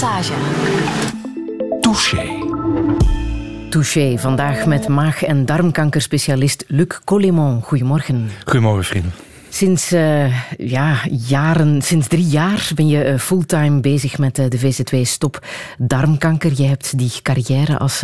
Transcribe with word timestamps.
Passage. 0.00 0.32
Touché. 1.80 2.22
Touché, 3.70 4.18
vandaag 4.18 4.66
met 4.66 4.88
maag- 4.88 5.22
en 5.22 5.44
darmkankerspecialist 5.44 6.64
Luc 6.66 7.00
Collemont. 7.04 7.64
Goedemorgen. 7.64 8.30
Goedemorgen, 8.44 8.84
vrienden. 8.84 9.12
Sinds 9.50 9.92
uh, 9.92 10.32
ja, 10.58 10.96
jaren, 11.26 11.82
sinds 11.82 12.06
drie 12.08 12.26
jaar 12.26 12.70
ben 12.74 12.88
je 12.88 13.12
uh, 13.12 13.18
fulltime 13.18 13.80
bezig 13.80 14.18
met 14.18 14.38
uh, 14.38 14.44
de 14.48 14.58
VZ2 14.58 15.00
Stop 15.02 15.46
Darmkanker. 15.78 16.52
Je 16.56 16.66
hebt 16.66 16.98
die 16.98 17.12
carrière 17.22 17.78
als 17.78 18.02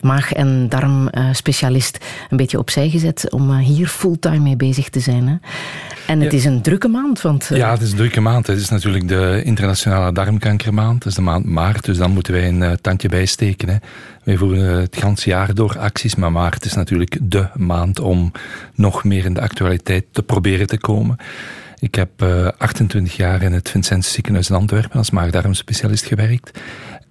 maag- 0.00 0.32
en 0.32 0.68
darmspecialist 0.68 1.98
een 2.30 2.36
beetje 2.36 2.58
opzij 2.58 2.88
gezet 2.88 3.30
om 3.30 3.56
hier 3.56 3.86
fulltime 3.86 4.38
mee 4.38 4.56
bezig 4.56 4.88
te 4.88 5.00
zijn. 5.00 5.28
Hè? 5.28 5.34
En 6.06 6.20
het 6.20 6.32
Ja. 6.32 6.38
is 6.38 6.44
een 6.44 6.62
drukke 6.62 6.88
maand, 6.88 7.20
want... 7.20 7.50
Ja, 7.54 7.70
het 7.70 7.80
is 7.82 7.90
een 7.90 7.96
drukke 7.96 8.20
maand. 8.20 8.46
Het 8.46 8.58
is 8.58 8.68
natuurlijk 8.68 9.08
de 9.08 9.40
internationale 9.44 10.12
darmkankermaand. 10.12 10.94
Het 10.94 11.06
is 11.06 11.14
de 11.14 11.22
maand 11.22 11.44
maart, 11.44 11.84
dus 11.84 11.96
dan 11.98 12.10
moeten 12.10 12.32
wij 12.32 12.48
een 12.48 12.62
eh, 12.62 12.70
tandje 12.80 13.08
bijsteken. 13.08 13.68
Hè. 13.68 13.76
Wij 14.22 14.36
voeren 14.36 14.80
het 14.80 15.02
hele 15.02 15.14
jaar 15.16 15.54
door 15.54 15.78
acties, 15.78 16.14
maar 16.14 16.32
maart 16.32 16.64
is 16.64 16.74
natuurlijk 16.74 17.18
de 17.22 17.48
maand 17.54 18.00
om 18.00 18.32
nog 18.74 19.04
meer 19.04 19.24
in 19.24 19.34
de 19.34 19.40
actualiteit 19.40 20.04
te 20.10 20.22
proberen 20.22 20.66
te 20.66 20.78
komen. 20.78 21.16
Ik 21.78 21.94
heb 21.94 22.22
eh, 22.22 22.48
28 22.58 23.16
jaar 23.16 23.42
in 23.42 23.52
het 23.52 23.70
Vincentius 23.70 24.12
ziekenhuis 24.12 24.50
in 24.50 24.56
Antwerpen 24.56 24.98
als 24.98 25.10
maagdarmspecialist 25.10 26.04
gewerkt. 26.04 26.58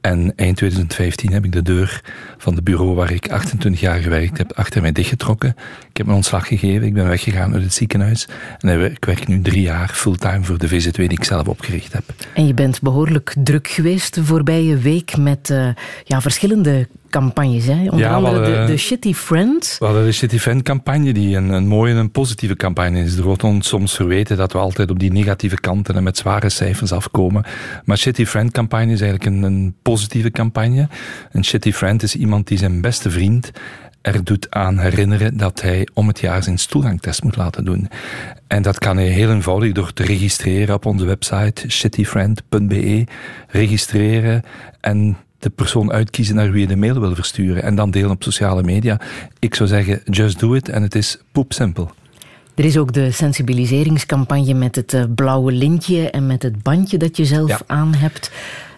En 0.01 0.34
eind 0.35 0.57
2015 0.57 1.31
heb 1.31 1.45
ik 1.45 1.51
de 1.51 1.61
deur 1.61 2.01
van 2.37 2.55
het 2.55 2.63
bureau 2.63 2.95
waar 2.95 3.12
ik 3.12 3.31
28 3.31 3.81
jaar 3.81 3.99
gewerkt 3.99 4.37
heb 4.37 4.53
achter 4.53 4.81
mij 4.81 4.91
dichtgetrokken. 4.91 5.49
Ik 5.89 5.98
heb 5.98 6.05
mijn 6.05 6.17
ontslag 6.17 6.48
gegeven, 6.48 6.87
ik 6.87 6.93
ben 6.93 7.07
weggegaan 7.07 7.53
uit 7.53 7.63
het 7.63 7.73
ziekenhuis. 7.73 8.27
En 8.59 8.91
ik 8.91 9.05
werk 9.05 9.27
nu 9.27 9.41
drie 9.41 9.62
jaar 9.62 9.89
fulltime 9.89 10.43
voor 10.43 10.57
de 10.57 10.67
VZW 10.67 10.98
die 10.98 11.12
ik 11.12 11.23
zelf 11.23 11.48
opgericht 11.48 11.93
heb. 11.93 12.04
En 12.34 12.48
je 12.48 12.54
bent 12.54 12.82
behoorlijk 12.82 13.35
druk 13.43 13.67
geweest 13.67 14.13
de 14.13 14.26
voorbije 14.26 14.77
week 14.77 15.17
met 15.17 15.49
eh, 15.49 15.70
ja, 16.04 16.21
verschillende 16.21 16.87
campagnes. 17.12 17.65
Hè? 17.65 17.73
Onder 17.81 17.99
Ja, 17.99 18.13
andere 18.13 18.40
de, 18.41 18.45
hadden- 18.48 18.65
de 18.65 18.77
Shitty 18.77 19.13
Friends. 19.13 19.77
We 19.77 19.85
hadden 19.85 20.05
de 20.05 20.12
Shitty 20.12 20.37
Fan 20.40 20.62
campagne, 20.62 21.13
die 21.13 21.35
een, 21.35 21.49
een 21.49 21.67
mooie 21.67 21.91
en 21.91 21.98
een 21.98 22.12
positieve 22.12 22.55
campagne 22.55 22.99
is. 23.04 23.15
Er 23.17 23.23
wordt 23.23 23.43
ons 23.43 23.67
soms 23.67 23.95
verweten 23.95 24.37
dat 24.37 24.51
we 24.51 24.57
altijd 24.57 24.90
op 24.91 24.99
die 24.99 25.12
negatieve 25.12 25.59
kanten 25.59 25.95
en 25.95 26.04
met 26.04 26.17
zware 26.17 26.49
cijfers 26.49 26.91
afkomen. 26.91 27.43
Maar 27.85 27.98
Shitty 27.98 28.26
Friend 28.26 28.51
campagne 28.51 28.91
is 28.91 29.01
eigenlijk 29.01 29.35
een, 29.35 29.43
een 29.43 29.76
positieve 29.82 30.32
campagne. 30.32 30.87
Een 31.32 31.45
Shitty 31.45 31.71
Friend 31.71 32.04
is 32.04 32.15
iemand 32.15 32.48
die 32.48 32.57
zijn 32.57 32.82
beste 32.82 33.09
vriend 33.09 33.51
er 34.01 34.23
doet 34.23 34.48
aan 34.51 34.77
herinneren 34.79 35.37
dat 35.37 35.62
hij 35.62 35.87
om 35.93 36.07
het 36.07 36.20
jaar 36.20 36.43
zijn 36.43 36.57
stoelgangtest 36.57 37.23
moet 37.23 37.35
laten 37.35 37.65
doen. 37.65 37.89
En 38.48 38.62
dat 38.62 38.79
kan 38.79 38.98
hij 38.98 39.07
heel 39.07 39.32
eenvoudig 39.32 39.71
door 39.71 39.93
te 39.93 40.04
registreren 40.04 40.76
op 40.76 40.85
onze 40.85 41.05
website 41.05 41.70
shittyfriend.be. 41.70 43.04
Registreren 43.48 44.43
en 44.79 45.17
de 45.41 45.49
persoon 45.49 45.91
uitkiezen 45.91 46.35
naar 46.35 46.51
wie 46.51 46.61
je 46.61 46.67
de 46.67 46.75
mail 46.75 46.99
wil 46.99 47.15
versturen. 47.15 47.63
En 47.63 47.75
dan 47.75 47.91
delen 47.91 48.09
op 48.11 48.23
sociale 48.23 48.63
media. 48.63 48.99
Ik 49.39 49.55
zou 49.55 49.70
zeggen, 49.70 50.01
just 50.05 50.39
do 50.39 50.53
it. 50.53 50.70
En 50.70 50.81
het 50.81 50.95
is 50.95 51.17
poepsimpel. 51.31 51.91
Er 52.55 52.65
is 52.65 52.77
ook 52.77 52.93
de 52.93 53.11
sensibiliseringscampagne 53.11 54.53
met 54.53 54.75
het 54.75 54.93
eh, 54.93 55.03
blauwe 55.15 55.51
lintje 55.51 56.09
en 56.09 56.27
met 56.27 56.43
het 56.43 56.63
bandje 56.63 56.98
dat 56.98 57.17
je 57.17 57.25
zelf 57.25 57.49
Ja. 57.49 57.59
aan 57.67 57.93
hebt. 57.95 58.31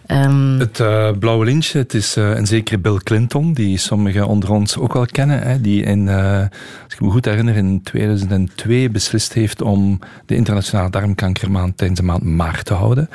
Ehm, 0.06 0.60
Het 0.60 0.80
eh, 0.80 1.10
blauwe 1.20 1.46
lintje, 1.46 1.78
het 1.78 1.94
is 1.94 2.16
eh, 2.16 2.30
een 2.36 2.48
zekere 2.48 2.80
Bill 2.80 2.98
Clinton, 3.04 3.54
die 3.54 3.78
sommigen 3.78 4.28
onder 4.28 4.52
ons 4.52 4.78
ook 4.78 4.94
wel 4.94 5.06
kennen. 5.06 5.42
Hè, 5.42 5.62
die 5.62 5.84
in, 5.84 6.10
als 6.10 6.94
ik 6.94 7.02
me 7.02 7.10
goed 7.10 7.26
herinner, 7.26 7.56
in 7.56 7.82
2002 7.84 8.90
beslist 8.90 9.34
heeft 9.34 9.62
om 9.62 10.00
de 10.26 10.36
internationale 10.36 10.90
darmkankermaand 10.90 11.78
tijdens 11.78 12.00
de 12.00 12.06
maand 12.06 12.24
maart 12.24 12.66
te 12.66 12.74
houden. 12.74 13.10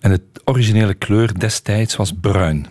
En 0.00 0.10
het 0.10 0.22
originele 0.44 0.94
kleur 0.94 1.38
destijds 1.38 1.96
was 1.96 2.12
bruin. 2.20 2.66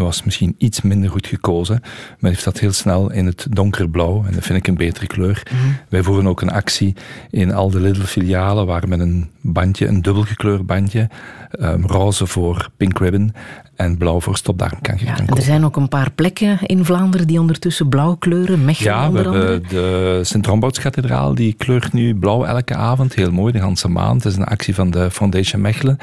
Was 0.00 0.22
misschien 0.22 0.54
iets 0.58 0.80
minder 0.80 1.10
goed 1.10 1.26
gekozen, 1.26 1.80
maar 2.18 2.30
heeft 2.30 2.44
dat 2.44 2.58
heel 2.58 2.72
snel 2.72 3.12
in 3.12 3.26
het 3.26 3.46
donkerblauw. 3.50 4.24
En 4.26 4.32
dat 4.32 4.44
vind 4.44 4.58
ik 4.58 4.66
een 4.66 4.76
betere 4.76 5.06
kleur. 5.06 5.42
Wij 5.88 6.02
voeren 6.02 6.26
ook 6.26 6.40
een 6.40 6.50
actie 6.50 6.94
in 7.30 7.52
al 7.52 7.70
de 7.70 7.80
Lidl-filialen 7.80 8.66
waar 8.66 8.88
met 8.88 9.00
een 9.00 9.30
bandje, 9.40 9.86
een 9.86 10.02
dubbelgekleurd 10.02 10.66
bandje, 10.66 11.08
ehm, 11.50 11.82
roze 11.82 12.26
voor 12.26 12.68
Pink 12.76 12.98
Ribbon 12.98 13.32
en 13.76 13.96
blauw 13.96 14.20
voor 14.20 14.36
stopdarmkanker 14.36 15.06
ja, 15.06 15.16
er 15.26 15.42
zijn 15.42 15.64
ook 15.64 15.76
een 15.76 15.88
paar 15.88 16.10
plekken 16.10 16.58
in 16.66 16.84
Vlaanderen 16.84 17.26
die 17.26 17.40
ondertussen 17.40 17.88
blauw 17.88 18.14
kleuren. 18.14 18.64
Mechelen 18.64 18.92
Ja, 18.92 19.08
onder 19.08 19.26
andere. 19.26 19.50
hebben 19.50 19.68
de 19.68 20.20
Sint-Rombouts-kathedraal, 20.22 21.34
die 21.34 21.52
kleurt 21.52 21.92
nu 21.92 22.14
blauw 22.14 22.44
elke 22.44 22.74
avond. 22.74 23.14
Heel 23.14 23.30
mooi, 23.30 23.52
de 23.52 23.58
hele 23.58 23.88
maand. 23.88 24.24
Het 24.24 24.32
is 24.32 24.38
een 24.38 24.44
actie 24.44 24.74
van 24.74 24.90
de 24.90 25.10
Foundation 25.10 25.60
Mechelen. 25.60 25.96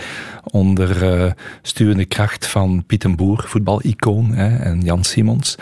Onder 0.44 1.14
eh, 1.14 1.32
sturende 1.62 2.06
kracht 2.06 2.48
van 2.48 2.84
Piet 2.88 3.04
en 3.04 3.16
Boer, 3.16 3.44
voetbalicoon, 3.48 4.34
hè, 4.34 4.58
en 4.58 4.82
Jan 4.82 5.04
Simons. 5.04 5.58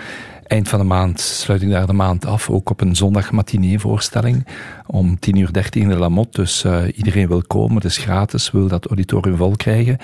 Eind 0.47 0.69
van 0.69 0.79
de 0.79 0.85
maand 0.85 1.19
sluit 1.19 1.61
ik 1.61 1.69
daar 1.69 1.87
de 1.87 1.93
maand 1.93 2.25
af, 2.25 2.49
ook 2.49 2.69
op 2.69 2.81
een 2.81 2.95
zondag 2.95 3.31
matinee 3.31 3.79
voorstelling. 3.79 4.47
Om 4.87 5.17
10.30 5.29 5.39
uur 5.39 5.49
in 5.71 5.89
de 5.89 5.97
Lamotte, 5.97 6.41
dus 6.41 6.63
eh, 6.63 6.81
iedereen 6.95 7.27
wil 7.27 7.41
komen, 7.47 7.75
het 7.75 7.85
is 7.85 7.97
gratis, 7.97 8.51
wil 8.51 8.67
dat 8.67 8.85
auditorium 8.85 9.37
vol 9.37 9.55
krijgen. 9.55 9.97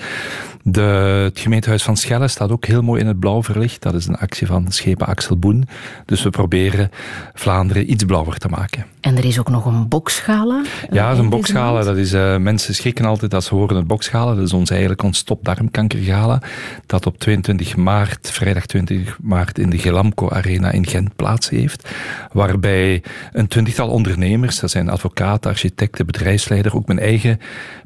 De, 0.64 0.80
het 1.24 1.38
gemeentehuis 1.38 1.82
van 1.82 1.96
Schelle 1.96 2.28
staat 2.28 2.50
ook 2.50 2.64
heel 2.64 2.82
mooi 2.82 3.00
in 3.00 3.06
het 3.06 3.18
blauw 3.20 3.42
verlicht. 3.42 3.82
Dat 3.82 3.94
is 3.94 4.06
een 4.06 4.16
actie 4.16 4.46
van 4.46 4.66
schepen 4.68 5.06
Axel 5.06 5.36
Boen. 5.36 5.68
Dus 6.06 6.22
we 6.22 6.30
proberen 6.30 6.90
Vlaanderen 7.34 7.90
iets 7.90 8.04
blauwer 8.04 8.38
te 8.38 8.48
maken. 8.48 8.86
En 9.00 9.16
er 9.16 9.24
is 9.24 9.38
ook 9.38 9.48
nog 9.48 9.64
een 9.64 9.88
boksgala. 9.88 10.62
eh, 10.88 10.94
Ja, 10.94 11.10
een 11.10 11.28
maand. 11.28 11.84
Dat 11.84 11.96
is, 11.96 12.12
eh, 12.12 12.36
mensen 12.36 12.74
schrikken 12.74 13.04
altijd 13.04 13.34
als 13.34 13.46
ze 13.46 13.54
horen 13.54 13.76
het 13.76 13.86
boksgala. 13.86 14.34
Dat 14.34 14.44
is 14.44 14.52
ons 14.52 14.70
eigenlijk 14.70 15.02
ons 15.02 15.18
stopdarmkankergala. 15.18 16.42
Dat 16.86 17.06
op 17.06 17.18
22 17.18 17.76
maart, 17.76 18.30
vrijdag 18.30 18.66
20 18.66 19.18
maart, 19.22 19.58
in 19.58 19.70
de 19.70 19.78
Gelamco 19.78 20.28
Arena 20.30 20.70
in 20.70 20.86
Gent 20.86 21.16
plaats 21.16 21.48
heeft. 21.48 21.88
Waarbij 22.32 23.02
een 23.32 23.46
twintigtal 23.46 23.88
ondernemers, 23.88 24.60
dat 24.60 24.70
zijn 24.72 24.88
advocaten, 24.88 25.50
architecten, 25.50 26.06
bedrijfsleider, 26.06 26.76
ook 26.76 26.86
mijn 26.86 26.98
eigen 26.98 27.40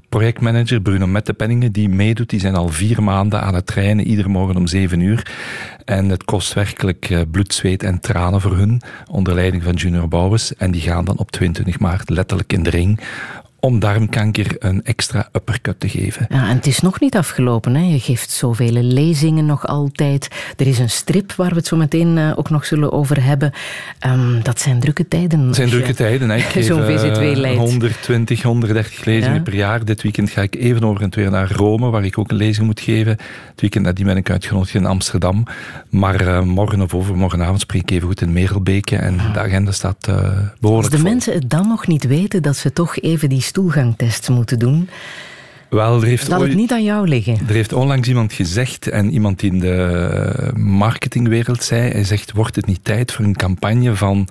projectmanager 0.08 0.80
Bruno 0.80 1.06
Mettepenningen, 1.06 1.72
die 1.72 1.88
meedoet. 1.88 2.30
Die 2.30 2.40
zijn 2.40 2.54
al 2.54 2.68
vier 2.68 3.02
maanden 3.02 3.42
aan 3.42 3.54
het 3.54 3.66
trainen, 3.66 4.06
iedere 4.06 4.28
morgen 4.28 4.56
om 4.56 4.66
zeven 4.66 5.00
uur. 5.00 5.32
En 5.84 6.08
het 6.08 6.24
kost 6.24 6.52
werkelijk 6.52 7.10
eh, 7.10 7.20
bloed, 7.30 7.54
zweet 7.54 7.82
en 7.82 8.00
tranen 8.00 8.40
voor 8.40 8.56
hun, 8.56 8.82
onder 9.10 9.34
leiding 9.34 9.62
van 9.62 9.74
Junior 9.74 10.08
Bouwers. 10.08 10.54
En 10.54 10.70
die 10.70 10.80
gaan 10.80 11.04
dan 11.04 11.18
op 11.18 11.30
22 11.30 11.78
maart 11.78 12.10
letterlijk 12.10 12.52
in 12.52 12.62
de 12.62 12.70
ring 12.70 13.00
om 13.66 13.78
darmkanker 13.78 14.56
een 14.58 14.84
extra 14.84 15.28
uppercut 15.32 15.80
te 15.80 15.88
geven. 15.88 16.26
Ja, 16.28 16.48
en 16.48 16.56
het 16.56 16.66
is 16.66 16.80
nog 16.80 17.00
niet 17.00 17.16
afgelopen. 17.16 17.74
Hè? 17.74 17.82
Je 17.82 17.98
geeft 18.00 18.30
zoveel 18.30 18.72
lezingen 18.72 19.46
nog 19.46 19.66
altijd. 19.66 20.28
Er 20.56 20.66
is 20.66 20.78
een 20.78 20.90
strip 20.90 21.32
waar 21.32 21.48
we 21.50 21.54
het 21.56 21.66
zo 21.66 21.76
meteen 21.76 22.18
eh, 22.18 22.32
ook 22.36 22.50
nog 22.50 22.66
zullen 22.66 22.92
over 22.92 23.22
hebben. 23.24 23.52
Ehm, 23.98 24.42
dat 24.42 24.60
zijn 24.60 24.80
drukke 24.80 25.08
tijden. 25.08 25.40
Het 25.40 25.54
zijn 25.54 25.66
als 25.68 25.76
drukke 25.76 25.94
tijden. 25.94 26.28
hè. 26.30 26.36
Ik 26.36 26.42
geef 26.54 26.66
Zo'n 26.66 26.82
VZ2 26.82 27.36
leidt. 27.40 27.58
120, 27.58 28.42
130 28.42 29.04
lezingen 29.04 29.36
Ja. 29.36 29.42
per 29.42 29.54
jaar. 29.54 29.84
Dit 29.84 30.02
weekend 30.02 30.30
ga 30.30 30.42
ik 30.42 30.54
even 30.54 30.84
over 30.84 31.08
weer 31.10 31.30
naar 31.30 31.52
Rome, 31.52 31.90
waar 31.90 32.04
ik 32.04 32.18
ook 32.18 32.30
een 32.30 32.36
lezing 32.36 32.66
moet 32.66 32.80
geven. 32.80 33.12
Het 33.50 33.60
weekend 33.60 33.84
nadien 33.84 34.06
ben 34.06 34.16
ik 34.16 34.30
uitgenodigd 34.30 34.74
in 34.74 34.86
Amsterdam. 34.86 35.44
Maar 35.90 36.20
eh, 36.26 36.42
morgen 36.42 36.80
of 36.80 36.94
overmorgenavond 36.94 37.60
spreek 37.60 37.82
ik 37.82 37.90
even 37.90 38.06
goed 38.08 38.20
in 38.20 38.32
Merelbeke. 38.32 38.96
En 38.96 39.16
de 39.32 39.38
agenda 39.40 39.72
staat 39.72 40.08
Als 40.08 40.16
behoorlijk 40.60 40.90
de 40.92 40.98
vol. 40.98 41.10
mensen 41.10 41.32
het 41.32 41.50
dan 41.50 41.68
nog 41.68 41.86
niet 41.86 42.06
weten 42.06 42.42
dat 42.42 42.56
ze 42.56 42.72
toch 42.72 42.98
even 42.98 43.28
die 43.28 43.40
stoelgangtests 43.56 44.28
moeten 44.28 44.58
doen, 44.58 44.88
Wel, 45.68 46.00
er 46.00 46.06
heeft 46.06 46.32
ooit- 46.32 46.48
het 46.48 46.54
niet 46.54 46.72
aan 46.72 46.84
jou 46.84 47.08
liggen. 47.08 47.38
Er 47.48 47.54
heeft 47.54 47.72
onlangs 47.72 48.08
iemand 48.08 48.32
gezegd, 48.32 48.88
en 48.88 49.10
iemand 49.12 49.40
die 49.40 49.52
in 49.52 49.58
de 49.58 50.50
marketingwereld 50.56 51.62
zei, 51.62 51.90
hij 51.90 52.04
zegt, 52.04 52.32
wordt 52.32 52.56
het 52.56 52.66
niet 52.66 52.84
tijd 52.84 53.12
voor 53.12 53.24
een 53.24 53.36
campagne 53.36 53.94
van, 53.94 54.28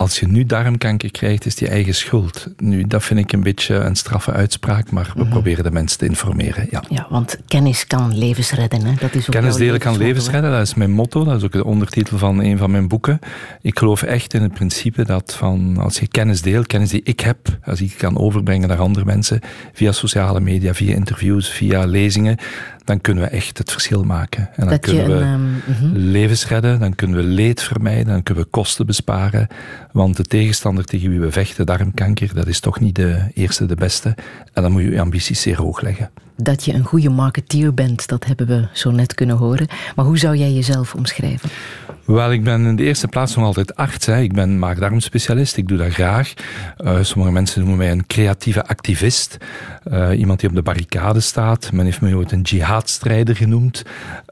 als 0.00 0.18
je 0.20 0.26
nu 0.28 0.44
darmkanker 0.46 1.10
krijgt, 1.10 1.46
is 1.46 1.58
je 1.58 1.68
eigen 1.68 1.94
schuld. 1.94 2.46
Nu, 2.56 2.84
dat 2.86 3.04
vind 3.04 3.20
ik 3.20 3.32
een 3.32 3.42
beetje 3.42 3.74
een 3.74 3.96
straffe 3.96 4.32
uitspraak, 4.32 4.90
maar 4.90 5.10
Mhm. 5.14 5.18
we 5.18 5.30
proberen 5.30 5.64
de 5.64 5.70
mensen 5.70 5.98
te 5.98 6.06
informeren. 6.06 6.66
Ja. 6.70 6.84
Ja, 6.88 7.06
want 7.10 7.38
kennis 7.46 7.86
kan 7.86 8.18
levens 8.18 8.50
redden. 8.52 8.84
Hè? 8.84 8.94
Dat 9.00 9.14
is 9.14 9.22
ook 9.26 9.30
Kennis 9.30 9.56
delen 9.56 9.80
kan 9.80 9.96
levens 9.96 10.30
redden, 10.30 10.50
dat 10.50 10.60
is 10.66 10.74
mijn 10.74 10.90
motto. 10.90 11.24
Dat 11.24 11.36
is 11.36 11.42
ook 11.44 11.52
de 11.52 11.64
ondertitel 11.64 12.18
van 12.18 12.42
een 12.42 12.58
van 12.58 12.70
mijn 12.70 12.88
boeken. 12.88 13.18
Ik 13.62 13.78
geloof 13.78 14.02
echt 14.02 14.34
in 14.34 14.42
het 14.42 14.54
principe 14.54 15.04
dat 15.04 15.34
van, 15.38 15.76
als 15.78 15.98
je 15.98 16.08
kennis 16.08 16.42
deelt, 16.42 16.66
kennis 16.66 16.90
die 16.90 17.02
ik 17.04 17.20
heb, 17.20 17.38
als 17.64 17.80
ik 17.80 17.94
kan 17.98 18.18
overbrengen 18.18 18.68
naar 18.68 18.78
andere 18.78 19.04
mensen, 19.04 19.40
via 19.72 19.92
sociale 19.92 20.40
media, 20.40 20.74
via 20.74 20.94
interviews, 20.94 21.48
via 21.50 21.84
lezingen, 21.84 22.36
dan 22.84 23.00
kunnen 23.00 23.24
we 23.24 23.30
echt 23.30 23.58
het 23.58 23.72
verschil 23.72 24.02
maken. 24.02 24.42
En 24.42 24.52
dan 24.56 24.68
Dat 24.68 24.80
kunnen 24.80 25.06
we 25.06 25.12
een, 25.12 25.62
ehm, 25.66 25.84
mhm. 25.84 25.96
levens 25.96 26.46
redden, 26.46 26.78
dan 26.78 26.94
kunnen 26.94 27.16
we 27.16 27.22
leed 27.22 27.62
vermijden, 27.62 28.06
dan 28.06 28.22
kunnen 28.22 28.44
we 28.44 28.50
kosten 28.50 28.86
besparen. 28.86 29.46
Want 29.92 30.16
de 30.16 30.24
tegenstander 30.24 30.84
tegen 30.84 31.10
wie 31.10 31.20
we 31.20 31.32
vechten, 31.32 31.66
darmkanker, 31.66 32.34
dat 32.34 32.46
is 32.46 32.60
toch 32.60 32.80
niet 32.80 32.94
de 32.94 33.30
eerste, 33.34 33.66
de 33.66 33.74
beste. 33.74 34.14
En 34.52 34.62
dan 34.62 34.72
moet 34.72 34.82
je 34.82 34.90
je 34.90 35.00
ambities 35.00 35.40
zeer 35.40 35.56
hoog 35.56 35.80
leggen. 35.80 36.10
Dat 36.36 36.64
je 36.64 36.72
een 36.72 36.84
goede 36.84 37.10
marketeer 37.10 37.74
bent, 37.74 38.08
dat 38.08 38.24
hebben 38.24 38.46
we 38.46 38.68
zo 38.72 38.90
net 38.90 39.14
kunnen 39.14 39.36
horen. 39.36 39.66
Maar 39.96 40.04
hoe 40.04 40.18
zou 40.18 40.36
jij 40.36 40.52
jezelf 40.52 40.94
omschrijven? 40.94 41.50
Wel, 42.10 42.32
ik 42.32 42.44
ben 42.44 42.66
in 42.66 42.76
de 42.76 42.82
eerste 42.82 43.08
plaats 43.08 43.36
nog 43.36 43.44
altijd 43.44 43.76
arts. 43.76 44.06
Hè. 44.06 44.20
Ik 44.20 44.32
ben 44.32 44.58
maagdarmspecialist, 44.58 45.56
ik 45.56 45.68
doe 45.68 45.78
dat 45.78 45.92
graag. 45.92 46.32
Uh, 46.78 46.98
sommige 47.02 47.32
mensen 47.32 47.60
noemen 47.60 47.78
mij 47.78 47.90
een 47.90 48.06
creatieve 48.06 48.66
activist. 48.66 49.36
Uh, 49.92 50.18
iemand 50.18 50.40
die 50.40 50.48
op 50.48 50.54
de 50.54 50.62
barricade 50.62 51.20
staat. 51.20 51.72
Men 51.72 51.84
heeft 51.84 52.00
me 52.00 52.16
ooit 52.16 52.32
een 52.32 52.40
jihadstrijder 52.40 53.36
genoemd. 53.36 53.82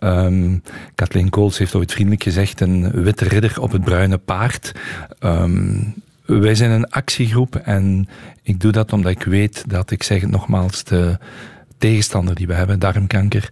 Um, 0.02 0.62
Kathleen 0.94 1.30
Kools 1.30 1.58
heeft 1.58 1.74
ooit 1.74 1.92
vriendelijk 1.92 2.22
gezegd 2.22 2.60
een 2.60 2.90
witte 2.90 3.28
ridder 3.28 3.60
op 3.60 3.72
het 3.72 3.84
bruine 3.84 4.18
paard. 4.18 4.72
Um, 5.20 5.94
wij 6.24 6.54
zijn 6.54 6.70
een 6.70 6.90
actiegroep 6.90 7.56
en 7.56 8.08
ik 8.42 8.60
doe 8.60 8.72
dat 8.72 8.92
omdat 8.92 9.12
ik 9.12 9.22
weet 9.22 9.64
dat, 9.66 9.90
ik 9.90 10.02
zeg 10.02 10.20
het 10.20 10.30
nogmaals, 10.30 10.84
de 10.84 11.18
tegenstander 11.78 12.34
die 12.34 12.46
we 12.46 12.54
hebben, 12.54 12.78
darmkanker, 12.78 13.48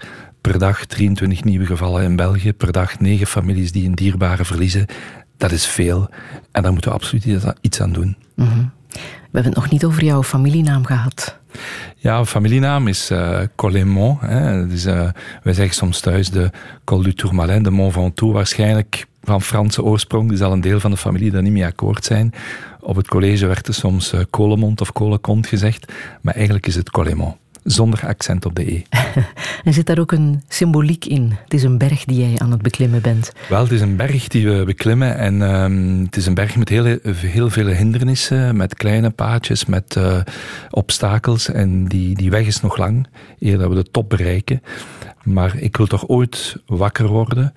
per 0.46 0.58
dag 0.58 0.84
23 0.84 1.44
nieuwe 1.44 1.66
gevallen 1.66 2.02
in 2.02 2.16
België, 2.16 2.52
per 2.52 2.72
dag 2.72 3.00
9 3.00 3.26
families 3.26 3.72
die 3.72 3.86
een 3.86 3.94
dierbare 3.94 4.44
verliezen. 4.44 4.86
Dat 5.36 5.52
is 5.52 5.66
veel 5.66 6.08
en 6.52 6.62
daar 6.62 6.72
moeten 6.72 6.90
we 6.90 6.96
absoluut 6.96 7.54
iets 7.60 7.80
aan 7.80 7.92
doen. 7.92 8.16
Mm 8.34 8.72
We 8.90 8.98
hebben 9.22 9.44
het 9.44 9.54
nog 9.54 9.70
niet 9.70 9.84
over 9.84 10.04
jouw 10.04 10.22
familienaam 10.22 10.84
gehad. 10.84 11.38
Ja, 11.96 12.24
familienaam 12.24 12.88
is 12.88 13.10
uh, 13.10 13.38
Colémont. 13.56 14.20
Dus, 14.70 14.86
uh, 14.86 15.10
wij 15.42 15.52
zeggen 15.52 15.74
soms 15.74 16.00
thuis 16.00 16.30
de 16.30 16.50
Col 16.84 17.02
du 17.02 17.12
Tourmalin, 17.14 17.62
de 17.62 17.70
Mont 17.70 17.92
Ventoux. 17.92 18.34
Waarschijnlijk 18.34 19.06
van 19.22 19.42
Franse 19.42 19.82
oorsprong, 19.82 20.28
dus 20.28 20.40
al 20.40 20.52
een 20.52 20.60
deel 20.60 20.80
van 20.80 20.90
de 20.90 20.96
familie 20.96 21.30
dat 21.30 21.42
niet 21.42 21.52
mee 21.52 21.64
akkoord 21.64 22.04
zijn. 22.04 22.32
Op 22.80 22.96
het 22.96 23.08
college 23.08 23.46
werd 23.46 23.68
er 23.68 23.74
soms 23.74 24.12
uh, 24.12 24.20
Colemont 24.30 24.80
of 24.80 24.92
Colekont 24.92 25.46
gezegd, 25.46 25.92
maar 26.20 26.34
eigenlijk 26.34 26.66
is 26.66 26.74
het 26.74 26.90
Colémont 26.90 27.36
zonder 27.66 28.06
accent 28.06 28.44
op 28.44 28.54
de 28.54 28.72
E. 28.72 28.82
en 29.64 29.72
zit 29.72 29.86
daar 29.86 29.98
ook 29.98 30.12
een 30.12 30.42
symboliek 30.48 31.04
in? 31.04 31.36
Het 31.44 31.54
is 31.54 31.62
een 31.62 31.78
berg 31.78 32.04
die 32.04 32.18
jij 32.18 32.38
aan 32.38 32.50
het 32.50 32.62
beklimmen 32.62 33.02
bent. 33.02 33.32
Wel, 33.48 33.62
het 33.62 33.72
is 33.72 33.80
een 33.80 33.96
berg 33.96 34.28
die 34.28 34.48
we 34.48 34.64
beklimmen 34.64 35.16
en 35.16 35.40
um, 35.40 36.04
het 36.04 36.16
is 36.16 36.26
een 36.26 36.34
berg 36.34 36.56
met 36.56 36.68
heel, 36.68 36.98
heel 37.04 37.50
veel 37.50 37.66
hindernissen, 37.66 38.56
met 38.56 38.74
kleine 38.74 39.10
paadjes, 39.10 39.64
met 39.64 39.94
uh, 39.98 40.20
obstakels 40.70 41.48
en 41.48 41.84
die, 41.84 42.16
die 42.16 42.30
weg 42.30 42.46
is 42.46 42.60
nog 42.60 42.76
lang, 42.76 43.06
eer 43.38 43.58
dat 43.58 43.68
we 43.68 43.74
de 43.74 43.90
top 43.90 44.08
bereiken. 44.08 44.62
Maar 45.22 45.56
ik 45.56 45.76
wil 45.76 45.86
toch 45.86 46.08
ooit 46.08 46.56
wakker 46.66 47.06
worden 47.06 47.54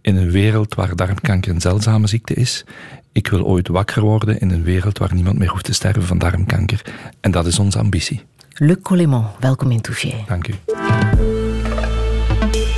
in 0.00 0.16
een 0.16 0.30
wereld 0.30 0.74
waar 0.74 0.96
darmkanker 0.96 1.52
een 1.52 1.60
zeldzame 1.60 2.06
ziekte 2.06 2.34
is. 2.34 2.64
Ik 3.12 3.28
wil 3.28 3.44
ooit 3.44 3.68
wakker 3.68 4.02
worden 4.02 4.40
in 4.40 4.50
een 4.50 4.62
wereld 4.62 4.98
waar 4.98 5.14
niemand 5.14 5.38
meer 5.38 5.50
hoeft 5.50 5.64
te 5.64 5.74
sterven 5.74 6.02
van 6.02 6.18
darmkanker. 6.18 6.82
En 7.20 7.30
dat 7.30 7.46
is 7.46 7.58
onze 7.58 7.78
ambitie. 7.78 8.22
Luc 8.58 8.82
Collemont, 8.82 9.26
welkom 9.40 9.70
in 9.70 9.80
Touché. 9.80 10.24
Dank 10.26 10.48
u. 10.48 10.54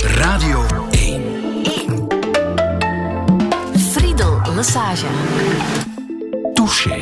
Radio 0.01 0.59
1. 0.59 0.89
1. 1.87 2.07
Friedel 3.77 4.41
Lassage. 4.55 5.05
Touché. 6.53 6.97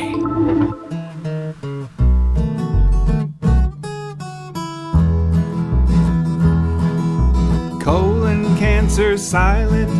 Colon 7.78 8.56
cancer 8.58 9.16
silent, 9.16 9.90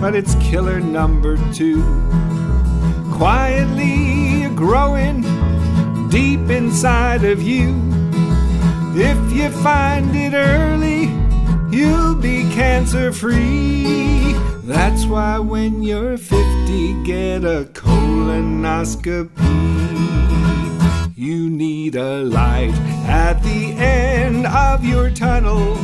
but 0.00 0.14
it's 0.14 0.34
killer 0.36 0.80
number 0.80 1.36
two. 1.52 1.82
Quietly 3.18 4.48
growing 4.54 5.24
deep 6.08 6.48
inside 6.50 7.22
of 7.24 7.42
you. 7.42 7.93
If 8.96 9.32
you 9.32 9.50
find 9.50 10.14
it 10.14 10.34
early, 10.34 11.10
you'll 11.76 12.14
be 12.14 12.48
cancer 12.54 13.12
free. 13.12 14.34
That's 14.62 15.04
why 15.04 15.40
when 15.40 15.82
you're 15.82 16.16
50, 16.16 17.02
get 17.02 17.42
a 17.44 17.64
colonoscopy. 17.72 19.32
You 21.16 21.50
need 21.50 21.96
a 21.96 22.22
light 22.22 22.74
at 23.08 23.42
the 23.42 23.72
end 23.72 24.46
of 24.46 24.84
your 24.84 25.10
tunnel. 25.10 25.74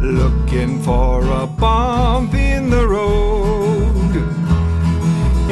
Looking 0.00 0.82
for 0.82 1.24
a 1.24 1.46
bump 1.46 2.34
in 2.34 2.68
the 2.68 2.84
road 2.84 4.16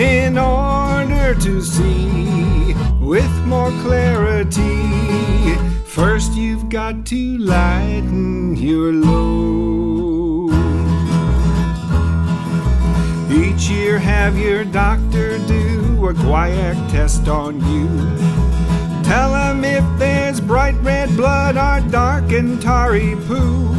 in 0.00 0.36
order 0.36 1.36
to 1.36 1.62
see 1.62 2.63
with 3.04 3.30
more 3.46 3.70
clarity. 3.82 5.54
First, 5.84 6.32
you've 6.32 6.68
got 6.68 7.04
to 7.06 7.38
lighten 7.38 8.56
your 8.56 8.92
load. 8.92 10.52
Each 13.30 13.68
year, 13.68 13.98
have 13.98 14.38
your 14.38 14.64
doctor 14.64 15.38
do 15.46 16.08
a 16.08 16.14
guaiac 16.14 16.90
test 16.90 17.28
on 17.28 17.56
you. 17.70 17.88
Tell 19.04 19.32
them 19.32 19.64
if 19.64 19.84
there's 19.98 20.40
bright 20.40 20.76
red 20.80 21.14
blood 21.14 21.56
or 21.56 21.86
dark 21.90 22.32
and 22.32 22.60
tarry 22.60 23.16
poo. 23.26 23.70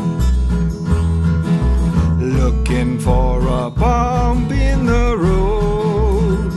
looking 2.28 2.98
for 2.98 3.40
a 3.46 3.70
bump 3.70 4.50
in 4.52 4.86
the 4.86 5.16
road 5.16 6.52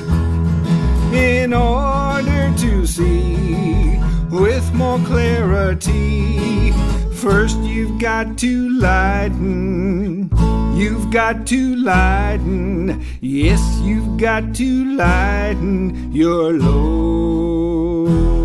in 1.13 1.53
order 1.53 2.53
to 2.57 2.85
see 2.85 3.97
with 4.29 4.73
more 4.73 4.99
clarity. 4.99 6.71
First, 7.13 7.57
you've 7.59 7.99
got 7.99 8.37
to 8.39 8.69
lighten. 8.69 10.29
You've 10.75 11.11
got 11.11 11.45
to 11.47 11.75
lighten. 11.75 13.05
Yes, 13.21 13.61
you've 13.81 14.17
got 14.17 14.55
to 14.55 14.95
lighten 14.95 16.11
your 16.11 16.53
load. 16.53 18.40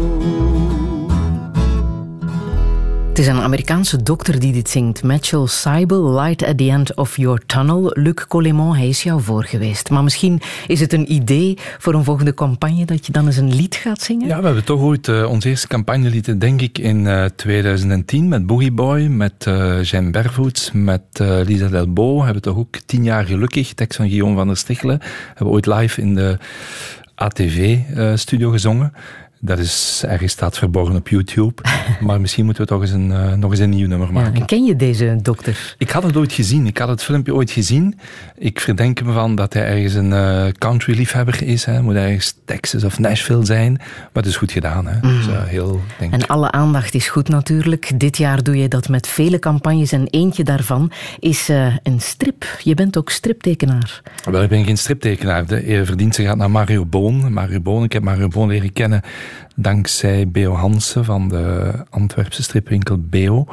Het 3.16 3.25
is 3.25 3.30
een 3.30 3.40
Amerikaanse 3.40 4.02
dokter 4.02 4.40
die 4.40 4.52
dit 4.52 4.68
zingt. 4.68 5.02
Mitchell 5.02 5.46
Seibel, 5.46 6.20
Light 6.20 6.44
at 6.44 6.58
the 6.58 6.70
End 6.70 6.94
of 6.94 7.16
Your 7.16 7.40
Tunnel. 7.46 7.90
Luc 7.94 8.26
Collemont, 8.28 8.76
hij 8.76 8.88
is 8.88 9.02
jou 9.02 9.23
voor 9.23 9.44
geweest. 9.44 9.90
Maar 9.90 10.02
misschien 10.02 10.40
is 10.66 10.80
het 10.80 10.92
een 10.92 11.12
idee 11.12 11.58
voor 11.78 11.94
een 11.94 12.04
volgende 12.04 12.35
campagne 12.35 12.85
dat 12.85 13.06
je 13.06 13.12
dan 13.12 13.26
eens 13.26 13.37
een 13.37 13.54
lied 13.54 13.75
gaat 13.75 14.02
zingen? 14.02 14.26
Ja, 14.26 14.38
we 14.38 14.44
hebben 14.44 14.64
toch 14.64 14.80
ooit 14.80 15.08
uh, 15.08 15.30
ons 15.30 15.44
eerste 15.44 15.66
campagnelied, 15.66 16.40
denk 16.40 16.61
ik, 16.61 16.78
in 16.78 17.04
uh, 17.04 17.25
2010 17.25 18.28
met 18.28 18.46
Boogie 18.46 18.73
Boy, 18.73 19.02
met 19.02 19.46
uh, 19.49 19.82
Jean 19.82 20.11
Bervoets, 20.11 20.70
met 20.73 21.02
Lisa 21.18 21.68
Delbo. 21.68 22.16
Hebben 22.16 22.35
we 22.35 22.49
toch 22.49 22.56
ook 22.56 22.76
tien 22.87 23.04
jaar 23.04 23.25
gelukkig, 23.25 23.75
tekst 23.75 23.96
van 23.96 24.08
Guillaume 24.08 24.37
van 24.37 24.46
der 24.46 24.56
Stichelen. 24.56 25.00
Hebben 25.35 25.54
ooit 25.54 25.66
live 25.66 26.00
in 26.00 26.14
de 26.14 26.38
ATV-studio 27.14 28.50
gezongen. 28.50 28.92
Dat 29.46 29.58
is 29.58 30.02
ergens 30.06 30.32
staat 30.32 30.58
verborgen 30.58 30.96
op 30.96 31.08
YouTube. 31.08 31.62
maar 32.00 32.20
misschien 32.20 32.44
moeten 32.44 32.62
we 32.62 32.68
toch 32.68 32.80
eens 32.80 32.90
een, 32.90 33.10
uh, 33.10 33.32
nog 33.32 33.50
eens 33.50 33.60
een 33.60 33.70
nieuw 33.70 33.88
nummer 33.88 34.12
maken. 34.12 34.38
Ja, 34.38 34.44
ken 34.44 34.64
je 34.64 34.76
deze 34.76 35.18
dokter? 35.22 35.74
Ik 35.78 35.90
had 35.90 36.02
het 36.02 36.16
ooit 36.16 36.32
gezien. 36.32 36.66
Ik 36.66 36.78
had 36.78 36.88
het 36.88 37.02
filmpje 37.02 37.34
ooit 37.34 37.50
gezien. 37.50 37.98
Ik 38.36 38.60
verdenk 38.60 38.98
hem 38.98 39.12
van 39.12 39.34
dat 39.34 39.52
hij 39.52 39.66
ergens 39.66 39.94
een 39.94 40.10
uh, 40.10 40.46
country-liefhebber 40.58 41.42
is. 41.42 41.64
Hè. 41.64 41.82
Moet 41.82 41.94
ergens 41.94 42.34
Texas 42.44 42.84
of 42.84 42.98
Nashville 42.98 43.44
zijn. 43.44 43.72
Maar 43.72 44.22
het 44.22 44.26
is 44.26 44.36
goed 44.36 44.52
gedaan. 44.52 44.86
Hè. 44.86 44.94
Mm. 44.94 45.16
Dus, 45.16 45.26
uh, 45.26 45.44
heel, 45.44 45.80
denk 45.98 46.12
en 46.12 46.26
alle 46.26 46.50
aandacht 46.50 46.94
is 46.94 47.08
goed 47.08 47.28
natuurlijk. 47.28 48.00
Dit 48.00 48.16
jaar 48.16 48.42
doe 48.42 48.56
je 48.56 48.68
dat 48.68 48.88
met 48.88 49.06
vele 49.06 49.38
campagnes. 49.38 49.92
En 49.92 50.06
eentje 50.06 50.44
daarvan 50.44 50.92
is 51.18 51.48
een 51.82 52.00
strip. 52.00 52.44
Je 52.62 52.74
bent 52.74 52.98
ook 52.98 53.10
striptekenaar. 53.10 54.02
Wel, 54.30 54.42
ik 54.42 54.48
ben 54.48 54.64
geen 54.64 54.78
striptekenaar. 54.78 55.46
De 55.46 55.82
verdienste 55.84 56.22
gaat 56.22 56.36
naar 56.36 56.50
Mario 56.50 56.84
Boon. 56.84 57.32
Mario 57.32 57.60
Boon. 57.60 57.84
Ik 57.84 57.92
heb 57.92 58.02
Mario 58.02 58.28
Boon 58.28 58.48
leren 58.48 58.72
kennen 58.72 59.02
dankzij 59.56 60.28
Beo 60.28 60.52
Hansen 60.52 61.04
van 61.04 61.28
de 61.28 61.72
Antwerpse 61.90 62.42
stripwinkel 62.42 62.98
Beo, 63.00 63.46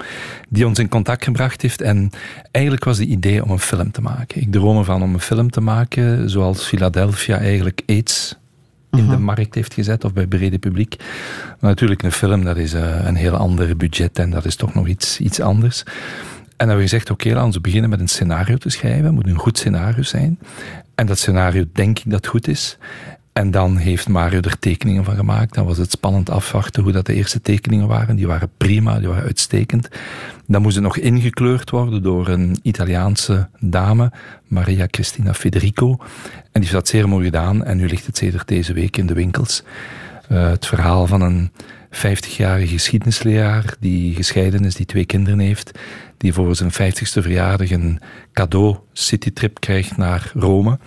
die 0.50 0.68
ons 0.68 0.80
in 0.80 0.90
contact 0.90 1.24
gebracht 1.24 1.62
heeft. 1.62 1.82
En 1.82 2.10
eigenlijk 2.52 2.86
was 2.86 2.98
het 2.98 3.08
idee 3.08 3.44
om 3.44 3.50
een 3.50 3.60
film 3.60 3.92
te 3.92 4.02
maken. 4.02 4.42
Ik 4.42 4.52
droom 4.52 4.78
ervan 4.78 5.04
om 5.04 5.14
een 5.14 5.20
film 5.20 5.50
te 5.50 5.62
maken, 5.62 6.30
zoals 6.30 6.64
Philadelphia 6.64 7.38
eigenlijk 7.38 7.82
AIDS 7.86 8.38
in 8.92 9.08
de 9.08 9.14
mhm. 9.14 9.24
markt 9.24 9.56
heeft 9.56 9.74
gezet, 9.74 10.04
of 10.04 10.14
bij 10.14 10.28
brede 10.28 10.60
publiek. 10.60 10.96
Maar 11.60 11.70
natuurlijk, 11.70 12.04
een 12.04 12.12
film, 12.12 12.44
dat 12.44 12.58
is 12.58 12.74
eh, 12.74 13.06
een 13.06 13.16
heel 13.16 13.36
ander 13.36 13.78
budget 13.78 14.20
en 14.20 14.30
dat 14.30 14.46
is 14.46 14.56
toch 14.56 14.74
nog 14.74 14.88
iets, 14.88 15.20
iets 15.20 15.40
anders. 15.40 15.84
En 15.84 16.70
dan 16.70 16.78
hebben 16.78 16.86
we 16.86 16.92
gezegd, 16.92 17.10
oké, 17.10 17.34
laten 17.34 17.52
we 17.52 17.60
beginnen 17.60 17.90
met 17.90 18.00
een 18.00 18.08
scenario 18.08 18.58
te 18.58 18.70
schrijven. 18.70 19.04
Het 19.04 19.14
moet 19.14 19.28
een 19.28 19.38
goed 19.38 19.58
scenario 19.58 20.04
zijn. 20.04 20.40
En 20.96 21.06
dat 21.06 21.18
scenario 21.18 21.64
denk 21.74 22.00
ik 22.00 22.12
dat 22.12 22.28
goed 22.28 22.48
is. 22.48 22.78
En 23.34 23.52
dan 23.52 23.78
heeft 23.78 24.10
Mario 24.10 24.40
er 24.40 24.60
tekeningen 24.60 25.04
van 25.04 25.16
gemaakt. 25.16 25.54
Dan 25.54 25.66
was 25.66 25.78
het 25.78 25.92
spannend 25.92 26.30
afwachten 26.30 26.84
hoe 26.84 26.92
dat 26.92 27.06
de 27.06 27.14
eerste 27.14 27.42
tekeningen 27.42 27.88
waren. 27.88 28.16
Die 28.16 28.28
waren 28.28 28.50
prima, 28.58 29.00
die 29.00 29.08
waren 29.08 29.24
uitstekend. 29.24 29.88
Dan 30.48 30.62
moest 30.62 30.76
het 30.76 30.84
nog 30.84 30.98
ingekleurd 30.98 31.70
worden 31.70 32.04
door 32.04 32.28
een 32.28 32.58
Italiaanse 32.62 33.50
dame, 33.60 34.12
Maria 34.48 34.88
Cristina 34.88 35.34
Federico. 35.34 35.90
En 35.90 36.00
die 36.52 36.62
heeft 36.62 36.72
dat 36.72 36.88
zeer 36.88 37.10
mooi 37.10 37.26
gedaan. 37.26 37.64
En 37.64 37.78
nu 37.78 37.88
ligt 37.88 38.06
het 38.06 38.18
sedert 38.18 38.48
deze 38.48 38.74
week 38.74 38.98
in 38.98 39.06
de 39.06 39.14
winkels. 39.14 39.64
Uh, 40.32 40.50
het 40.50 40.66
verhaal 40.66 41.08
van 41.08 41.22
een 41.22 41.52
50-jarige 41.92 42.68
geschiedenisleraar 42.68 43.76
die 43.80 44.16
gescheiden 44.16 44.66
is, 44.66 44.76
die 44.76 44.86
twee 44.86 45.06
kinderen 45.06 45.40
heeft, 45.40 45.80
die 46.18 46.34
voor 46.34 46.56
zijn 46.56 46.72
50ste 46.72 47.22
verjaardag 47.22 47.72
een 47.72 48.00
cadeau 48.34 48.78
citytrip 48.94 49.60
krijgt 49.60 49.98
naar 49.98 50.32
Rome 50.34 50.80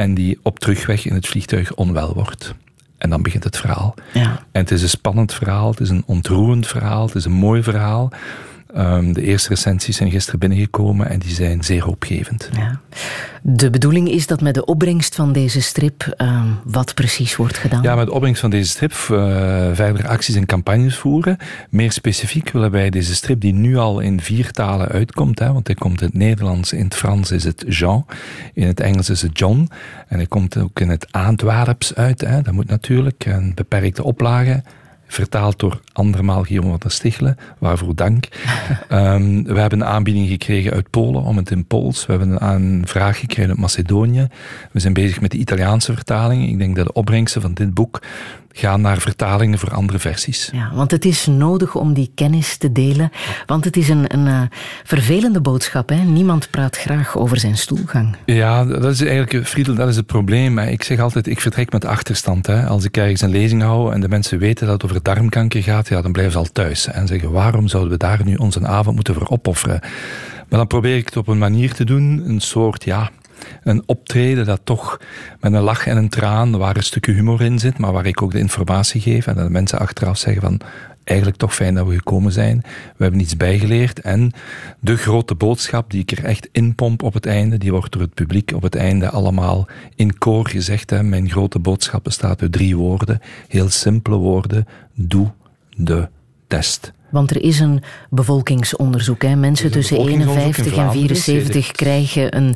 en 0.00 0.14
die 0.14 0.38
op 0.42 0.58
terugweg 0.58 1.06
in 1.06 1.14
het 1.14 1.26
vliegtuig 1.26 1.74
onwel 1.74 2.14
wordt. 2.14 2.54
En 2.98 3.10
dan 3.10 3.22
begint 3.22 3.44
het 3.44 3.56
verhaal. 3.56 3.94
Ja. 4.12 4.44
En 4.52 4.60
het 4.60 4.70
is 4.70 4.82
een 4.82 4.88
spannend 4.88 5.34
verhaal, 5.34 5.70
het 5.70 5.80
is 5.80 5.88
een 5.88 6.02
ontroerend 6.06 6.66
verhaal, 6.66 7.06
het 7.06 7.14
is 7.14 7.24
een 7.24 7.32
mooi 7.32 7.62
verhaal. 7.62 8.10
Um, 8.76 9.12
de 9.12 9.22
eerste 9.22 9.48
recensies 9.48 9.96
zijn 9.96 10.10
gisteren 10.10 10.40
binnengekomen 10.40 11.08
en 11.10 11.18
die 11.18 11.34
zijn 11.34 11.64
zeer 11.64 11.86
opgevend. 11.86 12.50
Ja. 12.52 12.80
De 13.42 13.70
bedoeling 13.70 14.08
is 14.08 14.26
dat 14.26 14.40
met 14.40 14.54
de 14.54 14.64
opbrengst 14.64 15.14
van 15.14 15.32
deze 15.32 15.60
strip 15.60 16.14
um, 16.18 16.58
wat 16.64 16.94
precies 16.94 17.36
wordt 17.36 17.58
gedaan? 17.58 17.82
Ja, 17.82 17.94
met 17.94 18.06
de 18.06 18.12
opbrengst 18.12 18.40
van 18.40 18.50
deze 18.50 18.68
strip 18.70 18.92
uh, 18.92 19.08
verder 19.72 20.08
acties 20.08 20.34
en 20.34 20.46
campagnes 20.46 20.96
voeren. 20.96 21.36
Meer 21.70 21.92
specifiek 21.92 22.50
willen 22.50 22.70
wij 22.70 22.90
deze 22.90 23.14
strip, 23.14 23.40
die 23.40 23.52
nu 23.52 23.76
al 23.76 24.00
in 24.00 24.20
vier 24.20 24.50
talen 24.50 24.88
uitkomt, 24.88 25.38
hè, 25.38 25.52
want 25.52 25.66
hij 25.66 25.76
komt 25.76 26.00
in 26.00 26.06
het 26.06 26.16
Nederlands, 26.16 26.72
in 26.72 26.84
het 26.84 26.94
Frans 26.94 27.30
is 27.30 27.44
het 27.44 27.64
Jean, 27.68 28.06
in 28.54 28.66
het 28.66 28.80
Engels 28.80 29.10
is 29.10 29.22
het 29.22 29.38
John, 29.38 29.68
en 30.08 30.16
hij 30.16 30.26
komt 30.26 30.56
ook 30.56 30.80
in 30.80 30.88
het 30.88 31.12
Antwerps 31.12 31.94
uit. 31.94 32.20
Hè, 32.20 32.42
dat 32.42 32.54
moet 32.54 32.68
natuurlijk, 32.68 33.24
een 33.26 33.52
beperkte 33.54 34.02
oplage 34.02 34.62
vertaald 35.12 35.58
door 35.58 35.80
andermaal 35.92 36.42
Guillaume 36.42 36.70
van 36.70 36.80
der 36.80 36.90
Stichelen, 36.90 37.36
waarvoor 37.58 37.94
dank. 37.94 38.28
um, 38.92 39.44
we 39.54 39.60
hebben 39.60 39.80
een 39.80 39.86
aanbieding 39.86 40.28
gekregen 40.28 40.72
uit 40.72 40.90
Polen 40.90 41.22
om 41.22 41.36
het 41.36 41.50
in 41.50 41.64
Pools. 41.64 42.06
We 42.06 42.12
hebben 42.12 42.46
een 42.52 42.82
vraag 42.86 43.18
gekregen 43.18 43.50
uit 43.50 43.60
Macedonië. 43.60 44.28
We 44.72 44.80
zijn 44.80 44.92
bezig 44.92 45.20
met 45.20 45.30
de 45.30 45.38
Italiaanse 45.38 45.94
vertaling. 45.94 46.48
Ik 46.48 46.58
denk 46.58 46.76
dat 46.76 46.86
de 46.86 46.92
opbrengsten 46.92 47.40
van 47.40 47.54
dit 47.54 47.74
boek 47.74 48.00
gaan 48.52 48.80
naar 48.80 48.98
vertalingen 48.98 49.58
voor 49.58 49.74
andere 49.74 49.98
versies. 49.98 50.50
Ja, 50.52 50.70
want 50.74 50.90
het 50.90 51.04
is 51.04 51.26
nodig 51.26 51.74
om 51.74 51.92
die 51.92 52.10
kennis 52.14 52.56
te 52.56 52.72
delen. 52.72 53.10
Want 53.46 53.64
het 53.64 53.76
is 53.76 53.88
een, 53.88 54.14
een 54.14 54.26
uh, 54.26 54.42
vervelende 54.84 55.40
boodschap. 55.40 55.88
Hè? 55.88 55.96
Niemand 55.96 56.50
praat 56.50 56.76
graag 56.76 57.16
over 57.16 57.38
zijn 57.38 57.56
stoelgang. 57.56 58.16
Ja, 58.24 58.64
dat 58.64 58.84
is 58.84 59.00
eigenlijk, 59.00 59.46
Friedel, 59.46 59.74
dat 59.74 59.88
is 59.88 59.96
het 59.96 60.06
probleem. 60.06 60.58
Ik 60.58 60.82
zeg 60.82 61.00
altijd, 61.00 61.26
ik 61.26 61.40
vertrek 61.40 61.72
met 61.72 61.84
achterstand. 61.84 62.46
Hè? 62.46 62.66
Als 62.66 62.84
ik 62.84 62.96
ergens 62.96 63.20
een 63.20 63.30
lezing 63.30 63.62
hou 63.62 63.92
en 63.92 64.00
de 64.00 64.08
mensen 64.08 64.38
weten 64.38 64.66
dat 64.66 64.82
het 64.82 64.90
over 64.90 65.02
darmkanker 65.02 65.62
gaat, 65.62 65.88
ja, 65.88 66.02
dan 66.02 66.12
blijven 66.12 66.32
ze 66.32 66.38
al 66.38 66.52
thuis. 66.52 66.86
En 66.86 67.06
zeggen, 67.06 67.30
waarom 67.30 67.68
zouden 67.68 67.92
we 67.92 67.98
daar 67.98 68.20
nu 68.24 68.34
onze 68.34 68.66
avond 68.66 68.94
moeten 68.94 69.14
voor 69.14 69.28
opofferen? 69.28 69.80
Maar 70.48 70.58
dan 70.58 70.66
probeer 70.66 70.96
ik 70.96 71.04
het 71.04 71.16
op 71.16 71.28
een 71.28 71.38
manier 71.38 71.72
te 71.72 71.84
doen, 71.84 72.22
een 72.26 72.40
soort, 72.40 72.84
ja, 72.84 73.10
een 73.62 73.82
optreden 73.86 74.46
dat 74.46 74.60
toch 74.64 75.00
met 75.40 75.52
een 75.52 75.62
lach 75.62 75.86
en 75.86 75.96
een 75.96 76.08
traan, 76.08 76.58
waar 76.58 76.76
een 76.76 76.82
stukje 76.82 77.12
humor 77.12 77.42
in 77.42 77.58
zit, 77.58 77.78
maar 77.78 77.92
waar 77.92 78.06
ik 78.06 78.22
ook 78.22 78.32
de 78.32 78.38
informatie 78.38 79.00
geef 79.00 79.26
en 79.26 79.34
dat 79.34 79.44
de 79.44 79.50
mensen 79.50 79.78
achteraf 79.78 80.18
zeggen 80.18 80.42
van 80.42 80.60
eigenlijk 81.04 81.38
toch 81.38 81.54
fijn 81.54 81.74
dat 81.74 81.86
we 81.86 81.94
gekomen 81.94 82.32
zijn. 82.32 82.60
We 82.96 83.02
hebben 83.02 83.20
iets 83.20 83.36
bijgeleerd 83.36 84.00
en 84.00 84.32
de 84.80 84.96
grote 84.96 85.34
boodschap 85.34 85.90
die 85.90 86.00
ik 86.00 86.10
er 86.10 86.24
echt 86.24 86.48
inpomp 86.52 87.02
op 87.02 87.14
het 87.14 87.26
einde, 87.26 87.58
die 87.58 87.70
wordt 87.70 87.92
door 87.92 88.02
het 88.02 88.14
publiek 88.14 88.52
op 88.54 88.62
het 88.62 88.74
einde 88.74 89.10
allemaal 89.10 89.68
in 89.94 90.18
koor 90.18 90.48
gezegd. 90.48 90.90
Hè. 90.90 91.02
Mijn 91.02 91.30
grote 91.30 91.58
boodschap 91.58 92.04
bestaat 92.04 92.42
uit 92.42 92.52
drie 92.52 92.76
woorden, 92.76 93.20
heel 93.48 93.68
simpele 93.68 94.16
woorden. 94.16 94.66
Doe 94.94 95.30
de 95.76 96.08
test. 96.46 96.92
Want 97.10 97.30
er 97.30 97.42
is 97.42 97.60
een 97.60 97.82
bevolkingsonderzoek. 98.10 99.22
Hè. 99.22 99.36
Mensen 99.36 99.70
tussen 99.70 99.96
51 99.96 100.76
en 100.76 100.92
74 100.92 101.72
krijgen 101.72 102.36
een, 102.36 102.54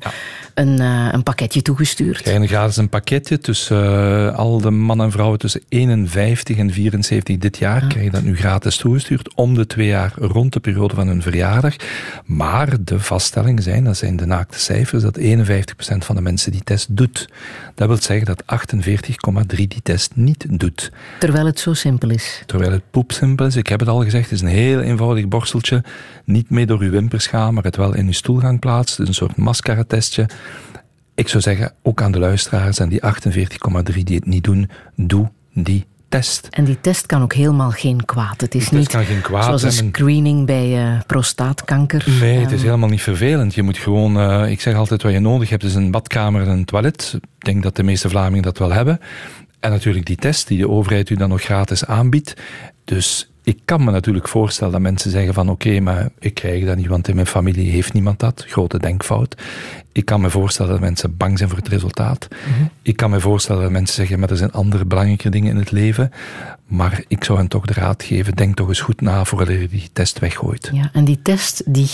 een, 0.54 0.80
uh, 0.80 1.08
een 1.12 1.22
pakketje 1.22 1.62
toegestuurd. 1.62 2.22
Krijgen 2.22 2.48
gratis 2.48 2.76
een 2.76 2.88
pakketje 2.88 3.38
tussen 3.38 3.84
uh, 3.84 4.34
al 4.34 4.60
de 4.60 4.70
mannen 4.70 5.06
en 5.06 5.12
vrouwen 5.12 5.38
tussen 5.38 5.62
51 5.68 6.56
en 6.56 6.72
74 6.72 7.38
dit 7.38 7.58
jaar. 7.58 7.82
Ja. 7.82 7.88
Krijgen 7.88 8.12
dat 8.12 8.22
nu 8.22 8.36
gratis 8.36 8.76
toegestuurd. 8.76 9.34
Om 9.34 9.54
de 9.54 9.66
twee 9.66 9.86
jaar 9.86 10.12
rond 10.16 10.52
de 10.52 10.60
periode 10.60 10.94
van 10.94 11.06
hun 11.06 11.22
verjaardag. 11.22 11.76
Maar 12.24 12.76
de 12.80 13.00
vaststellingen 13.00 13.62
zijn, 13.62 13.84
dat 13.84 13.96
zijn 13.96 14.16
de 14.16 14.26
naakte 14.26 14.58
cijfers, 14.58 15.02
dat 15.02 15.18
51% 15.18 15.22
van 15.98 16.16
de 16.16 16.22
mensen 16.22 16.52
die 16.52 16.64
test 16.64 16.96
doet. 16.96 17.28
Dat 17.74 17.88
wil 17.88 17.96
zeggen 17.96 18.26
dat 18.26 18.42
48,3 19.52 19.56
die 19.56 19.82
test 19.82 20.10
niet 20.14 20.46
doet. 20.60 20.92
Terwijl 21.18 21.46
het 21.46 21.60
zo 21.60 21.74
simpel 21.74 22.10
is. 22.10 22.42
Terwijl 22.46 22.72
het 22.72 22.90
poepsimpel 22.90 23.46
is. 23.46 23.56
Ik 23.56 23.66
heb 23.66 23.80
het 23.80 23.88
al 23.88 24.02
gezegd, 24.02 24.30
het 24.30 24.32
is 24.32 24.40
een 24.40 24.54
heel 24.54 24.80
eenvoudig 24.80 25.28
borsteltje. 25.28 25.84
Niet 26.24 26.50
mee 26.50 26.66
door 26.66 26.80
uw 26.80 26.90
wimpers 26.90 27.26
gaan, 27.26 27.54
maar 27.54 27.64
het 27.64 27.76
wel 27.76 27.94
in 27.94 28.06
uw 28.06 28.12
stoelgang 28.12 28.60
plaatsen. 28.60 28.98
Dus 28.98 29.08
een 29.08 29.14
soort 29.14 29.36
mascara-testje. 29.36 30.26
Ik 31.14 31.28
zou 31.28 31.42
zeggen, 31.42 31.72
ook 31.82 32.02
aan 32.02 32.12
de 32.12 32.18
luisteraars 32.18 32.78
en 32.78 32.88
die 32.88 33.00
48,3 33.92 34.02
die 34.02 34.14
het 34.14 34.26
niet 34.26 34.44
doen, 34.44 34.70
doe 34.94 35.30
die 35.52 35.86
test. 36.08 36.48
En 36.50 36.64
die 36.64 36.80
test 36.80 37.06
kan 37.06 37.22
ook 37.22 37.32
helemaal 37.32 37.70
geen 37.70 38.04
kwaad. 38.04 38.40
Het 38.40 38.54
is 38.54 38.70
niet 38.70 38.88
kan 38.88 39.04
geen 39.04 39.20
kwaad, 39.20 39.44
zoals 39.44 39.62
een 39.62 39.88
screening 39.88 40.46
bij 40.46 40.92
uh, 40.92 41.00
prostaatkanker. 41.06 42.04
Nee, 42.20 42.38
het 42.38 42.50
is 42.50 42.56
ehm, 42.56 42.66
helemaal 42.66 42.88
niet 42.88 43.02
vervelend. 43.02 43.54
Je 43.54 43.62
moet 43.62 43.78
gewoon, 43.78 44.16
uh, 44.16 44.50
ik 44.50 44.60
zeg 44.60 44.74
altijd 44.74 45.02
wat 45.02 45.12
je 45.12 45.18
nodig 45.18 45.48
hebt 45.48 45.64
is 45.64 45.74
een 45.74 45.90
badkamer 45.90 46.42
en 46.42 46.48
een 46.48 46.64
toilet. 46.64 47.12
Ik 47.14 47.44
denk 47.44 47.62
dat 47.62 47.76
de 47.76 47.82
meeste 47.82 48.08
Vlamingen 48.08 48.42
dat 48.42 48.58
wel 48.58 48.72
hebben. 48.72 49.00
En 49.60 49.70
natuurlijk 49.70 50.06
die 50.06 50.16
test 50.16 50.48
die 50.48 50.58
de 50.58 50.68
overheid 50.68 51.10
u 51.10 51.14
dan 51.14 51.28
nog 51.28 51.42
gratis 51.42 51.86
aanbiedt. 51.86 52.34
Dus 52.84 53.30
ik 53.42 53.58
kan 53.64 53.84
me 53.84 53.90
natuurlijk 53.90 54.28
voorstellen 54.28 54.72
dat 54.72 54.82
mensen 54.82 55.10
zeggen 55.10 55.34
van 55.34 55.48
oké, 55.48 55.80
maar 55.80 56.08
ik 56.18 56.34
krijg 56.34 56.64
dat 56.64 56.76
niet, 56.76 56.86
want 56.86 57.08
in 57.08 57.14
mijn 57.14 57.26
familie 57.26 57.70
heeft 57.70 57.92
niemand 57.92 58.18
dat. 58.20 58.44
Grote 58.48 58.78
denkfout. 58.78 59.42
Ik 59.94 60.04
kan 60.04 60.20
me 60.20 60.30
voorstellen 60.30 60.72
dat 60.72 60.80
mensen 60.80 61.16
bang 61.16 61.38
zijn 61.38 61.48
voor 61.48 61.58
het 61.58 61.68
resultaat. 61.68 62.28
Mhm. 62.30 62.64
Ik 62.82 62.96
kan 62.96 63.10
me 63.10 63.20
voorstellen 63.20 63.62
dat 63.62 63.70
mensen 63.70 63.94
zeggen, 63.94 64.18
maar 64.18 64.30
er 64.30 64.36
zijn 64.36 64.52
andere 64.52 64.84
belangrijke 64.84 65.28
dingen 65.28 65.50
in 65.50 65.56
het 65.56 65.70
leven. 65.70 66.10
Maar 66.66 67.04
ik 67.08 67.24
zou 67.24 67.38
hen 67.38 67.48
toch 67.48 67.66
de 67.66 67.72
raad 67.72 68.02
geven, 68.02 68.34
denk 68.34 68.54
toch 68.54 68.68
eens 68.68 68.80
goed 68.80 69.00
na 69.00 69.24
voordat 69.24 69.60
je 69.60 69.68
die 69.68 69.88
test 69.92 70.18
weggooit. 70.18 70.70
Ja, 70.72 70.90
en 70.92 71.04
die 71.04 71.22
test 71.22 71.62
die 71.66 71.90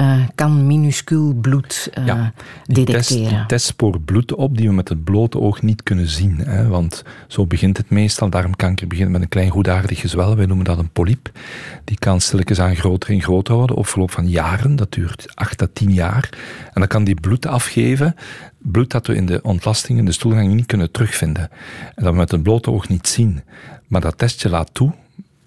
uh, 0.00 0.20
kan 0.34 0.66
minuscuul 0.66 1.34
bloed 1.34 1.90
uh, 1.98 2.06
ja, 2.06 2.32
die 2.64 2.84
detecteren. 2.84 3.22
Test, 3.22 3.36
die 3.36 3.46
test 3.46 3.66
spoort 3.66 4.04
bloed 4.04 4.34
op 4.34 4.56
die 4.56 4.68
we 4.68 4.74
met 4.74 4.88
het 4.88 5.04
blote 5.04 5.38
oog 5.38 5.62
niet 5.62 5.82
kunnen 5.82 6.08
zien. 6.08 6.38
Hè, 6.38 6.66
want 6.68 7.04
zo 7.26 7.46
begint 7.46 7.76
het 7.76 7.90
meestal. 7.90 8.30
Darmkanker 8.30 8.86
begint 8.86 9.10
met 9.10 9.22
een 9.22 9.28
klein 9.28 9.50
goedaardig 9.50 10.00
gezwel. 10.00 10.36
Wij 10.36 10.46
noemen 10.46 10.64
dat 10.64 10.78
een 10.78 10.90
polyp. 10.90 11.30
Die 11.84 11.98
kan 11.98 12.20
stilletjes 12.20 12.60
aan 12.60 12.76
groter 12.76 13.10
en 13.10 13.22
groter 13.22 13.54
worden 13.54 13.76
op 13.76 13.86
verloop 13.86 14.10
van 14.10 14.28
jaren. 14.28 14.76
Dat 14.76 14.92
duurt 14.92 15.26
8 15.34 15.62
à 15.62 15.66
10 15.72 15.92
jaar. 15.92 16.28
En 16.72 16.80
dan 16.80 16.86
kan 16.86 17.04
die 17.04 17.20
bloed 17.20 17.37
afgeven 17.46 18.14
bloed 18.58 18.90
dat 18.90 19.06
we 19.06 19.14
in 19.14 19.26
de 19.26 19.42
ontlasting 19.42 19.98
in 19.98 20.04
de 20.04 20.12
stoelgang 20.12 20.54
niet 20.54 20.66
kunnen 20.66 20.90
terugvinden. 20.90 21.50
En 21.94 22.04
dat 22.04 22.12
we 22.12 22.18
met 22.18 22.30
het 22.30 22.42
blote 22.42 22.70
oog 22.70 22.88
niet 22.88 23.08
zien. 23.08 23.42
Maar 23.86 24.00
dat 24.00 24.18
testje 24.18 24.48
laat 24.48 24.70
toe, 24.72 24.92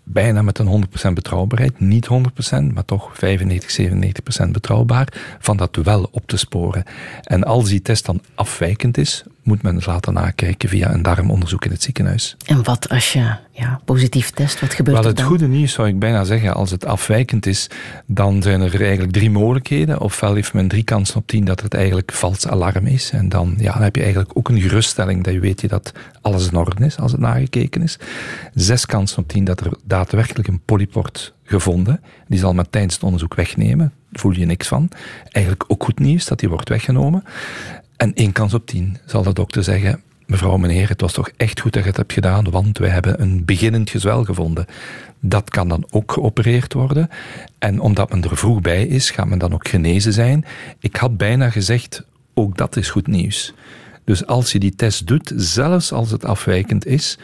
bijna 0.04 0.42
met 0.42 0.60
een 0.60 0.86
100% 1.10 1.14
betrouwbaarheid, 1.14 1.80
niet 1.80 2.08
100%, 2.08 2.74
maar 2.74 2.86
toch 2.86 3.10
95, 3.14 4.46
97% 4.46 4.50
betrouwbaar, 4.52 5.38
van 5.40 5.58
dat 5.58 5.76
wel 5.76 6.10
op 6.12 6.28
te 6.28 6.38
sporen. 6.38 6.84
En 7.24 7.44
als 7.44 7.70
die 7.70 7.82
test 7.82 8.06
dan 8.06 8.22
afwijkend 8.36 8.98
is, 8.98 9.24
moet 9.44 9.62
men 9.62 9.76
het 9.76 9.86
laten 9.86 10.14
nakijken 10.14 10.70
via 10.70 10.94
een 10.94 11.02
darmonderzoek 11.02 11.66
in 11.66 11.72
het 11.72 11.84
ziekenhuis. 11.84 12.36
En 12.46 12.64
wat 12.64 12.90
als 12.90 13.14
je 13.14 13.36
ja, 13.52 13.80
positief 13.86 14.30
test, 14.30 14.60
wat 14.60 14.74
gebeurt 14.74 14.96
Wel, 14.96 15.06
er 15.06 15.12
het 15.12 15.18
dan? 15.20 15.28
goede 15.28 15.48
nieuws 15.48 15.74
zou 15.74 15.88
ik 15.88 16.00
bijna 16.00 16.24
zeggen, 16.24 16.54
als 16.54 16.72
het 16.72 16.86
afwijkend 16.86 17.46
is, 17.46 17.70
dan 18.06 18.42
zijn 18.42 18.62
er 18.62 18.82
eigenlijk 18.82 19.12
drie 19.12 19.30
mogelijkheden. 19.30 20.00
Ofwel 20.00 20.34
heeft 20.34 20.54
men 20.54 20.68
drie 20.68 20.84
kansen 20.84 21.16
op 21.16 21.28
tien 21.28 21.46
dat 21.46 21.62
het 21.62 21.74
eigenlijk 21.74 22.12
vals 22.12 22.48
alarm 22.48 22.86
is. 22.86 23.12
En 23.12 23.30
dan, 23.30 23.54
ja, 23.58 23.74
dan 23.74 23.82
heb 23.82 23.96
je 23.96 24.02
eigenlijk 24.02 24.38
ook 24.38 24.50
een 24.50 24.62
geruststelling 24.62 25.24
dat 25.24 25.34
je 25.34 25.40
weet 25.40 25.70
dat 25.70 25.92
alles 26.22 26.48
in 26.48 26.56
orde 26.56 26.86
is 26.86 26.98
als 26.98 27.12
het 27.12 27.22
nagekeken 27.22 27.82
is. 27.82 28.00
Zes 28.54 28.86
kansen 28.86 29.18
op 29.18 29.28
tien 29.28 29.44
dat 29.44 29.60
er 29.60 29.74
daadwerkelijk 29.84 30.48
een 30.48 30.62
polyp 30.66 30.94
wordt 30.94 31.34
gevonden. 31.44 32.02
Die 32.28 32.40
zal 32.40 32.54
men 32.54 32.70
tijdens 32.70 32.94
het 32.94 33.04
onderzoek 33.04 33.36
wegnemen. 33.36 33.94
Daar 34.10 34.22
voel 34.22 34.32
je 34.32 34.46
niks 34.46 34.68
van. 34.68 34.90
Eigenlijk 35.28 35.66
ook 35.68 35.84
goed 35.84 36.00
nieuws 36.00 36.26
dat 36.26 36.40
die 36.40 36.50
wordt 36.50 36.70
weggenomen. 36.70 37.24
En 38.02 38.14
één 38.14 38.32
kans 38.32 38.54
op 38.54 38.66
tien 38.66 38.98
zal 39.06 39.24
de 39.24 39.34
dokter 39.34 39.64
zeggen: 39.64 40.02
Mevrouw, 40.26 40.58
meneer, 40.58 40.90
het 40.90 41.02
was 41.02 41.14
toch 41.14 41.30
echt 41.38 41.60
goed 41.60 41.74
dat 41.74 41.82
je 41.82 41.88
het 41.88 41.98
hebt 41.98 42.14
gedaan, 42.14 42.50
want 42.50 42.78
wij 42.78 42.90
hebben 42.90 43.22
een 43.22 43.46
beginnend 43.46 43.90
gezwel 43.90 44.24
gevonden. 44.24 44.66
Dat 45.20 45.50
kan 45.50 45.68
dan 45.68 45.86
ook 45.90 46.12
geopereerd 46.12 46.74
worden. 46.74 47.10
En 47.60 47.80
omdat 47.80 48.12
men 48.12 48.24
er 48.24 48.38
vroeg 48.38 48.62
bij 48.62 48.86
is, 48.86 49.10
gaat 49.10 49.28
men 49.28 49.38
dan 49.38 49.54
ook 49.54 49.68
genezen 49.68 50.14
zijn. 50.14 50.46
Ik 50.80 50.96
had 50.96 51.18
bijna 51.18 51.50
gezegd: 51.50 52.04
ook 52.34 52.58
dat 52.58 52.76
is 52.76 52.90
goed 52.90 53.08
nieuws. 53.08 53.54
Dus 54.04 54.26
als 54.26 54.52
je 54.52 54.60
die 54.60 54.76
test 54.76 55.08
doet, 55.08 55.34
zelfs 55.36 55.92
als 55.92 56.12
het 56.12 56.26
afwijkend 56.26 56.86
is, 56.86 57.18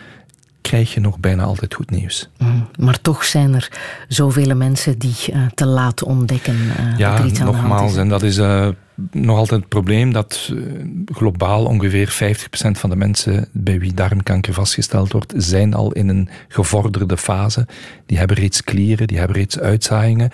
krijg 0.61 0.93
je 0.93 0.99
nog 0.99 1.19
bijna 1.19 1.43
altijd 1.43 1.73
goed 1.73 1.89
nieuws. 1.89 2.29
Mm, 2.37 2.67
Maar 2.79 3.01
toch 3.01 3.23
zijn 3.23 3.53
er 3.53 3.71
zoveel 4.07 4.55
mensen 4.55 4.97
die 4.97 5.15
uh, 5.33 5.45
te 5.53 5.65
laat 5.65 6.03
ontdekken 6.03 6.55
uh, 6.55 6.97
ja, 6.97 7.11
dat 7.11 7.19
er 7.19 7.25
iets 7.25 7.39
aan 7.39 7.45
de 7.45 7.51
hand 7.51 7.67
nogmaals, 7.67 7.91
is. 7.91 7.97
en 7.97 8.09
dat 8.09 8.23
is 8.23 8.37
uh, 8.37 8.67
nog 9.11 9.37
altijd 9.37 9.59
het 9.59 9.69
probleem 9.69 10.13
dat 10.13 10.49
uh, 10.53 10.85
globaal 11.05 11.65
ongeveer 11.65 12.35
50% 12.67 12.71
van 12.71 12.89
de 12.89 12.95
mensen 12.95 13.47
bij 13.51 13.79
wie 13.79 13.93
darmkanker 13.93 14.53
vastgesteld 14.53 15.11
wordt, 15.11 15.33
zijn 15.35 15.73
al 15.73 15.91
in 15.91 16.09
een 16.09 16.29
gevorderde 16.47 17.17
fase. 17.17 17.67
Die 18.05 18.17
hebben 18.17 18.37
reeds 18.37 18.63
klieren, 18.63 19.07
die 19.07 19.17
hebben 19.17 19.37
reeds 19.37 19.59
uitzaaiingen. 19.59 20.29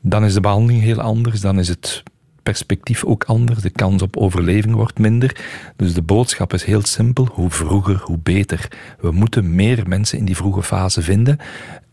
Dan 0.00 0.24
is 0.24 0.34
de 0.34 0.40
behandeling 0.40 0.82
heel 0.82 1.00
anders, 1.00 1.40
dan 1.40 1.58
is 1.58 1.68
het 1.68 2.02
perspectief 2.42 3.04
ook 3.04 3.24
anders. 3.24 3.60
De 3.60 3.70
kans 3.70 4.02
op 4.02 4.16
overleving 4.16 4.74
wordt 4.74 4.98
minder. 4.98 5.44
Dus 5.76 5.94
de 5.94 6.02
boodschap 6.02 6.52
is 6.52 6.64
heel 6.64 6.84
simpel. 6.84 7.28
Hoe 7.32 7.50
vroeger, 7.50 8.00
hoe 8.04 8.18
beter. 8.22 8.68
We 9.00 9.10
moeten 9.10 9.54
meer 9.54 9.88
mensen 9.88 10.18
in 10.18 10.24
die 10.24 10.36
vroege 10.36 10.62
fase 10.62 11.02
vinden. 11.02 11.38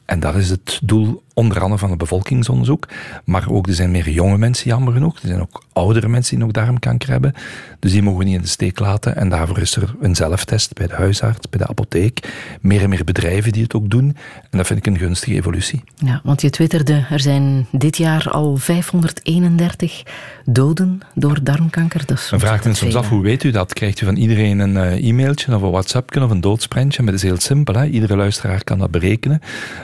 En 0.06 0.20
dat 0.20 0.36
is 0.36 0.50
het 0.50 0.80
doel 0.84 1.24
onder 1.34 1.62
andere 1.62 1.80
van 1.80 1.90
het 1.90 1.98
bevolkingsonderzoek. 1.98 2.88
Maar 3.26 3.50
ook 3.50 3.68
er 3.68 3.74
zijn 3.74 3.92
meer 3.92 4.10
jonge 4.10 4.38
mensen, 4.38 4.70
jammer 4.70 4.94
genoeg. 4.94 5.20
Er 5.22 5.28
zijn 5.28 5.42
ook 5.42 5.64
oudere 5.74 6.08
mensen 6.08 6.36
die 6.36 6.46
nog 6.46 6.54
darmkanker 6.54 7.10
hebben. 7.10 7.34
Dus 7.80 7.92
die 7.92 8.02
mogen 8.02 8.20
we 8.20 8.26
niet 8.26 8.36
in 8.36 8.42
de 8.42 8.48
steek 8.48 8.80
laten. 8.80 9.16
En 9.16 9.30
daarvoor 9.30 9.60
is 9.60 9.76
er 9.76 9.96
een 10.02 10.16
zelftest 10.16 10.74
bij 10.74 10.88
de 10.88 10.94
huisarts, 10.94 11.50
bij 11.50 11.60
de 11.60 11.68
apotheek. 11.68 12.34
Meer 12.62 12.82
en 12.82 12.90
meer 12.90 13.04
bedrijven 13.04 13.52
die 13.52 13.64
het 13.64 13.74
ook 13.74 13.90
doen. 13.90 14.16
En 14.50 14.58
dat 14.58 14.68
vind 14.68 14.80
ik 14.80 14.86
een 14.86 14.98
gunstige 14.98 15.36
evolutie. 15.36 15.84
Ja, 15.96 16.22
want 16.24 16.42
je 16.42 16.50
twitterde, 16.50 17.06
er 17.10 17.20
zijn 17.20 17.68
dit 17.72 17.98
jaar 17.98 18.30
al 18.30 18.58
531 18.58 20.04
doden 20.46 21.00
door 21.16 21.44
darmkanker. 21.44 22.06
Dat 22.06 22.18
is 22.18 22.28
Dan 22.30 22.40
vraagt 22.40 22.64
men 22.64 22.76
soms 22.76 22.96
af, 22.96 23.10
hoe 23.10 23.22
weet 23.22 23.44
u 23.44 23.52
dat? 23.52 23.74
Krijgt 23.74 24.02
u 24.02 24.06
van 24.06 24.16
iedereen 24.16 24.60
een 24.60 24.76
uh, 24.76 25.10
e-mailtje 25.10 25.56
of 25.56 25.62
een 25.62 25.72
WhatsAppje 25.72 26.24
of 26.24 26.30
een 26.30 26.42
doodsprentje? 26.42 27.04
Maar 27.04 27.12
dat 27.12 27.22
is 27.22 27.30
heel 27.30 27.40
simpel. 27.40 27.74
Hè? 27.74 27.86
Iedere 27.86 28.16
luisteraar 28.16 28.64
kan 28.64 28.80
dat 28.80 28.92
berekenen. 28.92 29.40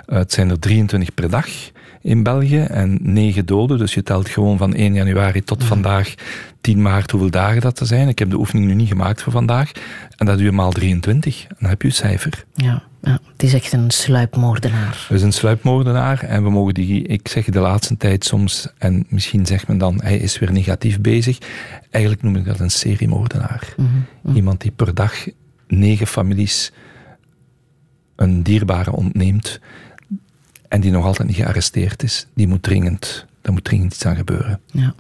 Uh, 0.07 0.17
het 0.17 0.33
zijn 0.33 0.49
er 0.49 0.59
23 0.59 1.13
per 1.13 1.29
dag 1.29 1.38
in 2.01 2.23
België 2.23 2.59
en 2.59 2.97
9 3.01 3.45
doden. 3.45 3.77
Dus 3.77 3.93
je 3.93 4.03
telt 4.03 4.29
gewoon 4.29 4.57
van 4.57 4.73
1 4.73 4.93
januari 4.93 5.43
tot 5.43 5.63
vandaag 5.63 6.13
10 6.61 6.81
maart 6.81 7.11
hoeveel 7.11 7.29
dagen 7.29 7.61
dat 7.61 7.79
er 7.79 7.85
zijn. 7.85 8.07
Ik 8.07 8.19
heb 8.19 8.29
de 8.29 8.37
oefening 8.37 8.67
nu 8.67 8.73
niet 8.73 8.87
gemaakt 8.87 9.21
voor 9.21 9.31
vandaag. 9.31 9.71
En 10.17 10.25
dat 10.25 10.37
doe 10.37 10.45
je 10.45 10.51
maal 10.51 10.71
23. 10.71 11.45
Dan 11.59 11.69
heb 11.69 11.81
je 11.81 11.87
het 11.87 11.97
cijfer. 11.97 12.45
Ja, 12.53 12.83
ja, 13.01 13.19
het 13.31 13.43
is 13.43 13.53
echt 13.53 13.73
een 13.73 13.91
sluipmoordenaar. 13.91 15.05
Het 15.07 15.17
is 15.17 15.21
een 15.21 15.33
sluipmoordenaar 15.33 16.23
en 16.23 16.43
we 16.43 16.49
mogen 16.49 16.73
die, 16.73 17.03
ik 17.03 17.27
zeg 17.27 17.45
de 17.45 17.59
laatste 17.59 17.97
tijd 17.97 18.25
soms, 18.25 18.67
en 18.77 19.05
misschien 19.09 19.45
zegt 19.45 19.67
men 19.67 19.77
dan, 19.77 20.01
hij 20.01 20.17
is 20.17 20.39
weer 20.39 20.51
negatief 20.51 21.01
bezig. 21.01 21.37
Eigenlijk 21.89 22.23
noem 22.23 22.35
ik 22.35 22.45
dat 22.45 22.59
een 22.59 22.71
seriemoordenaar. 22.71 23.73
Mm 23.77 24.05
-hmm. 24.21 24.35
Iemand 24.35 24.61
die 24.61 24.71
per 24.71 24.93
dag 24.93 25.13
negen 25.67 26.07
families 26.07 26.71
een 28.15 28.43
dierbare 28.43 28.91
ontneemt 28.91 29.59
en 30.69 30.81
die 30.81 30.91
nog 30.91 31.05
altijd 31.05 31.27
niet 31.27 31.37
gearresteerd 31.37 32.03
is, 32.03 32.27
die 32.33 32.47
moet 32.47 32.63
dringend, 32.63 33.25
daar 33.41 33.53
moet 33.53 33.63
dringend 33.63 33.93
iets 33.93 34.05
aan 34.05 34.15
gebeuren. 34.15 34.59
Ja. 34.71 34.93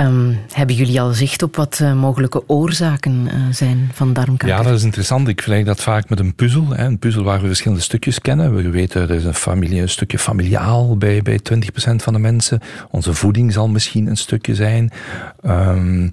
Um, 0.00 0.38
hebben 0.52 0.76
jullie 0.76 1.00
al 1.00 1.12
zicht 1.12 1.42
op 1.42 1.56
wat 1.56 1.78
uh, 1.82 1.94
mogelijke 1.94 2.48
oorzaken 2.48 3.26
uh, 3.26 3.32
zijn 3.50 3.90
van 3.92 4.12
darmkanker? 4.12 4.48
Ja, 4.48 4.62
dat 4.62 4.74
is 4.74 4.82
interessant. 4.82 5.28
Ik 5.28 5.42
vergelijk 5.42 5.66
dat 5.66 5.82
vaak 5.82 6.08
met 6.08 6.20
een 6.20 6.34
puzzel. 6.34 6.68
Hè. 6.68 6.84
Een 6.84 6.98
puzzel 6.98 7.22
waar 7.22 7.40
we 7.40 7.46
verschillende 7.46 7.82
stukjes 7.82 8.20
kennen. 8.20 8.54
We 8.54 8.70
weten, 8.70 9.02
er 9.02 9.10
is 9.10 9.24
een, 9.24 9.34
familie, 9.34 9.80
een 9.80 9.88
stukje 9.88 10.18
familiaal 10.18 10.96
bij, 10.96 11.22
bij 11.22 11.40
20% 11.54 11.94
van 11.96 12.12
de 12.12 12.18
mensen. 12.18 12.60
Onze 12.90 13.14
voeding 13.14 13.52
zal 13.52 13.68
misschien 13.68 14.06
een 14.06 14.16
stukje 14.16 14.54
zijn. 14.54 14.90
Um, 15.46 16.12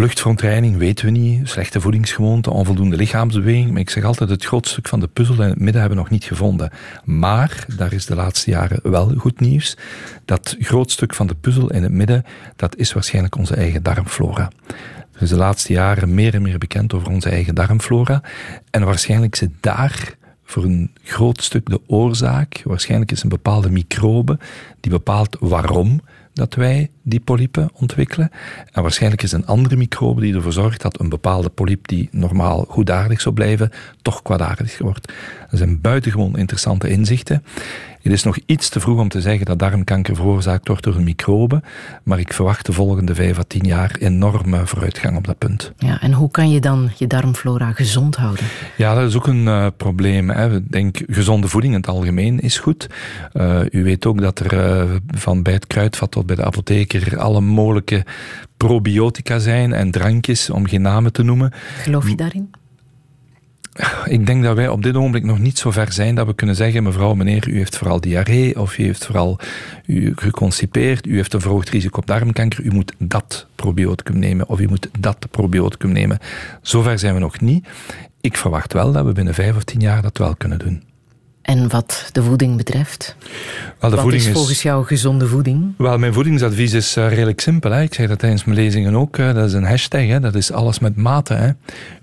Luchtverontreiniging 0.00 0.76
weten 0.76 1.04
we 1.04 1.10
niet, 1.10 1.48
slechte 1.48 1.80
voedingsgewoonten, 1.80 2.52
onvoldoende 2.52 2.96
lichaamsbeweging. 2.96 3.70
Maar 3.70 3.80
ik 3.80 3.90
zeg 3.90 4.04
altijd, 4.04 4.30
het 4.30 4.44
grootste 4.44 4.72
stuk 4.72 4.88
van 4.88 5.00
de 5.00 5.08
puzzel 5.08 5.34
in 5.34 5.48
het 5.48 5.58
midden 5.58 5.80
hebben 5.80 5.98
we 5.98 6.02
nog 6.02 6.12
niet 6.12 6.24
gevonden. 6.24 6.70
Maar, 7.04 7.64
daar 7.76 7.92
is 7.92 8.06
de 8.06 8.14
laatste 8.14 8.50
jaren 8.50 8.80
wel 8.82 9.12
goed 9.16 9.40
nieuws. 9.40 9.76
Dat 10.24 10.56
groot 10.58 10.90
stuk 10.90 11.14
van 11.14 11.26
de 11.26 11.34
puzzel 11.34 11.70
in 11.70 11.82
het 11.82 11.92
midden, 11.92 12.24
dat 12.56 12.76
is 12.76 12.92
waarschijnlijk 12.92 13.36
onze 13.36 13.54
eigen 13.54 13.82
darmflora. 13.82 14.50
Is 15.18 15.28
de 15.28 15.36
laatste 15.36 15.72
jaren 15.72 16.14
meer 16.14 16.34
en 16.34 16.42
meer 16.42 16.58
bekend 16.58 16.94
over 16.94 17.08
onze 17.08 17.30
eigen 17.30 17.54
darmflora. 17.54 18.22
En 18.70 18.84
waarschijnlijk 18.84 19.34
zit 19.34 19.52
daar 19.60 20.14
voor 20.44 20.64
een 20.64 20.90
groot 21.02 21.42
stuk 21.42 21.70
de 21.70 21.80
oorzaak. 21.86 22.60
Waarschijnlijk 22.64 23.10
is 23.10 23.22
een 23.22 23.28
bepaalde 23.28 23.70
microbe 23.70 24.38
die 24.80 24.90
bepaalt 24.90 25.36
waarom 25.40 26.00
dat 26.40 26.54
wij 26.54 26.90
die 27.02 27.20
polypen 27.20 27.70
ontwikkelen. 27.74 28.30
En 28.72 28.82
waarschijnlijk 28.82 29.22
is 29.22 29.32
een 29.32 29.46
andere 29.46 29.76
microbe 29.76 30.20
die 30.20 30.34
ervoor 30.34 30.52
zorgt 30.52 30.82
dat 30.82 31.00
een 31.00 31.08
bepaalde 31.08 31.48
polyp 31.48 31.88
die 31.88 32.08
normaal 32.12 32.64
goedaardig 32.68 33.20
zou 33.20 33.34
blijven, 33.34 33.70
toch 34.02 34.22
kwaadaardig 34.22 34.78
wordt. 34.78 35.12
Dat 35.50 35.58
zijn 35.58 35.80
buitengewoon 35.80 36.36
interessante 36.36 36.88
inzichten. 36.88 37.44
Het 38.02 38.12
is 38.12 38.22
nog 38.22 38.38
iets 38.46 38.68
te 38.68 38.80
vroeg 38.80 38.98
om 38.98 39.08
te 39.08 39.20
zeggen 39.20 39.46
dat 39.46 39.58
darmkanker 39.58 40.14
veroorzaakt 40.16 40.68
wordt 40.68 40.84
door 40.84 40.94
een 40.94 41.04
microbe, 41.04 41.62
maar 42.02 42.18
ik 42.18 42.32
verwacht 42.32 42.66
de 42.66 42.72
volgende 42.72 43.14
vijf 43.14 43.38
à 43.38 43.42
tien 43.46 43.66
jaar 43.66 43.96
enorme 43.98 44.66
vooruitgang 44.66 45.16
op 45.16 45.26
dat 45.26 45.38
punt. 45.38 45.72
Ja, 45.76 46.00
en 46.00 46.12
hoe 46.12 46.30
kan 46.30 46.50
je 46.50 46.60
dan 46.60 46.90
je 46.96 47.06
darmflora 47.06 47.72
gezond 47.72 48.16
houden? 48.16 48.44
Ja, 48.76 48.94
dat 48.94 49.08
is 49.08 49.16
ook 49.16 49.26
een 49.26 49.44
uh, 49.44 49.66
probleem. 49.76 50.30
Hè. 50.30 50.56
Ik 50.56 50.72
denk, 50.72 51.02
gezonde 51.06 51.48
voeding 51.48 51.72
in 51.74 51.80
het 51.80 51.88
algemeen 51.88 52.40
is 52.40 52.58
goed. 52.58 52.86
Uh, 53.32 53.60
u 53.70 53.84
weet 53.84 54.06
ook 54.06 54.20
dat 54.20 54.38
er 54.38 54.52
uh, 54.52 54.96
van 55.06 55.42
bij 55.42 55.52
het 55.52 55.66
kruidvat 55.66 56.10
tot 56.10 56.26
bij 56.26 56.36
de 56.36 56.44
apotheker 56.44 57.18
alle 57.18 57.40
mogelijke 57.40 58.04
probiotica 58.56 59.38
zijn 59.38 59.72
en 59.72 59.90
drankjes, 59.90 60.50
om 60.50 60.66
geen 60.66 60.82
namen 60.82 61.12
te 61.12 61.22
noemen. 61.22 61.52
Geloof 61.82 62.08
je 62.08 62.16
daarin? 62.16 62.50
Ik 64.04 64.26
denk 64.26 64.42
dat 64.42 64.56
wij 64.56 64.68
op 64.68 64.82
dit 64.82 64.96
ogenblik 64.96 65.24
nog 65.24 65.38
niet 65.38 65.58
zo 65.58 65.70
ver 65.70 65.92
zijn 65.92 66.14
dat 66.14 66.26
we 66.26 66.34
kunnen 66.34 66.56
zeggen, 66.56 66.82
mevrouw, 66.82 67.14
meneer, 67.14 67.48
u 67.48 67.56
heeft 67.56 67.76
vooral 67.76 68.00
diarree 68.00 68.60
of 68.60 68.78
u 68.78 68.84
heeft 68.84 69.06
vooral 69.06 69.38
u 69.86 70.12
geconstipeerd, 70.16 71.06
u 71.06 71.16
heeft 71.16 71.32
een 71.32 71.40
verhoogd 71.40 71.68
risico 71.68 71.98
op 71.98 72.06
darmkanker, 72.06 72.64
u 72.64 72.70
moet 72.70 72.92
dat 72.98 73.46
probioticum 73.54 74.18
nemen 74.18 74.48
of 74.48 74.60
u 74.60 74.68
moet 74.68 74.88
dat 74.98 75.26
probioticum 75.30 75.92
nemen. 75.92 76.18
Zover 76.62 76.98
zijn 76.98 77.14
we 77.14 77.20
nog 77.20 77.40
niet. 77.40 77.68
Ik 78.20 78.36
verwacht 78.36 78.72
wel 78.72 78.92
dat 78.92 79.04
we 79.04 79.12
binnen 79.12 79.34
vijf 79.34 79.56
of 79.56 79.64
tien 79.64 79.80
jaar 79.80 80.02
dat 80.02 80.18
wel 80.18 80.34
kunnen 80.36 80.58
doen. 80.58 80.82
En 81.42 81.68
wat 81.68 82.08
de 82.12 82.22
voeding 82.22 82.56
betreft? 82.56 83.16
Wel, 83.78 83.90
de 83.90 83.96
wat 83.96 84.04
voeding 84.04 84.22
is 84.22 84.32
volgens 84.32 84.52
is, 84.52 84.62
jou 84.62 84.84
gezonde 84.84 85.26
voeding? 85.26 85.74
Wel, 85.76 85.98
mijn 85.98 86.12
voedingsadvies 86.12 86.72
is 86.72 86.96
uh, 86.96 87.08
redelijk 87.08 87.40
simpel. 87.40 87.70
Hè. 87.70 87.82
Ik 87.82 87.94
zeg 87.94 88.08
dat 88.08 88.18
tijdens 88.18 88.44
mijn 88.44 88.58
lezingen 88.58 88.94
ook. 88.94 89.18
Uh, 89.18 89.34
dat 89.34 89.46
is 89.46 89.52
een 89.52 89.64
hashtag. 89.64 90.06
Hè. 90.06 90.20
Dat 90.20 90.34
is 90.34 90.52
alles 90.52 90.78
met 90.78 90.96
mate. 90.96 91.34
Hè. 91.34 91.50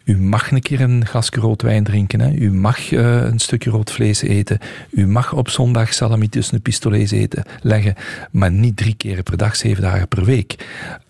U 0.08 0.18
mag 0.18 0.52
een 0.52 0.62
keer 0.62 0.82
een 0.82 1.06
glasje 1.06 1.40
rood 1.40 1.62
wijn 1.62 1.84
drinken. 1.84 2.20
Hè. 2.20 2.32
U 2.32 2.54
mag 2.54 2.92
uh, 2.92 3.24
een 3.24 3.40
stukje 3.40 3.70
rood 3.70 3.92
vlees 3.92 4.22
eten. 4.22 4.60
U 4.90 5.08
mag 5.08 5.34
op 5.34 5.50
zondag 5.50 5.94
salami 5.94 6.30
tussen 6.30 6.56
de 6.56 6.62
pistolets 6.62 7.12
eten, 7.12 7.44
leggen. 7.62 7.96
Maar 8.32 8.52
niet 8.52 8.78
drie 8.78 8.96
keer 8.96 9.24
per 9.24 9.38
dag, 9.38 9.56
zeven 9.56 9.84
dagen 9.84 10.08
per 10.08 10.24
week. 10.26 10.68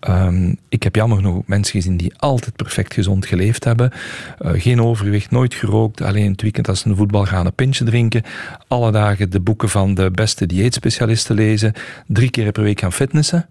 Um, 0.09 0.57
ik 0.69 0.83
heb 0.83 0.95
jammer 0.95 1.17
genoeg 1.17 1.43
mensen 1.45 1.73
gezien 1.73 1.97
die 1.97 2.13
altijd 2.17 2.55
perfect 2.55 2.93
gezond 2.93 3.25
geleefd 3.25 3.63
hebben. 3.63 3.91
geen 4.39 4.81
overgewicht, 4.81 5.31
nooit 5.31 5.53
gerookt. 5.53 6.01
Alleen 6.01 6.31
het 6.31 6.41
weekend 6.41 6.67
als 6.67 6.79
ze 6.79 6.89
een 6.89 6.95
voetbal 6.95 7.25
gaan 7.25 7.45
een 7.45 7.53
pintje 7.53 7.83
drinken. 7.83 8.23
Alle 8.67 8.91
dagen 8.91 9.29
de 9.29 9.39
boeken 9.39 9.69
van 9.69 9.93
de 9.93 10.11
beste 10.11 10.45
dieetspecialisten 10.45 11.35
lezen. 11.35 11.73
Drie 12.07 12.29
keer 12.29 12.51
per 12.51 12.63
week 12.63 12.79
gaan 12.79 12.93
fitnessen. 12.93 13.47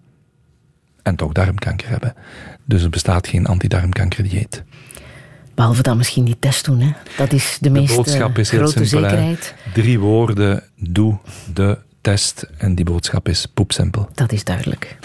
En 1.03 1.15
toch 1.15 1.31
darmkanker 1.31 1.89
hebben. 1.89 2.13
Dus 2.65 2.83
er 2.83 2.89
bestaat 2.89 3.27
geen 3.27 3.45
antidarmkankerdieet. 3.45 4.63
Behalve 5.57 5.81
dan 5.81 5.97
misschien 5.97 6.25
die 6.25 6.39
test 6.39 6.65
doen. 6.65 6.79
Hè? 6.79 6.91
Dat 7.17 7.31
is 7.33 7.57
de, 7.59 7.69
de 7.71 7.79
meest 7.79 7.95
boodschap 7.95 8.37
is 8.37 8.49
heel 8.49 8.59
grote 8.59 8.85
simpel, 8.85 9.09
zekerheid. 9.09 9.53
Hè? 9.57 9.71
Drie 9.71 9.99
woorden, 9.99 10.63
doe 10.75 11.17
de 11.53 11.77
test. 12.01 12.47
En 12.57 12.75
die 12.75 12.85
boodschap 12.85 13.27
is 13.27 13.45
poepsimpel. 13.53 14.09
Dat 14.13 14.31
is 14.31 14.43
duidelijk. 14.43 14.97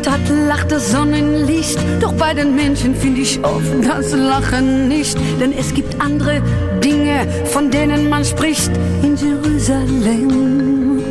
Stadt 0.00 0.30
lacht 0.48 0.72
das 0.72 0.92
Sonnenlicht, 0.92 1.78
doch 2.00 2.14
bei 2.14 2.32
den 2.32 2.56
Menschen 2.56 2.94
finde 2.94 3.20
ich 3.20 3.38
oft 3.44 3.84
das 3.86 4.12
Lachen 4.12 4.88
nicht, 4.88 5.14
denn 5.38 5.52
es 5.52 5.74
gibt 5.74 6.00
andere 6.00 6.40
Dinge, 6.82 7.26
von 7.52 7.70
denen 7.70 8.08
man 8.08 8.24
spricht 8.24 8.70
in 9.02 9.14
Jerusalem. 9.14 11.02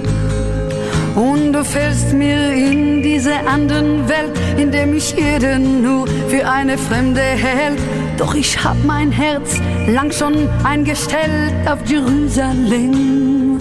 Und 1.15 1.54
du 1.54 1.63
fällst 1.63 2.13
mir 2.13 2.52
in 2.52 3.04
diese 3.04 3.36
anderen 3.47 4.10
Welt, 4.10 4.32
in 4.58 4.71
der 4.71 4.88
mich 4.88 5.13
jeder 5.15 5.60
nur 5.60 6.08
für 6.28 6.49
eine 6.49 6.75
Fremde 6.75 7.21
hält. 7.21 7.80
Doch 8.17 8.34
ich 8.34 8.63
hab 8.63 8.84
mein 8.86 9.12
Herz 9.12 9.60
lang 9.88 10.12
schon 10.12 10.49
eingestellt 10.63 11.54
auf 11.67 11.80
Jerusalem. 11.88 13.60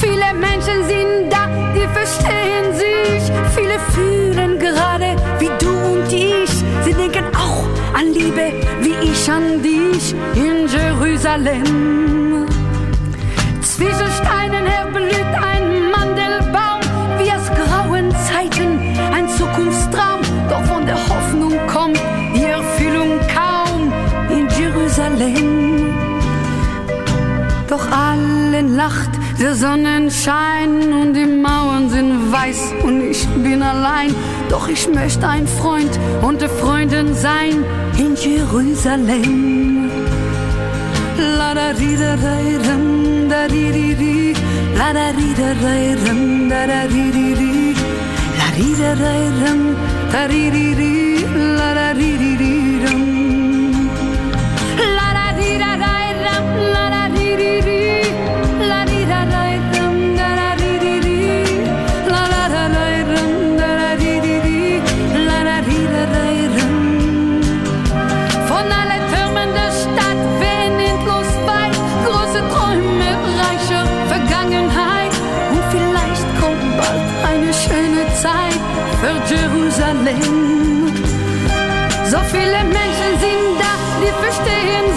Viele 0.00 0.34
Menschen 0.38 0.84
sind 0.86 1.30
da, 1.30 1.49
die 1.74 1.88
verstehen 1.98 2.74
sich. 2.74 3.32
Viele 3.54 3.78
fühlen 3.92 4.58
gerade 4.58 5.16
wie 5.38 5.50
du 5.58 5.70
und 5.94 6.12
ich. 6.12 6.50
Sie 6.84 6.92
denken 6.92 7.24
auch 7.34 7.64
an 7.98 8.12
Liebe, 8.12 8.52
wie 8.80 8.94
ich 9.10 9.30
an 9.30 9.62
dich 9.62 10.14
in 10.34 10.66
Jerusalem. 10.68 12.46
Zwischen 13.62 14.10
Steinen 14.20 14.66
her 14.66 14.86
blüht 14.92 15.32
ein 15.52 15.90
Mandelbaum, 15.90 16.80
wie 17.18 17.30
aus 17.30 17.48
grauen 17.58 18.10
Zeiten 18.28 18.78
ein 19.14 19.28
Zukunftstraum. 19.28 20.20
Doch 20.48 20.62
von 20.64 20.84
der 20.86 20.96
Hoffnung 20.96 21.54
kommt 21.66 22.00
die 22.34 22.44
Erfüllung 22.44 23.18
kaum 23.34 23.92
in 24.28 24.48
Jerusalem. 24.58 25.94
Doch 27.68 27.86
allen 27.92 28.76
lacht 28.76 29.09
der 29.40 29.54
Sonnenschein 29.54 30.92
und 30.92 31.14
die 31.14 31.24
Mauern 31.24 31.88
sind 31.88 32.30
weiß 32.30 32.74
und 32.84 33.00
ich 33.00 33.26
bin 33.42 33.62
allein. 33.62 34.14
Doch 34.50 34.68
ich 34.68 34.86
möchte 34.88 35.26
ein 35.26 35.46
Freund 35.46 35.98
unter 36.20 36.48
Freunden 36.48 37.14
sein 37.14 37.64
in 37.96 38.14
Jerusalem. 38.14 39.90
La 41.38 41.54
da 41.54 41.72
di 41.72 41.96
da 41.96 42.16
da 42.16 42.36
da 43.32 43.48
di 43.48 43.72
di 43.76 43.94
di 43.94 44.34
La 44.76 44.92
da 44.92 45.08
di 45.18 45.34
da 45.40 45.50
da 45.62 45.74
da 46.52 46.66
da 46.72 46.80
di 46.94 47.04
di 47.16 47.28
di 47.40 47.74
La 48.38 48.48
di 48.56 48.68
da 48.80 48.92
da 49.02 49.12
da 50.12 50.22
di 50.28 50.50
di 50.50 50.66
di 50.80 50.92
La 51.58 51.74
da 51.78 51.88
di 51.94 52.10
di 52.22 52.29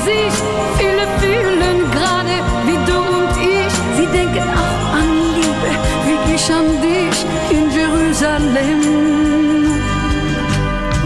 sich, 0.07 0.35
viele 0.77 1.05
fühlen 1.19 1.77
gerade 1.95 2.35
wie 2.67 2.79
du 2.89 2.97
und 3.17 3.33
ich. 3.57 3.73
Sie 3.97 4.07
denken 4.17 4.47
auch 4.63 4.83
an 4.99 5.09
Liebe, 5.37 5.71
wie 6.05 6.35
ich 6.35 6.45
an 6.59 6.69
dich 6.87 7.17
in 7.57 7.65
Jerusalem. 7.79 8.81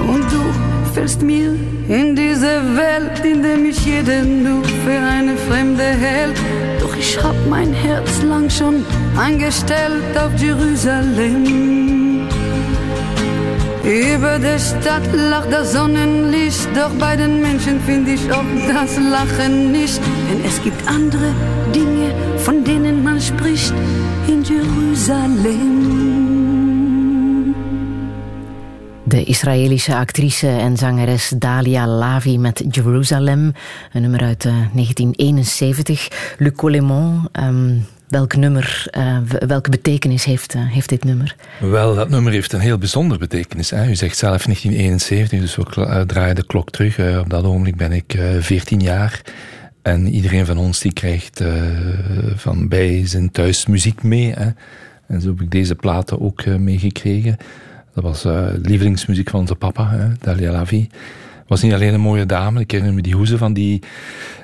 Und 0.07 0.25
du 0.31 0.43
fällst 0.93 1.21
mir 1.21 1.51
in 1.88 2.15
diese 2.15 2.53
Welt, 2.75 3.23
in 3.23 3.41
der 3.43 3.57
mich 3.57 3.79
jeder 3.86 4.23
nur 4.23 4.63
für 4.63 4.99
eine 5.15 5.36
Fremde 5.47 5.83
hält. 5.83 6.38
Doch 6.79 6.95
ich 6.97 7.17
hab 7.23 7.36
mein 7.49 7.73
Herz 7.73 8.21
lang 8.23 8.49
schon 8.49 8.86
eingestellt 9.17 10.17
auf 10.17 10.33
Jerusalem. 10.41 12.06
Über 13.88 14.38
der 14.38 14.60
Stadt 14.60 15.08
lacht 15.13 15.50
das 15.50 15.71
Sonnenlicht, 15.71 16.67
doch 16.76 16.91
bei 17.00 17.15
den 17.15 17.41
Menschen 17.41 17.80
finde 17.80 18.12
ich 18.12 18.32
auch 18.34 18.43
das 18.67 18.97
Lachen 18.97 19.71
nicht. 19.71 20.02
Denn 20.30 20.43
es 20.43 20.62
gibt 20.62 20.86
andere 20.88 21.32
Dinge, 21.73 22.13
von 22.38 22.65
denen 22.65 23.02
man 23.02 23.21
spricht 23.21 23.73
in 24.28 24.43
Jerusalem. 24.43 25.78
De 29.06 29.23
Israëlische 29.23 29.95
actrice 29.95 30.47
en 30.47 30.78
zangeres 30.78 31.34
Dalia 31.38 31.88
Lavi 31.88 32.38
met 32.38 32.63
Jerusalem, 32.69 33.54
een 33.93 34.02
nummer 34.02 34.21
uit 34.21 34.45
uh, 34.45 34.52
1971. 34.73 36.08
Luc 36.38 36.56
Colemont, 36.56 37.30
um, 37.39 37.86
welk 38.07 38.35
nummer, 38.35 38.87
uh, 38.97 39.17
welke 39.47 39.69
betekenis 39.69 40.23
heeft, 40.23 40.55
uh, 40.55 40.61
heeft 40.65 40.89
dit 40.89 41.03
nummer? 41.03 41.35
Wel, 41.59 41.95
dat 41.95 42.09
nummer 42.09 42.31
heeft 42.31 42.53
een 42.53 42.59
heel 42.59 42.77
bijzondere 42.77 43.19
betekenis. 43.19 43.69
Hè. 43.69 43.89
U 43.89 43.95
zegt 43.95 44.17
zelf 44.17 44.43
1971, 44.43 45.39
dus 45.39 45.55
we 45.55 46.03
draaien 46.05 46.35
de 46.35 46.45
klok 46.45 46.69
terug. 46.69 47.19
Op 47.19 47.29
dat 47.29 47.43
ogenblik 47.43 47.75
ben 47.75 47.91
ik 47.91 48.17
14 48.39 48.79
jaar. 48.79 49.21
En 49.81 50.07
iedereen 50.07 50.45
van 50.45 50.57
ons 50.57 50.79
die 50.79 50.93
krijgt 50.93 51.43
van 52.35 52.67
bij 52.67 53.07
zijn 53.07 53.31
thuis 53.31 53.65
muziek 53.65 54.03
mee. 54.03 54.33
Hè. 54.33 54.49
En 55.07 55.21
zo 55.21 55.27
heb 55.27 55.41
ik 55.41 55.51
deze 55.51 55.75
platen 55.75 56.21
ook 56.21 56.45
meegekregen. 56.45 57.37
Dat 57.93 58.03
was 58.03 58.23
lievelingsmuziek 58.61 59.29
van 59.29 59.39
onze 59.39 59.55
papa, 59.55 60.11
Dalia 60.19 60.51
Lavi. 60.51 60.89
Was 61.47 61.62
niet 61.62 61.73
alleen 61.73 61.93
een 61.93 61.99
mooie 61.99 62.25
dame, 62.25 62.60
ik 62.60 62.71
herinner 62.71 62.95
me 62.95 63.01
die 63.01 63.15
hoezen 63.15 63.38
van 63.38 63.53
die 63.53 63.83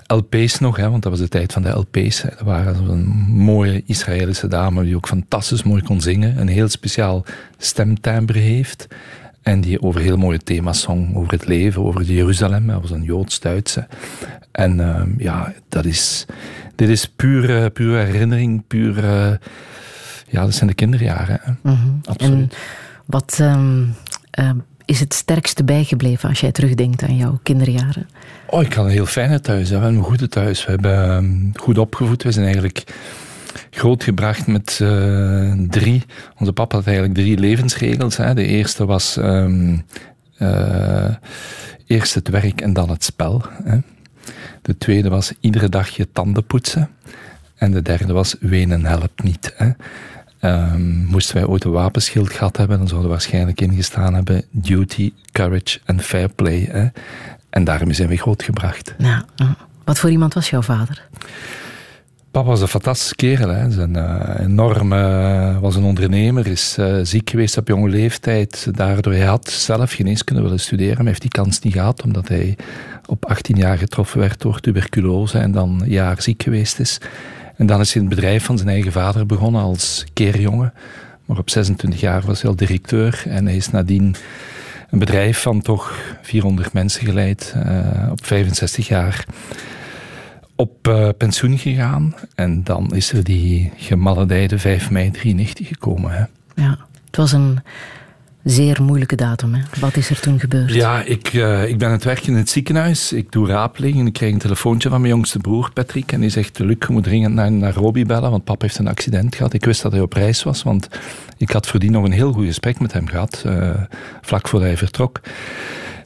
LP's 0.08 0.60
nog, 0.60 0.78
hè, 0.78 0.90
want 0.90 1.04
dat 1.04 1.12
was 1.12 1.22
de 1.22 1.28
tijd 1.28 1.54
van 1.54 1.62
de 1.62 1.70
LP's. 1.70 2.22
Hè. 2.22 2.30
Dat 2.30 2.42
waren 2.42 2.90
een 2.90 3.06
mooie 3.30 3.84
Israëlische 3.86 4.48
dame 4.48 4.84
die 4.84 4.96
ook 4.96 5.08
fantastisch 5.08 5.64
mooi 5.64 5.82
kon 5.82 6.02
zingen, 6.02 6.40
een 6.40 6.48
heel 6.48 6.70
speciaal 6.70 7.24
stemtimbre 7.58 8.40
heeft. 8.40 8.88
En 9.42 9.62
die 9.62 9.82
over 9.82 10.02
heel 10.02 10.18
mooie 10.18 10.38
thema's 10.38 10.82
zong, 10.82 11.16
over 11.16 11.32
het 11.32 11.48
leven, 11.48 11.84
over 11.84 12.02
Jeruzalem. 12.02 12.68
Dat 12.68 12.82
was 12.82 12.92
een 12.92 13.04
Joods-Duitse. 13.04 13.88
En 14.52 14.80
uh, 14.80 15.02
ja, 15.18 15.54
dat 15.70 15.86
is, 15.86 16.26
dit 16.76 16.90
is 16.90 17.10
pure, 17.10 17.70
pure 17.70 17.98
herinnering, 17.98 18.64
pure... 18.68 19.40
Ja, 20.28 20.42
dat 20.42 20.54
zijn 20.54 20.70
de 20.70 20.76
kinderjaren. 20.76 21.40
Hè. 21.42 21.52
Mm 21.62 21.78
-hmm. 21.78 22.00
Absoluut. 22.04 22.54
En 22.54 22.58
wat 23.06 23.38
um, 23.42 23.96
uh, 24.40 24.50
is 24.86 25.00
het 25.00 25.14
sterkste 25.14 25.64
bijgebleven 25.64 26.30
als 26.30 26.40
jij 26.40 26.52
terugdenkt 26.52 27.04
aan 27.04 27.18
jouw 27.18 27.40
kinderjaren? 27.44 28.10
Oh, 28.48 28.62
ik 28.62 28.74
had 28.74 28.86
een 28.86 28.92
heel 28.92 29.06
fijne 29.06 29.40
thuis. 29.40 29.70
We 29.70 29.76
hebben 29.76 29.96
een 29.96 30.04
goede 30.04 30.28
thuis. 30.28 30.66
We 30.66 30.72
hebben 30.72 31.10
um, 31.10 31.52
goed 31.56 31.78
opgevoed. 31.78 32.24
We 32.24 32.32
zijn 32.32 32.46
eigenlijk 32.46 32.84
grootgebracht 33.70 34.48
met 34.48 34.80
uh, 34.82 35.54
drie. 35.70 36.04
Onze 36.40 36.54
papa 36.54 36.76
had 36.76 36.86
eigenlijk 36.86 37.18
drie 37.18 37.38
levensregels. 37.38 38.18
Hè. 38.18 38.34
De 38.34 38.46
eerste 38.46 38.86
was 38.86 39.18
um, 39.18 39.86
uh, 40.40 41.16
eerst 41.88 42.14
het 42.14 42.28
werk 42.28 42.62
en 42.62 42.74
dan 42.74 42.90
het 42.90 43.04
spel. 43.04 43.42
Hè. 43.64 43.78
De 44.62 44.78
tweede 44.78 45.10
was 45.10 45.34
iedere 45.40 45.70
dag 45.70 45.90
je 45.90 46.08
tanden 46.12 46.46
poetsen. 46.46 46.90
En 47.56 47.72
de 47.72 47.82
derde 47.82 48.14
was 48.14 48.36
wenen 48.40 48.86
helpt 48.86 49.24
niet. 49.24 49.54
Hè. 49.56 49.70
Um, 50.46 51.06
moesten 51.10 51.36
wij 51.36 51.46
ooit 51.46 51.64
een 51.64 51.72
wapenschild 51.72 52.32
gehad 52.32 52.58
hebben, 52.58 52.78
dan 52.78 52.88
zouden 52.88 53.10
we 53.10 53.16
waarschijnlijk 53.16 53.62
ingestaan 53.62 54.14
hebben 54.14 54.44
duty, 54.52 55.14
courage 55.32 55.80
en 55.86 56.00
fair 56.00 56.30
play. 56.30 56.68
Hè? 56.72 56.88
En 57.50 57.64
daarmee 57.64 57.94
zijn 57.94 58.10
we 58.10 58.18
grootgebracht. 58.18 58.94
Nou, 58.98 59.24
wat 59.84 60.00
voor 60.00 60.10
iemand 60.10 60.34
was 60.34 60.50
jouw 60.50 60.62
vader? 60.62 61.08
Papa 62.32 62.48
was 62.48 62.62
een 62.62 62.68
fantastische 62.68 63.16
kerel. 63.16 63.50
Hè. 63.50 63.72
Zijn, 63.72 63.98
uh, 63.98 64.40
enorm, 64.40 64.94
uh, 64.94 65.60
was 65.60 65.76
een 65.76 65.84
ondernemer, 65.84 66.48
is 66.48 66.78
uh, 66.80 67.00
ziek 67.04 67.30
geweest 67.30 67.58
op 67.58 67.68
jonge 67.68 67.90
leeftijd. 67.90 68.68
Daardoor 68.72 69.14
hij 69.14 69.26
had 69.26 69.50
zelf 69.50 69.92
geneeskunde 69.92 70.42
willen 70.42 70.60
studeren, 70.60 70.98
maar 70.98 71.06
heeft 71.06 71.22
die 71.22 71.30
kans 71.30 71.60
niet 71.60 71.74
gehad, 71.74 72.04
omdat 72.04 72.28
hij 72.28 72.58
op 73.06 73.26
18 73.26 73.56
jaar 73.56 73.78
getroffen 73.78 74.20
werd 74.20 74.42
door 74.42 74.60
tuberculose 74.60 75.38
en 75.38 75.52
dan 75.52 75.82
een 75.82 75.90
jaar 75.90 76.22
ziek 76.22 76.44
geweest 76.44 76.80
is. 76.80 76.98
En 77.56 77.66
dan 77.66 77.80
is 77.80 77.94
hij 77.94 78.02
in 78.02 78.08
het 78.08 78.16
bedrijf 78.16 78.46
van 78.46 78.58
zijn 78.58 78.70
eigen 78.70 78.92
vader 78.92 79.26
begonnen 79.26 79.62
als 79.62 80.06
keerjongen. 80.14 80.74
Maar 81.26 81.38
op 81.38 81.50
26 81.50 82.00
jaar 82.00 82.22
was 82.26 82.42
hij 82.42 82.50
al 82.50 82.56
directeur 82.56 83.24
en 83.28 83.46
hij 83.46 83.56
is 83.56 83.70
nadien 83.70 84.16
een 84.90 85.00
bedrijf 85.00 85.42
van 85.42 85.62
toch 85.62 86.00
400 86.22 86.74
mensen 86.74 87.06
geleid. 87.06 87.54
Uh, 87.58 88.08
op 88.12 88.26
65 88.26 88.88
jaar 88.88 89.26
op 90.56 90.88
uh, 90.88 91.10
pensioen 91.18 91.58
gegaan. 91.58 92.16
En 92.36 92.64
dan 92.64 92.96
is 92.96 93.12
er 93.12 93.24
die 93.24 93.72
gemaledijde 93.76 94.60
5 94.60 94.90
mei 94.90 95.12
93 95.12 95.68
gekomen. 95.68 96.12
Hè. 96.12 96.24
Ja, 96.64 96.78
het 97.06 97.16
was 97.16 97.32
een, 97.32 97.60
Zeer 98.44 98.84
moeilijke 98.84 99.16
datum, 99.16 99.54
hè? 99.54 99.62
Wat 99.80 99.96
is 99.96 100.10
er 100.10 100.20
toen 100.20 100.40
gebeurd? 100.40 100.74
Ja, 100.74 101.04
ik, 101.04 101.34
uh, 101.34 101.68
ik 101.68 101.78
ben 101.78 101.88
aan 101.88 101.94
het 101.94 102.04
werken 102.04 102.28
in 102.28 102.36
het 102.36 102.50
ziekenhuis. 102.50 103.14
Ik 103.14 103.32
doe 103.32 103.48
rapeling 103.48 104.00
en 104.00 104.08
ik 104.08 104.14
krijg 104.14 104.34
een 104.34 104.40
telefoontje 104.40 104.90
van 104.90 105.02
mijn 105.02 105.14
jongste 105.14 105.40
broer, 105.40 105.72
Patrick. 105.74 106.12
En 106.12 106.20
die 106.20 106.30
zegt, 106.30 106.60
Luc, 106.60 106.76
je 106.88 106.94
moet 106.94 107.04
dringend 107.04 107.34
naar 107.34 107.52
Nairobi 107.52 108.06
bellen, 108.06 108.32
want 108.32 108.44
pap 108.44 108.62
heeft 108.62 108.78
een 108.78 108.88
accident 108.88 109.36
gehad. 109.36 109.54
Ik 109.54 109.66
wist 109.66 109.82
dat 109.82 109.92
hij 109.92 110.02
op 110.02 110.14
reis 110.14 110.44
was, 110.44 110.64
want 110.64 110.88
ik 111.38 111.52
had 111.52 111.68
voordien 111.68 111.92
nog 111.92 112.04
een 112.04 112.12
heel 112.12 112.32
goed 112.32 112.46
gesprek 112.46 112.80
met 112.80 112.94
hem 112.94 113.08
gehad, 113.08 113.44
uh, 113.46 113.70
vlak 114.22 114.48
voordat 114.48 114.68
hij 114.68 114.78
vertrok. 114.78 115.22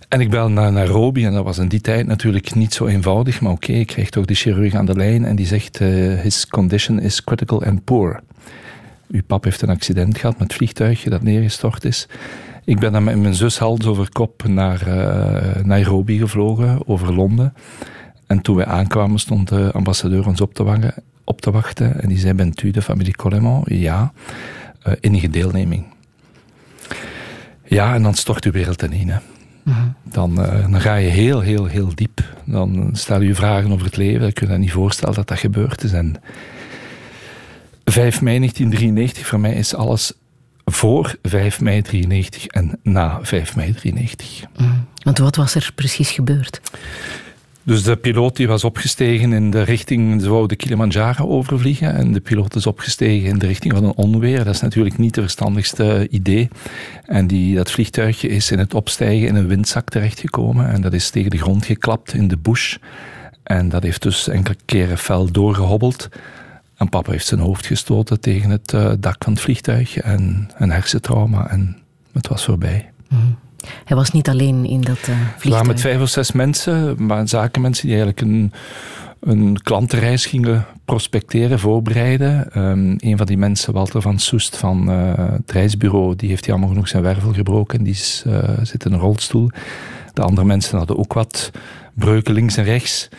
En 0.07 0.21
ik 0.21 0.29
bel 0.29 0.49
naar 0.49 0.71
Nairobi 0.71 1.25
en 1.25 1.33
dat 1.33 1.43
was 1.43 1.57
in 1.57 1.67
die 1.67 1.81
tijd 1.81 2.07
natuurlijk 2.07 2.55
niet 2.55 2.73
zo 2.73 2.85
eenvoudig. 2.85 3.41
Maar 3.41 3.51
oké, 3.51 3.71
ik 3.71 3.87
kreeg 3.87 4.09
toch 4.09 4.25
de 4.25 4.33
chirurg 4.33 4.73
aan 4.73 4.85
de 4.85 4.95
lijn 4.95 5.25
en 5.25 5.35
die 5.35 5.45
zegt, 5.45 5.79
uh, 5.79 6.19
his 6.19 6.47
condition 6.47 6.99
is 6.99 7.23
critical 7.23 7.63
and 7.63 7.83
poor. 7.83 8.19
Uw 9.11 9.21
pap 9.27 9.43
heeft 9.43 9.61
een 9.61 9.69
accident 9.69 10.17
gehad 10.17 10.37
met 10.37 10.47
het 10.47 10.57
vliegtuigje 10.57 11.09
dat 11.09 11.21
neergestort 11.21 11.85
is. 11.85 12.07
Ik 12.65 12.79
ben 12.79 12.91
dan 12.91 13.03
met 13.03 13.17
mijn 13.17 13.33
zus 13.33 13.57
hals 13.57 13.85
over 13.85 14.11
kop 14.11 14.47
naar 14.47 14.87
uh, 14.87 15.63
Nairobi 15.63 16.17
gevlogen, 16.17 16.87
over 16.87 17.13
Londen. 17.13 17.53
En 18.25 18.41
toen 18.41 18.55
wij 18.55 18.65
aankwamen 18.65 19.19
stond 19.19 19.49
de 19.49 19.71
ambassadeur 19.73 20.27
ons 20.27 20.41
op 20.41 20.53
te, 20.53 20.63
wachten, 20.63 20.93
op 21.23 21.41
te 21.41 21.51
wachten. 21.51 22.01
En 22.01 22.09
die 22.09 22.17
zei, 22.17 22.33
bent 22.33 22.61
u 22.61 22.71
de 22.71 22.81
familie 22.81 23.15
Coleman? 23.15 23.63
Ja. 23.65 24.13
Uh, 24.87 24.93
enige 24.99 25.29
deelneming. 25.29 25.85
Ja, 27.63 27.93
en 27.93 28.03
dan 28.03 28.13
stort 28.13 28.45
uw 28.45 28.51
wereld 28.51 28.81
ineen. 28.81 29.09
Hè. 29.09 29.19
Mhm. 29.63 29.87
Dan, 30.03 30.41
uh, 30.41 30.71
dan 30.71 30.81
ga 30.81 30.95
je 30.95 31.09
heel, 31.09 31.39
heel, 31.39 31.65
heel 31.65 31.91
diep. 31.95 32.23
Dan 32.45 32.89
stel 32.93 33.21
je 33.21 33.35
vragen 33.35 33.71
over 33.71 33.85
het 33.85 33.97
leven. 33.97 34.21
Dan 34.21 34.33
kun 34.33 34.47
je 34.47 34.53
je 34.53 34.59
niet 34.59 34.71
voorstellen 34.71 35.15
dat 35.15 35.27
dat 35.27 35.39
gebeurd 35.39 35.83
is. 35.83 35.91
En 35.91 36.15
5 37.91 38.21
mei 38.21 38.37
1993 38.37 39.27
voor 39.27 39.39
mij 39.39 39.53
is 39.53 39.75
alles 39.75 40.13
voor 40.65 41.15
5 41.21 41.61
mei 41.61 41.81
93 41.81 42.45
en 42.45 42.79
na 42.83 43.19
5 43.21 43.55
mei 43.55 43.73
93. 43.73 44.43
Mm. 44.57 44.85
Want 45.03 45.17
wat 45.17 45.35
was 45.35 45.55
er 45.55 45.71
precies 45.75 46.11
gebeurd? 46.11 46.61
Dus 47.63 47.83
de 47.83 47.95
piloot 47.95 48.35
die 48.35 48.47
was 48.47 48.63
opgestegen 48.63 49.33
in 49.33 49.51
de 49.51 49.61
richting, 49.61 50.21
ze 50.21 50.29
wou 50.29 50.47
de 50.47 50.55
Kilimanjaro 50.55 51.27
overvliegen 51.27 51.93
en 51.93 52.13
de 52.13 52.19
piloot 52.19 52.55
is 52.55 52.67
opgestegen 52.67 53.29
in 53.29 53.37
de 53.37 53.47
richting 53.47 53.73
van 53.73 53.83
een 53.83 53.95
onweer. 53.95 54.43
Dat 54.43 54.53
is 54.53 54.61
natuurlijk 54.61 54.97
niet 54.97 55.15
het 55.15 55.23
verstandigste 55.23 56.07
idee. 56.09 56.49
En 57.05 57.27
die, 57.27 57.55
dat 57.55 57.71
vliegtuigje 57.71 58.27
is 58.27 58.51
in 58.51 58.59
het 58.59 58.73
opstijgen 58.73 59.27
in 59.27 59.35
een 59.35 59.47
windzak 59.47 59.89
terechtgekomen 59.89 60.69
en 60.69 60.81
dat 60.81 60.93
is 60.93 61.09
tegen 61.09 61.31
de 61.31 61.37
grond 61.37 61.65
geklapt 61.65 62.13
in 62.13 62.27
de 62.27 62.37
bush. 62.37 62.77
En 63.43 63.69
dat 63.69 63.83
heeft 63.83 64.01
dus 64.01 64.27
enkele 64.27 64.57
keren 64.65 64.97
fel 64.97 65.31
doorgehobbeld. 65.31 66.09
En 66.77 66.89
papa 66.89 67.11
heeft 67.11 67.25
zijn 67.25 67.39
hoofd 67.39 67.65
gestoten 67.65 68.19
tegen 68.19 68.49
het 68.49 68.73
uh, 68.73 68.91
dak 68.99 69.23
van 69.23 69.33
het 69.33 69.41
vliegtuig 69.41 69.97
en 69.97 70.49
een 70.57 70.71
hersentrauma 70.71 71.49
en 71.49 71.77
het 72.13 72.27
was 72.27 72.45
voorbij. 72.45 72.91
Mm. 73.09 73.37
Hij 73.85 73.97
was 73.97 74.11
niet 74.11 74.29
alleen 74.29 74.65
in 74.65 74.81
dat 74.81 74.97
uh, 74.97 75.03
vliegtuig? 75.05 75.43
We 75.43 75.49
waren 75.49 75.67
met 75.67 75.81
vijf 75.81 76.01
of 76.01 76.09
zes 76.09 76.31
mensen, 76.31 77.05
maar 77.05 77.27
zakenmensen 77.27 77.87
die 77.87 77.97
eigenlijk 77.97 78.27
een, 78.27 78.53
een 79.19 79.61
klantenreis 79.61 80.25
gingen 80.25 80.65
prospecteren, 80.85 81.59
voorbereiden. 81.59 82.59
Um, 82.61 82.95
een 82.97 83.17
van 83.17 83.25
die 83.25 83.37
mensen, 83.37 83.73
Walter 83.73 84.01
van 84.01 84.19
Soest 84.19 84.57
van 84.57 84.89
uh, 84.89 85.13
het 85.15 85.51
reisbureau, 85.51 86.15
die 86.15 86.29
heeft 86.29 86.45
jammer 86.45 86.69
genoeg 86.69 86.87
zijn 86.87 87.03
wervel 87.03 87.33
gebroken. 87.33 87.83
Die 87.83 87.93
is, 87.93 88.25
zit 88.61 88.85
in 88.85 88.93
een 88.93 88.99
rolstoel. 88.99 89.49
De 90.13 90.21
andere 90.21 90.47
mensen 90.47 90.77
hadden 90.77 90.97
ook 90.97 91.13
wat 91.13 91.51
breuken 91.93 92.33
links 92.33 92.57
en 92.57 92.63
rechts. 92.63 93.09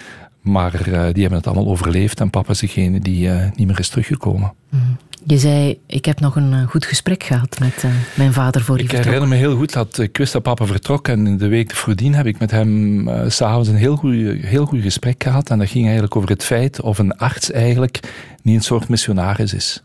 Maar 0.48 0.72
uh, 0.74 0.84
die 0.84 1.22
hebben 1.22 1.38
het 1.38 1.46
allemaal 1.46 1.66
overleefd 1.66 2.20
en 2.20 2.30
papa 2.30 2.50
is 2.50 2.58
degene 2.58 3.00
die 3.00 3.28
uh, 3.28 3.42
niet 3.54 3.66
meer 3.66 3.78
is 3.78 3.88
teruggekomen. 3.88 4.52
Mm. 4.68 4.96
Je 5.26 5.38
zei, 5.38 5.78
ik 5.86 6.04
heb 6.04 6.20
nog 6.20 6.36
een 6.36 6.52
uh, 6.52 6.66
goed 6.66 6.84
gesprek 6.84 7.22
gehad 7.22 7.58
met 7.58 7.84
mijn 8.14 8.32
vader 8.32 8.62
voor 8.62 8.76
die 8.76 8.84
Ik 8.84 8.90
vertrok. 8.90 9.12
herinner 9.12 9.38
me 9.38 9.44
heel 9.44 9.56
goed 9.56 9.72
dat 9.72 9.98
ik 9.98 10.16
wist 10.16 10.32
dat 10.32 10.42
papa 10.42 10.66
vertrok 10.66 11.08
en 11.08 11.26
in 11.26 11.38
de 11.38 11.48
week 11.48 11.74
voordien 11.74 12.14
heb 12.14 12.26
ik 12.26 12.38
met 12.38 12.50
hem 12.50 13.08
s'avonds 13.30 13.68
een 13.68 13.74
heel 13.74 13.96
goed, 13.96 14.14
heel 14.40 14.66
goed 14.66 14.82
gesprek 14.82 15.22
gehad. 15.22 15.50
En 15.50 15.58
dat 15.58 15.68
ging 15.68 15.84
eigenlijk 15.84 16.16
over 16.16 16.28
het 16.28 16.44
feit 16.44 16.80
of 16.80 16.98
een 16.98 17.16
arts 17.16 17.50
eigenlijk 17.50 18.00
niet 18.42 18.56
een 18.56 18.62
soort 18.62 18.88
missionaris 18.88 19.54
is. 19.54 19.82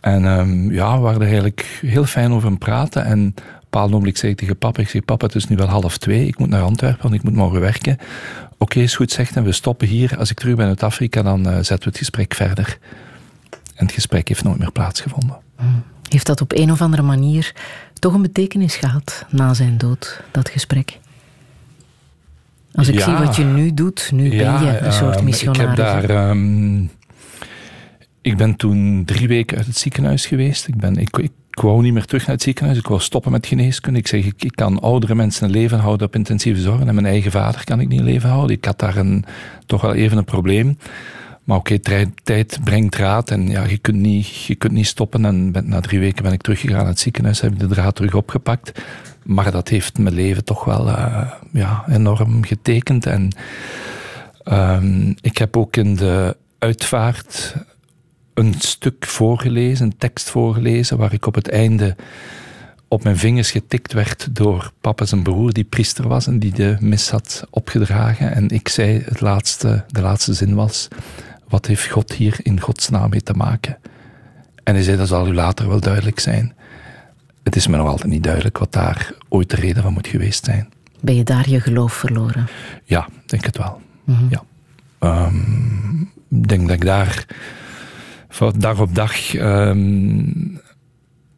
En 0.00 0.24
um, 0.24 0.72
ja, 0.72 0.94
we 0.94 1.00
waren 1.00 1.20
er 1.20 1.26
eigenlijk 1.26 1.80
heel 1.80 2.04
fijn 2.04 2.32
over 2.32 2.48
aan 2.48 2.58
praten. 2.58 3.04
En 3.04 3.20
op 3.20 3.36
een 3.36 3.42
bepaald 3.62 3.90
moment 3.90 4.18
zei 4.18 4.32
ik 4.32 4.38
tegen 4.38 4.56
papa, 4.56 4.80
ik 4.80 4.88
zeg 4.88 5.04
papa 5.04 5.26
het 5.26 5.34
is 5.34 5.48
nu 5.48 5.56
wel 5.56 5.66
half 5.66 5.98
twee, 5.98 6.26
ik 6.26 6.38
moet 6.38 6.48
naar 6.48 6.62
Antwerpen, 6.62 7.02
want 7.02 7.14
ik 7.14 7.22
moet 7.22 7.34
morgen 7.34 7.60
werken 7.60 7.98
oké, 8.60 8.80
is 8.80 8.96
goed 8.96 9.10
zegt 9.10 9.36
en 9.36 9.44
we 9.44 9.52
stoppen 9.52 9.88
hier. 9.88 10.18
Als 10.18 10.30
ik 10.30 10.38
terug 10.38 10.56
ben 10.56 10.66
uit 10.66 10.82
Afrika, 10.82 11.22
dan 11.22 11.46
uh, 11.46 11.54
zetten 11.54 11.78
we 11.78 11.84
het 11.84 11.98
gesprek 11.98 12.34
verder. 12.34 12.78
En 13.74 13.86
het 13.86 13.94
gesprek 13.94 14.28
heeft 14.28 14.44
nooit 14.44 14.58
meer 14.58 14.72
plaatsgevonden. 14.72 15.36
Hmm. 15.56 15.82
Heeft 16.08 16.26
dat 16.26 16.40
op 16.40 16.52
een 16.52 16.70
of 16.72 16.82
andere 16.82 17.02
manier 17.02 17.54
toch 17.94 18.14
een 18.14 18.22
betekenis 18.22 18.76
gehad 18.76 19.26
na 19.30 19.54
zijn 19.54 19.78
dood, 19.78 20.22
dat 20.30 20.48
gesprek? 20.48 20.98
Als 22.74 22.88
ik 22.88 23.00
zie 23.00 23.12
wat 23.12 23.36
je 23.36 23.44
nu 23.44 23.74
doet, 23.74 24.10
nu 24.12 24.28
ben 24.28 24.64
je 24.64 24.78
een 24.78 24.92
soort 24.92 25.16
ehm, 25.16 25.24
missionaris. 25.24 25.70
Ik, 25.72 25.78
heb 25.78 26.08
daar, 26.08 26.30
um, 26.30 26.90
ik 28.20 28.36
ben 28.36 28.56
toen 28.56 29.02
drie 29.04 29.28
weken 29.28 29.56
uit 29.56 29.66
het 29.66 29.76
ziekenhuis 29.76 30.26
geweest. 30.26 30.68
Ik, 30.68 30.76
ben, 30.76 30.96
ik, 30.96 31.18
ik 31.18 31.30
ik 31.50 31.60
wou 31.60 31.82
niet 31.82 31.92
meer 31.92 32.04
terug 32.04 32.26
naar 32.26 32.34
het 32.34 32.44
ziekenhuis. 32.44 32.78
Ik 32.78 32.86
wou 32.86 33.00
stoppen 33.00 33.32
met 33.32 33.46
geneeskunde. 33.46 33.98
Ik 33.98 34.06
zeg, 34.06 34.24
ik, 34.24 34.52
kan 34.54 34.80
oudere 34.80 35.14
mensen 35.14 35.44
een 35.44 35.50
leven 35.50 35.78
houden 35.78 36.06
op 36.06 36.14
intensieve 36.14 36.60
zorg. 36.60 36.80
En 36.80 36.94
mijn 36.94 37.06
eigen 37.06 37.30
vader 37.30 37.64
kan 37.64 37.80
ik 37.80 37.88
niet 37.88 38.00
leven 38.00 38.28
houden. 38.28 38.56
Ik 38.56 38.64
had 38.64 38.78
daar 38.78 38.96
een, 38.96 39.24
toch 39.66 39.80
wel 39.80 39.94
even 39.94 40.18
een 40.18 40.24
probleem. 40.24 40.78
Maar 41.44 41.56
oké, 41.56 41.78
tijd 42.22 42.58
brengt 42.64 42.96
raad. 42.96 43.30
En 43.30 43.48
ja, 43.48 43.64
je 43.64 43.78
kunt 43.78 43.96
niet, 43.96 44.44
je 44.44 44.54
kunt 44.54 44.72
niet 44.72 44.86
stoppen. 44.86 45.24
En 45.24 45.54
na 45.64 45.80
drie 45.80 46.00
weken 46.00 46.22
ben 46.22 46.32
ik 46.32 46.42
teruggegaan 46.42 46.78
naar 46.78 46.86
het 46.86 46.98
ziekenhuis. 46.98 47.40
Heb 47.40 47.52
ik 47.52 47.58
de 47.58 47.66
draad 47.66 47.94
terug 47.94 48.14
opgepakt. 48.14 48.82
Maar 49.22 49.50
dat 49.50 49.68
heeft 49.68 49.98
mijn 49.98 50.14
leven 50.14 50.44
toch 50.44 50.64
wel 50.64 50.88
uh, 50.88 51.30
ja, 51.52 51.84
enorm 51.88 52.44
getekend. 52.44 53.06
En 53.06 53.30
um, 54.52 55.14
ik 55.20 55.38
heb 55.38 55.56
ook 55.56 55.76
in 55.76 55.96
de 55.96 56.36
uitvaart 56.58 57.54
een 58.40 58.54
stuk 58.58 59.06
voorgelezen, 59.06 59.86
een 59.86 59.98
tekst 59.98 60.30
voorgelezen, 60.30 60.96
waar 60.96 61.12
ik 61.12 61.26
op 61.26 61.34
het 61.34 61.48
einde 61.50 61.96
op 62.88 63.04
mijn 63.04 63.16
vingers 63.16 63.50
getikt 63.50 63.92
werd 63.92 64.28
door 64.30 64.72
papa 64.80 65.04
zijn 65.04 65.22
broer, 65.22 65.52
die 65.52 65.64
priester 65.64 66.08
was 66.08 66.26
en 66.26 66.38
die 66.38 66.52
de 66.52 66.76
mis 66.80 67.10
had 67.10 67.46
opgedragen. 67.50 68.34
En 68.34 68.48
ik 68.48 68.68
zei, 68.68 69.02
het 69.04 69.20
laatste, 69.20 69.84
de 69.88 70.00
laatste 70.00 70.34
zin 70.34 70.54
was, 70.54 70.88
wat 71.48 71.66
heeft 71.66 71.90
God 71.90 72.12
hier 72.12 72.36
in 72.42 72.60
Gods 72.60 72.88
naam 72.88 73.10
mee 73.10 73.22
te 73.22 73.32
maken? 73.32 73.78
En 74.64 74.74
hij 74.74 74.82
zei, 74.82 74.96
dat 74.96 75.08
zal 75.08 75.26
u 75.26 75.34
later 75.34 75.68
wel 75.68 75.80
duidelijk 75.80 76.20
zijn. 76.20 76.54
Het 77.42 77.56
is 77.56 77.66
me 77.66 77.76
nog 77.76 77.86
altijd 77.86 78.10
niet 78.10 78.22
duidelijk 78.22 78.58
wat 78.58 78.72
daar 78.72 79.14
ooit 79.28 79.50
de 79.50 79.56
reden 79.56 79.82
van 79.82 79.92
moet 79.92 80.06
geweest 80.06 80.44
zijn. 80.44 80.68
Ben 81.00 81.14
je 81.14 81.24
daar 81.24 81.48
je 81.48 81.60
geloof 81.60 81.92
verloren? 81.92 82.48
Ja, 82.84 83.08
denk 83.26 83.44
het 83.44 83.58
wel. 83.58 83.80
Mm 84.04 84.28
Ja. 84.30 84.42
Um, 85.26 86.10
ik 86.30 86.48
denk 86.48 86.60
dat 86.60 86.76
ik 86.76 86.84
daar 86.84 87.26
dag 88.56 88.80
op 88.80 88.94
dag 88.94 89.34
um, 89.34 90.60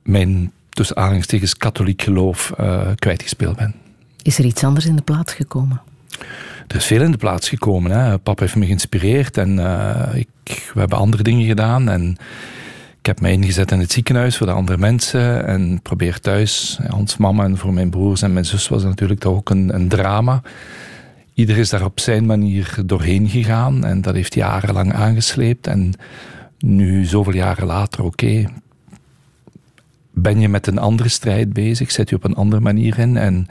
mijn 0.03 0.53
tussen 0.69 0.97
aanhalingstekens 0.97 1.57
katholiek 1.57 2.03
geloof 2.03 2.53
uh, 2.61 2.89
kwijtgespeeld 2.95 3.57
ben. 3.57 3.75
Is 4.23 4.39
er 4.39 4.45
iets 4.45 4.65
anders 4.65 4.87
in 4.87 4.97
de 4.97 5.03
plaats 5.03 5.35
gekomen? 5.35 5.81
Er 6.69 6.77
is 6.77 6.85
veel 6.85 7.03
in 7.03 7.11
de 7.11 7.17
plaats 7.17 7.49
gekomen. 7.49 7.91
Hè. 7.91 8.19
Papa 8.19 8.43
heeft 8.43 8.57
me 8.57 8.67
geïnspireerd 8.67 9.37
en 9.37 9.59
uh, 9.59 10.09
ik, 10.15 10.71
we 10.75 10.81
hebben 10.81 10.99
andere 10.99 11.23
dingen 11.23 11.47
gedaan. 11.47 11.89
En 11.89 12.17
ik 12.99 13.07
heb 13.07 13.21
mij 13.21 13.33
ingezet 13.33 13.71
in 13.71 13.79
het 13.79 13.93
ziekenhuis 13.93 14.37
voor 14.37 14.47
de 14.47 14.53
andere 14.53 14.79
mensen 14.79 15.47
en 15.47 15.81
probeer 15.83 16.21
thuis. 16.21 16.79
Ons 16.91 17.17
mama 17.17 17.45
en 17.45 17.59
voor 17.59 17.73
mijn 17.73 17.91
broers 17.91 18.23
en 18.23 18.33
mijn 18.33 18.45
zus 18.45 18.69
was 18.69 18.83
natuurlijk 18.83 19.21
toch 19.21 19.35
ook 19.35 19.51
een, 19.51 19.75
een 19.75 19.89
drama. 19.89 20.43
Ieder 21.35 21.59
is 21.59 21.71
daar 21.71 21.85
op 21.85 22.01
zijn 22.01 22.27
manier 22.27 22.77
doorheen 22.87 23.29
gegaan 23.29 23.85
en 23.85 24.01
dat 24.01 24.15
heeft 24.15 24.35
jarenlang 24.35 24.93
aangesleept. 24.93 25.67
En 25.67 25.95
nu, 26.63 27.05
zoveel 27.05 27.35
jaren 27.35 27.67
later, 27.67 28.05
oké, 28.05 28.45
ben 30.13 30.41
je 30.41 30.49
met 30.49 30.67
een 30.67 30.79
andere 30.79 31.09
strijd 31.09 31.53
bezig, 31.53 31.91
zet 31.91 32.09
je 32.09 32.17
op 32.17 32.25
een 32.25 32.35
andere 32.35 32.61
manier 32.61 32.99
in 32.99 33.17
en 33.17 33.47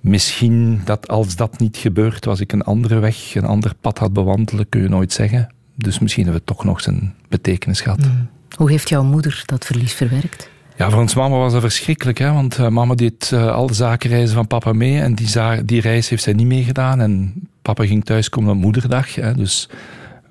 misschien 0.00 0.80
dat 0.84 1.08
als 1.08 1.36
dat 1.36 1.58
niet 1.58 1.76
gebeurt, 1.76 2.24
was 2.24 2.40
ik 2.40 2.52
een 2.52 2.62
andere 2.62 2.98
weg, 2.98 3.34
een 3.34 3.44
ander 3.44 3.74
pad 3.80 3.98
had 3.98 4.12
bewandelen, 4.12 4.68
kun 4.68 4.82
je 4.82 4.88
nooit 4.88 5.12
zeggen. 5.12 5.48
Dus 5.74 5.98
misschien 5.98 6.24
hebben 6.24 6.42
we 6.42 6.54
toch 6.54 6.64
nog 6.64 6.80
zijn 6.80 7.14
betekenis 7.28 7.80
gehad. 7.80 7.98
Mm. 7.98 8.28
Hoe 8.56 8.70
heeft 8.70 8.88
jouw 8.88 9.02
moeder 9.02 9.42
dat 9.46 9.64
verlies 9.64 9.92
verwerkt? 9.92 10.50
Ja, 10.76 10.90
voor 10.90 11.00
ons 11.00 11.14
mama 11.14 11.36
was 11.36 11.52
dat 11.52 11.60
verschrikkelijk, 11.60 12.18
hè, 12.18 12.32
want 12.32 12.58
uh, 12.58 12.68
mama 12.68 12.94
deed 12.94 13.30
uh, 13.34 13.52
al 13.52 13.66
de 13.66 13.74
zakenreizen 13.74 14.34
van 14.34 14.46
papa 14.46 14.72
mee 14.72 15.00
en 15.00 15.14
die, 15.14 15.64
die 15.64 15.80
reis 15.80 16.08
heeft 16.08 16.22
zij 16.22 16.32
niet 16.32 16.46
meegedaan. 16.46 17.00
En 17.00 17.34
papa 17.62 17.86
ging 17.86 18.04
thuiskomen 18.04 18.54
op 18.54 18.60
moederdag, 18.60 19.14
hè, 19.14 19.34
dus 19.34 19.68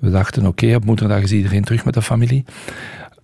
we 0.00 0.10
dachten, 0.10 0.46
oké, 0.46 0.74
op 0.74 0.84
moederdag 0.84 1.22
is 1.22 1.32
iedereen 1.32 1.64
terug 1.64 1.84
met 1.84 1.94
de 1.94 2.02
familie. 2.02 2.44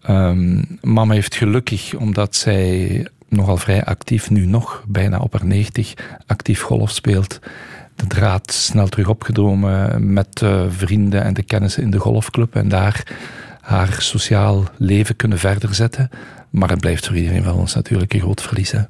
Um, 0.08 0.78
mama 0.82 1.14
heeft 1.14 1.34
gelukkig, 1.34 1.94
omdat 1.94 2.34
zij 2.34 3.06
nogal 3.28 3.56
vrij 3.56 3.84
actief, 3.84 4.30
nu 4.30 4.46
nog 4.46 4.84
bijna 4.88 5.18
op 5.18 5.32
haar 5.32 5.46
90, 5.46 5.94
actief 6.26 6.60
golf 6.60 6.90
speelt, 6.90 7.38
de 7.94 8.06
draad 8.06 8.52
snel 8.52 8.88
terug 8.88 9.08
opgedromen 9.08 10.12
met 10.12 10.42
vrienden 10.68 11.22
en 11.22 11.34
de 11.34 11.42
kennissen 11.42 11.82
in 11.82 11.90
de 11.90 11.98
golfclub 11.98 12.54
en 12.54 12.68
daar 12.68 13.02
haar 13.60 13.96
sociaal 13.98 14.64
leven 14.76 15.16
kunnen 15.16 15.38
verder 15.38 15.74
zetten. 15.74 16.10
Maar 16.50 16.70
het 16.70 16.80
blijft 16.80 17.06
voor 17.06 17.16
iedereen 17.16 17.42
van 17.42 17.54
ons 17.54 17.74
natuurlijk 17.74 18.14
een 18.14 18.20
groot 18.20 18.42
verlies. 18.42 18.70
Dat 18.70 18.86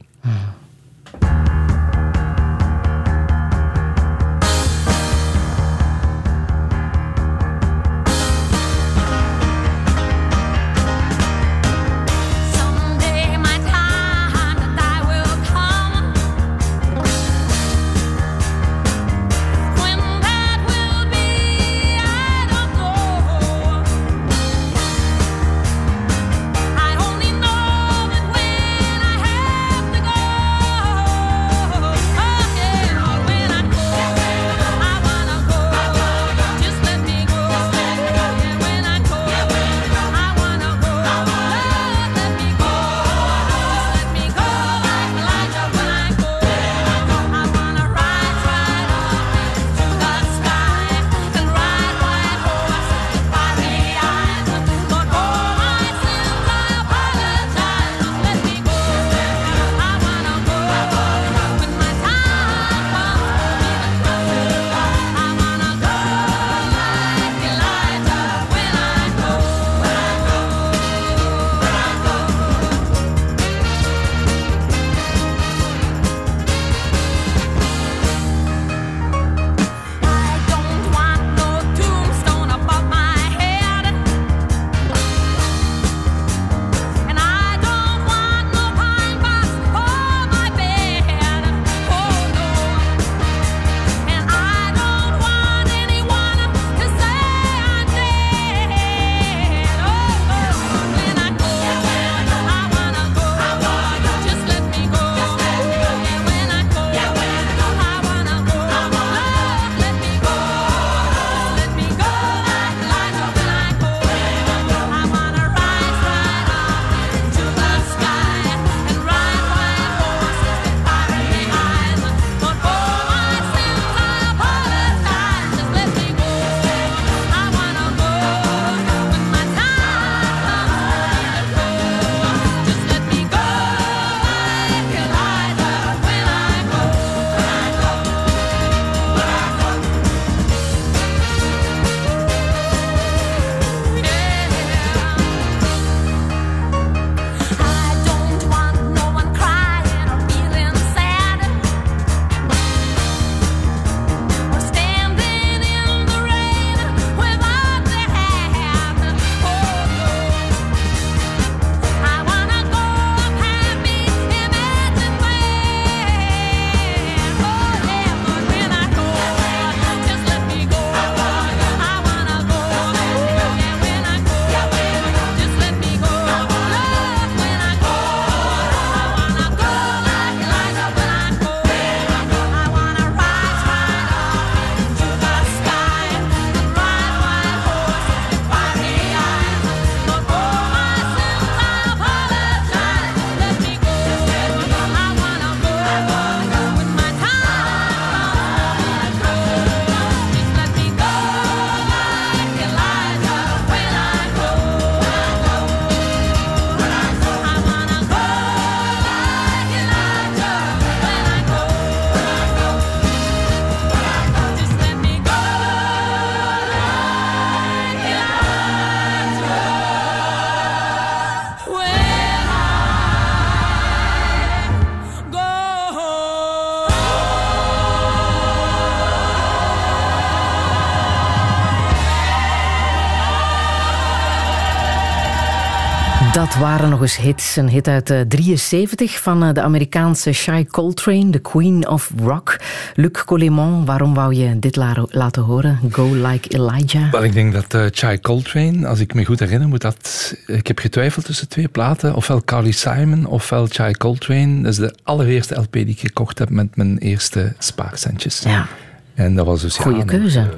waren 236.86 237.00
nog 237.00 237.16
eens 237.16 237.26
hits. 237.26 237.56
Een 237.56 237.68
hit 237.68 237.88
uit 237.88 238.24
73 238.28 239.14
eh, 239.14 239.18
van 239.18 239.42
eh, 239.42 239.52
de 239.52 239.62
Amerikaanse 239.62 240.32
Shy 240.32 240.64
Coltrane, 240.64 241.30
The 241.30 241.38
Queen 241.38 241.88
of 241.88 242.10
Rock. 242.22 242.56
Luc 242.94 243.24
Colimont, 243.24 243.86
waarom 243.86 244.14
wou 244.14 244.34
je 244.34 244.58
dit 244.58 244.76
laten 245.10 245.42
horen? 245.42 245.78
Go 245.90 246.14
Like 246.14 246.48
Elijah. 246.48 247.10
Wel, 247.10 247.24
ik 247.24 247.32
denk 247.32 247.52
dat 247.52 247.74
uh, 247.74 247.86
Shy 247.92 248.18
Coltrane, 248.18 248.86
als 248.86 249.00
ik 249.00 249.14
me 249.14 249.24
goed 249.24 249.38
herinner, 249.38 249.68
moet 249.68 249.80
dat... 249.80 250.34
Ik 250.46 250.66
heb 250.66 250.78
getwijfeld 250.78 251.24
tussen 251.24 251.48
twee 251.48 251.68
platen. 251.68 252.14
Ofwel 252.14 252.44
Carly 252.44 252.70
Simon, 252.70 253.26
ofwel 253.26 253.68
Shy 253.68 253.92
Coltrane. 253.92 254.62
Dat 254.62 254.72
is 254.72 254.78
de 254.78 254.94
allereerste 255.02 255.54
LP 255.54 255.72
die 255.72 255.86
ik 255.86 256.00
gekocht 256.00 256.38
heb 256.38 256.50
met 256.50 256.76
mijn 256.76 256.98
eerste 256.98 257.54
spaarcentjes. 257.58 258.40
Ja. 258.40 258.66
En 259.14 259.34
dat 259.34 259.46
was 259.46 259.60
dus... 259.60 259.76
Goeie 259.76 260.04
keuze. 260.04 260.48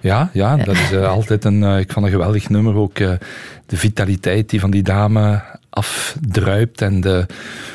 Ja, 0.00 0.30
ja, 0.32 0.56
dat 0.56 0.74
is 0.74 0.96
altijd 0.96 1.44
een, 1.44 1.62
ik 1.62 1.92
vond 1.92 2.06
een 2.06 2.12
geweldig 2.12 2.48
nummer. 2.48 2.74
Ook 2.74 2.96
de 2.96 3.76
vitaliteit 3.76 4.50
die 4.50 4.60
van 4.60 4.70
die 4.70 4.82
dame 4.82 5.42
afdruipt. 5.70 6.82
En 6.82 7.00
de, 7.00 7.26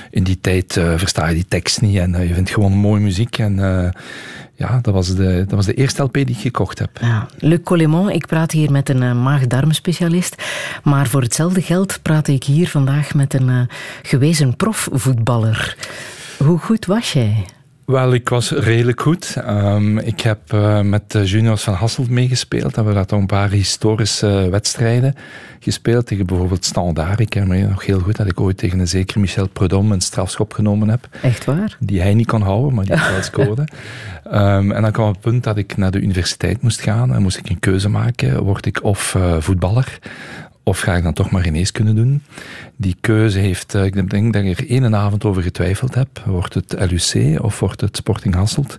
in 0.09 0.23
die 0.23 0.39
tijd 0.41 0.75
uh, 0.75 0.93
versta 0.97 1.27
je 1.27 1.33
die 1.33 1.45
tekst 1.47 1.81
niet. 1.81 1.97
En 1.97 2.13
uh, 2.13 2.27
je 2.27 2.33
vindt 2.33 2.49
gewoon 2.49 2.71
mooie 2.71 3.01
muziek. 3.01 3.37
En 3.37 3.57
uh, 3.57 3.89
ja, 4.55 4.79
dat 4.81 4.93
was, 4.93 5.15
de, 5.15 5.45
dat 5.47 5.55
was 5.55 5.65
de 5.65 5.73
eerste 5.73 6.03
LP 6.03 6.13
die 6.13 6.25
ik 6.25 6.37
gekocht 6.37 6.79
heb. 6.79 6.97
Ja. 7.01 7.27
Luc 7.37 7.59
ik 8.09 8.27
praat 8.27 8.51
hier 8.51 8.71
met 8.71 8.89
een 8.89 9.21
maag-darmspecialist. 9.21 10.43
Maar 10.83 11.07
voor 11.07 11.21
hetzelfde 11.21 11.61
geld 11.61 11.99
praat 12.01 12.27
ik 12.27 12.43
hier 12.43 12.67
vandaag 12.67 13.13
met 13.13 13.33
een 13.33 13.69
gewezen 14.01 14.55
profvoetballer. 14.55 15.77
Hoe 16.37 16.57
goed 16.57 16.85
was 16.85 17.13
jij? 17.13 17.45
Wel, 17.85 18.13
ik 18.13 18.29
was 18.29 18.51
redelijk 18.51 19.01
goed. 19.01 19.35
Um, 19.47 19.97
ik 19.97 20.21
heb 20.21 20.53
uh, 20.53 20.81
met 20.81 21.11
de 21.11 21.25
juniors 21.25 21.63
van 21.63 21.73
Hasselt 21.73 22.09
meegespeeld. 22.09 22.75
We 22.75 22.83
hebben 22.83 23.07
toch 23.07 23.19
een 23.19 23.25
paar 23.25 23.49
historische 23.49 24.47
wedstrijden 24.51 25.15
gespeeld. 25.59 26.05
Tegen 26.05 26.25
bijvoorbeeld 26.25 26.65
Standaard. 26.65 27.19
Ik 27.19 27.33
herinner 27.33 27.59
me 27.59 27.67
nog 27.67 27.85
heel 27.85 27.99
goed 27.99 28.15
dat 28.15 28.27
ik 28.27 28.39
ooit 28.39 28.57
tegen 28.57 28.79
een 28.79 28.87
zeker 28.87 29.19
Michel 29.19 29.47
Prudhomme 29.47 29.93
een 29.93 30.01
strafschop 30.01 30.53
genomen 30.53 30.89
heb. 30.89 31.07
Echt 31.21 31.45
waar? 31.45 31.77
Die 31.79 32.01
hij 32.01 32.13
niet 32.13 32.27
kon 32.27 32.41
houden, 32.41 32.73
maar 32.73 32.85
die 32.85 32.95
wel 33.11 33.21
scoorde. 33.21 33.67
Um, 34.25 34.71
en 34.71 34.81
dan 34.81 34.91
kwam 34.91 35.07
het 35.07 35.19
punt 35.19 35.43
dat 35.43 35.57
ik 35.57 35.77
naar 35.77 35.91
de 35.91 36.01
universiteit 36.01 36.61
moest 36.61 36.81
gaan. 36.81 37.13
En 37.13 37.21
moest 37.21 37.37
ik 37.37 37.49
een 37.49 37.59
keuze 37.59 37.89
maken. 37.89 38.43
Word 38.43 38.65
ik 38.65 38.83
of 38.83 39.13
uh, 39.17 39.35
voetballer 39.39 39.99
of 40.63 40.79
ga 40.79 40.95
ik 40.95 41.03
dan 41.03 41.13
toch 41.13 41.31
maar 41.31 41.43
geneeskunde 41.43 41.93
doen? 41.93 42.23
Die 42.75 42.95
keuze 43.01 43.39
heeft, 43.39 43.75
eh, 43.75 43.85
ik 43.85 44.09
denk 44.09 44.33
dat 44.33 44.43
ik 44.43 44.59
er 44.59 44.69
één 44.69 44.95
avond 44.95 45.25
over 45.25 45.43
getwijfeld 45.43 45.95
heb. 45.95 46.23
Wordt 46.25 46.53
het 46.53 46.75
LUC 46.77 47.43
of 47.43 47.59
wordt 47.59 47.81
het 47.81 47.97
Sporting 47.97 48.35
Hasselt? 48.35 48.77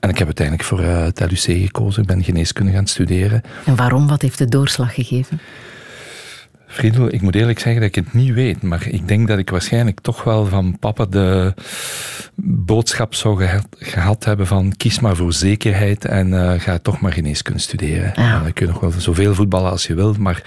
En 0.00 0.10
ik 0.10 0.18
heb 0.18 0.26
uiteindelijk 0.26 0.68
voor 0.68 0.80
eh, 0.80 1.02
het 1.02 1.20
LUC 1.20 1.62
gekozen. 1.62 2.02
Ik 2.02 2.08
ben 2.08 2.24
geneeskunde 2.24 2.72
gaan 2.72 2.86
studeren. 2.86 3.42
En 3.64 3.76
waarom? 3.76 4.06
Wat 4.06 4.22
heeft 4.22 4.38
de 4.38 4.48
doorslag 4.48 4.94
gegeven? 4.94 5.40
Friedel, 6.74 7.12
ik 7.12 7.22
moet 7.22 7.34
eerlijk 7.34 7.58
zeggen 7.58 7.80
dat 7.80 7.96
ik 7.96 8.04
het 8.04 8.12
niet 8.12 8.32
weet, 8.32 8.62
maar 8.62 8.86
ik 8.88 9.08
denk 9.08 9.28
dat 9.28 9.38
ik 9.38 9.50
waarschijnlijk 9.50 10.00
toch 10.00 10.24
wel 10.24 10.46
van 10.46 10.78
papa 10.78 11.04
de 11.04 11.54
boodschap 12.36 13.14
zou 13.14 13.46
gehad, 13.78 14.24
hebben 14.24 14.46
van 14.46 14.72
kies 14.76 15.00
maar 15.00 15.16
voor 15.16 15.32
zekerheid 15.32 16.04
en 16.04 16.28
uh, 16.28 16.52
ga 16.58 16.78
toch 16.78 17.00
maar 17.00 17.12
geneeskunde 17.12 17.60
studeren. 17.60 18.12
Ja. 18.16 18.42
Dan 18.42 18.52
kun 18.52 18.66
je 18.66 18.72
nog 18.72 18.80
wel 18.80 18.90
zoveel 18.90 19.34
voetballen 19.34 19.70
als 19.70 19.86
je 19.86 19.94
wilt, 19.94 20.18
maar 20.18 20.42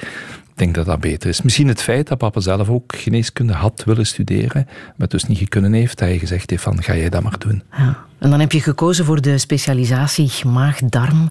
denk 0.57 0.75
dat 0.75 0.85
dat 0.85 0.99
beter 0.99 1.29
is. 1.29 1.41
Misschien 1.41 1.67
het 1.67 1.81
feit 1.81 2.07
dat 2.07 2.17
papa 2.17 2.39
zelf 2.39 2.69
ook 2.69 2.95
geneeskunde 2.95 3.53
had 3.53 3.83
willen 3.85 4.05
studeren, 4.05 4.67
maar 4.95 5.07
dus 5.07 5.23
niet 5.23 5.49
kunnen 5.49 5.73
heeft, 5.73 5.97
dat 5.97 6.07
hij 6.07 6.19
gezegd 6.19 6.49
heeft 6.49 6.63
van 6.63 6.83
ga 6.83 6.95
jij 6.95 7.09
dat 7.09 7.23
maar 7.23 7.37
doen. 7.37 7.63
Ja. 7.77 8.05
En 8.19 8.29
dan 8.29 8.39
heb 8.39 8.51
je 8.51 8.61
gekozen 8.61 9.05
voor 9.05 9.21
de 9.21 9.37
specialisatie 9.37 10.45
maag-darm. 10.45 11.29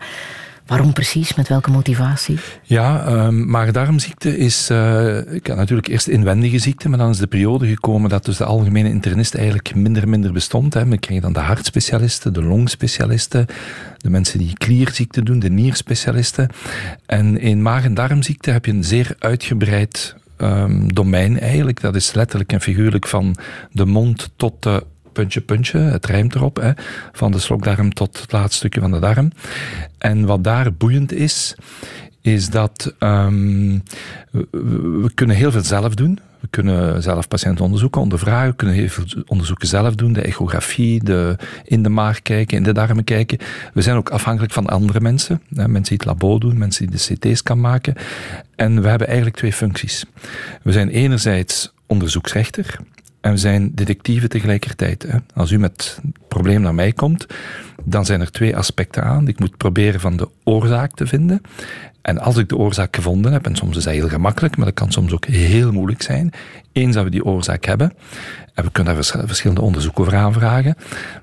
Waarom 0.66 0.92
precies? 0.92 1.34
Met 1.34 1.48
welke 1.48 1.70
motivatie? 1.70 2.38
Ja, 2.62 3.06
um, 3.26 3.50
maag-darmziekte 3.50 4.38
is 4.38 4.70
uh, 4.70 4.76
natuurlijk 5.44 5.88
eerst 5.88 6.08
inwendige 6.08 6.58
ziekte, 6.58 6.88
maar 6.88 6.98
dan 6.98 7.10
is 7.10 7.18
de 7.18 7.26
periode 7.26 7.66
gekomen 7.66 8.10
dat 8.10 8.24
dus 8.24 8.36
de 8.36 8.44
algemene 8.44 8.88
internist 8.88 9.34
eigenlijk 9.34 9.74
minder 9.74 10.08
minder 10.08 10.32
bestond. 10.32 10.74
Hè. 10.74 10.86
We 10.86 10.98
kregen 10.98 11.22
dan 11.22 11.32
de 11.32 11.38
hartspecialisten, 11.40 12.32
de 12.32 12.42
longspecialisten, 12.42 13.46
de 13.96 14.10
mensen 14.10 14.38
die 14.38 14.52
klierziekte 14.52 15.22
doen, 15.22 15.38
de 15.38 15.50
nierspecialisten. 15.50 16.48
En 17.06 17.38
in 17.38 17.62
maag- 17.62 17.84
en 17.84 17.94
darmziekte 17.94 18.50
heb 18.50 18.64
je 18.64 18.72
een 18.72 18.84
zeer 18.84 19.14
uitgebreid 19.18 20.14
um, 20.38 20.94
domein 20.94 21.40
eigenlijk. 21.40 21.80
Dat 21.80 21.94
is 21.94 22.14
letterlijk 22.14 22.52
en 22.52 22.60
figuurlijk 22.60 23.06
van 23.06 23.36
de 23.72 23.84
mond 23.84 24.30
tot 24.36 24.62
de 24.62 24.84
puntje, 25.16 25.40
puntje, 25.40 25.78
het 25.78 26.06
rijmt 26.06 26.34
erop, 26.34 26.74
van 27.12 27.32
de 27.32 27.38
slokdarm 27.38 27.94
tot 27.94 28.20
het 28.20 28.32
laatste 28.32 28.56
stukje 28.56 28.80
van 28.80 28.90
de 28.90 28.98
darm. 28.98 29.30
En 29.98 30.24
wat 30.26 30.44
daar 30.44 30.72
boeiend 30.72 31.12
is, 31.12 31.54
is 32.20 32.50
dat 32.50 32.94
um, 32.98 33.82
we, 34.50 35.10
kunnen 35.14 35.36
heel 35.36 35.50
veel 35.50 35.64
zelf 35.64 35.94
doen. 35.94 36.18
We 36.40 36.48
kunnen 36.50 37.02
zelf 37.02 37.28
patiënten 37.28 37.64
onderzoeken, 37.64 38.00
ondervragen. 38.00 38.50
We 38.50 38.56
kunnen 38.56 38.76
heel 38.76 38.88
veel 38.88 39.04
onderzoeken 39.26 39.68
zelf 39.68 39.94
doen. 39.94 40.12
De 40.12 40.20
echografie, 40.20 41.04
de, 41.04 41.36
in 41.64 41.82
de 41.82 41.88
maag 41.88 42.22
kijken, 42.22 42.56
in 42.56 42.62
de 42.62 42.72
darmen 42.72 43.04
kijken. 43.04 43.38
We 43.74 43.82
zijn 43.82 43.96
ook 43.96 44.10
afhankelijk 44.10 44.52
van 44.52 44.66
andere 44.66 45.00
mensen. 45.00 45.42
Mensen 45.48 45.82
die 45.82 45.96
het 45.96 46.04
labo 46.04 46.38
doen, 46.38 46.58
mensen 46.58 46.86
die 46.86 46.96
de 46.96 47.14
CT's 47.14 47.42
kan 47.42 47.60
maken. 47.60 47.94
En 48.56 48.82
we 48.82 48.88
hebben 48.88 49.06
eigenlijk 49.06 49.36
twee 49.36 49.52
functies. 49.52 50.04
We 50.62 50.72
zijn 50.72 50.88
enerzijds 50.88 51.72
onderzoeksrechter. 51.86 52.78
En 53.26 53.32
we 53.32 53.38
zijn 53.38 53.70
detectieven 53.74 54.28
tegelijkertijd. 54.28 55.02
Hè. 55.02 55.18
Als 55.34 55.50
u 55.50 55.58
met 55.58 55.98
een 56.02 56.14
probleem 56.28 56.60
naar 56.60 56.74
mij 56.74 56.92
komt, 56.92 57.26
dan 57.84 58.04
zijn 58.04 58.20
er 58.20 58.30
twee 58.30 58.56
aspecten 58.56 59.04
aan. 59.04 59.28
Ik 59.28 59.38
moet 59.38 59.56
proberen 59.56 60.00
van 60.00 60.16
de 60.16 60.28
oorzaak 60.44 60.94
te 60.94 61.06
vinden. 61.06 61.40
En 62.02 62.18
als 62.18 62.36
ik 62.36 62.48
de 62.48 62.56
oorzaak 62.56 62.96
gevonden 62.96 63.32
heb, 63.32 63.46
en 63.46 63.56
soms 63.56 63.76
is 63.76 63.84
dat 63.84 63.92
heel 63.92 64.08
gemakkelijk, 64.08 64.56
maar 64.56 64.66
dat 64.66 64.74
kan 64.74 64.92
soms 64.92 65.12
ook 65.12 65.24
heel 65.24 65.72
moeilijk 65.72 66.02
zijn. 66.02 66.30
Eens 66.72 66.94
dat 66.94 67.04
we 67.04 67.10
die 67.10 67.24
oorzaak 67.24 67.64
hebben, 67.64 67.92
en 68.54 68.64
we 68.64 68.70
kunnen 68.70 68.94
daar 68.94 69.04
verschillende 69.26 69.62
onderzoeken 69.62 70.00
over 70.00 70.16
aanvragen, 70.16 70.76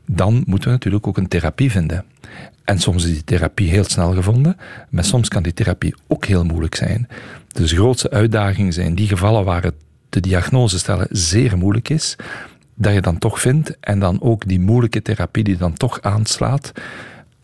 dan 0.05 0.43
moeten 0.45 0.67
we 0.67 0.73
natuurlijk 0.73 1.07
ook 1.07 1.17
een 1.17 1.27
therapie 1.27 1.71
vinden. 1.71 2.05
En 2.63 2.79
soms 2.79 3.05
is 3.05 3.13
die 3.13 3.23
therapie 3.23 3.69
heel 3.69 3.83
snel 3.83 4.13
gevonden, 4.13 4.57
maar 4.89 5.03
soms 5.03 5.27
kan 5.27 5.43
die 5.43 5.53
therapie 5.53 5.95
ook 6.07 6.25
heel 6.25 6.43
moeilijk 6.43 6.75
zijn. 6.75 7.07
Dus 7.47 7.69
de 7.69 7.75
grootste 7.75 8.09
uitdaging 8.09 8.73
zijn 8.73 8.95
die 8.95 9.07
gevallen 9.07 9.45
waar 9.45 9.63
het 9.63 9.75
de 10.13 10.19
diagnose 10.19 10.77
stellen 10.77 11.07
zeer 11.09 11.57
moeilijk 11.57 11.89
is, 11.89 12.15
dat 12.75 12.93
je 12.93 13.01
dan 13.01 13.17
toch 13.17 13.39
vindt 13.39 13.79
en 13.79 13.99
dan 13.99 14.21
ook 14.21 14.47
die 14.47 14.59
moeilijke 14.59 15.01
therapie 15.01 15.43
die 15.43 15.57
dan 15.57 15.73
toch 15.73 16.01
aanslaat. 16.01 16.71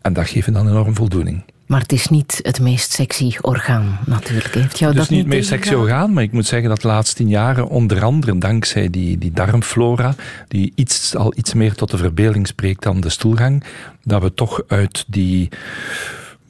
En 0.00 0.12
dat 0.12 0.28
geeft 0.28 0.52
dan 0.52 0.68
enorm 0.68 0.94
voldoening. 0.94 1.42
Maar 1.66 1.80
het 1.80 1.92
is 1.92 2.08
niet 2.08 2.40
het 2.42 2.60
meest 2.60 2.92
sexy 2.92 3.36
orgaan, 3.40 3.98
natuurlijk. 4.06 4.54
Heeft 4.54 4.78
jou 4.78 4.92
het 4.92 5.02
is 5.02 5.08
niet 5.08 5.18
het 5.18 5.28
meest 5.28 5.48
sexy 5.48 5.74
orgaan, 5.74 6.12
maar 6.12 6.22
ik 6.22 6.32
moet 6.32 6.46
zeggen 6.46 6.68
dat 6.68 6.80
de 6.80 6.88
laatste 6.88 7.16
tien 7.16 7.28
jaren, 7.28 7.68
onder 7.68 8.04
andere 8.04 8.38
dankzij 8.38 8.90
die, 8.90 9.18
die 9.18 9.30
darmflora, 9.32 10.14
die 10.48 10.72
iets, 10.74 11.16
al 11.16 11.32
iets 11.36 11.54
meer 11.54 11.74
tot 11.74 11.90
de 11.90 11.96
verbeelding 11.96 12.46
spreekt 12.46 12.82
dan 12.82 13.00
de 13.00 13.08
stoelgang, 13.08 13.64
dat 14.02 14.22
we 14.22 14.34
toch 14.34 14.62
uit 14.66 15.04
die 15.08 15.48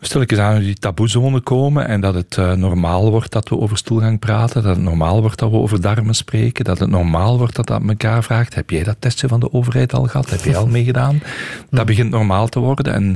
stilletjes 0.01 0.38
aan 0.38 0.61
die 0.61 0.74
taboezone 0.74 1.40
komen 1.40 1.86
en 1.86 2.01
dat 2.01 2.14
het 2.14 2.36
uh, 2.36 2.53
normaal 2.53 3.11
wordt 3.11 3.32
dat 3.32 3.48
we 3.48 3.59
over 3.59 3.76
stoelgang 3.76 4.18
praten, 4.18 4.62
dat 4.62 4.76
het 4.76 4.84
normaal 4.84 5.20
wordt 5.20 5.38
dat 5.38 5.51
we 5.51 5.57
over 5.57 5.80
darmen 5.80 6.14
spreken, 6.14 6.64
dat 6.64 6.78
het 6.78 6.90
normaal 6.90 7.38
wordt 7.38 7.57
dat 7.57 7.66
dat 7.66 7.82
elkaar 7.88 8.22
vraagt. 8.22 8.55
Heb 8.55 8.70
jij 8.70 8.82
dat 8.82 8.96
testje 8.98 9.28
van 9.28 9.40
de 9.40 9.53
overheid 9.53 9.92
al 9.92 10.05
gehad? 10.05 10.30
Heb 10.30 10.44
jij 10.44 10.57
al 10.57 10.66
meegedaan? 10.66 11.20
Dat 11.70 11.86
begint 11.86 12.11
normaal 12.11 12.48
te 12.48 12.59
worden 12.59 12.94
en 12.94 13.12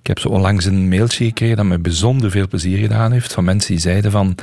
ik 0.00 0.06
heb 0.06 0.18
zo 0.18 0.28
onlangs 0.28 0.64
een 0.64 0.88
mailtje 0.88 1.24
gekregen 1.24 1.56
dat 1.56 1.64
me 1.64 1.78
bijzonder 1.78 2.30
veel 2.30 2.48
plezier 2.48 2.78
gedaan 2.78 3.12
heeft 3.12 3.32
van 3.32 3.44
mensen 3.44 3.70
die 3.70 3.80
zeiden 3.80 4.10
van 4.10 4.34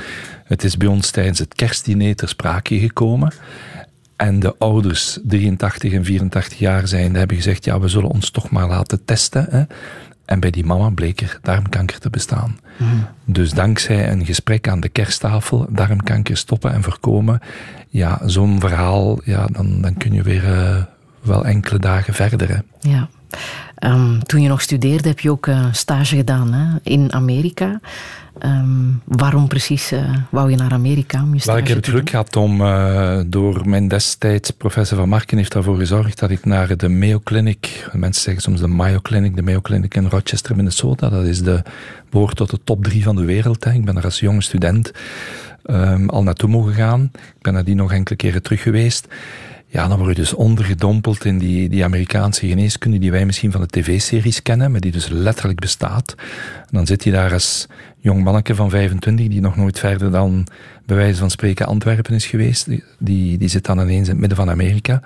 het 0.44 0.64
is 0.64 0.76
bij 0.76 0.88
ons 0.88 1.10
tijdens 1.10 1.38
het 1.38 1.54
kerstdiner 1.54 2.14
ter 2.14 2.28
sprake 2.28 2.78
gekomen. 2.78 3.32
En 4.16 4.40
de 4.40 4.54
ouders, 4.58 5.18
83 5.22 5.92
en 5.92 6.04
84 6.04 6.58
jaar 6.58 6.88
zijn, 6.88 7.14
hebben 7.14 7.36
gezegd, 7.36 7.64
ja, 7.64 7.80
we 7.80 7.88
zullen 7.88 8.10
ons 8.10 8.30
toch 8.30 8.50
maar 8.50 8.68
laten 8.68 9.04
testen. 9.04 9.46
Hè. 9.50 9.62
En 10.24 10.40
bij 10.40 10.50
die 10.50 10.64
mama 10.64 10.90
bleek 10.90 11.20
er 11.20 11.38
darmkanker 11.42 11.98
te 11.98 12.10
bestaan. 12.10 12.58
Mm. 12.76 13.06
Dus 13.24 13.52
dankzij 13.52 14.10
een 14.10 14.26
gesprek 14.26 14.68
aan 14.68 14.80
de 14.80 14.88
kersttafel, 14.88 15.66
darmkanker 15.70 16.36
stoppen 16.36 16.72
en 16.72 16.82
voorkomen, 16.82 17.40
ja, 17.88 18.20
zo'n 18.24 18.60
verhaal, 18.60 19.20
ja, 19.24 19.46
dan, 19.46 19.80
dan 19.80 19.96
kun 19.96 20.12
je 20.12 20.22
weer 20.22 20.44
uh, 20.44 20.82
wel 21.22 21.44
enkele 21.44 21.78
dagen 21.78 22.14
verder. 22.14 22.48
Hè. 22.48 22.88
Ja. 22.90 23.08
Um, 23.84 24.22
toen 24.22 24.42
je 24.42 24.48
nog 24.48 24.60
studeerde, 24.60 25.08
heb 25.08 25.20
je 25.20 25.30
ook 25.30 25.46
uh, 25.46 25.66
stage 25.72 26.16
gedaan 26.16 26.52
hè, 26.52 26.78
in 26.82 27.12
Amerika. 27.12 27.80
Um, 28.44 29.00
waarom 29.04 29.48
precies 29.48 29.92
uh, 29.92 30.14
wou 30.30 30.50
je 30.50 30.56
naar 30.56 30.72
Amerika 30.72 31.22
om 31.22 31.34
je 31.34 31.40
stage 31.40 31.50
Wel, 31.50 31.62
ik 31.62 31.68
heb 31.68 31.76
het 31.76 31.86
geluk 31.86 32.10
gehad 32.10 32.36
om 32.36 32.60
uh, 32.60 33.20
door 33.26 33.68
mijn 33.68 33.88
destijds 33.88 34.50
professor 34.50 34.98
Van 34.98 35.08
Marken 35.08 35.36
heeft 35.36 35.52
daarvoor 35.52 35.76
gezorgd 35.76 36.18
dat 36.18 36.30
ik 36.30 36.44
naar 36.44 36.76
de 36.76 36.88
Mayo 36.88 37.20
Clinic, 37.24 37.88
mensen 37.92 38.22
zeggen 38.22 38.42
soms 38.42 38.60
de 38.60 38.66
Mayo 38.66 38.98
Clinic, 39.02 39.36
de 39.36 39.42
Mayo 39.42 39.60
Clinic 39.60 39.94
in 39.94 40.08
Rochester, 40.08 40.56
Minnesota, 40.56 41.08
dat 41.08 41.24
is 41.24 41.42
de, 41.42 41.62
behoort 42.10 42.36
tot 42.36 42.50
de 42.50 42.58
top 42.64 42.84
drie 42.84 43.02
van 43.02 43.16
de 43.16 43.24
wereld. 43.24 43.64
Hè. 43.64 43.72
Ik 43.72 43.84
ben 43.84 43.96
er 43.96 44.04
als 44.04 44.20
jonge 44.20 44.42
student 44.42 44.92
um, 45.66 46.08
al 46.08 46.22
naartoe 46.22 46.48
mogen 46.48 46.74
gaan. 46.74 47.10
Ik 47.14 47.42
ben 47.42 47.52
nadien 47.52 47.76
nog 47.76 47.92
enkele 47.92 48.16
keren 48.16 48.42
terug 48.42 48.62
geweest. 48.62 49.08
Ja, 49.74 49.88
dan 49.88 49.98
word 49.98 50.08
je 50.08 50.22
dus 50.22 50.34
ondergedompeld 50.34 51.24
in 51.24 51.38
die, 51.38 51.68
die 51.68 51.84
Amerikaanse 51.84 52.46
geneeskunde 52.46 52.98
die 52.98 53.10
wij 53.10 53.26
misschien 53.26 53.52
van 53.52 53.60
de 53.60 53.66
tv-series 53.66 54.42
kennen, 54.42 54.70
maar 54.70 54.80
die 54.80 54.92
dus 54.92 55.08
letterlijk 55.08 55.60
bestaat. 55.60 56.14
En 56.60 56.70
dan 56.70 56.86
zit 56.86 57.04
je 57.04 57.10
daar 57.10 57.32
als 57.32 57.66
jong 57.98 58.24
manneke 58.24 58.54
van 58.54 58.70
25 58.70 59.28
die 59.28 59.40
nog 59.40 59.56
nooit 59.56 59.78
verder 59.78 60.10
dan 60.10 60.46
bij 60.86 60.96
wijze 60.96 61.18
van 61.18 61.30
spreken 61.30 61.66
Antwerpen 61.66 62.14
is 62.14 62.26
geweest. 62.26 62.66
Die, 62.98 63.38
die, 63.38 63.48
zit 63.48 63.64
dan 63.64 63.80
ineens 63.80 64.06
in 64.06 64.12
het 64.12 64.18
midden 64.18 64.38
van 64.38 64.50
Amerika. 64.50 65.02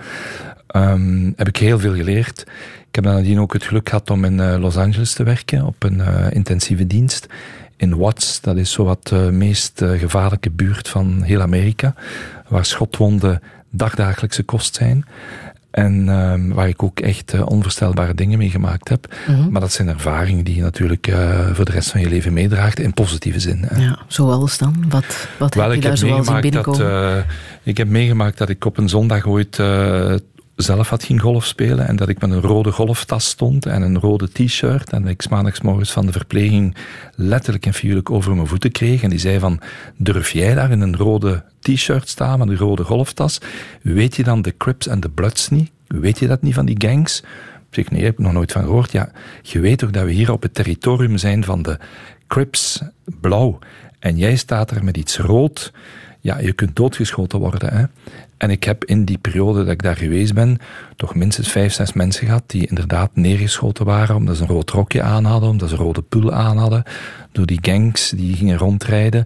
Um, 0.76 1.32
heb 1.36 1.48
ik 1.48 1.56
heel 1.56 1.78
veel 1.78 1.94
geleerd. 1.94 2.40
Ik 2.88 2.94
heb 2.94 3.04
dan 3.04 3.14
nadien 3.14 3.40
ook 3.40 3.52
het 3.52 3.64
geluk 3.64 3.88
gehad 3.88 4.10
om 4.10 4.24
in 4.24 4.38
uh, 4.38 4.56
Los 4.58 4.76
Angeles 4.76 5.12
te 5.12 5.22
werken 5.22 5.64
op 5.64 5.82
een 5.82 5.98
uh, 5.98 6.26
intensieve 6.30 6.86
dienst 6.86 7.26
in 7.76 7.96
Watts. 7.96 8.40
Dat 8.40 8.56
is 8.56 8.72
zo 8.72 8.84
wat 8.84 9.06
de 9.06 9.28
meest 9.32 9.82
gevaarlijke 9.84 10.50
buurt 10.50 10.88
van 10.88 11.22
heel 11.22 11.40
Amerika, 11.40 11.94
waar 12.48 12.64
schotwonden 12.64 13.40
dagdagelijkse 13.70 14.42
kost 14.42 14.74
zijn. 14.74 15.04
En 15.70 16.06
uh, 16.06 16.54
waar 16.54 16.68
ik 16.68 16.82
ook 16.82 17.00
echt 17.00 17.34
uh, 17.34 17.46
onvoorstelbare 17.46 18.14
dingen 18.14 18.38
mee 18.38 18.50
gemaakt 18.50 18.88
heb. 18.88 19.14
Mm 19.26 19.34
-hmm. 19.34 19.52
Maar 19.52 19.60
dat 19.60 19.72
zijn 19.72 19.88
ervaringen 19.88 20.44
die 20.44 20.54
je 20.54 20.62
natuurlijk 20.62 21.06
uh, 21.06 21.50
voor 21.52 21.64
de 21.64 21.72
rest 21.72 21.90
van 21.90 22.00
je 22.00 22.08
leven 22.08 22.32
meedraagt. 22.32 22.80
In 22.80 22.94
positieve 22.94 23.40
zin. 23.40 23.64
Hè. 23.66 23.82
Ja, 23.82 23.98
zoals 24.06 24.58
dan? 24.58 24.84
Wat, 24.88 25.28
wat 25.38 25.54
Wel, 25.54 25.70
heb 25.70 25.82
je 25.82 26.22
daar 26.22 26.40
binnenkomen? 26.40 26.80
Dat, 26.80 26.90
uh, 26.90 27.16
ik 27.62 27.76
heb 27.76 27.88
meegemaakt 27.88 28.38
dat 28.38 28.48
ik 28.48 28.64
op 28.64 28.78
een 28.78 28.88
zondag 28.88 29.26
ooit 29.26 29.60
zelf 30.56 30.88
had 30.88 31.02
ging 31.02 31.20
golf 31.20 31.44
spelen 31.44 31.86
en 31.86 31.96
dat 31.96 32.08
ik 32.08 32.20
met 32.20 32.30
een 32.30 32.40
rode 32.40 32.72
golftas 32.72 33.28
stond 33.28 33.66
en 33.66 33.82
een 33.82 33.98
rode 33.98 34.28
t-shirt 34.32 34.90
en 34.90 35.02
dat 35.02 35.10
ik 35.10 35.28
maandags 35.28 35.60
morgens 35.60 35.92
van 35.92 36.06
de 36.06 36.12
verpleging 36.12 36.76
letterlijk 37.14 37.66
en 37.66 37.74
figuurlijk 37.74 38.10
over 38.10 38.34
mijn 38.34 38.46
voeten 38.46 38.72
kreeg 38.72 39.02
en 39.02 39.10
die 39.10 39.18
zei 39.18 39.38
van 39.38 39.60
durf 39.96 40.30
jij 40.30 40.54
daar 40.54 40.70
in 40.70 40.80
een 40.80 40.96
rode 40.96 41.44
t-shirt 41.74 42.08
staan 42.08 42.38
met 42.38 42.48
een 42.48 42.56
rode 42.56 42.84
golftas 42.84 43.40
weet 43.82 44.16
je 44.16 44.22
dan 44.22 44.42
de 44.42 44.56
Crips 44.56 44.86
en 44.86 45.00
de 45.00 45.10
Bloods 45.10 45.48
niet 45.48 45.70
weet 45.88 46.18
je 46.18 46.26
dat 46.26 46.42
niet 46.42 46.54
van 46.54 46.66
die 46.66 46.76
gangs 46.78 47.20
Ik 47.70 47.74
zeg, 47.74 47.90
nee, 47.90 48.04
heb 48.04 48.12
ik 48.12 48.18
nog 48.18 48.32
nooit 48.32 48.52
van 48.52 48.62
gehoord. 48.62 48.92
Ja, 48.92 49.10
je 49.42 49.60
weet 49.60 49.78
toch 49.78 49.90
dat 49.90 50.04
we 50.04 50.12
hier 50.12 50.32
op 50.32 50.42
het 50.42 50.54
territorium 50.54 51.18
zijn 51.18 51.44
van 51.44 51.62
de 51.62 51.78
Crips, 52.26 52.82
blauw. 53.20 53.58
En 53.98 54.16
jij 54.16 54.36
staat 54.36 54.70
er 54.70 54.84
met 54.84 54.96
iets 54.96 55.18
rood. 55.18 55.72
Ja, 56.20 56.38
je 56.38 56.52
kunt 56.52 56.76
doodgeschoten 56.76 57.38
worden. 57.38 57.74
Hè? 57.74 57.84
En 58.36 58.50
ik 58.50 58.64
heb 58.64 58.84
in 58.84 59.04
die 59.04 59.18
periode 59.18 59.58
dat 59.58 59.72
ik 59.72 59.82
daar 59.82 59.96
geweest 59.96 60.34
ben, 60.34 60.58
toch 60.96 61.14
minstens 61.14 61.48
vijf, 61.48 61.72
zes 61.72 61.92
mensen 61.92 62.26
gehad 62.26 62.42
die 62.46 62.66
inderdaad 62.66 63.10
neergeschoten 63.14 63.84
waren 63.84 64.16
omdat 64.16 64.36
ze 64.36 64.42
een 64.42 64.48
rood 64.48 64.70
rokje 64.70 65.02
aan 65.02 65.24
hadden, 65.24 65.48
omdat 65.48 65.68
ze 65.68 65.74
een 65.74 65.80
rode 65.80 66.02
pul 66.02 66.32
aan 66.32 66.56
hadden, 66.56 66.82
door 67.32 67.46
die 67.46 67.58
gangs 67.62 68.10
die 68.10 68.36
gingen 68.36 68.58
rondrijden, 68.58 69.24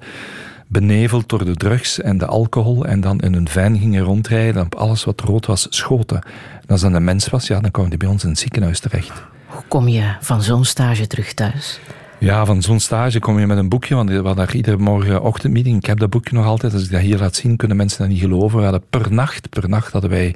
beneveld 0.73 1.29
door 1.29 1.45
de 1.45 1.57
drugs 1.57 2.01
en 2.01 2.19
de 2.19 2.27
alcohol 2.27 2.85
en 2.85 3.01
dan 3.01 3.21
in 3.21 3.35
een 3.35 3.49
van 3.49 3.79
gingen 3.79 4.05
rondrijden 4.05 4.61
en 4.61 4.67
op 4.67 4.75
alles 4.75 5.05
wat 5.05 5.21
rood 5.21 5.47
was 5.47 5.67
schoten. 5.71 6.23
En 6.61 6.69
als 6.69 6.81
dat 6.81 6.93
een 6.93 7.05
mens 7.05 7.29
was, 7.29 7.47
ja, 7.47 7.61
dan 7.61 7.71
kwam 7.71 7.89
die 7.89 7.99
bij 7.99 8.09
ons 8.09 8.23
in 8.23 8.29
het 8.29 8.39
ziekenhuis 8.39 8.81
terecht. 8.81 9.23
Hoe 9.47 9.63
kom 9.69 9.89
je 9.89 10.15
van 10.21 10.43
zo'n 10.43 10.65
stage 10.65 11.07
terug 11.07 11.35
thuis? 11.35 11.81
Ja, 12.19 12.45
van 12.45 12.63
zo'n 12.63 12.81
stage 12.81 13.19
kom 13.19 13.39
je 13.39 13.47
met 13.47 13.59
een 13.59 13.69
boekje, 13.69 13.95
want 13.95 14.09
we 14.09 14.15
hadden 14.15 14.37
daar 14.37 14.55
iedere 14.55 14.77
morgen 14.77 15.23
ochtendmeeting. 15.23 15.77
Ik 15.77 15.87
heb 15.87 15.99
dat 15.99 16.11
boekje 16.11 16.37
nog 16.37 16.47
altijd. 16.47 16.73
Als 16.73 16.85
ik 16.85 16.91
dat 16.91 17.01
hier 17.01 17.19
laat 17.19 17.35
zien, 17.35 17.57
kunnen 17.57 17.77
mensen 17.77 17.99
dat 17.99 18.09
niet 18.09 18.21
geloven. 18.21 18.59
We 18.59 18.65
hadden 18.65 18.83
per 18.91 19.13
nacht, 19.13 19.51
per 19.51 19.69
nacht 19.69 19.93
hadden 19.93 20.11
wij 20.11 20.35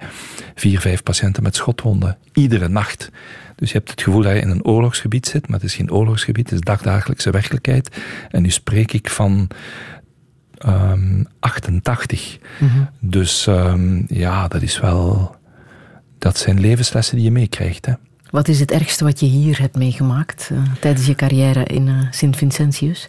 vier, 0.55 0.81
vijf 0.81 1.03
patiënten 1.03 1.43
met 1.43 1.57
schotwonden. 1.57 2.17
Iedere 2.33 2.69
nacht. 2.69 3.11
Dus 3.57 3.71
je 3.73 3.77
hebt 3.77 3.91
het 3.91 4.03
gevoel 4.03 4.23
dat 4.23 4.33
je 4.33 4.41
in 4.41 4.51
een 4.51 4.65
oorlogsgebied 4.65 5.27
zit, 5.27 5.49
maar 5.49 5.59
het 5.59 5.69
is 5.69 5.75
geen 5.75 5.93
oorlogsgebied, 5.93 6.51
het 6.51 6.59
is 6.59 6.65
dagdagelijkse 6.65 7.31
werkelijkheid. 7.31 7.97
En 8.31 8.43
nu 8.43 8.51
spreek 8.51 8.93
ik 8.93 9.11
van 9.11 9.49
um, 10.67 11.27
88. 11.41 12.39
Dus 13.01 13.47
um, 13.47 14.05
ja, 14.09 14.49
dat 14.49 14.63
is 14.63 14.81
wel... 14.81 15.35
Dat 16.19 16.39
zijn 16.39 16.61
levenslessen 16.61 17.17
die 17.17 17.25
je 17.25 17.31
meekrijgt. 17.31 17.89
Wat 18.31 18.49
is 18.49 18.61
het 18.61 18.71
ergste 18.71 19.05
wat 19.05 19.21
je 19.21 19.27
hier 19.27 19.61
hebt 19.61 19.77
meegemaakt 19.77 20.51
uh, 20.53 20.59
tijdens 20.81 21.07
je 21.07 21.15
carrière 21.15 21.65
in 21.65 21.87
uh, 21.87 21.95
Sint-Vincentius? 22.11 23.09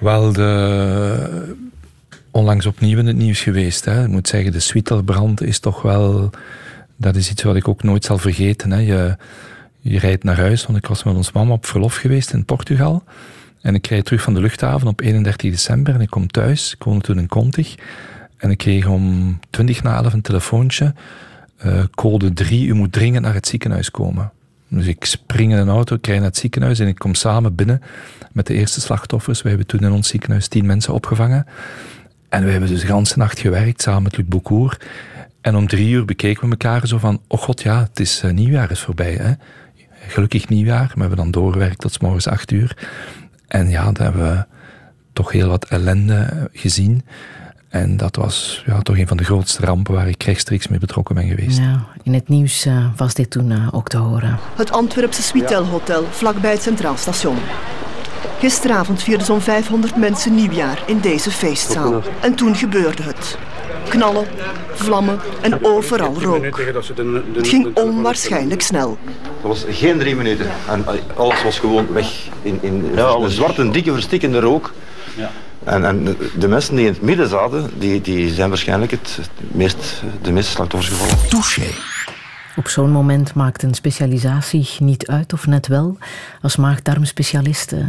Wel, 0.00 0.32
de, 0.32 1.56
onlangs 2.30 2.66
opnieuw 2.66 2.98
in 2.98 3.06
het 3.06 3.16
nieuws 3.16 3.40
geweest. 3.40 3.84
Hè. 3.84 4.02
Ik 4.02 4.08
moet 4.08 4.28
zeggen, 4.28 4.52
de 4.52 4.60
Swietelbrand 4.60 5.42
is 5.42 5.58
toch 5.58 5.82
wel... 5.82 6.30
Dat 6.96 7.16
is 7.16 7.30
iets 7.30 7.42
wat 7.42 7.56
ik 7.56 7.68
ook 7.68 7.82
nooit 7.82 8.04
zal 8.04 8.18
vergeten. 8.18 8.70
Hè. 8.70 8.78
Je, 8.78 9.16
je 9.80 9.98
rijdt 9.98 10.24
naar 10.24 10.36
huis, 10.36 10.66
want 10.66 10.78
ik 10.78 10.86
was 10.86 11.04
met 11.04 11.14
ons 11.14 11.32
mama 11.32 11.52
op 11.52 11.66
verlof 11.66 11.96
geweest 11.96 12.32
in 12.32 12.44
Portugal. 12.44 13.04
En 13.64 13.74
ik 13.74 13.86
rijd 13.86 14.04
terug 14.04 14.22
van 14.22 14.34
de 14.34 14.40
luchthaven 14.40 14.88
op 14.88 15.00
31 15.00 15.50
december 15.50 15.94
en 15.94 16.00
ik 16.00 16.10
kom 16.10 16.26
thuis. 16.26 16.74
Ik 16.74 16.82
woonde 16.82 17.00
toen 17.00 17.18
in 17.18 17.28
Contig. 17.28 17.74
En 18.36 18.50
ik 18.50 18.58
kreeg 18.58 18.86
om 18.86 19.38
20 19.50 19.82
na 19.82 19.96
11 19.96 20.12
een 20.12 20.20
telefoontje. 20.20 20.94
Uh, 21.66 21.82
code 21.94 22.32
3, 22.32 22.66
u 22.66 22.74
moet 22.74 22.92
dringend 22.92 23.24
naar 23.24 23.34
het 23.34 23.46
ziekenhuis 23.46 23.90
komen. 23.90 24.32
Dus 24.68 24.86
ik 24.86 25.04
spring 25.04 25.52
in 25.52 25.58
een 25.58 25.68
auto, 25.68 25.96
ik 25.96 26.06
rij 26.06 26.16
naar 26.16 26.26
het 26.26 26.36
ziekenhuis 26.36 26.78
en 26.78 26.86
ik 26.86 26.98
kom 26.98 27.14
samen 27.14 27.54
binnen 27.54 27.82
met 28.32 28.46
de 28.46 28.54
eerste 28.54 28.80
slachtoffers. 28.80 29.42
We 29.42 29.48
hebben 29.48 29.66
toen 29.66 29.80
in 29.80 29.92
ons 29.92 30.08
ziekenhuis 30.08 30.48
tien 30.48 30.66
mensen 30.66 30.94
opgevangen. 30.94 31.46
En 32.28 32.44
we 32.44 32.50
hebben 32.50 32.68
dus 32.68 32.80
de 32.80 32.86
hele 32.86 33.04
nacht 33.14 33.38
gewerkt 33.38 33.82
samen 33.82 34.02
met 34.02 34.16
Luc 34.16 34.26
Boucour. 34.26 34.80
En 35.40 35.56
om 35.56 35.66
drie 35.66 35.90
uur 35.90 36.04
bekeken 36.04 36.44
we 36.44 36.50
elkaar 36.50 36.86
zo 36.86 36.98
van, 36.98 37.20
oh 37.28 37.40
god 37.40 37.62
ja, 37.62 37.80
het 37.80 38.00
is 38.00 38.22
uh, 38.24 38.30
nieuwjaar 38.30 38.70
is 38.70 38.80
voorbij. 38.80 39.14
Hè? 39.14 39.32
Gelukkig 40.08 40.48
nieuwjaar, 40.48 40.86
maar 40.86 40.94
we 40.94 41.00
hebben 41.00 41.16
dan 41.16 41.30
doorgewerkt 41.30 41.78
tot 41.78 41.92
s 41.92 41.98
morgens 41.98 42.26
acht 42.26 42.50
uur. 42.50 42.76
En 43.54 43.68
ja, 43.68 43.92
dan 43.92 44.04
hebben 44.04 44.22
we 44.30 44.44
toch 45.12 45.32
heel 45.32 45.48
wat 45.48 45.64
ellende 45.64 46.50
gezien. 46.52 47.04
En 47.68 47.96
dat 47.96 48.16
was 48.16 48.62
ja, 48.66 48.80
toch 48.80 48.98
een 48.98 49.06
van 49.06 49.16
de 49.16 49.24
grootste 49.24 49.64
rampen 49.64 49.94
waar 49.94 50.08
ik 50.08 50.22
rechtstreeks 50.22 50.68
mee 50.68 50.78
betrokken 50.78 51.14
ben 51.14 51.28
geweest. 51.28 51.58
Ja, 51.58 51.84
in 52.02 52.14
het 52.14 52.28
nieuws 52.28 52.66
uh, 52.66 52.86
was 52.96 53.14
dit 53.14 53.30
toen 53.30 53.50
uh, 53.50 53.68
ook 53.70 53.88
te 53.88 53.96
horen. 53.96 54.38
Het 54.56 54.72
Antwerpse 54.72 55.22
Switel 55.22 55.64
Hotel, 55.64 56.04
vlakbij 56.10 56.50
het 56.50 56.62
Centraal 56.62 56.96
Station. 56.96 57.36
Gisteravond 58.38 59.02
vierden 59.02 59.26
zo'n 59.26 59.40
500 59.40 59.96
mensen 59.96 60.34
nieuwjaar 60.34 60.82
in 60.86 61.00
deze 61.00 61.30
feestzaal. 61.30 62.02
En 62.20 62.34
toen 62.34 62.56
gebeurde 62.56 63.02
het. 63.02 63.38
Knallen, 63.88 64.26
vlammen 64.74 65.20
en 65.40 65.64
overal 65.64 66.14
rook. 66.20 66.44
Het 67.34 67.48
ging 67.48 67.76
onwaarschijnlijk 67.76 68.62
snel. 68.62 68.98
Dat 69.42 69.50
was 69.50 69.64
geen 69.68 69.98
drie 69.98 70.16
minuten. 70.16 70.46
En 70.68 70.84
alles 71.16 71.42
was 71.42 71.58
gewoon 71.58 71.92
weg. 71.92 72.06
In, 72.42 72.58
in 72.60 72.90
ja, 72.94 73.08
een 73.08 73.30
zwarte, 73.30 73.70
dikke, 73.70 73.92
verstikkende 73.92 74.40
rook. 74.40 74.72
Ja. 75.16 75.30
En, 75.64 75.84
en, 75.84 76.16
de 76.38 76.48
mensen 76.48 76.76
die 76.76 76.86
in 76.86 76.92
het 76.92 77.02
midden 77.02 77.28
zaten, 77.28 77.70
die, 77.78 78.00
die 78.00 78.34
zijn 78.34 78.48
waarschijnlijk 78.48 78.90
het, 78.90 79.18
meest, 79.38 80.02
de 80.22 80.32
meeste 80.32 80.50
slachtoffers 80.50 80.92
gevallen. 80.92 81.28
Touché. 81.28 81.66
Op 82.56 82.68
zo'n 82.68 82.90
moment 82.90 83.34
maakt 83.34 83.62
een 83.62 83.74
specialisatie 83.74 84.68
niet 84.78 85.06
uit, 85.06 85.32
of 85.32 85.46
net 85.46 85.66
wel. 85.66 85.96
Als 86.42 86.56
maag-darmspecialist 86.56 87.72
uh, 87.72 87.88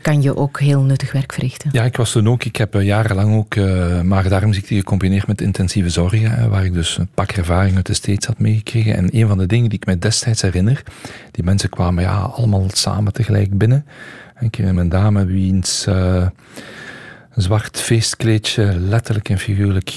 kan 0.00 0.22
je 0.22 0.36
ook 0.36 0.60
heel 0.60 0.82
nuttig 0.82 1.12
werk 1.12 1.32
verrichten. 1.32 1.70
Ja, 1.72 1.82
ik 1.82 1.96
was 1.96 2.12
toen 2.12 2.28
ook, 2.28 2.44
ik 2.44 2.56
heb 2.56 2.74
eh, 2.74 2.82
jarenlang 2.82 3.36
ook 3.36 3.54
uh, 3.54 4.00
maag-darmziekte 4.00 4.74
gecombineerd 4.74 5.26
met 5.26 5.40
intensieve 5.40 5.90
zorgen, 5.90 6.50
waar 6.50 6.64
ik 6.64 6.72
dus 6.72 6.98
een 6.98 7.08
pak 7.14 7.30
ervaring 7.30 7.76
uit 7.76 7.86
de 7.86 7.94
States 7.94 8.26
had 8.26 8.38
meegekregen. 8.38 8.96
En 8.96 9.16
een 9.16 9.28
van 9.28 9.38
de 9.38 9.46
dingen 9.46 9.68
die 9.68 9.78
ik 9.78 9.86
me 9.86 9.98
destijds 9.98 10.42
herinner, 10.42 10.82
die 11.30 11.44
mensen 11.44 11.68
kwamen 11.68 12.02
ja, 12.02 12.18
allemaal 12.18 12.66
samen 12.72 13.12
tegelijk 13.12 13.58
binnen. 13.58 13.86
En 14.34 14.46
ik 14.46 14.54
herinner 14.54 14.74
mijn 14.74 15.02
dame 15.02 15.24
wiens 15.24 15.86
een 15.86 17.42
zwart 17.42 17.80
feestkleedje 17.80 18.78
letterlijk 18.78 19.28
en 19.28 19.38
figuurlijk 19.38 19.92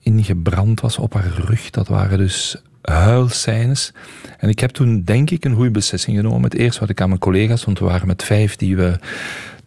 ingebrand 0.00 0.80
was 0.80 0.98
op 0.98 1.14
haar 1.14 1.32
rug. 1.46 1.70
Dat 1.70 1.88
waren 1.88 2.18
dus 2.18 2.62
huilscènes. 2.82 3.92
En 4.38 4.48
ik 4.48 4.58
heb 4.58 4.70
toen, 4.70 5.02
denk 5.04 5.30
ik, 5.30 5.44
een 5.44 5.54
goede 5.54 5.70
beslissing 5.70 6.16
genomen. 6.16 6.42
Het 6.42 6.54
eerste 6.54 6.80
wat 6.80 6.88
ik 6.88 7.00
aan 7.00 7.08
mijn 7.08 7.20
collega's, 7.20 7.64
want 7.64 7.78
we 7.78 7.84
waren 7.84 8.06
met 8.06 8.22
vijf 8.22 8.56
die 8.56 8.76
we 8.76 8.98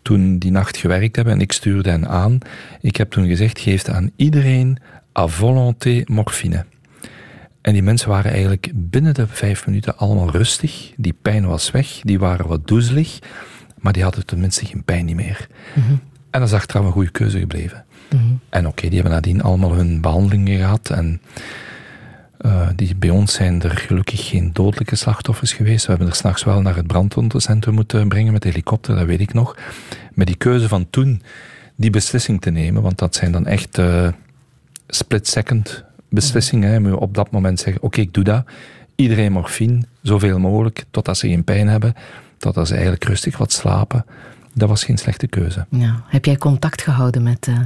toen 0.01 0.37
die 0.37 0.51
nacht 0.51 0.77
gewerkt 0.77 1.15
hebben 1.15 1.33
en 1.33 1.41
ik 1.41 1.51
stuurde 1.51 1.89
hen 1.89 2.07
aan. 2.07 2.37
Ik 2.81 2.95
heb 2.95 3.11
toen 3.11 3.27
gezegd, 3.27 3.59
geef 3.59 3.87
aan 3.87 4.11
iedereen 4.15 4.77
à 5.17 5.27
volonté 5.27 6.01
morfine. 6.05 6.65
En 7.61 7.73
die 7.73 7.83
mensen 7.83 8.09
waren 8.09 8.31
eigenlijk 8.31 8.71
binnen 8.73 9.13
de 9.13 9.27
vijf 9.27 9.65
minuten 9.65 9.97
allemaal 9.97 10.31
rustig. 10.31 10.91
Die 10.97 11.15
pijn 11.21 11.45
was 11.45 11.71
weg, 11.71 11.99
die 12.03 12.19
waren 12.19 12.47
wat 12.47 12.67
doezelig, 12.67 13.19
maar 13.79 13.93
die 13.93 14.03
hadden 14.03 14.25
tenminste 14.25 14.65
geen 14.65 14.83
pijn 14.83 15.05
niet 15.05 15.15
meer. 15.15 15.47
Mm 15.73 15.99
en 16.35 16.41
dat 16.41 16.49
is 16.49 16.55
achteraf 16.55 16.85
een 16.85 16.91
goede 16.91 17.11
keuze 17.11 17.39
gebleven. 17.39 17.85
Mhm. 18.09 18.23
En 18.49 18.67
oké, 18.67 18.81
die 18.81 18.93
hebben 18.93 19.11
nadien 19.11 19.41
allemaal 19.41 19.73
hun 19.73 20.01
behandelingen 20.01 20.57
gehad. 20.57 20.89
En 20.89 21.21
uh, 22.45 22.67
die, 22.75 22.95
bij 22.95 23.09
ons 23.09 23.33
zijn 23.33 23.61
er 23.61 23.77
gelukkig 23.77 24.27
geen 24.27 24.49
dodelijke 24.53 24.95
slachtoffers 24.95 25.53
geweest. 25.53 25.85
We 25.85 25.89
hebben 25.89 26.09
er 26.09 26.15
s'nachts 26.15 26.43
wel 26.43 26.61
naar 26.61 26.75
het 26.75 26.87
brandwondencentrum 26.87 27.73
moeten 27.73 28.07
brengen 28.07 28.33
met 28.33 28.43
helikopter, 28.43 28.95
dat 28.95 29.05
weet 29.05 29.19
ik 29.19 29.33
nog. 29.33 29.57
Maar 30.13 30.25
die 30.25 30.35
keuze 30.35 30.67
van 30.67 30.89
toen, 30.89 31.21
die 31.75 31.89
beslissing 31.89 32.41
te 32.41 32.49
nemen, 32.49 32.81
want 32.81 32.97
dat 32.97 33.15
zijn 33.15 33.31
dan 33.31 33.45
echt 33.45 33.77
uh, 33.77 34.07
split-second 34.87 35.83
beslissingen. 36.09 36.81
Mm 36.81 36.93
Op 36.93 37.13
dat 37.13 37.31
moment 37.31 37.59
zeggen, 37.59 37.83
oké, 37.83 38.01
ik 38.01 38.13
doe 38.13 38.23
dat. 38.23 38.45
Iedereen 38.95 39.31
morfine, 39.31 39.81
zoveel 40.01 40.39
mogelijk, 40.39 40.85
totdat 40.91 41.17
ze 41.17 41.27
geen 41.27 41.43
pijn 41.43 41.67
hebben. 41.67 41.93
Totdat 42.37 42.67
ze 42.67 42.73
eigenlijk 42.73 43.03
rustig 43.03 43.37
wat 43.37 43.51
slapen 43.51 44.05
dat 44.55 44.69
was 44.69 44.83
geen 44.83 44.97
slechte 44.97 45.27
keuze. 45.27 45.65
Ja. 45.69 46.03
Heb 46.07 46.25
jij 46.25 46.37
contact 46.37 46.81
gehouden 46.81 47.23
met 47.23 47.47
uh, 47.47 47.59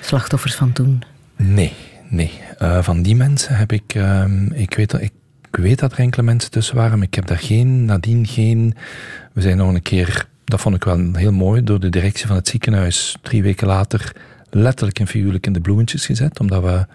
slachtoffers 0.00 0.54
van 0.54 0.72
toen? 0.72 1.02
Nee, 1.36 1.72
nee. 2.10 2.40
Uh, 2.62 2.82
van 2.82 3.02
die 3.02 3.16
mensen 3.16 3.56
heb 3.56 3.72
ik, 3.72 3.94
uh, 3.94 4.24
ik, 4.52 4.74
weet, 4.74 4.92
ik 4.92 5.12
weet 5.50 5.78
dat 5.78 5.92
er 5.92 5.98
enkele 5.98 6.22
mensen 6.22 6.50
tussen 6.50 6.76
waren, 6.76 6.98
maar 6.98 7.06
ik 7.06 7.14
heb 7.14 7.26
daar 7.26 7.38
geen, 7.38 7.84
nadien 7.84 8.26
geen. 8.26 8.74
We 9.32 9.40
zijn 9.40 9.56
nog 9.56 9.74
een 9.74 9.82
keer, 9.82 10.26
dat 10.44 10.60
vond 10.60 10.74
ik 10.74 10.84
wel 10.84 11.10
heel 11.12 11.32
mooi, 11.32 11.64
door 11.64 11.80
de 11.80 11.88
directie 11.88 12.26
van 12.26 12.36
het 12.36 12.48
ziekenhuis 12.48 13.16
drie 13.22 13.42
weken 13.42 13.66
later 13.66 14.12
letterlijk 14.50 14.98
en 14.98 15.06
figuurlijk 15.06 15.46
in 15.46 15.52
de 15.52 15.60
bloemetjes 15.60 16.06
gezet, 16.06 16.40
omdat 16.40 16.62
we 16.62 16.86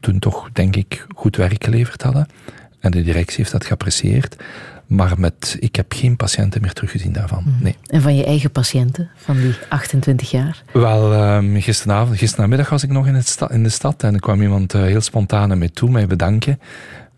toen 0.00 0.18
toch, 0.18 0.48
denk 0.52 0.76
ik, 0.76 1.06
goed 1.14 1.36
werk 1.36 1.64
geleverd 1.64 2.02
hadden. 2.02 2.26
En 2.80 2.90
de 2.90 3.02
directie 3.02 3.36
heeft 3.36 3.52
dat 3.52 3.64
geapprecieerd. 3.64 4.36
Maar 4.86 5.18
met, 5.18 5.56
ik 5.60 5.76
heb 5.76 5.92
geen 5.92 6.16
patiënten 6.16 6.60
meer 6.60 6.72
teruggezien 6.72 7.12
daarvan. 7.12 7.42
Mhm. 7.46 7.62
Nee. 7.62 7.76
En 7.86 8.02
van 8.02 8.16
je 8.16 8.24
eigen 8.24 8.50
patiënten, 8.50 9.10
van 9.16 9.36
die 9.36 9.54
28 9.68 10.30
jaar? 10.30 10.62
Wel, 10.72 11.34
um, 11.36 11.60
gisteravond, 11.60 12.18
gisteravond 12.18 12.68
was 12.68 12.82
ik 12.82 12.90
nog 12.90 13.06
in, 13.06 13.14
het 13.14 13.38
in 13.50 13.62
de 13.62 13.68
stad 13.68 14.02
en 14.02 14.14
er 14.14 14.20
kwam 14.20 14.42
iemand 14.42 14.74
uh, 14.74 14.82
heel 14.82 15.00
spontaan 15.00 15.58
mee 15.58 15.70
toe, 15.70 15.90
mij 15.90 16.06
bedanken. 16.06 16.60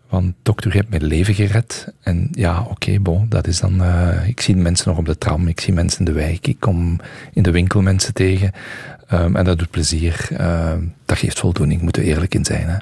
Want 0.09 0.33
dokter, 0.43 0.71
je 0.71 0.77
hebt 0.77 0.89
mijn 0.89 1.05
leven 1.05 1.33
gered. 1.33 1.93
En 2.01 2.27
ja, 2.31 2.59
oké, 2.59 2.71
okay, 2.71 3.01
bon, 3.01 3.25
dat 3.29 3.47
is 3.47 3.59
dan... 3.59 3.81
Uh, 3.81 4.27
ik 4.27 4.41
zie 4.41 4.55
mensen 4.55 4.89
nog 4.89 4.97
op 4.97 5.05
de 5.05 5.17
tram, 5.17 5.47
ik 5.47 5.59
zie 5.59 5.73
mensen 5.73 5.99
in 5.99 6.05
de 6.05 6.11
wijk, 6.11 6.47
ik 6.47 6.59
kom 6.59 6.99
in 7.33 7.43
de 7.43 7.51
winkel 7.51 7.81
mensen 7.81 8.13
tegen. 8.13 8.51
Um, 9.13 9.35
en 9.35 9.45
dat 9.45 9.59
doet 9.59 9.69
plezier. 9.69 10.27
Uh, 10.31 10.71
dat 11.05 11.17
geeft 11.17 11.39
voldoening, 11.39 11.81
moeten 11.81 12.01
we 12.01 12.07
eerlijk 12.07 12.35
in 12.35 12.45
zijn. 12.45 12.67
Hè. 12.67 12.77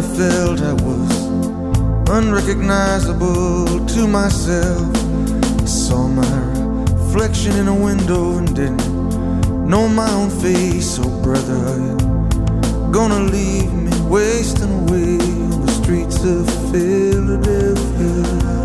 I 0.00 0.02
felt. 0.02 0.62
I 0.62 0.72
was 0.72 1.12
unrecognizable 2.08 3.84
to 3.86 4.08
myself. 4.08 4.96
I 5.60 5.66
saw 5.66 6.08
my 6.08 6.36
reflection 6.94 7.56
in 7.56 7.68
a 7.68 7.74
window 7.74 8.38
and 8.38 8.56
didn't 8.56 9.68
know 9.68 9.88
my 9.88 10.10
own 10.10 10.30
face. 10.30 10.98
Oh, 10.98 11.22
brother, 11.22 11.54
are 11.54 11.78
you 11.78 11.98
gonna 12.90 13.24
leave 13.24 13.74
me 13.74 13.92
wasting 14.08 14.72
away 14.88 15.18
on 15.52 15.66
the 15.66 15.72
streets 15.82 16.24
of 16.24 16.48
Philadelphia? 16.72 18.59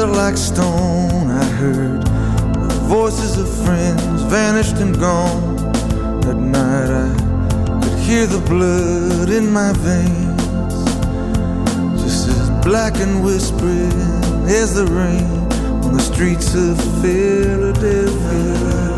Like 0.00 0.38
stone. 0.38 1.30
I 1.30 1.44
heard 1.44 2.02
the 2.02 2.80
voices 2.88 3.36
of 3.36 3.46
friends 3.66 4.22
vanished 4.22 4.76
and 4.76 4.98
gone. 4.98 5.58
At 6.24 6.36
night 6.36 6.90
I 6.90 7.80
could 7.82 7.98
hear 7.98 8.26
the 8.26 8.40
blood 8.48 9.28
in 9.28 9.52
my 9.52 9.72
veins, 9.74 10.84
just 12.02 12.28
as 12.28 12.48
black 12.64 12.94
and 13.00 13.22
whispering 13.22 13.92
as 14.48 14.74
the 14.74 14.86
rain 14.86 15.26
on 15.84 15.92
the 15.92 16.00
streets 16.00 16.54
of 16.54 16.80
Philadelphia. 17.02 18.91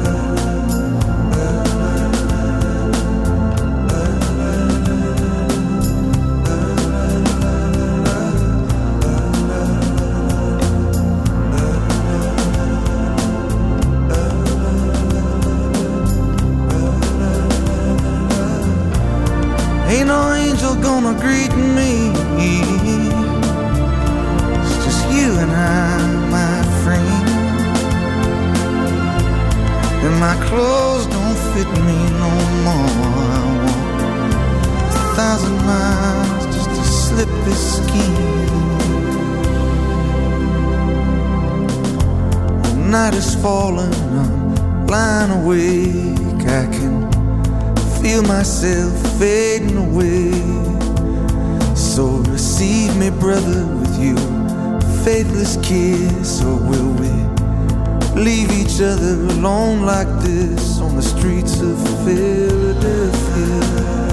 And 30.07 30.17
my 30.21 30.37
clothes 30.47 31.07
don't 31.07 31.39
fit 31.53 31.69
me 31.89 31.99
no 32.23 32.31
more. 32.65 32.91
I 33.33 33.45
walk 33.63 33.85
a 34.95 35.17
thousand 35.17 35.59
miles 35.65 36.45
just 36.55 36.71
to 36.77 36.85
slip 36.85 37.31
this 37.47 37.63
skin. 37.77 38.15
The 42.63 42.75
night 42.91 43.15
is 43.15 43.35
falling, 43.37 43.95
I'm 44.21 44.87
lying 44.87 45.31
awake. 45.41 46.47
I 46.47 46.67
can 46.77 46.95
feel 48.01 48.23
myself 48.23 48.93
fading 49.19 49.79
away 49.79 50.33
so 51.75 52.05
receive 52.29 52.97
me, 52.97 53.09
brother, 53.11 53.67
with 53.67 53.99
you 53.99 54.17
faithless 55.05 55.57
kiss, 55.63 56.43
or 56.43 56.57
will 56.57 56.93
we 56.95 57.34
leave 58.15 58.51
each 58.53 58.81
other 58.81 59.15
alone 59.35 59.83
like 59.83 60.09
this 60.21 60.81
on 60.81 60.97
the 60.97 61.03
streets 61.03 61.61
of 61.61 61.77
Philadelphia? 62.05 64.04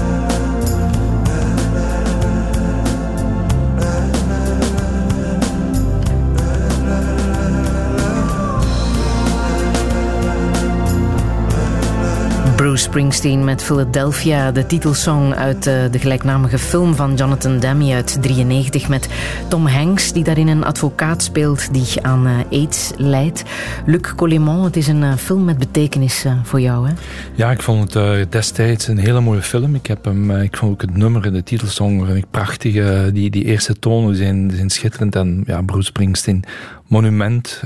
Bruce 12.62 12.82
Springsteen 12.82 13.44
met 13.44 13.62
Philadelphia, 13.62 14.52
de 14.52 14.66
titelsong 14.66 15.34
uit 15.34 15.66
uh, 15.66 15.74
de 15.90 15.98
gelijknamige 15.98 16.58
film 16.58 16.94
van 16.94 17.14
Jonathan 17.14 17.58
Demme 17.58 17.94
uit 17.94 18.18
93 18.20 18.88
met 18.88 19.08
Tom 19.48 19.66
Hanks 19.66 20.12
die 20.12 20.24
daarin 20.24 20.48
een 20.48 20.64
advocaat 20.64 21.22
speelt 21.22 21.74
die 21.74 22.02
aan 22.02 22.26
uh, 22.26 22.38
AIDS 22.50 22.92
lijdt. 22.96 23.42
Luc 23.86 24.14
Collemont, 24.16 24.64
het 24.64 24.76
is 24.76 24.88
een 24.88 25.02
uh, 25.02 25.14
film 25.14 25.44
met 25.44 25.58
betekenis 25.58 26.26
voor 26.42 26.60
jou, 26.60 26.88
hè? 26.88 26.92
Ja, 27.34 27.50
ik 27.50 27.62
vond 27.62 27.94
het 27.94 28.32
destijds 28.32 28.88
een 28.88 28.98
hele 28.98 29.20
mooie 29.20 29.42
film. 29.42 29.74
Ik, 29.74 29.86
heb 29.86 30.04
hem, 30.04 30.30
ik 30.30 30.56
vond 30.56 30.72
ook 30.72 30.80
het 30.80 30.96
nummer, 30.96 31.32
de 31.32 31.42
titelsong, 31.42 32.24
prachtig. 32.30 32.72
die, 33.12 33.30
die 33.30 33.44
eerste 33.44 33.78
tonen 33.78 34.16
zijn, 34.16 34.50
zijn 34.54 34.70
schitterend 34.70 35.16
en 35.16 35.42
ja, 35.46 35.62
Bruce 35.62 35.86
Springsteen, 35.86 36.44
monument 36.86 37.62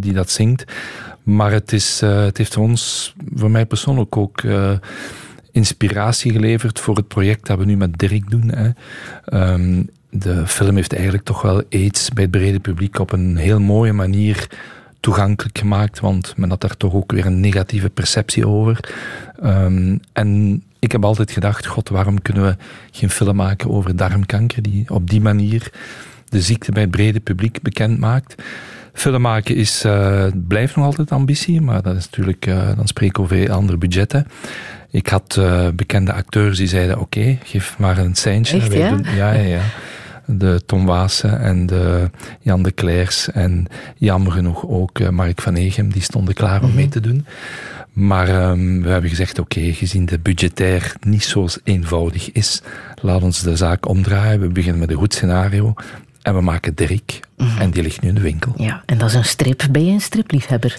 die 0.00 0.12
dat 0.12 0.30
zingt. 0.30 0.64
Maar 1.26 1.52
het, 1.52 1.72
is, 1.72 2.02
uh, 2.02 2.24
het 2.24 2.38
heeft 2.38 2.56
ons, 2.56 3.14
voor 3.34 3.50
mij 3.50 3.66
persoonlijk 3.66 4.16
ook, 4.16 4.42
uh, 4.42 4.72
inspiratie 5.52 6.32
geleverd 6.32 6.80
voor 6.80 6.96
het 6.96 7.08
project 7.08 7.46
dat 7.46 7.58
we 7.58 7.64
nu 7.64 7.76
met 7.76 7.98
Dirk 7.98 8.30
doen. 8.30 8.52
Hè. 8.54 8.70
Um, 9.52 9.88
de 10.10 10.46
film 10.46 10.76
heeft 10.76 10.92
eigenlijk 10.92 11.24
toch 11.24 11.42
wel 11.42 11.62
aids 11.70 12.10
bij 12.10 12.22
het 12.22 12.32
brede 12.32 12.60
publiek 12.60 12.98
op 12.98 13.12
een 13.12 13.36
heel 13.36 13.60
mooie 13.60 13.92
manier 13.92 14.48
toegankelijk 15.00 15.58
gemaakt, 15.58 16.00
want 16.00 16.36
men 16.36 16.50
had 16.50 16.60
daar 16.60 16.76
toch 16.76 16.94
ook 16.94 17.12
weer 17.12 17.26
een 17.26 17.40
negatieve 17.40 17.90
perceptie 17.90 18.48
over. 18.48 18.94
Um, 19.44 20.00
en 20.12 20.62
ik 20.78 20.92
heb 20.92 21.04
altijd 21.04 21.30
gedacht, 21.30 21.66
god, 21.66 21.88
waarom 21.88 22.22
kunnen 22.22 22.42
we 22.42 22.56
geen 22.90 23.10
film 23.10 23.36
maken 23.36 23.70
over 23.70 23.96
darmkanker 23.96 24.62
die 24.62 24.84
op 24.90 25.10
die 25.10 25.20
manier 25.20 25.70
de 26.28 26.40
ziekte 26.40 26.72
bij 26.72 26.82
het 26.82 26.90
brede 26.90 27.20
publiek 27.20 27.62
bekend 27.62 27.98
maakt. 27.98 28.42
Film 28.96 29.20
maken 29.20 29.56
is, 29.56 29.84
uh, 29.84 30.24
blijft 30.34 30.76
nog 30.76 30.84
altijd 30.84 31.10
ambitie, 31.10 31.60
maar 31.60 31.82
dat 31.82 31.96
is 31.96 32.04
natuurlijk, 32.04 32.46
uh, 32.46 32.76
dan 32.76 32.86
spreken 32.86 33.26
we 33.26 33.34
over 33.34 33.52
andere 33.52 33.78
budgetten. 33.78 34.26
Ik 34.90 35.06
had 35.06 35.36
uh, 35.38 35.68
bekende 35.74 36.12
acteurs 36.12 36.58
die 36.58 36.66
zeiden, 36.66 37.00
oké, 37.00 37.18
okay, 37.18 37.38
geef 37.44 37.78
maar 37.78 37.98
een 37.98 38.14
seintje. 38.14 38.56
Echt, 38.56 38.72
ja? 38.72 38.98
ja, 39.16 39.32
ja, 39.32 39.42
ja. 39.42 39.60
De 40.26 40.62
Tom 40.66 40.86
Waassen 40.86 41.40
en 41.40 41.66
de 41.66 42.10
Jan 42.40 42.62
de 42.62 42.74
Clairs 42.74 43.30
en 43.30 43.66
jammer 43.96 44.32
genoeg 44.32 44.68
ook 44.68 45.10
Mark 45.10 45.40
van 45.40 45.54
Egem, 45.54 45.92
die 45.92 46.02
stonden 46.02 46.34
klaar 46.34 46.62
om 46.62 46.74
mee 46.74 46.84
mhm. 46.84 46.92
te 46.92 47.00
doen. 47.00 47.26
Maar 47.92 48.50
um, 48.50 48.82
we 48.82 48.88
hebben 48.88 49.10
gezegd, 49.10 49.38
oké, 49.38 49.58
okay, 49.58 49.72
gezien 49.72 50.06
de 50.06 50.18
budgetair 50.18 50.94
niet 51.00 51.24
zo 51.24 51.46
eenvoudig 51.64 52.32
is, 52.32 52.62
laat 53.00 53.22
ons 53.22 53.42
de 53.42 53.56
zaak 53.56 53.88
omdraaien. 53.88 54.40
We 54.40 54.48
beginnen 54.48 54.80
met 54.80 54.90
een 54.90 54.96
goed 54.96 55.14
scenario. 55.14 55.74
En 56.26 56.34
we 56.34 56.40
maken 56.40 56.74
Dirk. 56.74 57.20
Mhm. 57.36 57.60
En 57.60 57.70
die 57.70 57.82
ligt 57.82 58.00
nu 58.00 58.08
in 58.08 58.14
de 58.14 58.20
winkel. 58.20 58.52
Ja, 58.56 58.82
en 58.86 58.98
dat 58.98 59.08
is 59.08 59.14
een 59.14 59.24
strip. 59.24 59.62
Ben 59.70 59.86
je 59.86 59.92
een 59.92 60.00
stripliefhebber? 60.00 60.78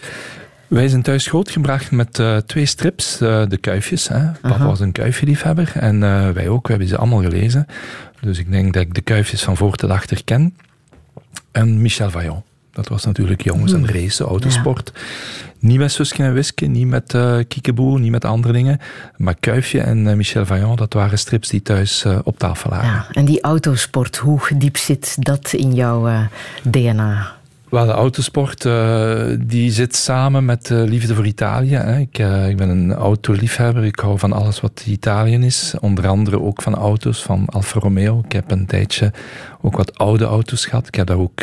Wij 0.67 0.87
zijn 0.87 1.01
thuis 1.01 1.27
grootgebracht 1.27 1.91
met 1.91 2.19
uh, 2.19 2.37
twee 2.37 2.65
strips, 2.65 3.21
uh, 3.21 3.43
de 3.47 3.57
kuifjes. 3.57 4.07
Hè. 4.07 4.31
Papa 4.41 4.65
was 4.65 4.79
een 4.79 4.91
kuifjeliefhebber 4.91 5.71
en 5.75 5.95
uh, 6.01 6.29
wij 6.29 6.47
ook. 6.49 6.63
We 6.63 6.69
hebben 6.69 6.89
ze 6.89 6.97
allemaal 6.97 7.21
gelezen. 7.21 7.67
Dus 8.21 8.37
ik 8.37 8.51
denk 8.51 8.73
dat 8.73 8.81
ik 8.81 8.93
de 8.93 9.01
kuifjes 9.01 9.43
van 9.43 9.57
voor 9.57 9.75
tot 9.75 9.89
achter 9.89 10.23
ken. 10.23 10.57
En 11.51 11.81
Michel 11.81 12.11
Vaillant. 12.11 12.43
Dat 12.77 12.87
was 12.87 13.05
natuurlijk 13.05 13.41
jongens 13.41 13.73
en 13.73 13.83
hmm. 13.83 13.95
race, 13.95 14.23
autosport. 14.23 14.91
Niet 15.59 15.77
met 15.77 15.91
Suske 15.91 16.23
en 16.23 16.33
Wiske, 16.33 16.65
niet 16.65 16.87
met 16.87 17.13
uh, 17.13 17.37
Kiekeboe, 17.47 17.99
niet 17.99 18.11
met 18.11 18.25
andere 18.25 18.53
dingen. 18.53 18.79
Maar 19.15 19.35
Kuifje 19.39 19.81
en 19.81 19.97
uh, 20.05 20.13
Michel 20.13 20.45
Vaillant, 20.45 20.77
dat 20.77 20.93
waren 20.93 21.19
strips 21.19 21.49
die 21.49 21.61
thuis 21.61 22.03
uh, 22.05 22.19
op 22.23 22.39
tafel 22.39 22.69
lagen. 22.69 22.87
Ja, 22.87 23.07
en 23.11 23.25
die 23.25 23.41
autosport, 23.41 24.17
hoe 24.17 24.39
diep 24.55 24.77
zit 24.77 25.15
dat 25.19 25.53
in 25.53 25.73
jouw 25.73 26.27
DNA? 26.63 27.35
Wel, 27.69 27.85
de 27.85 27.91
autosport 27.91 28.65
uh, 28.65 29.23
die 29.39 29.71
zit 29.71 29.95
samen 29.95 30.45
met 30.45 30.69
uh, 30.69 30.83
liefde 30.83 31.15
voor 31.15 31.25
Italië. 31.25 31.75
Hè. 31.75 31.99
Ik, 31.99 32.19
uh, 32.19 32.49
ik 32.49 32.57
ben 32.57 32.69
een 32.69 32.93
autoliefhebber. 32.93 33.85
Ik 33.85 33.99
hou 33.99 34.19
van 34.19 34.33
alles 34.33 34.61
wat 34.61 34.83
Italië 34.87 35.45
is. 35.45 35.73
Onder 35.79 36.07
andere 36.07 36.41
ook 36.41 36.61
van 36.61 36.75
auto's, 36.75 37.23
van 37.23 37.45
Alfa 37.45 37.79
Romeo. 37.79 38.21
Ik 38.25 38.31
heb 38.31 38.51
een 38.51 38.65
tijdje 38.65 39.11
ook 39.67 39.77
wat 39.77 39.97
oude 39.97 40.25
auto's 40.25 40.65
gehad. 40.65 40.87
Ik 40.87 40.95
heb 40.95 41.07
daar 41.07 41.17
ook 41.17 41.41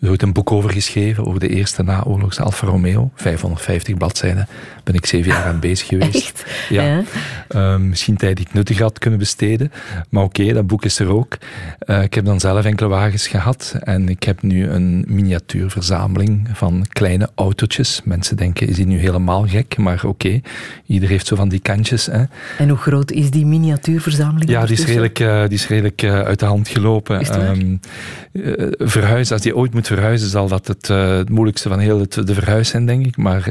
ooit 0.00 0.22
een 0.22 0.32
boek 0.32 0.52
over 0.52 0.70
geschreven, 0.70 1.26
over 1.26 1.40
de 1.40 1.48
eerste 1.48 1.82
naoorlogse 1.82 2.42
Alfa 2.42 2.66
Romeo. 2.66 3.10
550 3.14 3.96
bladzijden. 3.96 4.48
Ben 4.84 4.94
ik 4.94 5.06
zeven 5.06 5.32
jaar 5.32 5.44
aan 5.44 5.60
bezig 5.60 5.86
geweest. 5.86 6.14
Echt? 6.26 6.44
Ja. 6.68 6.82
ja. 6.82 7.02
Uh, 7.54 7.76
misschien 7.76 8.16
tijd 8.16 8.36
die 8.36 8.46
ik 8.46 8.54
nuttig 8.54 8.78
had 8.78 8.98
kunnen 8.98 9.18
besteden. 9.18 9.72
Maar 10.08 10.22
oké, 10.22 10.40
okay, 10.40 10.52
dat 10.52 10.66
boek 10.66 10.84
is 10.84 10.98
er 10.98 11.08
ook. 11.08 11.36
Uh, 11.86 12.02
ik 12.02 12.14
heb 12.14 12.24
dan 12.24 12.40
zelf 12.40 12.64
enkele 12.64 12.88
wagens 12.88 13.28
gehad. 13.28 13.76
En 13.80 14.08
ik 14.08 14.22
heb 14.22 14.42
nu 14.42 14.68
een 14.68 15.04
miniatuur 15.08 15.24
miniatuurverzameling 15.56 16.48
van 16.52 16.86
kleine 16.88 17.28
autootjes. 17.34 18.00
Mensen 18.04 18.36
denken, 18.36 18.68
is 18.68 18.76
die 18.76 18.86
nu 18.86 18.98
helemaal 18.98 19.46
gek? 19.46 19.76
Maar 19.76 19.94
oké, 19.94 20.06
okay, 20.06 20.42
ieder 20.86 21.08
heeft 21.08 21.26
zo 21.26 21.36
van 21.36 21.48
die 21.48 21.60
kantjes. 21.60 22.06
Hè. 22.06 22.22
En 22.58 22.68
hoe 22.68 22.78
groot 22.78 23.10
is 23.10 23.30
die 23.30 23.46
miniatuurverzameling? 23.46 24.50
Ja, 24.50 24.66
die 24.66 24.78
is 24.78 24.84
redelijk, 24.84 25.18
uh, 25.20 25.40
die 25.42 25.58
is 25.58 25.68
redelijk 25.68 26.02
uh, 26.02 26.20
uit 26.20 26.38
de 26.38 26.46
hand 26.46 26.68
gelopen. 26.68 27.20
Um, 27.62 27.80
uh, 28.32 28.66
verhuizen, 28.78 29.34
als 29.34 29.42
die 29.42 29.56
ooit 29.56 29.74
moet 29.74 29.86
verhuizen, 29.86 30.28
zal 30.28 30.48
dat 30.48 30.66
het, 30.66 30.88
het 30.88 31.28
moeilijkste 31.28 31.68
van 31.68 31.78
heel 31.78 32.00
het, 32.00 32.12
de 32.12 32.34
verhuis 32.34 32.68
zijn, 32.68 32.86
denk 32.86 33.06
ik. 33.06 33.16
Maar 33.16 33.48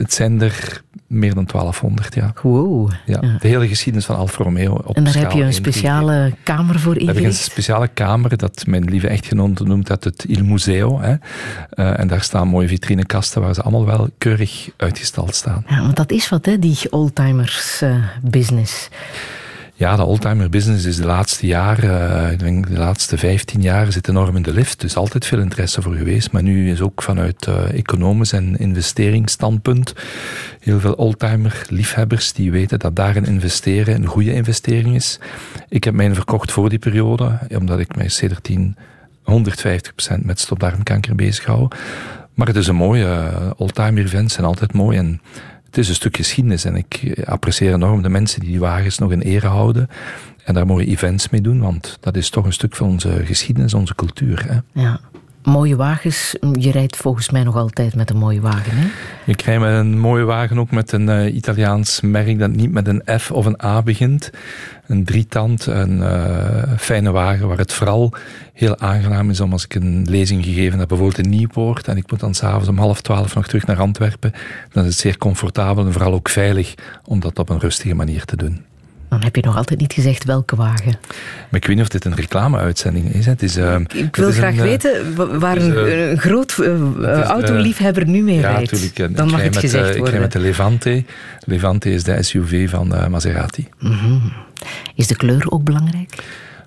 het 0.00 0.12
zijn 0.12 0.42
er 0.42 0.82
meer 1.06 1.34
dan 1.34 1.44
1200, 1.44 2.14
ja. 2.14 2.32
Wow. 2.42 2.90
Ja, 3.06 3.20
De 3.20 3.48
hele 3.48 3.68
geschiedenis 3.68 4.06
van 4.06 4.16
Alfa 4.16 4.44
Romeo. 4.44 4.72
Op 4.84 4.96
en 4.96 5.04
daar 5.04 5.16
heb 5.16 5.30
je 5.30 5.42
een 5.42 5.52
speciale 5.52 6.34
kamer 6.42 6.80
voor 6.80 6.92
ingericht? 6.92 7.06
Daar 7.06 7.14
heb 7.14 7.32
ik 7.32 7.38
een 7.38 7.44
speciale 7.44 7.88
kamer, 7.88 8.36
dat 8.36 8.64
mijn 8.66 8.84
lieve 8.84 9.08
echtgenote 9.08 9.64
noemt 9.64 9.86
dat 9.86 10.04
het 10.04 10.24
Il 10.24 10.44
Museo. 10.44 11.00
Hè. 11.00 11.10
Uh, 11.10 12.00
en 12.00 12.08
daar 12.08 12.22
staan 12.22 12.48
mooie 12.48 12.68
vitrinekasten 12.68 13.42
waar 13.42 13.54
ze 13.54 13.62
allemaal 13.62 13.86
wel 13.86 14.08
keurig 14.18 14.70
uitgestald 14.76 15.34
staan. 15.34 15.64
Ja, 15.68 15.80
want 15.80 15.96
dat 15.96 16.10
is 16.10 16.28
wat, 16.28 16.46
hè, 16.46 16.58
die 16.58 16.78
oldtimers 16.90 17.82
uh, 17.82 18.04
business. 18.22 18.88
Ja, 19.80 19.96
de 19.96 20.04
oldtimer 20.04 20.50
business 20.50 20.84
is 20.84 20.96
de 20.96 21.06
laatste 21.06 21.46
jaren, 21.46 22.32
ik 22.32 22.38
denk 22.38 22.68
de 22.68 22.78
laatste 22.78 23.18
15 23.18 23.62
jaar, 23.62 23.92
zit 23.92 24.08
enorm 24.08 24.36
in 24.36 24.42
de 24.42 24.52
lift. 24.52 24.80
Dus 24.80 24.96
altijd 24.96 25.26
veel 25.26 25.38
interesse 25.38 25.82
voor 25.82 25.94
geweest. 25.94 26.32
Maar 26.32 26.42
nu 26.42 26.70
is 26.70 26.80
ook 26.80 27.02
vanuit 27.02 27.46
uh, 27.46 27.72
economisch 27.72 28.32
en 28.32 28.56
investeringsstandpunt 28.56 29.94
heel 30.60 30.80
veel 30.80 30.92
oldtimer 30.92 31.62
liefhebbers 31.68 32.32
die 32.32 32.50
weten 32.50 32.78
dat 32.78 32.96
daarin 32.96 33.24
investeren 33.24 33.94
een 33.94 34.06
goede 34.06 34.32
investering 34.32 34.94
is. 34.94 35.18
Ik 35.68 35.84
heb 35.84 35.94
mijn 35.94 36.14
verkocht 36.14 36.52
voor 36.52 36.68
die 36.68 36.78
periode, 36.78 37.38
omdat 37.58 37.78
ik 37.78 37.96
mij 37.96 38.08
sedert 38.08 38.44
10 38.44 38.76
150% 39.24 39.32
met 40.22 40.40
stopdarmkanker 40.40 41.14
bezig 41.14 41.44
hou. 41.44 41.68
Maar 42.34 42.46
het 42.46 42.56
is 42.56 42.66
een 42.66 42.76
mooie, 42.76 43.30
oldtimer 43.56 44.04
events 44.04 44.34
zijn 44.34 44.46
altijd 44.46 44.72
mooi 44.72 44.98
en 44.98 45.20
het 45.70 45.78
is 45.78 45.88
een 45.88 45.94
stuk 45.94 46.16
geschiedenis 46.16 46.64
en 46.64 46.76
ik 46.76 47.22
apprecieer 47.24 47.74
enorm 47.74 48.02
de 48.02 48.08
mensen 48.08 48.40
die 48.40 48.48
die 48.50 48.60
wagens 48.60 48.98
nog 48.98 49.12
in 49.12 49.20
ere 49.20 49.46
houden 49.46 49.88
en 50.44 50.54
daar 50.54 50.66
mooie 50.66 50.86
events 50.86 51.28
mee 51.28 51.40
doen, 51.40 51.60
want 51.60 51.98
dat 52.00 52.16
is 52.16 52.30
toch 52.30 52.44
een 52.44 52.52
stuk 52.52 52.76
van 52.76 52.88
onze 52.88 53.20
geschiedenis, 53.24 53.74
onze 53.74 53.94
cultuur. 53.94 54.44
Hè? 54.48 54.80
Ja. 54.82 55.00
Mooie 55.42 55.76
wagens, 55.76 56.36
je 56.52 56.70
rijdt 56.70 56.96
volgens 56.96 57.30
mij 57.30 57.42
nog 57.42 57.56
altijd 57.56 57.94
met 57.94 58.10
een 58.10 58.16
mooie 58.16 58.40
wagen, 58.40 58.72
hè? 58.76 58.86
Ik 59.26 59.40
rij 59.40 59.58
met 59.58 59.74
een 59.74 59.98
mooie 59.98 60.24
wagen 60.24 60.58
ook 60.58 60.70
met 60.70 60.92
een 60.92 61.08
uh, 61.08 61.34
Italiaans 61.34 62.00
merk 62.00 62.38
dat 62.38 62.50
niet 62.50 62.72
met 62.72 62.86
een 62.86 63.02
F 63.20 63.30
of 63.30 63.46
een 63.46 63.64
A 63.64 63.82
begint. 63.82 64.30
Een 64.86 65.04
drietand, 65.04 65.66
een 65.66 65.98
uh, 65.98 66.62
fijne 66.78 67.10
wagen 67.10 67.48
waar 67.48 67.58
het 67.58 67.72
vooral 67.72 68.12
heel 68.52 68.78
aangenaam 68.78 69.30
is 69.30 69.40
om 69.40 69.52
als 69.52 69.64
ik 69.64 69.74
een 69.74 70.06
lezing 70.08 70.44
gegeven 70.44 70.78
heb, 70.78 70.88
bijvoorbeeld 70.88 71.24
in 71.24 71.30
Nieuwpoort, 71.30 71.88
en 71.88 71.96
ik 71.96 72.10
moet 72.10 72.20
dan 72.20 72.34
s'avonds 72.34 72.68
om 72.68 72.78
half 72.78 73.00
twaalf 73.00 73.34
nog 73.34 73.46
terug 73.46 73.66
naar 73.66 73.80
Antwerpen, 73.80 74.32
dan 74.72 74.84
is 74.84 74.90
het 74.90 74.98
zeer 74.98 75.18
comfortabel 75.18 75.86
en 75.86 75.92
vooral 75.92 76.12
ook 76.12 76.28
veilig 76.28 76.74
om 77.04 77.20
dat 77.20 77.38
op 77.38 77.48
een 77.48 77.60
rustige 77.60 77.94
manier 77.94 78.24
te 78.24 78.36
doen. 78.36 78.69
Dan 79.10 79.22
heb 79.22 79.36
je 79.36 79.42
nog 79.42 79.56
altijd 79.56 79.80
niet 79.80 79.92
gezegd 79.92 80.24
welke 80.24 80.56
wagen. 80.56 80.98
Maar 81.48 81.60
ik 81.60 81.66
weet 81.66 81.76
niet 81.76 81.80
of 81.80 81.88
dit 81.88 82.04
een 82.04 82.14
reclameuitzending 82.14 83.14
is. 83.14 83.26
Het 83.26 83.42
is 83.42 83.56
uh, 83.56 83.76
ik 83.94 84.16
wil 84.16 84.32
graag 84.32 84.56
een, 84.56 84.62
weten 84.62 85.14
waar 85.40 85.56
een, 85.56 85.72
uh, 85.72 86.10
een, 86.10 86.18
groot 86.18 86.56
uh, 86.60 87.20
autoliefhebber 87.20 88.06
nu 88.06 88.22
mee 88.22 88.38
ja, 88.38 88.50
rijdt. 88.50 88.72
Natuurlijk. 88.72 89.16
Dan 89.16 89.30
mag 89.30 89.42
het 89.42 89.54
met, 89.54 89.60
gezegd 89.60 89.84
worden. 89.84 90.04
Ik 90.04 90.10
rij 90.10 90.20
met 90.20 90.32
de 90.32 90.38
Levante. 90.38 91.04
Levante 91.44 91.90
is 91.90 92.04
de 92.04 92.22
SUV 92.22 92.70
van 92.70 93.10
Maserati. 93.10 93.68
Mm 93.78 93.92
-hmm. 93.92 94.32
Is 94.94 95.06
de 95.06 95.16
kleur 95.16 95.50
ook 95.50 95.64
belangrijk? 95.64 96.14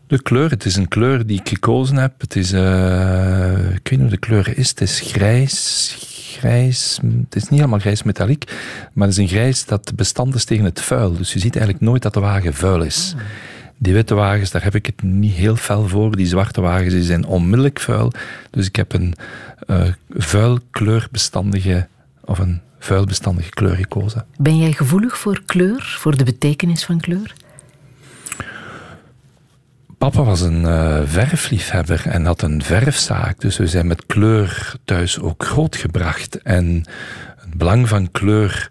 De 0.08 0.22
kleur, 0.22 0.50
het 0.50 0.66
is 0.66 0.76
een 0.76 0.88
kleur 0.88 1.26
die 1.26 1.40
ik 1.40 1.50
gekozen 1.50 1.96
heb. 1.96 2.22
Het 2.22 2.36
is, 2.36 2.52
ik 2.52 3.90
weet 3.90 3.92
niet 3.92 4.00
hoe 4.00 4.10
de 4.10 4.18
kleur 4.18 4.58
is. 4.58 4.70
Het 4.70 4.82
is 4.82 5.00
grijs, 5.00 5.96
grijs. 6.44 7.00
Het 7.02 7.36
is 7.36 7.42
niet 7.42 7.60
helemaal 7.60 7.80
grijs 7.80 8.04
metaliek, 8.04 8.52
maar 8.94 9.08
het 9.08 9.18
is 9.18 9.24
een 9.24 9.38
grijs 9.38 9.66
dat 9.66 9.92
bestand 9.96 10.36
is 10.36 10.46
tegen 10.46 10.66
het 10.66 10.82
vuil. 10.82 11.18
Dus 11.18 11.34
je 11.34 11.40
ziet 11.40 11.56
eigenlijk 11.56 11.86
nooit 11.86 12.02
dat 12.02 12.14
de 12.14 12.20
wagen 12.20 12.54
vuil 12.54 12.82
is. 12.82 13.16
Die 13.78 13.94
witte 13.94 14.14
wagens, 14.14 14.52
daar 14.52 14.64
heb 14.64 14.76
ik 14.76 14.86
het 14.86 15.04
niet 15.04 15.34
heel 15.34 15.56
fel 15.56 15.88
voor. 15.88 16.16
Die 16.16 16.26
zwarte 16.26 16.62
wagens 16.62 16.94
die 16.94 17.04
zijn 17.04 17.26
onmiddellijk 17.26 17.80
vuil. 17.80 18.12
Dus 18.50 18.68
ik 18.68 18.76
heb 18.76 18.94
een 18.94 19.14
uh, 19.68 19.82
vuilkleurbestandige 20.10 21.88
of 22.26 22.40
een 22.40 22.62
vuilbestandige 22.80 23.50
kleur 23.50 23.76
gekozen. 23.76 24.26
Ben 24.38 24.58
jij 24.58 24.72
gevoelig 24.72 25.18
voor 25.18 25.42
kleur, 25.46 25.96
voor 26.00 26.18
de 26.18 26.24
betekenis 26.24 26.84
van 26.84 27.00
kleur? 27.00 27.34
Papa 30.04 30.24
was 30.24 30.42
een 30.42 30.62
uh, 30.62 31.02
verfliefhebber 31.06 32.04
en 32.08 32.26
had 32.26 32.42
een 32.42 32.64
verfzaak. 32.64 33.40
Dus 33.40 33.58
we 33.58 33.68
zijn 33.68 33.88
met 33.88 34.06
kleur 34.06 34.76
thuis 34.86 35.20
ook 35.20 35.46
grootgebracht. 35.46 36.42
En 36.42 36.84
het 37.38 37.58
belang 37.58 37.88
van 37.88 38.12
kleur, 38.12 38.70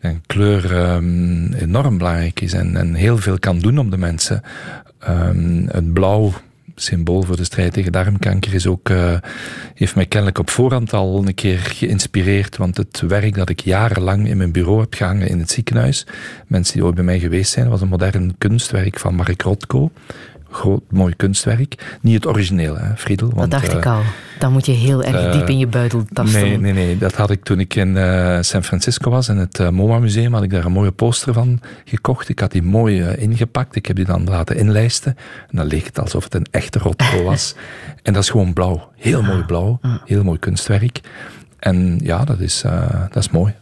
denk 0.00 0.26
kleur 0.26 0.92
um, 0.94 1.52
enorm 1.52 1.98
belangrijk 1.98 2.40
is 2.40 2.52
en, 2.52 2.76
en, 2.76 2.94
heel 2.94 3.18
veel 3.18 3.38
kan 3.38 3.58
doen 3.58 3.78
op 3.78 3.90
de 3.90 3.96
mensen. 3.96 4.42
Um, 5.08 5.68
het 5.70 5.92
blauw, 5.92 6.32
symbool 6.74 7.22
voor 7.22 7.36
de 7.36 7.44
strijd 7.44 7.72
tegen 7.72 7.92
darmkanker, 7.92 8.54
is 8.54 8.66
ook, 8.66 8.88
uh, 8.88 9.16
heeft 9.74 9.94
mij 9.94 10.06
kennelijk 10.06 10.38
op 10.38 10.50
voorhand 10.50 10.92
al 10.92 11.22
een 11.26 11.34
keer 11.34 11.58
geïnspireerd. 11.58 12.56
Want 12.56 12.76
het 12.76 13.00
werk 13.00 13.34
dat 13.34 13.48
ik 13.48 13.60
jarenlang 13.60 14.28
in 14.28 14.36
mijn 14.36 14.52
bureau 14.52 14.80
heb 14.80 14.94
gehangen 14.94 15.28
in 15.28 15.38
het 15.38 15.50
ziekenhuis, 15.50 16.06
mensen 16.46 16.74
die 16.74 16.84
ooit 16.84 16.94
bij 16.94 17.04
mij 17.04 17.18
geweest 17.18 17.52
zijn, 17.52 17.68
was 17.68 17.80
een 17.80 17.88
modern 17.88 18.34
kunstwerk 18.38 18.98
van 18.98 19.14
Mark 19.14 19.42
Rothko 19.42 19.90
groot, 20.50 20.82
mooi 20.90 21.14
kunstwerk. 21.16 21.98
Niet 22.00 22.14
het 22.14 22.26
origineel, 22.26 22.76
hè, 22.76 22.96
Friedel. 22.96 23.30
Want, 23.34 23.50
dat 23.50 23.60
dacht 23.60 23.72
ik 23.72 23.86
al. 23.86 24.00
Dan 24.38 24.52
moet 24.52 24.66
je 24.66 24.72
heel 24.72 25.02
erg 25.02 25.26
uh, 25.26 25.32
diep 25.32 25.48
in 25.48 25.58
je 25.58 25.66
buidel 25.66 26.04
tasten. 26.12 26.40
Nee, 26.40 26.58
nee, 26.58 26.72
nee. 26.72 26.98
Dat 26.98 27.14
had 27.14 27.30
ik 27.30 27.44
toen 27.44 27.60
ik 27.60 27.74
in 27.74 27.88
uh, 27.88 28.38
San 28.40 28.64
Francisco 28.64 29.10
was, 29.10 29.28
in 29.28 29.36
het 29.36 29.70
MoMA 29.70 29.98
Museum, 29.98 30.34
had 30.34 30.42
ik 30.42 30.50
daar 30.50 30.64
een 30.64 30.72
mooie 30.72 30.90
poster 30.90 31.32
van 31.32 31.60
gekocht. 31.84 32.28
Ik 32.28 32.38
had 32.38 32.52
die 32.52 32.62
mooi 32.62 33.02
ingepakt. 33.02 33.76
Ik 33.76 33.86
heb 33.86 33.96
die 33.96 34.04
dan 34.04 34.24
laten 34.24 34.56
inlijsten. 34.56 35.16
En 35.50 35.56
dan 35.56 35.66
leek 35.66 35.84
het 35.84 36.00
alsof 36.00 36.24
het 36.24 36.34
een 36.34 36.46
echte 36.50 36.78
Rothko 36.78 37.22
was. 37.30 37.54
en 38.02 38.12
dat 38.12 38.22
is 38.22 38.30
gewoon 38.30 38.52
blauw. 38.52 38.90
Heel 38.96 39.22
mooi 39.22 39.42
blauw. 39.42 39.80
Heel 40.04 40.24
mooi 40.24 40.38
kunstwerk. 40.38 41.00
En 41.58 42.00
ja, 42.02 42.24
dat 42.24 42.40
is, 42.40 42.62
dat 43.10 43.22
is 43.22 43.30
mooi. 43.30 43.54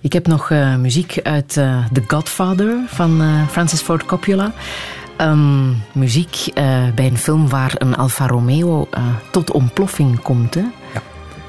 Ik 0.00 0.12
heb 0.12 0.26
nog 0.26 0.50
muziek 0.78 1.20
uit 1.22 1.48
The 1.92 2.02
Godfather 2.06 2.78
van 2.86 3.22
Francis 3.48 3.80
Ford 3.80 4.04
Coppola. 4.04 4.52
Um, 5.20 5.82
muziek 5.92 6.46
uh, 6.46 6.54
bij 6.94 7.06
een 7.06 7.18
film 7.18 7.48
waar 7.48 7.74
een 7.78 7.96
Alfa 7.96 8.26
Romeo 8.26 8.88
uh, 8.94 9.04
tot 9.30 9.50
ontploffing 9.50 10.20
komt. 10.20 10.54
Hè? 10.54 10.60
Ja. 10.60 11.02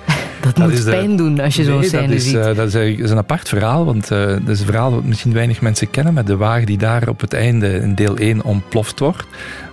Dat, 0.42 0.56
dat 0.56 0.70
moet 0.70 0.84
pijn 0.84 1.10
de... 1.10 1.16
doen 1.16 1.40
als 1.40 1.56
je 1.56 1.64
nee, 1.64 1.72
zo'n 1.72 1.84
scène 1.84 2.08
dat 2.08 2.16
is, 2.16 2.24
ziet. 2.24 2.36
Uh, 2.36 2.56
dat 2.56 2.74
is 2.74 3.10
een 3.10 3.18
apart 3.18 3.50
verhaal, 3.50 3.86
want 3.86 4.08
dat 4.08 4.48
is 4.48 4.60
een 4.60 4.66
verhaal 4.66 4.92
dat 4.92 5.04
misschien 5.04 5.34
weinig 5.34 5.62
mensen 5.62 5.90
kennen, 5.90 6.14
met 6.14 6.28
de 6.28 6.38
wagen 6.38 6.66
die 6.66 6.78
daar 6.78 7.08
op 7.08 7.22
het 7.22 7.34
einde 7.34 7.74
in 7.74 7.96
deel 7.96 8.18
1 8.18 8.44
ontploft 8.44 9.00
wordt, 9.00 9.26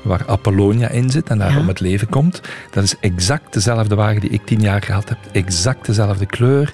waar 0.02 0.22
Apollonia 0.26 0.88
in 0.88 1.10
zit 1.10 1.28
en 1.28 1.38
daar 1.38 1.52
ja. 1.52 1.58
om 1.58 1.68
het 1.68 1.80
leven 1.80 2.08
komt. 2.08 2.40
Dat 2.70 2.84
is 2.84 2.94
exact 3.00 3.52
dezelfde 3.52 3.94
wagen 3.94 4.20
die 4.20 4.30
ik 4.30 4.44
tien 4.44 4.60
jaar 4.60 4.82
gehad 4.82 5.08
heb. 5.08 5.18
Exact 5.32 5.86
dezelfde 5.86 6.26
kleur. 6.26 6.72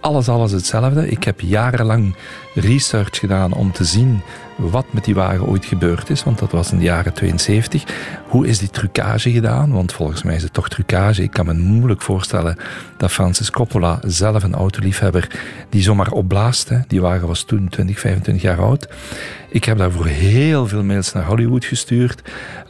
Alles, 0.00 0.28
alles 0.28 0.52
hetzelfde. 0.52 1.10
Ik 1.10 1.24
heb 1.24 1.40
jarenlang 1.40 2.14
research 2.54 3.18
gedaan 3.18 3.52
om 3.52 3.72
te 3.72 3.84
zien 3.84 4.22
wat 4.56 4.86
met 4.90 5.04
die 5.04 5.14
wagen 5.14 5.46
ooit 5.46 5.64
gebeurd 5.64 6.10
is, 6.10 6.24
want 6.24 6.38
dat 6.38 6.50
was 6.50 6.72
in 6.72 6.78
de 6.78 6.84
jaren 6.84 7.12
72. 7.12 7.84
Hoe 8.28 8.46
is 8.46 8.58
die 8.58 8.70
trucage 8.70 9.30
gedaan? 9.30 9.72
Want 9.72 9.92
volgens 9.92 10.22
mij 10.22 10.34
is 10.34 10.42
het 10.42 10.52
toch 10.52 10.68
trucage. 10.68 11.22
Ik 11.22 11.30
kan 11.30 11.46
me 11.46 11.52
moeilijk 11.54 12.02
voorstellen 12.02 12.56
dat 12.96 13.12
Francis 13.12 13.50
Coppola, 13.50 13.98
zelf 14.06 14.42
een 14.42 14.54
autoliefhebber, 14.54 15.30
die 15.68 15.82
zomaar 15.82 16.10
opblaast. 16.10 16.68
Hè. 16.68 16.78
Die 16.88 17.00
wagen 17.00 17.26
was 17.26 17.42
toen 17.42 17.68
20, 17.68 18.00
25 18.00 18.42
jaar 18.42 18.60
oud. 18.60 18.88
Ik 19.48 19.64
heb 19.64 19.78
daarvoor 19.78 20.06
heel 20.06 20.66
veel 20.66 20.82
mails 20.82 21.12
naar 21.12 21.24
Hollywood 21.24 21.64
gestuurd. 21.64 22.22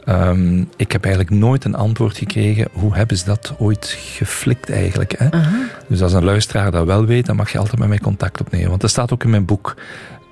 Um, 0.09 0.69
ik 0.75 0.91
heb 0.91 1.03
eigenlijk 1.03 1.35
nooit 1.35 1.65
een 1.65 1.75
antwoord 1.75 2.17
gekregen. 2.17 2.67
Hoe 2.71 2.95
hebben 2.95 3.17
ze 3.17 3.25
dat 3.25 3.53
ooit 3.57 3.97
geflikt 3.99 4.69
eigenlijk? 4.69 5.15
Hè? 5.17 5.25
Uh 5.25 5.31
-huh. 5.31 5.53
Dus 5.87 6.01
als 6.01 6.13
een 6.13 6.23
luisteraar 6.23 6.71
dat 6.71 6.85
wel 6.85 7.05
weet, 7.05 7.25
dan 7.25 7.35
mag 7.35 7.51
je 7.51 7.57
altijd 7.57 7.79
met 7.79 7.87
mij 7.87 7.99
contact 7.99 8.41
opnemen. 8.41 8.69
Want 8.69 8.81
dat 8.81 8.89
staat 8.89 9.13
ook 9.13 9.23
in 9.23 9.29
mijn 9.29 9.45
boek. 9.45 9.75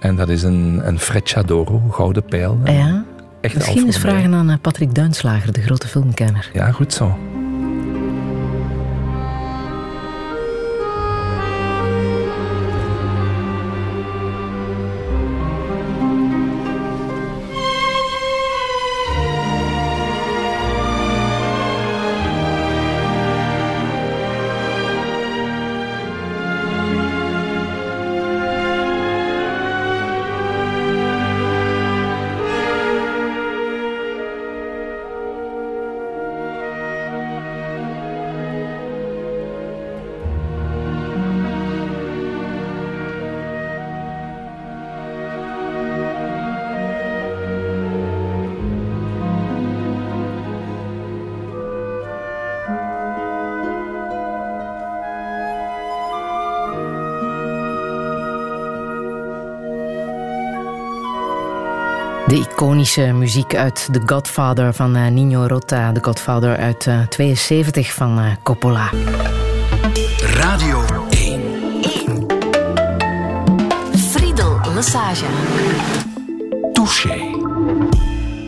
En 0.03 0.15
dat 0.15 0.29
is 0.29 0.43
een, 0.43 0.81
een 0.83 0.99
Frecciadoro, 0.99 1.79
gouden 1.91 2.25
pijl. 2.25 2.59
Ja. 2.65 3.03
Echt 3.41 3.55
Misschien 3.55 3.85
eens 3.85 3.97
vragen 3.97 4.33
aan 4.33 4.59
Patrick 4.61 4.95
Duinslager, 4.95 5.53
de 5.53 5.61
grote 5.61 5.87
filmkenner. 5.87 6.49
Ja, 6.53 6.71
goed 6.71 6.93
zo. 6.93 7.17
Iconische 62.53 63.13
muziek 63.13 63.55
uit 63.55 63.87
The 63.91 64.01
Godfather 64.05 64.73
van 64.73 64.97
uh, 64.97 65.07
Nino 65.07 65.47
Rota. 65.47 65.91
The 65.91 66.03
Godfather 66.03 66.57
uit 66.57 66.85
uh, 66.85 66.99
72 67.09 67.93
van 67.93 68.19
uh, 68.19 68.25
Coppola. 68.43 68.89
Radio 70.19 70.85
1. 71.09 71.41
1. 71.81 72.25
Friedel 73.95 74.59
Lassage. 74.73 75.25
Touché. 76.73 77.32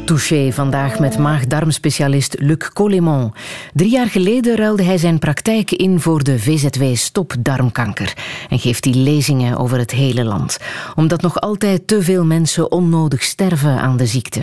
Touché 0.05 0.51
vandaag 0.51 0.99
met 0.99 1.17
maag-darmspecialist 1.17 2.35
Luc 2.39 2.69
Collemont. 2.73 3.33
Drie 3.73 3.89
jaar 3.89 4.07
geleden 4.07 4.55
ruilde 4.55 4.83
hij 4.83 4.97
zijn 4.97 5.19
praktijk 5.19 5.71
in 5.71 5.99
voor 5.99 6.23
de 6.23 6.39
VZW 6.39 6.83
Stop 6.93 7.33
Darmkanker 7.39 8.13
en 8.49 8.59
geeft 8.59 8.85
hij 8.85 8.93
lezingen 8.93 9.57
over 9.57 9.77
het 9.77 9.91
hele 9.91 10.23
land. 10.23 10.57
Omdat 10.95 11.21
nog 11.21 11.41
altijd 11.41 11.87
te 11.87 12.01
veel 12.01 12.25
mensen 12.25 12.71
onnodig 12.71 13.23
sterven 13.23 13.79
aan 13.79 13.97
de 13.97 14.05
ziekte. 14.05 14.41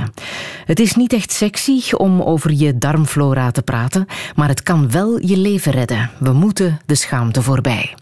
Het 0.64 0.80
is 0.80 0.94
niet 0.94 1.12
echt 1.12 1.32
sexy 1.32 1.92
om 1.92 2.22
over 2.22 2.52
je 2.52 2.78
darmflora 2.78 3.50
te 3.50 3.62
praten, 3.62 4.06
maar 4.34 4.48
het 4.48 4.62
kan 4.62 4.90
wel 4.90 5.18
je 5.26 5.36
leven 5.36 5.72
redden. 5.72 6.10
We 6.18 6.32
moeten 6.32 6.80
de 6.86 6.94
schaamte 6.94 7.42
voorbij. 7.42 7.94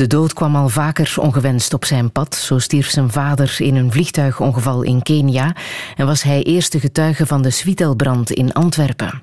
De 0.00 0.06
dood 0.06 0.32
kwam 0.32 0.56
al 0.56 0.68
vaker 0.68 1.14
ongewenst 1.16 1.74
op 1.74 1.84
zijn 1.84 2.12
pad. 2.12 2.34
Zo 2.34 2.58
stierf 2.58 2.90
zijn 2.90 3.10
vader 3.10 3.56
in 3.58 3.76
een 3.76 3.92
vliegtuigongeval 3.92 4.82
in 4.82 5.02
Kenia 5.02 5.56
en 5.96 6.06
was 6.06 6.22
hij 6.22 6.42
eerste 6.42 6.80
getuige 6.80 7.26
van 7.26 7.42
de 7.42 7.50
Switelbrand 7.50 8.30
in 8.30 8.52
Antwerpen. 8.52 9.22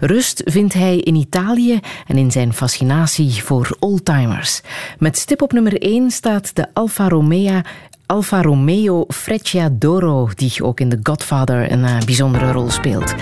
Rust 0.00 0.42
vindt 0.44 0.74
hij 0.74 0.96
in 0.96 1.14
Italië 1.14 1.80
en 2.06 2.18
in 2.18 2.30
zijn 2.30 2.52
fascinatie 2.52 3.44
voor 3.44 3.76
oldtimers. 3.78 4.60
Met 4.98 5.18
stip 5.18 5.42
op 5.42 5.52
nummer 5.52 5.82
1 5.82 6.10
staat 6.10 6.56
de 6.56 6.66
Alfa 6.72 7.08
Romeo 7.08 7.60
Alfa 8.06 8.42
Romeo 8.42 9.04
Frecciadoro, 9.08 10.28
die 10.34 10.62
ook 10.62 10.80
in 10.80 10.88
The 10.88 10.98
Godfather 11.02 11.72
een 11.72 11.84
uh, 11.84 11.98
bijzondere 12.04 12.52
rol 12.52 12.70
speelt. 12.70 13.14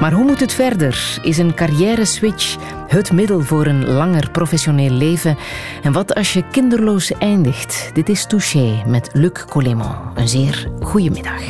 Maar 0.00 0.12
hoe 0.12 0.24
moet 0.24 0.40
het 0.40 0.52
verder? 0.52 1.18
Is 1.22 1.38
een 1.38 1.54
carrière-switch 1.54 2.56
het 2.88 3.12
middel 3.12 3.40
voor 3.40 3.66
een 3.66 3.88
langer 3.88 4.30
professioneel 4.30 4.90
leven? 4.90 5.36
En 5.82 5.92
wat 5.92 6.14
als 6.14 6.32
je 6.32 6.44
kinderloos 6.50 7.12
eindigt? 7.12 7.90
Dit 7.94 8.08
is 8.08 8.26
Touché 8.26 8.82
met 8.86 9.10
Luc 9.12 9.44
Collemont. 9.48 9.96
Een 10.14 10.28
zeer 10.28 10.68
goede 10.80 11.10
middag. 11.10 11.42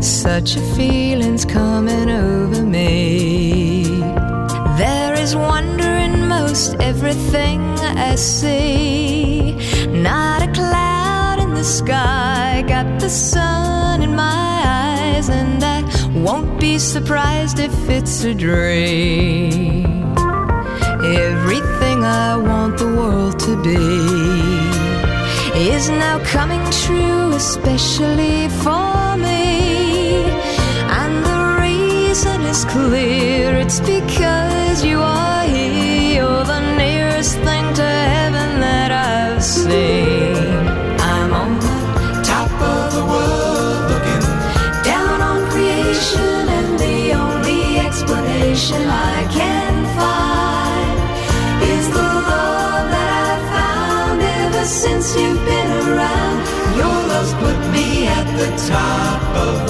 Such 0.00 0.56
a 0.56 0.74
feeling's 0.74 1.44
coming 1.44 2.10
over 2.10 2.66
me. 2.66 3.82
There 4.76 5.20
is 5.20 5.34
wonder 5.34 5.79
in 6.68 6.80
everything 6.82 7.60
I 7.78 8.16
see. 8.16 9.52
Not 9.88 10.42
a 10.42 10.52
cloud 10.52 11.38
in 11.40 11.54
the 11.54 11.64
sky, 11.64 12.62
got 12.66 13.00
the 13.00 13.08
sun 13.08 14.02
in 14.02 14.14
my 14.14 14.62
eyes, 14.66 15.28
and 15.30 15.62
I 15.64 15.80
won't 16.26 16.60
be 16.60 16.78
surprised 16.78 17.58
if 17.60 17.74
it's 17.88 18.24
a 18.24 18.34
dream. 18.34 19.86
Everything 21.02 22.04
I 22.04 22.36
want 22.36 22.78
the 22.78 22.90
world 22.98 23.38
to 23.46 23.52
be 23.62 23.80
is 25.72 25.88
now 25.88 26.18
coming 26.24 26.64
true, 26.84 27.32
especially 27.32 28.48
for 28.64 29.16
me. 29.16 30.24
And 31.00 31.24
the 31.24 31.40
reason 31.66 32.42
is 32.42 32.64
clear 32.66 33.56
it's 33.56 33.80
because 33.80 34.84
you 34.84 34.98
are 35.00 35.39
since 54.70 55.16
you've 55.16 55.44
been 55.44 55.70
around. 55.88 56.38
Your 56.76 56.96
love's 57.10 57.34
put 57.34 57.58
me 57.72 58.06
at 58.06 58.26
the 58.38 58.50
top 58.68 59.36
of 59.36 59.69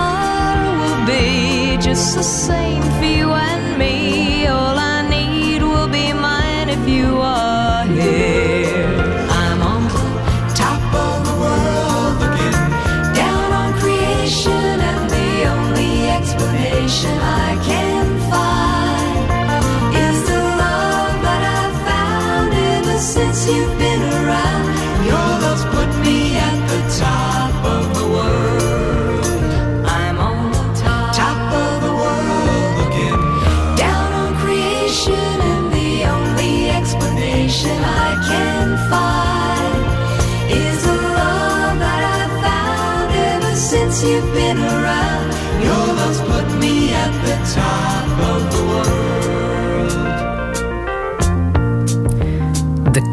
be 1.11 1.77
just 1.77 2.15
the 2.15 2.23
same 2.23 2.81
for 2.97 3.10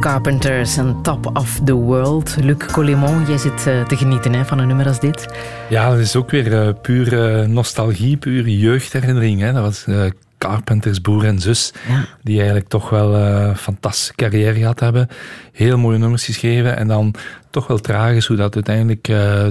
Carpenters 0.08 0.78
and 0.78 1.04
Top 1.04 1.36
of 1.36 1.60
the 1.64 1.74
World. 1.74 2.36
Luc 2.40 2.66
Collemont, 2.72 3.26
jij 3.26 3.38
zit 3.38 3.66
uh, 3.66 3.84
te 3.84 3.96
genieten 3.96 4.32
hè, 4.32 4.44
van 4.44 4.58
een 4.58 4.66
nummer 4.66 4.86
als 4.86 5.00
dit. 5.00 5.26
Ja, 5.68 5.90
dat 5.90 5.98
is 5.98 6.16
ook 6.16 6.30
weer 6.30 6.66
uh, 6.66 6.74
pure 6.82 7.46
nostalgie, 7.46 8.16
pure 8.16 8.58
jeugdherinnering. 8.58 9.40
Hè. 9.40 9.52
Dat 9.52 9.62
was 9.62 9.84
uh, 9.88 10.04
Carpenters, 10.38 10.98
broer 10.98 11.24
en 11.24 11.38
zus, 11.38 11.72
ja. 11.88 12.04
die 12.22 12.36
eigenlijk 12.36 12.68
toch 12.68 12.90
wel 12.90 13.14
een 13.14 13.56
fantastische 13.56 14.14
carrière 14.14 14.58
gehad 14.58 14.80
hebben. 14.80 15.08
Heel 15.52 15.78
mooie 15.78 15.98
nummers 15.98 16.24
geschreven 16.24 16.76
en 16.76 16.88
dan 16.88 17.14
toch 17.50 17.66
wel 17.66 17.78
tragisch 17.78 18.26
hoe 18.26 18.36
dat 18.36 18.54
uiteindelijk 18.54 19.04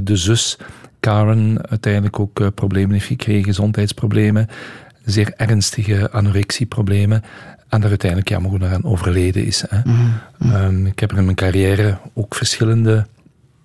de 0.04 0.16
zus 0.16 0.58
Karen 1.00 1.70
uiteindelijk 1.70 2.20
ook 2.20 2.56
problemen 2.56 2.92
heeft 2.92 3.06
gekregen, 3.06 3.44
gezondheidsproblemen, 3.44 4.48
zeer 5.06 5.34
ernstige 5.36 6.12
anorexieproblemen. 6.12 7.24
En 7.70 7.80
daar 7.82 7.90
uiteindelijk 7.90 8.30
jammer 8.30 8.52
genoeg 8.52 8.72
aan 8.72 8.84
overleden 8.84 9.46
is. 9.46 9.64
Hè. 9.70 9.78
Mm 9.84 10.12
-hmm. 10.38 10.54
um, 10.54 10.86
ik 10.86 11.00
heb 11.00 11.12
er 11.12 11.18
in 11.18 11.24
mijn 11.24 11.36
carrière 11.36 11.98
ook 12.14 12.36
verschillende 12.36 13.06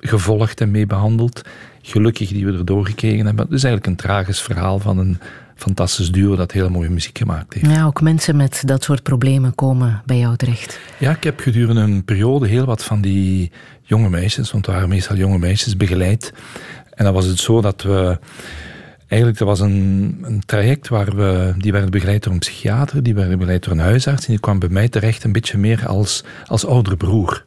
gevolgd 0.00 0.60
en 0.60 0.70
mee 0.70 0.86
behandeld. 0.86 1.42
Gelukkig 1.82 2.28
die 2.28 2.46
we 2.46 2.52
erdoor 2.52 2.86
gekregen 2.86 3.26
hebben. 3.26 3.44
Het 3.44 3.54
is 3.54 3.64
eigenlijk 3.64 3.86
een 3.86 4.06
tragisch 4.06 4.40
verhaal 4.40 4.78
van 4.78 4.98
een 4.98 5.18
fantastisch 5.54 6.12
duo 6.12 6.36
dat 6.36 6.52
hele 6.52 6.68
mooie 6.68 6.90
muziek 6.90 7.18
gemaakt 7.18 7.54
heeft. 7.54 7.66
Ja, 7.66 7.84
ook 7.84 8.00
mensen 8.00 8.36
met 8.36 8.62
dat 8.64 8.84
soort 8.84 9.02
problemen 9.02 9.54
komen 9.54 10.02
bij 10.06 10.18
jou 10.18 10.36
terecht. 10.36 10.80
Ja, 10.98 11.10
ik 11.10 11.24
heb 11.24 11.40
gedurende 11.40 11.80
een 11.80 12.04
periode 12.04 12.48
heel 12.48 12.64
wat 12.64 12.84
van 12.84 13.00
die 13.00 13.52
jonge 13.82 14.08
meisjes, 14.08 14.50
want 14.50 14.66
het 14.66 14.74
waren 14.74 14.88
meestal 14.90 15.16
jonge 15.16 15.38
meisjes, 15.38 15.76
begeleid. 15.76 16.32
En 16.94 17.04
dan 17.04 17.14
was 17.14 17.26
het 17.26 17.38
zo 17.38 17.60
dat 17.60 17.82
we... 17.82 18.18
Eigenlijk, 19.12 19.38
dat 19.38 19.48
was 19.48 19.60
een, 19.60 20.18
een 20.22 20.42
traject 20.46 20.88
waar 20.88 21.16
we... 21.16 21.54
Die 21.58 21.72
werden 21.72 21.90
begeleid 21.90 22.22
door 22.22 22.32
een 22.32 22.38
psychiater, 22.38 23.02
die 23.02 23.14
werden 23.14 23.38
begeleid 23.38 23.64
door 23.64 23.72
een 23.72 23.78
huisarts. 23.78 24.24
En 24.26 24.30
die 24.30 24.40
kwam 24.40 24.58
bij 24.58 24.68
mij 24.68 24.88
terecht 24.88 25.24
een 25.24 25.32
beetje 25.32 25.58
meer 25.58 25.86
als, 25.86 26.24
als 26.46 26.66
oudere 26.66 26.96
broer. 26.96 27.44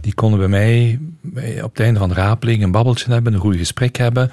Die 0.00 0.14
konden 0.14 0.38
bij 0.38 0.48
mij 0.48 0.98
op 1.62 1.70
het 1.70 1.80
einde 1.80 1.98
van 1.98 2.08
de 2.08 2.14
rapeling 2.14 2.62
een 2.62 2.70
babbeltje 2.70 3.12
hebben, 3.12 3.34
een 3.34 3.40
goed 3.40 3.56
gesprek 3.56 3.96
hebben. 3.96 4.30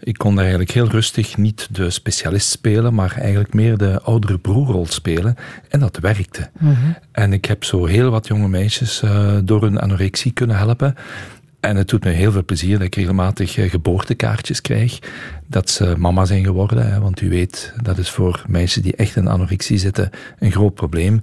Ik 0.00 0.18
kon 0.18 0.34
daar 0.34 0.44
eigenlijk 0.44 0.72
heel 0.72 0.88
rustig 0.88 1.36
niet 1.36 1.68
de 1.70 1.90
specialist 1.90 2.48
spelen, 2.50 2.94
maar 2.94 3.16
eigenlijk 3.16 3.54
meer 3.54 3.76
de 3.76 4.00
oudere 4.02 4.38
broerrol 4.38 4.86
spelen. 4.86 5.36
En 5.68 5.80
dat 5.80 5.98
werkte. 5.98 6.50
Mhm. 6.58 6.74
En 7.12 7.32
ik 7.32 7.44
heb 7.44 7.64
zo 7.64 7.84
heel 7.84 8.10
wat 8.10 8.26
jonge 8.26 8.48
meisjes 8.48 9.02
uh, 9.02 9.36
door 9.44 9.62
hun 9.62 9.78
anorexie 9.78 10.32
kunnen 10.32 10.56
helpen. 10.56 10.94
En 11.62 11.76
het 11.76 11.88
doet 11.88 12.04
me 12.04 12.10
heel 12.10 12.32
veel 12.32 12.44
plezier 12.44 12.78
dat 12.78 12.86
ik 12.86 12.94
regelmatig 12.94 13.56
eh, 13.56 13.70
geboortekaartjes 13.70 14.60
krijg. 14.60 14.98
Dat 15.46 15.70
ze 15.70 15.94
mama 15.98 16.24
zijn 16.24 16.44
geworden. 16.44 16.92
Hè, 16.92 17.00
want 17.00 17.20
u 17.20 17.28
weet, 17.28 17.72
dat 17.82 17.98
is 17.98 18.10
voor 18.10 18.44
mensen 18.46 18.82
die 18.82 18.96
echt 18.96 19.16
in 19.16 19.28
anorexie 19.28 19.78
zitten 19.78 20.10
een 20.38 20.50
groot 20.52 20.74
probleem. 20.74 21.20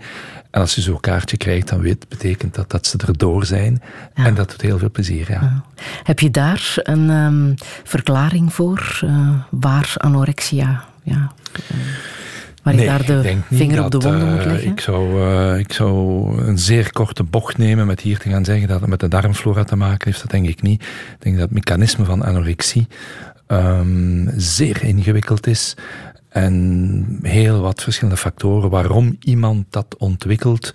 En 0.51 0.61
als 0.61 0.75
je 0.75 0.81
zo'n 0.81 0.99
kaartje 0.99 1.37
krijgt, 1.37 1.67
dan 1.67 1.79
weet, 1.79 2.09
betekent 2.09 2.55
dat 2.55 2.71
dat 2.71 2.87
ze 2.87 2.97
erdoor 2.97 3.45
zijn. 3.45 3.81
En 4.13 4.35
dat 4.35 4.49
doet 4.49 4.61
heel 4.61 4.77
veel 4.77 4.91
plezier, 4.91 5.31
ja. 5.31 5.63
Heb 6.03 6.19
je 6.19 6.31
daar 6.31 6.73
een 6.75 7.09
um, 7.09 7.53
verklaring 7.83 8.53
voor? 8.53 8.99
Uh, 9.03 9.29
waar 9.49 9.93
anorexia... 9.97 10.85
Ja, 11.03 11.31
uh, 11.71 11.77
waar 12.75 12.85
nee, 12.85 12.99
je 12.99 13.05
daar 13.05 13.23
de 13.23 13.55
vinger 13.55 13.83
op 13.83 13.91
de 13.91 13.97
wonden 13.97 14.29
moet 14.29 14.45
leggen? 14.45 14.71
Ik 14.71 14.79
zou, 14.79 15.19
uh, 15.19 15.57
ik 15.57 15.73
zou 15.73 16.27
een 16.47 16.57
zeer 16.57 16.91
korte 16.91 17.23
bocht 17.23 17.57
nemen 17.57 17.87
met 17.87 17.99
hier 18.01 18.17
te 18.17 18.29
gaan 18.29 18.45
zeggen 18.45 18.67
dat 18.67 18.79
het 18.79 18.89
met 18.89 18.99
de 18.99 19.07
darmflora 19.07 19.63
te 19.63 19.75
maken 19.75 20.07
heeft. 20.07 20.21
Dat 20.21 20.31
denk 20.31 20.47
ik 20.47 20.61
niet. 20.61 20.81
Ik 20.81 21.15
denk 21.19 21.37
dat 21.37 21.49
het 21.49 21.65
mechanisme 21.65 22.05
van 22.05 22.23
anorexie 22.23 22.87
um, 23.47 24.31
zeer 24.35 24.83
ingewikkeld 24.83 25.47
is. 25.47 25.75
En 26.29 27.19
heel 27.21 27.61
wat 27.61 27.83
verschillende 27.83 28.19
factoren 28.19 28.69
waarom 28.69 29.17
iemand 29.19 29.65
dat 29.69 29.95
ontwikkelt. 29.97 30.73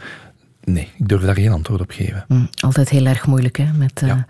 Nee, 0.64 0.88
ik 0.96 1.08
durf 1.08 1.22
daar 1.22 1.34
geen 1.34 1.52
antwoord 1.52 1.80
op 1.80 1.90
geven. 1.90 2.24
Mm, 2.28 2.48
altijd 2.60 2.88
heel 2.88 3.06
erg 3.06 3.26
moeilijk, 3.26 3.56
hè? 3.56 3.66
Met 3.76 4.00
uh, 4.02 4.08
ja. 4.08 4.26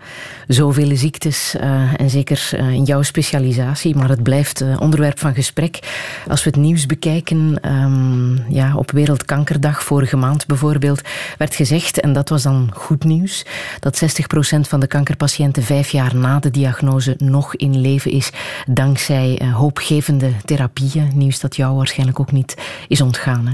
zoveel 0.47 0.97
ziektes 0.97 1.55
uh, 1.55 1.99
en 1.99 2.09
zeker 2.09 2.49
uh, 2.53 2.69
in 2.69 2.83
jouw 2.83 3.01
specialisatie. 3.01 3.95
Maar 3.95 4.09
het 4.09 4.23
blijft 4.23 4.63
onderwerp 4.79 5.19
van 5.19 5.33
gesprek. 5.33 5.79
Als 6.27 6.43
we 6.43 6.49
het 6.49 6.59
nieuws 6.59 6.85
bekijken, 6.85 7.71
um, 7.71 8.43
ja, 8.49 8.75
op 8.75 8.91
Wereldkankerdag 8.91 9.83
vorige 9.83 10.17
maand 10.17 10.45
bijvoorbeeld, 10.45 11.01
werd 11.37 11.55
gezegd, 11.55 11.99
en 11.99 12.13
dat 12.13 12.29
was 12.29 12.43
dan 12.43 12.69
goed 12.73 13.03
nieuws, 13.03 13.45
dat 13.79 14.01
60% 14.03 14.59
van 14.59 14.79
de 14.79 14.87
kankerpatiënten 14.87 15.63
vijf 15.63 15.89
jaar 15.89 16.15
na 16.15 16.39
de 16.39 16.51
diagnose 16.51 17.15
nog 17.17 17.55
in 17.55 17.81
leven 17.81 18.11
is, 18.11 18.31
dankzij 18.65 19.41
hoopgevende 19.53 20.31
therapieën. 20.45 21.11
Nieuws 21.13 21.39
dat 21.39 21.55
jou 21.55 21.75
waarschijnlijk 21.75 22.19
ook 22.19 22.31
niet 22.31 22.57
is 22.87 23.01
ontgaan. 23.01 23.47
Hè? 23.47 23.53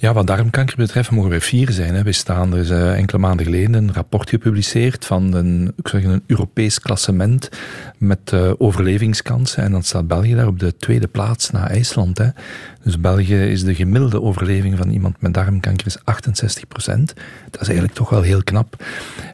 Ja, 0.00 0.12
wat 0.12 0.26
darmkanker 0.26 0.76
betreft 0.76 1.10
mogen 1.10 1.30
wij 1.30 1.40
fier 1.40 1.72
zijn. 1.72 1.94
Hè. 1.94 2.02
We 2.02 2.12
staan, 2.12 2.52
er 2.52 2.58
is 2.58 2.70
uh, 2.70 2.96
enkele 2.96 3.18
maanden 3.18 3.44
geleden 3.44 3.74
een 3.74 3.92
rapport 3.92 4.28
gepubliceerd 4.28 5.06
van 5.06 5.34
een, 5.34 5.72
ik 5.76 5.92
een 5.92 6.22
Europees 6.26 6.80
klassement 6.80 7.48
met 7.98 8.32
uh, 8.34 8.52
overlevingskansen. 8.58 9.62
En 9.62 9.72
dan 9.72 9.82
staat 9.82 10.06
België 10.06 10.34
daar 10.34 10.46
op 10.46 10.58
de 10.58 10.76
tweede 10.76 11.08
plaats 11.08 11.50
na 11.50 11.68
IJsland. 11.68 12.18
Hè. 12.18 12.28
Dus 12.82 13.00
België 13.00 13.34
is 13.34 13.64
de 13.64 13.74
gemiddelde 13.74 14.22
overleving 14.22 14.76
van 14.76 14.90
iemand 14.90 15.20
met 15.20 15.34
darmkanker 15.34 15.86
is 15.86 16.04
68 16.04 16.66
procent. 16.66 17.14
Dat 17.50 17.60
is 17.60 17.66
eigenlijk 17.66 17.96
toch 17.96 18.10
wel 18.10 18.22
heel 18.22 18.44
knap. 18.44 18.84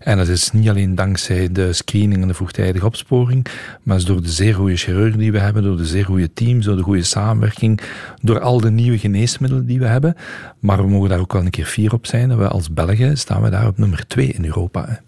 En 0.01 0.17
dat 0.17 0.29
is 0.29 0.53
niet 0.53 0.69
alleen 0.69 0.95
dankzij 0.95 1.53
de 1.53 1.73
screening 1.73 2.23
en 2.23 2.29
de 2.29 2.35
vroegtijdige 2.35 2.87
opsporing, 2.87 3.47
maar 3.83 3.97
is 3.97 4.05
door 4.05 4.23
de 4.23 4.29
zeer 4.29 4.55
goede 4.55 4.77
chirurgen 4.77 5.19
die 5.19 5.33
we 5.33 5.39
hebben, 5.39 5.63
door 5.63 5.77
de 5.77 5.87
zeer 5.87 6.05
goede 6.05 6.33
teams, 6.33 6.65
door 6.65 6.77
de 6.77 6.83
goede 6.83 7.03
samenwerking, 7.03 7.81
door 8.23 8.41
al 8.41 8.61
de 8.61 8.71
nieuwe 8.71 8.99
geneesmiddelen 8.99 9.67
die 9.67 9.79
we 9.79 9.87
hebben. 9.87 10.15
Maar 10.59 10.83
we 10.83 10.89
mogen 10.89 11.09
daar 11.09 11.21
ook 11.21 11.33
wel 11.33 11.43
een 11.43 11.51
keer 11.51 11.67
fier 11.67 11.93
op 11.93 12.07
zijn. 12.07 12.29
Dat 12.29 12.39
we 12.39 12.49
als 12.49 12.73
Belgen 12.73 13.19
staan 13.19 13.43
we 13.43 13.51
daar 13.51 13.67
op 13.67 13.79
nummer 13.79 14.07
twee 14.07 14.29
in 14.29 14.45
Europa. 14.45 15.01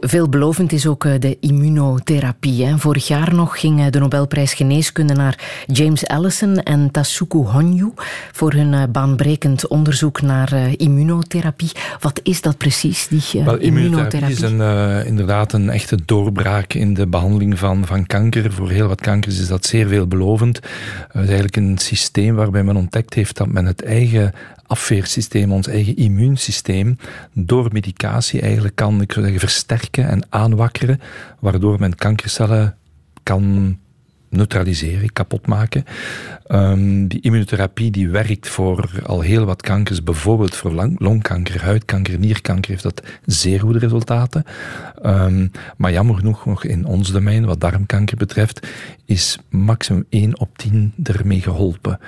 Veelbelovend 0.00 0.72
is 0.72 0.86
ook 0.86 1.20
de 1.20 1.36
immunotherapie. 1.40 2.76
Vorig 2.76 3.06
jaar 3.06 3.34
nog 3.34 3.60
ging 3.60 3.86
de 3.86 3.98
Nobelprijs 3.98 4.54
Geneeskunde 4.54 5.14
naar 5.14 5.64
James 5.66 6.06
Allison 6.06 6.62
en 6.62 6.90
Tasuku 6.90 7.38
Honyu 7.38 7.92
voor 8.32 8.52
hun 8.52 8.92
baanbrekend 8.92 9.66
onderzoek 9.66 10.22
naar 10.22 10.72
immunotherapie. 10.76 11.70
Wat 12.00 12.20
is 12.22 12.40
dat 12.40 12.56
precies, 12.56 13.08
die 13.08 13.44
Wel, 13.44 13.56
immunotherapie? 13.56 14.34
is 14.34 14.40
een, 14.40 14.58
uh, 14.58 15.06
inderdaad 15.06 15.52
een 15.52 15.70
echte 15.70 15.98
doorbraak 16.04 16.72
in 16.72 16.94
de 16.94 17.06
behandeling 17.06 17.58
van, 17.58 17.86
van 17.86 18.06
kanker. 18.06 18.52
Voor 18.52 18.70
heel 18.70 18.88
wat 18.88 19.00
kankers 19.00 19.40
is 19.40 19.48
dat 19.48 19.66
zeer 19.66 19.88
veelbelovend. 19.88 20.56
Het 20.56 21.12
is 21.12 21.28
eigenlijk 21.28 21.56
een 21.56 21.78
systeem 21.78 22.34
waarbij 22.34 22.64
men 22.64 22.76
ontdekt 22.76 23.14
heeft 23.14 23.36
dat 23.36 23.48
men 23.48 23.66
het 23.66 23.82
eigen 23.82 24.32
afweersysteem, 24.68 25.52
ons 25.52 25.66
eigen 25.66 25.96
immuunsysteem, 25.96 26.98
door 27.32 27.68
medicatie 27.72 28.40
eigenlijk 28.40 28.74
kan, 28.74 29.00
ik 29.00 29.12
zou 29.12 29.24
zeggen, 29.24 29.40
versterken 29.40 30.08
en 30.08 30.26
aanwakkeren, 30.28 31.00
waardoor 31.38 31.80
men 31.80 31.94
kankercellen 31.94 32.76
kan 33.22 33.78
neutraliseren, 34.30 35.12
kapot 35.12 35.46
maken. 35.46 35.84
Um, 36.46 37.08
die 37.08 37.20
immunotherapie 37.20 37.90
die 37.90 38.08
werkt 38.08 38.48
voor 38.48 39.02
al 39.06 39.20
heel 39.20 39.44
wat 39.44 39.62
kankers, 39.62 40.02
bijvoorbeeld 40.02 40.54
voor 40.54 40.94
longkanker, 40.98 41.62
huidkanker, 41.62 42.18
nierkanker, 42.18 42.70
heeft 42.70 42.82
dat 42.82 43.02
zeer 43.24 43.60
goede 43.60 43.78
resultaten. 43.78 44.44
Um, 45.02 45.50
maar 45.76 45.92
jammer 45.92 46.16
genoeg 46.16 46.46
nog 46.46 46.64
in 46.64 46.84
ons 46.84 47.12
domein, 47.12 47.44
wat 47.44 47.60
darmkanker 47.60 48.16
betreft, 48.16 48.66
is 49.04 49.38
maximum 49.50 50.04
1 50.08 50.38
op 50.38 50.58
10 50.58 50.92
ermee 51.02 51.40
geholpen. 51.40 51.98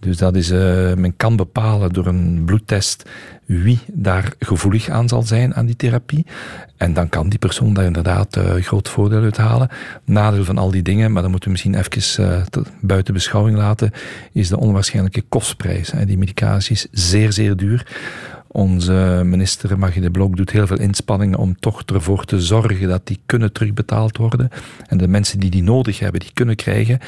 Dus 0.00 0.16
dat 0.16 0.36
is, 0.36 0.50
uh, 0.50 0.94
men 0.94 1.16
kan 1.16 1.36
bepalen 1.36 1.92
door 1.92 2.06
een 2.06 2.42
bloedtest 2.44 3.08
wie 3.50 3.78
daar 3.92 4.32
gevoelig 4.38 4.88
aan 4.88 5.08
zal 5.08 5.22
zijn 5.22 5.54
aan 5.54 5.66
die 5.66 5.76
therapie. 5.76 6.26
En 6.76 6.92
dan 6.92 7.08
kan 7.08 7.28
die 7.28 7.38
persoon 7.38 7.74
daar 7.74 7.84
inderdaad 7.84 8.36
uh, 8.36 8.54
groot 8.54 8.88
voordeel 8.88 9.22
uit 9.22 9.36
halen. 9.36 9.68
Nadeel 10.04 10.44
van 10.44 10.58
al 10.58 10.70
die 10.70 10.82
dingen, 10.82 11.12
maar 11.12 11.22
dat 11.22 11.30
moeten 11.30 11.48
we 11.48 11.54
misschien 11.54 11.74
even 11.74 12.24
uh, 12.24 12.64
buiten 12.80 13.14
beschouwing 13.14 13.56
laten, 13.56 13.90
is 14.32 14.48
de 14.48 14.58
onwaarschijnlijke 14.58 15.22
kostprijs. 15.28 15.92
Die 16.06 16.18
medicatie 16.18 16.72
is 16.72 16.86
zeer, 16.90 17.32
zeer 17.32 17.56
duur. 17.56 17.86
Onze 18.52 19.22
minister 19.24 19.78
Magie 19.78 20.02
de 20.02 20.10
Blok 20.10 20.36
doet 20.36 20.50
heel 20.50 20.66
veel 20.66 20.78
inspanningen 20.78 21.38
om 21.38 21.60
toch 21.60 21.82
ervoor 21.82 22.24
te 22.24 22.40
zorgen 22.40 22.88
dat 22.88 23.06
die 23.06 23.20
kunnen 23.26 23.52
terugbetaald 23.52 24.16
worden. 24.16 24.48
En 24.86 24.98
de 24.98 25.08
mensen 25.08 25.40
die 25.40 25.50
die 25.50 25.62
nodig 25.62 25.98
hebben, 25.98 26.20
die 26.20 26.30
kunnen 26.32 26.56
krijgen. 26.56 26.98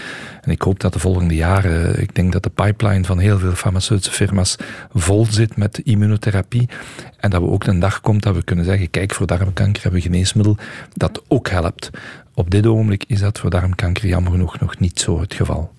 En 0.40 0.50
ik 0.50 0.62
hoop 0.62 0.80
dat 0.80 0.92
de 0.92 0.98
volgende 0.98 1.34
jaren, 1.34 2.00
ik 2.00 2.14
denk 2.14 2.32
dat 2.32 2.42
de 2.42 2.50
pipeline 2.50 3.04
van 3.04 3.18
heel 3.18 3.38
veel 3.38 3.52
farmaceutische 3.52 4.12
firma's 4.12 4.56
vol 4.92 5.26
zit 5.30 5.56
met 5.56 5.78
immunotherapie. 5.78 6.68
En 7.16 7.30
dat 7.30 7.40
we 7.40 7.48
ook 7.48 7.64
een 7.64 7.80
dag 7.80 8.00
komt 8.00 8.22
dat 8.22 8.34
we 8.34 8.42
kunnen 8.42 8.64
zeggen, 8.64 8.90
kijk, 8.90 9.14
voor 9.14 9.26
darmkanker 9.26 9.82
hebben 9.82 10.00
we 10.00 10.06
geneesmiddel 10.06 10.56
dat 10.94 11.22
ook 11.28 11.48
helpt. 11.48 11.90
Op 12.34 12.50
dit 12.50 12.66
ogenblik 12.66 13.04
is 13.06 13.20
dat 13.20 13.38
voor 13.38 13.50
darmkanker 13.50 14.06
jammer 14.06 14.32
genoeg 14.32 14.60
nog 14.60 14.78
niet 14.78 15.00
zo 15.00 15.20
het 15.20 15.34
geval. 15.34 15.70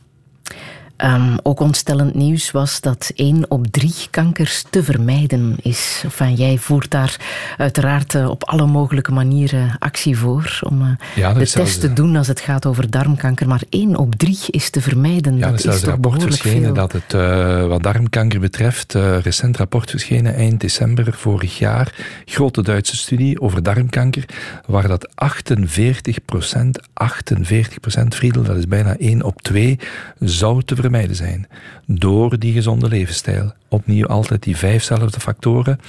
Um, 1.04 1.38
ook 1.42 1.60
ontstellend 1.60 2.16
nieuws 2.16 2.52
was 2.52 2.82
dat 2.82 3.12
één 3.16 3.52
op 3.52 3.68
drie 3.68 3.94
kankers 4.10 4.64
te 4.70 4.84
vermijden 4.84 5.56
is. 5.62 6.02
Enfin, 6.04 6.34
jij 6.34 6.58
voert 6.58 6.92
daar 6.92 7.18
uiteraard 7.58 8.14
uh, 8.14 8.30
op 8.30 8.44
alle 8.44 8.66
mogelijke 8.66 9.12
manieren 9.12 9.76
actie 9.80 10.18
voor 10.18 10.60
om 10.62 10.82
uh, 10.82 10.88
ja, 11.16 11.34
de 11.34 11.48
test 11.48 11.80
te 11.80 11.94
doen 11.94 12.16
als 12.16 12.28
het 12.28 12.40
gaat 12.40 12.66
over 12.66 12.90
darmkanker. 12.90 13.48
Maar 13.48 13.62
één 13.70 13.96
op 13.96 14.16
drie 14.16 14.40
is 14.48 14.70
te 14.70 14.82
vermijden. 14.82 15.38
Ja, 15.38 15.50
dat 15.50 15.60
is, 15.60 15.66
is 15.66 15.80
toch 15.80 15.90
rapport 15.90 16.24
verschenen 16.24 16.64
veel. 16.64 16.74
dat 16.74 16.92
het 16.92 17.14
uh, 17.14 17.66
wat 17.68 17.84
darmkanker 17.84 18.40
betreft, 18.40 18.94
recent 19.22 19.58
rapport 19.58 19.90
verschenen 19.90 20.36
eind 20.36 20.62
december 20.62 21.14
vorig 21.14 21.58
jaar, 21.58 21.94
grote 22.26 22.62
Duitse 22.62 22.98
studie 22.98 23.42
over 23.42 23.64
darmkanker, 23.64 24.26
waar 24.66 24.88
dat 24.88 25.16
48 25.16 26.26
procent, 26.26 26.80
48 26.94 27.80
procent, 27.80 28.16
Friedel, 28.16 28.44
dat 28.44 28.58
is 28.58 28.68
bijna 28.68 28.98
één 28.98 29.24
op 29.24 29.42
twee, 29.42 29.80
zou 30.20 30.64
te 30.64 30.76
vermijden 30.76 30.92
zijn. 31.12 31.48
Door 31.86 32.40
die 32.40 32.54
gezonde 32.54 32.88
levensstijl. 32.88 33.54
Opnieuw 33.68 34.06
altijd 34.06 34.44
die 34.44 34.58
vijfzelfde 34.58 35.20
factoren. 35.20 35.80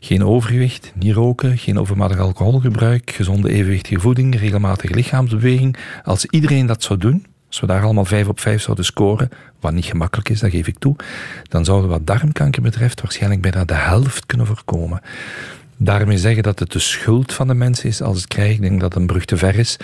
Geen 0.00 0.24
overgewicht, 0.24 0.92
niet 0.94 1.14
roken, 1.14 1.58
geen 1.58 1.78
overmatig 1.78 2.18
alcoholgebruik, 2.18 3.10
gezonde 3.10 3.50
evenwichtige 3.50 4.00
voeding, 4.00 4.38
regelmatige 4.38 4.94
lichaamsbeweging. 4.94 5.76
Als 6.04 6.26
iedereen 6.26 6.66
dat 6.66 6.82
zou 6.82 6.98
doen, 6.98 7.26
als 7.48 7.60
we 7.60 7.66
daar 7.66 7.82
allemaal 7.82 8.04
vijf 8.04 8.28
op 8.28 8.40
vijf 8.40 8.62
zouden 8.62 8.84
scoren, 8.84 9.28
wat 9.60 9.72
niet 9.72 9.84
gemakkelijk 9.84 10.28
is, 10.28 10.40
dat 10.40 10.50
geef 10.50 10.66
ik 10.66 10.78
toe, 10.78 10.96
dan 11.42 11.64
zouden 11.64 11.88
we 11.88 11.94
wat 11.94 12.06
darmkanker 12.06 12.62
betreft 12.62 13.00
waarschijnlijk 13.00 13.42
bijna 13.42 13.64
de 13.64 13.74
helft 13.74 14.26
kunnen 14.26 14.46
voorkomen. 14.46 15.00
Daarmee 15.76 16.18
zeggen 16.18 16.42
dat 16.42 16.58
het 16.58 16.72
de 16.72 16.78
schuld 16.78 17.32
van 17.32 17.46
de 17.46 17.54
mensen 17.54 17.88
is 17.88 18.02
als 18.02 18.16
het 18.16 18.28
krijgt. 18.28 18.54
Ik 18.54 18.60
denk 18.60 18.80
dat 18.80 18.94
een 18.94 19.06
brug 19.06 19.24
te 19.24 19.36
ver 19.36 19.58
is. 19.58 19.76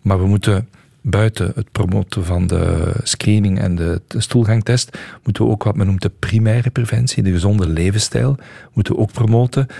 Maar 0.00 0.18
we 0.18 0.26
moeten 0.26 0.68
buiten 1.10 1.52
het 1.54 1.72
promoten 1.72 2.24
van 2.24 2.46
de 2.46 2.92
screening 3.02 3.58
en 3.58 3.74
de, 3.74 4.00
stoelgangtest, 4.08 4.98
moeten 5.24 5.44
we 5.44 5.50
ook 5.50 5.64
wat 5.64 5.76
men 5.76 5.86
noemt 5.86 6.02
de 6.02 6.12
primaire 6.18 6.70
preventie, 6.70 7.22
de 7.22 7.32
gezonde 7.32 7.68
levensstijl, 7.68 8.36
moeten 8.72 8.94
we 8.94 9.00
ook 9.00 9.12
promoten. 9.12 9.66
De 9.66 9.74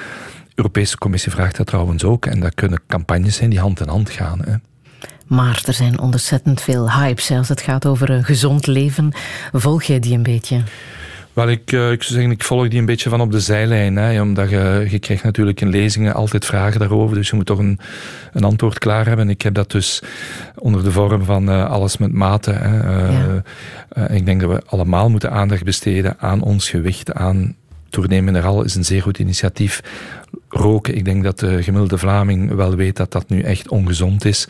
Europese 0.55 0.99
Commissie 0.99 1.33
vraagt 1.33 1.57
dat 1.57 1.66
trouwens 1.66 2.05
ook. 2.05 2.26
En 2.26 2.41
dat 2.41 2.55
kunnen 2.55 2.81
campagnes 2.87 3.37
zijn 3.37 3.51
die 3.51 3.61
hand 3.61 3.81
in 3.81 3.89
hand 3.89 4.11
gaan. 4.11 4.41
Hè. 4.45 4.55
Maar 5.26 5.62
er 5.66 5.72
zijn 5.72 6.01
ontzettend 6.01 6.61
veel 6.61 6.93
hypes 6.93 7.31
als 7.31 7.49
het 7.49 7.61
gaat 7.61 7.87
over 7.87 8.11
een 8.11 8.24
gezond 8.24 8.66
leven. 8.66 9.12
Volg 9.53 9.83
jij 9.83 10.01
die 10.01 10.14
een 10.14 10.22
beetje? 10.22 10.62
Wel, 11.39 11.49
ik, 11.49 11.72
uh, 11.72 11.91
ik 11.91 12.03
zou 12.03 12.14
zeggen, 12.14 12.30
ik 12.30 12.43
volg 12.43 12.68
die 12.68 12.78
een 12.78 12.86
beetje 12.86 13.11
van 13.11 13.20
op 13.20 13.32
de 13.32 13.41
zijlijn. 13.41 13.97
Hè, 13.97 14.20
omdat 14.20 14.51
je, 14.51 14.86
je 14.91 14.99
krijgt 14.99 15.22
natuurlijk 15.22 15.61
in 15.61 15.68
lezingen 15.68 16.14
altijd 16.14 16.45
vragen 16.45 16.80
daarover. 16.80 17.16
Dus 17.16 17.28
je 17.30 17.36
moet 17.36 17.47
toch 17.47 17.59
een, 17.59 17.78
een 18.32 18.45
antwoord 18.45 18.78
klaar 18.78 19.07
hebben. 19.07 19.30
Ik 19.30 19.43
heb 19.43 19.55
dat 19.55 19.70
dus 19.70 20.03
onder 20.55 20.84
de 20.84 20.93
vorm 20.93 21.24
van 21.24 21.49
uh, 21.49 21.70
alles 21.70 21.97
met 21.97 22.12
mate. 22.12 22.51
Hè. 22.51 23.43
Uh, 23.99 24.16
ik 24.16 24.26
denk 24.26 24.41
dat 24.41 24.51
we 24.51 24.62
allemaal 24.66 25.11
moeten 25.11 25.30
aandacht 25.30 25.64
besteden 25.64 26.16
aan 26.18 26.43
ons 26.43 26.70
gewicht, 26.70 27.12
aan 27.12 27.57
Tournee 27.91 28.22
Mineral 28.22 28.62
is 28.62 28.74
een 28.74 28.84
zeer 28.84 29.03
goed 29.03 29.18
initiatief. 29.18 29.82
Roken, 30.49 30.97
ik 30.97 31.05
denk 31.05 31.24
dat 31.24 31.39
de 31.39 31.62
gemiddelde 31.62 31.99
Vlaming 31.99 32.55
wel 32.55 32.74
weet 32.74 32.97
dat 32.97 33.12
dat 33.12 33.28
nu 33.28 33.41
echt 33.41 33.68
ongezond 33.68 34.24
is. 34.24 34.49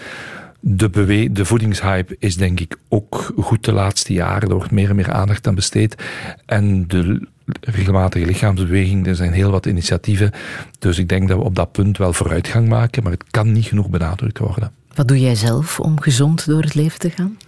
De, 0.61 0.91
bewe 0.91 1.33
de 1.33 1.45
voedingshype 1.45 2.17
is 2.19 2.37
denk 2.37 2.61
ik 2.61 2.77
ook 2.89 3.33
goed 3.37 3.65
de 3.65 3.73
laatste 3.73 4.13
jaren. 4.13 4.49
Er 4.49 4.55
wordt 4.55 4.71
meer 4.71 4.91
en 4.91 4.97
meer 4.97 5.13
aandacht 5.13 5.47
aan 5.47 5.55
besteed. 5.55 6.03
En 6.47 6.87
de 6.87 7.27
regelmatige 7.61 8.27
lichaamsbeweging, 8.27 9.07
er 9.07 9.17
zijn 9.17 9.33
heel 9.33 9.51
wat 9.51 9.67
initiatieven. 9.67 10.31
Dus 10.79 10.99
ik 10.99 11.09
denk 11.09 11.29
dat 11.29 11.39
we 11.39 11.45
op 11.45 11.55
dat 11.55 11.73
punt 11.73 11.99
wel 11.99 12.13
vooruitgang 12.13 12.69
maken, 12.69 13.03
maar 13.03 13.13
het 13.13 13.25
kan 13.31 13.53
niet 13.53 13.67
genoeg 13.67 13.89
benadrukt 13.91 14.39
worden. 14.39 14.73
Wat 14.95 15.09
doe 15.09 15.21
jij 15.21 15.35
zelf 15.35 15.81
om 15.81 16.01
gezond 16.01 16.47
door 16.47 16.63
het 16.63 16.75
leven 16.75 16.99
te 16.99 17.11
gaan? 17.11 17.39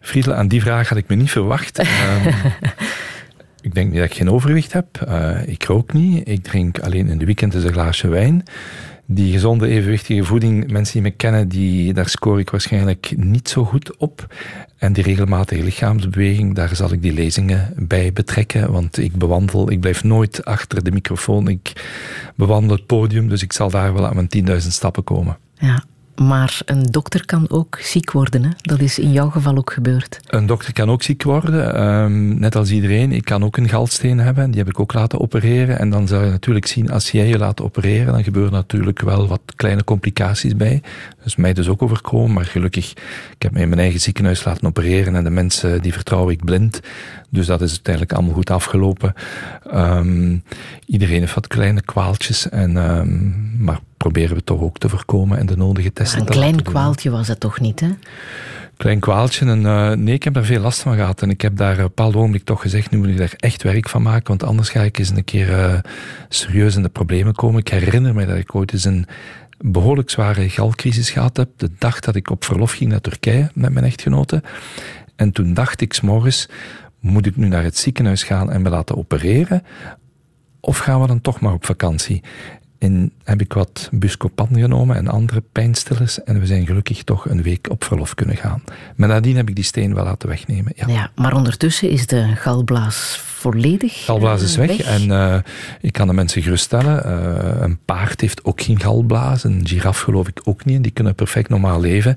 Friedel, 0.00 0.34
aan 0.34 0.48
die 0.48 0.60
vraag 0.60 0.88
had 0.88 0.98
ik 0.98 1.08
me 1.08 1.14
niet 1.14 1.30
verwacht. 1.30 1.78
um, 1.78 1.86
ik 3.62 3.74
denk 3.74 3.90
niet 3.90 4.00
dat 4.00 4.10
ik 4.10 4.16
geen 4.16 4.30
overwicht 4.30 4.72
heb. 4.72 5.06
Uh, 5.08 5.46
ik 5.46 5.64
rook 5.64 5.92
niet. 5.92 6.28
Ik 6.28 6.42
drink 6.42 6.78
alleen 6.78 7.08
in 7.08 7.18
de 7.18 7.24
weekend 7.24 7.54
een 7.54 7.72
glaasje 7.72 8.08
wijn 8.08 8.44
die 9.12 9.32
gezonde, 9.32 9.68
evenwichtige 9.68 10.24
voeding, 10.24 10.70
mensen 10.70 10.92
die 10.92 11.02
me 11.02 11.10
kennen, 11.10 11.48
die, 11.48 11.92
daar 11.92 12.08
score 12.08 12.40
ik 12.40 12.50
waarschijnlijk 12.50 13.12
niet 13.16 13.48
zo 13.48 13.64
goed 13.64 13.96
op. 13.96 14.34
En 14.78 14.92
die 14.92 15.04
regelmatige 15.04 15.62
lichaamsbeweging, 15.62 16.54
daar 16.54 16.76
zal 16.76 16.92
ik 16.92 17.02
die 17.02 17.12
lezingen 17.12 17.72
bij 17.76 18.12
betrekken. 18.12 18.72
Want 18.72 18.98
ik 18.98 19.16
bewandel, 19.16 19.70
ik 19.70 19.80
blijf 19.80 20.04
nooit 20.04 20.44
achter 20.44 20.84
de 20.84 20.90
microfoon. 20.90 21.48
Ik 21.48 21.72
bewandel 22.36 22.76
het 22.76 22.86
podium, 22.86 23.28
dus 23.28 23.42
ik 23.42 23.52
zal 23.52 23.70
daar 23.70 23.94
wel 23.94 24.06
aan 24.06 24.14
mijn 24.14 24.46
10.000 24.48 24.56
stappen 24.56 25.04
komen. 25.04 25.38
Ja, 25.58 25.84
maar 26.26 26.60
een 26.64 26.82
dokter 26.82 27.26
kan 27.26 27.50
ook 27.50 27.78
ziek 27.82 28.12
worden. 28.12 28.44
Hè? 28.44 28.50
Dat 28.56 28.80
is 28.80 28.98
in 28.98 29.12
jouw 29.12 29.30
geval 29.30 29.56
ook 29.56 29.72
gebeurd. 29.72 30.20
Een 30.26 30.46
dokter 30.46 30.72
kan 30.72 30.90
ook 30.90 31.02
ziek 31.02 31.22
worden, 31.22 31.84
um, 31.84 32.38
net 32.38 32.56
als 32.56 32.70
iedereen. 32.70 33.12
Ik 33.12 33.24
kan 33.24 33.44
ook 33.44 33.56
een 33.56 33.68
galsteen 33.68 34.18
hebben, 34.18 34.50
die 34.50 34.58
heb 34.58 34.68
ik 34.68 34.80
ook 34.80 34.92
laten 34.92 35.20
opereren. 35.20 35.78
En 35.78 35.90
dan 35.90 36.08
zou 36.08 36.24
je 36.24 36.30
natuurlijk 36.30 36.66
zien, 36.66 36.90
als 36.90 37.10
jij 37.10 37.26
je 37.26 37.38
laat 37.38 37.60
opereren, 37.60 38.12
dan 38.12 38.24
gebeuren 38.24 38.52
natuurlijk 38.52 39.00
wel 39.00 39.28
wat 39.28 39.40
kleine 39.56 39.84
complicaties 39.84 40.56
bij. 40.56 40.82
Dus 41.22 41.36
mij 41.36 41.52
dus 41.52 41.68
ook 41.68 41.82
overkomen, 41.82 42.32
maar 42.32 42.44
gelukkig, 42.44 42.90
ik 43.34 43.42
heb 43.42 43.52
mij 43.52 43.62
in 43.62 43.68
mijn 43.68 43.80
eigen 43.80 44.00
ziekenhuis 44.00 44.44
laten 44.44 44.66
opereren 44.66 45.14
en 45.14 45.24
de 45.24 45.30
mensen 45.30 45.82
die 45.82 45.92
vertrouw 45.92 46.30
ik 46.30 46.44
blind. 46.44 46.80
Dus 47.30 47.46
dat 47.46 47.60
is 47.60 47.70
uiteindelijk 47.70 48.14
allemaal 48.14 48.34
goed 48.34 48.50
afgelopen. 48.50 49.14
Um, 49.74 50.42
iedereen 50.86 51.20
heeft 51.20 51.34
wat 51.34 51.46
kleine 51.46 51.82
kwaaltjes, 51.82 52.48
en, 52.48 52.76
um, 52.76 53.34
maar 53.58 53.80
proberen 54.02 54.36
we 54.36 54.44
toch 54.44 54.60
ook 54.60 54.78
te 54.78 54.88
voorkomen 54.88 55.38
en 55.38 55.46
de 55.46 55.56
nodige 55.56 55.92
testen 55.92 56.20
Een 56.20 56.26
klein 56.26 56.62
kwaaltje 56.62 57.10
was 57.10 57.28
het 57.28 57.40
toch 57.40 57.60
niet, 57.60 57.80
hè? 57.80 57.88
Klein 58.76 59.00
kwaaltje. 59.00 59.46
En, 59.46 59.60
uh, 59.62 59.92
nee, 59.92 60.14
ik 60.14 60.22
heb 60.22 60.34
daar 60.34 60.44
veel 60.44 60.60
last 60.60 60.80
van 60.80 60.94
gehad. 60.94 61.22
En 61.22 61.30
ik 61.30 61.40
heb 61.40 61.56
daar 61.56 61.72
op 61.72 61.78
een 61.78 61.84
bepaald 61.84 62.16
ogenblik 62.16 62.44
toch 62.44 62.60
gezegd, 62.60 62.90
nu 62.90 62.98
moet 62.98 63.08
ik 63.08 63.16
daar 63.16 63.34
echt 63.36 63.62
werk 63.62 63.88
van 63.88 64.02
maken, 64.02 64.28
want 64.28 64.42
anders 64.42 64.68
ga 64.68 64.82
ik 64.82 64.98
eens 64.98 65.10
een 65.10 65.24
keer 65.24 65.48
uh, 65.48 65.78
serieus 66.28 66.76
in 66.76 66.82
de 66.82 66.88
problemen 66.88 67.34
komen. 67.34 67.60
Ik 67.60 67.68
herinner 67.68 68.14
me 68.14 68.26
dat 68.26 68.36
ik 68.36 68.54
ooit 68.54 68.72
eens 68.72 68.84
een 68.84 69.06
behoorlijk 69.58 70.10
zware 70.10 70.48
galcrisis 70.48 71.10
gehad 71.10 71.36
heb. 71.36 71.48
De 71.56 71.70
dag 71.78 72.00
dat 72.00 72.14
ik 72.14 72.30
op 72.30 72.44
verlof 72.44 72.72
ging 72.72 72.90
naar 72.90 73.00
Turkije 73.00 73.50
met 73.54 73.72
mijn 73.72 73.84
echtgenote. 73.84 74.42
En 75.16 75.32
toen 75.32 75.54
dacht 75.54 75.80
ik 75.80 75.92
s'morgens, 75.92 76.48
moet 77.00 77.26
ik 77.26 77.36
nu 77.36 77.48
naar 77.48 77.62
het 77.62 77.76
ziekenhuis 77.76 78.22
gaan 78.22 78.50
en 78.50 78.62
me 78.62 78.68
laten 78.68 78.96
opereren? 78.96 79.62
Of 80.60 80.78
gaan 80.78 81.00
we 81.00 81.06
dan 81.06 81.20
toch 81.20 81.40
maar 81.40 81.52
op 81.52 81.66
vakantie? 81.66 82.22
En 82.80 83.12
heb 83.24 83.40
ik 83.40 83.52
wat 83.52 83.88
Buscopan 83.92 84.48
genomen 84.52 84.96
en 84.96 85.08
andere 85.08 85.42
pijnstillers. 85.52 86.22
En 86.22 86.40
we 86.40 86.46
zijn 86.46 86.66
gelukkig 86.66 87.02
toch 87.02 87.28
een 87.28 87.42
week 87.42 87.70
op 87.70 87.84
verlof 87.84 88.14
kunnen 88.14 88.36
gaan. 88.36 88.62
Maar 88.96 89.08
nadien 89.08 89.36
heb 89.36 89.48
ik 89.48 89.54
die 89.54 89.64
steen 89.64 89.94
wel 89.94 90.04
laten 90.04 90.28
wegnemen. 90.28 90.72
Ja, 90.76 90.88
ja 90.88 91.10
maar 91.14 91.34
ondertussen 91.34 91.90
is 91.90 92.06
de 92.06 92.32
galblaas 92.36 93.20
volledig 93.40 94.04
Galblaas 94.04 94.42
is 94.42 94.56
weg, 94.56 94.80
en 94.80 95.08
uh, 95.08 95.36
ik 95.80 95.92
kan 95.92 96.06
de 96.06 96.12
mensen 96.12 96.42
geruststellen. 96.42 97.02
Uh, 97.06 97.60
een 97.60 97.78
paard 97.84 98.20
heeft 98.20 98.44
ook 98.44 98.62
geen 98.62 98.80
galblaas. 98.80 99.44
Een 99.44 99.66
giraf 99.66 100.00
geloof 100.00 100.28
ik 100.28 100.40
ook 100.44 100.64
niet. 100.64 100.76
En 100.76 100.82
die 100.82 100.90
kunnen 100.90 101.14
perfect 101.14 101.48
normaal 101.48 101.80
leven. 101.80 102.16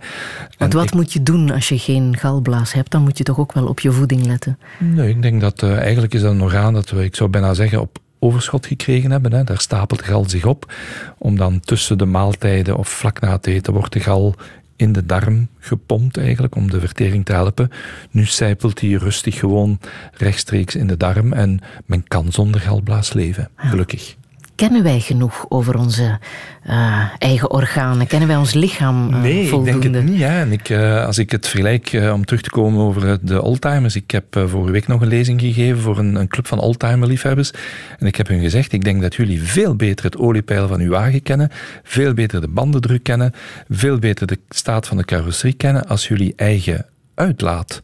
Want 0.58 0.74
wat 0.74 0.94
moet 0.94 1.14
je 1.14 1.24
doen 1.24 1.52
als 1.52 1.70
je 1.70 1.78
geen 1.78 2.18
galblaas 2.18 2.74
hebt? 2.74 2.92
Dan 2.92 3.02
moet 3.02 3.18
je 3.18 3.24
toch 3.24 3.40
ook 3.40 3.54
wel 3.54 3.68
op 3.68 3.80
je 3.80 3.92
voeding 3.92 4.26
letten? 4.26 4.60
Nee, 4.80 5.10
ik 5.10 5.22
denk 5.22 5.42
dat 5.42 5.62
uh, 5.62 5.78
eigenlijk 5.78 6.14
is 6.14 6.22
dat 6.22 6.32
een 6.32 6.42
orgaan 6.42 6.74
dat 6.74 6.90
we, 6.90 7.04
ik 7.04 7.16
zou 7.16 7.30
bijna 7.30 7.54
zeggen, 7.54 7.82
op 7.82 7.98
overschot 8.24 8.66
gekregen 8.66 9.12
hebben. 9.12 9.34
Hè. 9.34 9.44
Daar 9.44 9.60
stapelt 9.60 10.00
de 10.00 10.06
gal 10.06 10.30
zich 10.30 10.46
op. 10.46 10.74
Om 11.18 11.38
dan 11.38 11.60
tussen 11.60 11.98
de 11.98 12.06
maaltijden 12.06 12.78
of 12.78 12.90
vlak 12.90 13.20
na 13.20 13.32
het 13.32 13.48
eten 13.48 13.74
wordt 13.74 13.94
de 13.94 14.00
gal 14.00 14.36
in 14.76 14.94
de 14.94 15.06
darm 15.06 15.48
gepompt 15.60 16.18
eigenlijk 16.18 16.56
om 16.56 16.70
de 16.70 16.80
vertering 16.80 17.26
te 17.26 17.34
helpen. 17.34 17.70
Nu 18.12 18.26
zijpelt 18.26 18.82
hij 18.82 18.90
rustig 18.90 19.40
gewoon 19.40 19.80
rechtstreeks 20.14 20.76
in 20.76 20.88
de 20.88 20.98
darm 20.98 21.34
en 21.34 21.60
men 21.86 22.08
kan 22.08 22.32
zonder 22.32 22.62
galblaas 22.62 23.14
leven, 23.14 23.50
gelukkig 23.56 24.16
kennen 24.64 24.84
wij 24.84 25.00
genoeg 25.00 25.46
over 25.50 25.78
onze 25.78 26.20
uh, 26.68 27.10
eigen 27.18 27.52
organen? 27.52 28.08
Kennen 28.08 28.28
wij 28.28 28.38
ons 28.38 28.54
lichaam 28.54 29.10
uh, 29.10 29.22
Nee, 29.22 29.48
voldoende? 29.48 29.88
ik 29.88 29.94
denk 29.94 29.96
het 29.96 30.06
niet. 30.06 30.20
Ja. 30.20 30.40
En 30.40 30.52
ik, 30.52 30.70
uh, 30.70 31.06
als 31.06 31.18
ik 31.18 31.32
het 31.32 31.48
vergelijk, 31.48 32.00
om 32.14 32.26
terug 32.26 32.42
te 32.42 32.50
komen 32.50 32.82
over 32.82 33.20
de 33.22 33.42
oldtimers. 33.42 33.96
Ik 33.96 34.12
heb 34.12 34.26
vorige 34.46 34.72
week 34.72 34.88
nog 34.88 35.02
een 35.02 35.08
lezing 35.08 35.42
gegeven 35.42 35.82
voor 35.82 35.98
een, 35.98 36.16
een 36.16 36.28
club 36.28 36.48
van 36.48 36.60
oldtimer-liefhebbers. 36.60 37.52
En 38.00 38.08
ik 38.08 38.16
heb 38.16 38.28
hun 38.28 38.40
gezegd, 38.40 38.72
ik 38.72 38.84
denk 38.84 39.02
dat 39.02 39.16
jullie 39.16 39.44
veel 39.44 39.76
beter 39.76 40.06
het 40.06 40.18
oliepeil 40.18 40.68
van 40.68 40.80
uw 40.80 40.90
wagen 40.90 41.24
kennen, 41.24 41.50
veel 41.84 42.14
beter 42.14 42.42
de 42.42 42.48
bandendruk 42.48 43.04
kennen, 43.04 43.32
veel 43.70 44.00
beter 44.00 44.28
de 44.28 44.40
staat 44.50 44.88
van 44.88 44.98
de 44.98 45.06
carrosserie 45.06 45.56
kennen 45.56 45.88
als 45.88 46.08
jullie 46.08 46.34
eigen 46.36 46.86
uitlaat. 47.16 47.82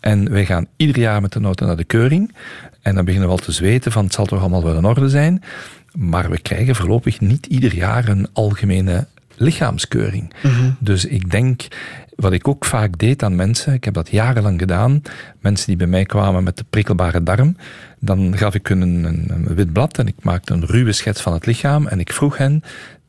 En 0.00 0.30
wij 0.30 0.46
gaan 0.46 0.66
ieder 0.76 0.98
jaar 0.98 1.20
met 1.20 1.32
de 1.32 1.40
auto 1.40 1.66
naar 1.66 1.76
de 1.76 1.84
keuring. 1.84 2.32
En 2.82 2.94
dan 2.94 3.04
beginnen 3.04 3.28
we 3.28 3.34
al 3.34 3.42
te 3.42 3.52
zweten 3.52 3.92
van 3.92 4.04
het 4.04 4.14
zal 4.14 4.26
toch 4.26 4.40
allemaal 4.40 4.64
wel 4.64 4.76
in 4.76 4.84
orde 4.84 5.08
zijn. 5.08 5.42
Maar 5.94 6.30
we 6.30 6.40
krijgen 6.40 6.74
voorlopig 6.74 7.20
niet 7.20 7.46
ieder 7.46 7.74
jaar 7.74 8.08
een 8.08 8.28
algemene 8.32 9.06
lichaamskeuring. 9.36 10.32
Mhm. 10.42 10.70
Dus 10.78 11.04
ik 11.04 11.30
denk, 11.30 11.66
wat 12.16 12.32
ik 12.32 12.48
ook 12.48 12.64
vaak 12.64 12.98
deed 12.98 13.22
aan 13.22 13.36
mensen, 13.36 13.72
ik 13.72 13.84
heb 13.84 13.94
dat 13.94 14.10
jarenlang 14.10 14.60
gedaan, 14.60 15.02
mensen 15.40 15.66
die 15.66 15.76
bij 15.76 15.86
mij 15.86 16.04
kwamen 16.04 16.44
met 16.44 16.56
de 16.56 16.64
prikkelbare 16.70 17.22
darm, 17.22 17.56
dan 17.98 18.36
gaf 18.36 18.54
ik 18.54 18.66
hun 18.66 18.80
een, 18.80 19.04
een, 19.04 19.26
een 19.28 19.54
wit 19.54 19.72
blad 19.72 19.98
en 19.98 20.06
ik 20.06 20.14
maakte 20.22 20.52
een 20.52 20.66
ruwe 20.66 20.92
schets 20.92 21.20
van 21.20 21.32
het 21.32 21.46
lichaam 21.46 21.86
en 21.86 22.00
ik 22.00 22.12
vroeg 22.12 22.36
hen, 22.36 22.62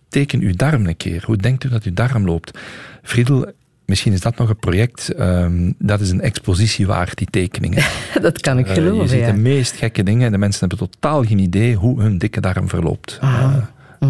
teken 0.09 0.39
uw 0.39 0.53
darm 0.55 0.85
een 0.85 0.97
keer. 0.97 1.23
Hoe 1.25 1.37
denkt 1.37 1.63
u 1.63 1.69
dat 1.69 1.83
uw 1.83 1.93
darm 1.93 2.25
loopt? 2.25 2.59
Friedel, 3.03 3.53
Misschien 3.91 4.13
is 4.13 4.21
dat 4.21 4.37
nog 4.37 4.49
een 4.49 4.59
project. 4.59 5.19
Um, 5.19 5.75
dat 5.77 5.99
is 6.01 6.09
een 6.09 6.21
expositie 6.21 6.87
waard, 6.87 7.17
die 7.17 7.27
tekeningen. 7.29 7.83
dat 8.21 8.41
kan 8.41 8.57
ik 8.57 8.67
geloven. 8.67 8.95
Uh, 8.95 9.01
je 9.01 9.07
ziet 9.07 9.19
ja. 9.19 9.31
de 9.31 9.37
meest 9.37 9.75
gekke 9.75 10.03
dingen 10.03 10.25
en 10.25 10.31
de 10.31 10.37
mensen 10.37 10.67
hebben 10.67 10.89
totaal 10.89 11.23
geen 11.23 11.39
idee 11.39 11.75
hoe 11.75 12.01
hun 12.01 12.17
dikke 12.17 12.41
darm 12.41 12.69
verloopt. 12.69 13.19
Uh, 13.23 13.55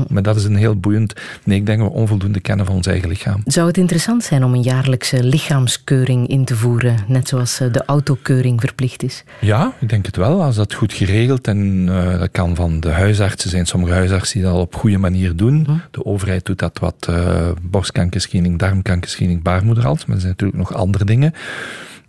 maar 0.08 0.24
dat 0.24 0.36
is 0.36 0.44
een 0.44 0.56
heel 0.56 0.76
boeiend. 0.76 1.14
Nee, 1.44 1.58
ik 1.58 1.66
denk 1.66 1.80
dat 1.80 1.88
we 1.88 1.94
onvoldoende 1.94 2.40
kennen 2.40 2.66
van 2.66 2.76
ons 2.76 2.88
eigen 2.88 3.10
lichaam. 3.10 3.42
Zou 3.46 3.68
het 3.68 3.78
interessant 3.78 4.24
zijn 4.24 4.44
om 4.44 4.54
een 4.54 4.62
jaarlijkse 4.62 5.24
lichaamskeuring 5.24 6.28
in 6.28 6.46
te 6.46 6.56
voeren, 6.56 6.98
net 7.08 7.28
zoals 7.28 7.60
eh, 7.60 7.72
de 7.72 7.86
autokeuring 7.86 8.60
verplicht 8.60 9.04
is? 9.04 9.24
Ja, 9.40 9.74
ik 9.80 9.90
denk 9.90 10.06
het 10.06 10.16
wel. 10.16 10.44
Als 10.44 10.56
dat 10.56 10.74
goed 10.74 10.94
geregeld 10.94 11.48
en 11.48 11.88
uh, 11.88 12.20
dat 12.20 12.32
kan 12.32 12.56
van 12.56 12.80
de 12.80 12.90
huisartsen 12.90 13.50
zijn. 13.50 13.66
Sommige 13.66 13.94
huisartsen 13.94 14.40
die 14.40 14.50
dat 14.50 14.60
op 14.60 14.76
goede 14.76 14.98
manier 14.98 15.36
doen. 15.36 15.64
Hm. 15.66 15.72
De 15.92 16.06
overheid 16.06 16.46
doet 16.46 16.60
dat 16.60 16.80
wat 16.80 17.08
uh, 17.10 17.48
borstkankerscreening, 17.62 18.60
darmkankerscreening, 18.60 19.42
baarmoederhals. 19.42 20.06
Maar 20.06 20.16
er 20.16 20.22
zijn 20.22 20.34
natuurlijk 20.38 20.60
nog 20.60 20.74
andere 20.74 21.06
dingen 21.06 21.34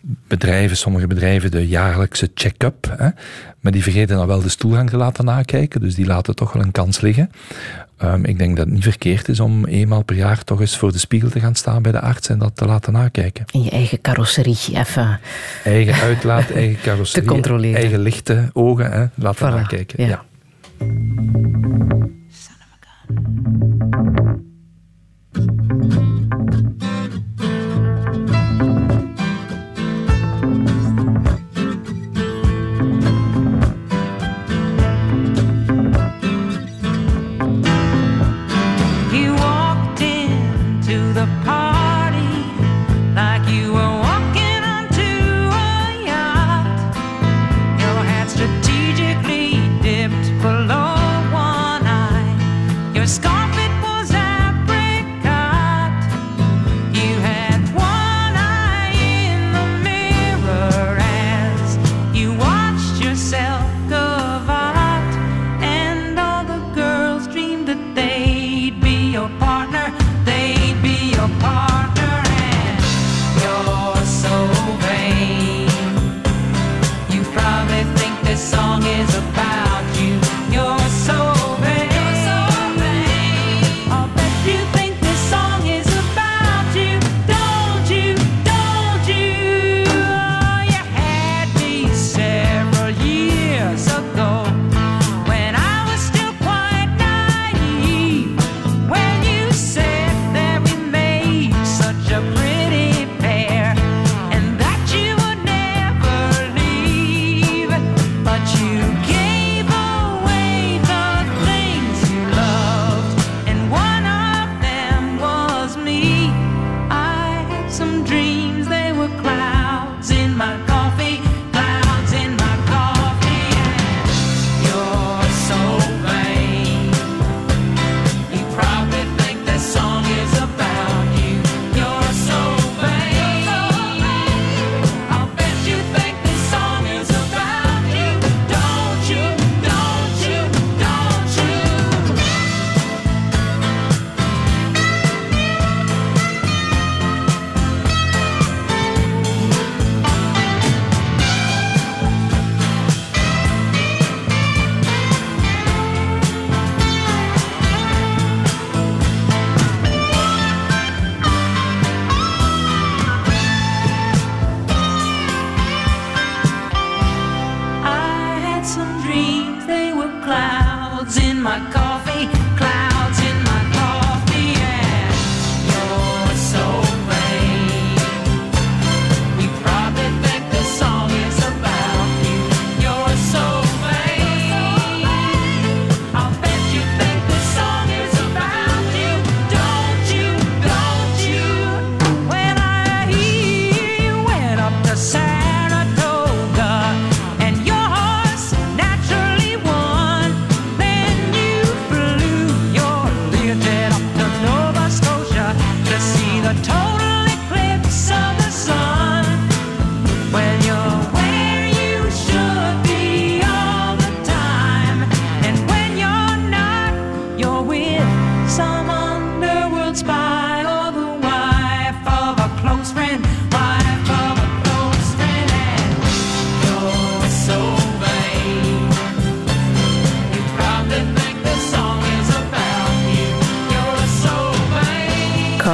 bedrijven, 0.02 0.76
sommige 0.76 1.06
bedrijven, 1.06 1.50
de 1.50 1.68
jaarlijkse 1.68 2.30
check-up. 2.34 2.94
Hè, 2.98 3.08
maar 3.60 3.72
die 3.72 3.82
vergeten 3.82 4.16
dan 4.16 4.26
wel 4.26 4.42
de 4.42 4.48
stoelgang 4.48 4.90
te 4.90 4.96
laten 4.96 5.24
nakijken, 5.24 5.80
dus 5.80 5.94
die 5.94 6.06
laten 6.06 6.34
toch 6.34 6.52
wel 6.52 6.62
een 6.62 6.72
kans 6.72 7.00
liggen. 7.00 7.30
Um, 8.02 8.24
ik 8.24 8.38
denk 8.38 8.56
dat 8.56 8.64
het 8.64 8.74
niet 8.74 8.82
verkeerd 8.82 9.28
is 9.28 9.40
om 9.40 9.66
eenmaal 9.66 10.02
per 10.02 10.16
jaar 10.16 10.44
toch 10.44 10.60
eens 10.60 10.76
voor 10.76 10.92
de 10.92 10.98
spiegel 10.98 11.30
te 11.30 11.40
gaan 11.40 11.54
staan 11.54 11.82
bij 11.82 11.92
de 11.92 12.00
arts 12.00 12.28
en 12.28 12.38
dat 12.38 12.56
te 12.56 12.64
laten 12.64 12.92
nakijken. 12.92 13.44
In 13.50 13.62
je 13.62 13.70
eigen 13.70 14.00
carrosserie 14.00 14.58
even... 14.72 15.20
Eigen 15.64 15.94
uitlaat, 15.94 16.50
eigen 16.62 16.82
carrosserie. 16.82 17.28
Te 17.28 17.34
controleren. 17.34 17.80
Eigen 17.80 18.00
lichte 18.00 18.50
ogen, 18.52 18.92
hè, 18.92 19.06
laten 19.14 19.50
voilà, 19.50 19.54
nakijken. 19.54 20.04
Ja. 20.04 20.08
ja. 20.08 20.24
Son 22.28 22.56
of 22.60 22.72
a 22.72 22.78
gun. 22.80 24.51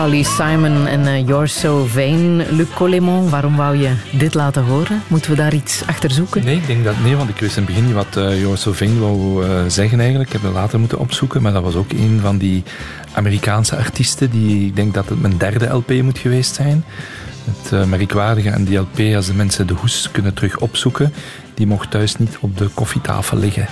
Carly 0.09 0.22
Simon 0.22 0.86
en 0.86 1.06
eh, 1.06 1.26
You're 1.26 1.47
So 1.47 1.85
Vain. 1.85 2.36
Luc 2.56 2.66
Colemon, 2.74 3.30
waarom 3.30 3.56
wou 3.56 3.76
je 3.76 3.93
dit 4.12 4.35
laten 4.35 4.64
horen? 4.64 5.02
Moeten 5.06 5.30
we 5.30 5.36
daar 5.36 5.55
iets 5.55 5.82
achter 5.86 6.10
zoeken? 6.10 6.44
Nee, 6.44 6.56
ik 6.56 6.66
denk 6.66 6.85
dat 6.85 6.94
nee, 7.02 7.16
want 7.16 7.28
ik 7.28 7.39
wist 7.39 7.56
in 7.56 7.62
het 7.62 7.70
begin 7.70 7.86
niet 7.86 7.94
wat 7.94 8.16
uh, 8.16 8.40
Joris 8.40 8.60
Sylvain 8.60 8.98
wou 8.98 9.47
uh, 9.47 9.60
zeggen 9.66 9.98
eigenlijk. 10.01 10.28
Ik 10.28 10.32
heb 10.32 10.43
het 10.43 10.52
later 10.52 10.78
moeten 10.78 10.98
opzoeken, 10.98 11.43
maar 11.43 11.52
dat 11.52 11.62
was 11.62 11.74
ook 11.74 11.93
een 11.93 12.18
van 12.22 12.39
die 12.39 12.62
Amerikaanse 13.12 13.76
artiesten 13.76 14.30
die, 14.30 14.66
ik 14.66 14.76
denk 14.76 14.94
dat 14.94 15.09
het 15.09 15.20
mijn 15.20 15.39
derde 15.39 15.66
LP 15.66 15.90
moet 16.02 16.18
geweest 16.18 16.55
zijn. 16.55 16.85
Het 17.44 17.72
uh, 17.72 17.85
merkwaardige 17.85 18.52
aan 18.52 18.64
die 18.64 18.78
LP, 18.78 19.14
als 19.14 19.26
de 19.26 19.35
mensen 19.35 19.66
de 19.66 19.74
hoes 19.74 20.09
kunnen 20.12 20.35
terug 20.35 20.59
opzoeken, 20.59 21.12
die 21.55 21.66
mocht 21.66 21.90
thuis 21.90 22.16
niet 22.16 22.36
op 22.40 22.59
de 22.59 22.68
koffietafel 22.74 23.39
liggen. 23.39 23.66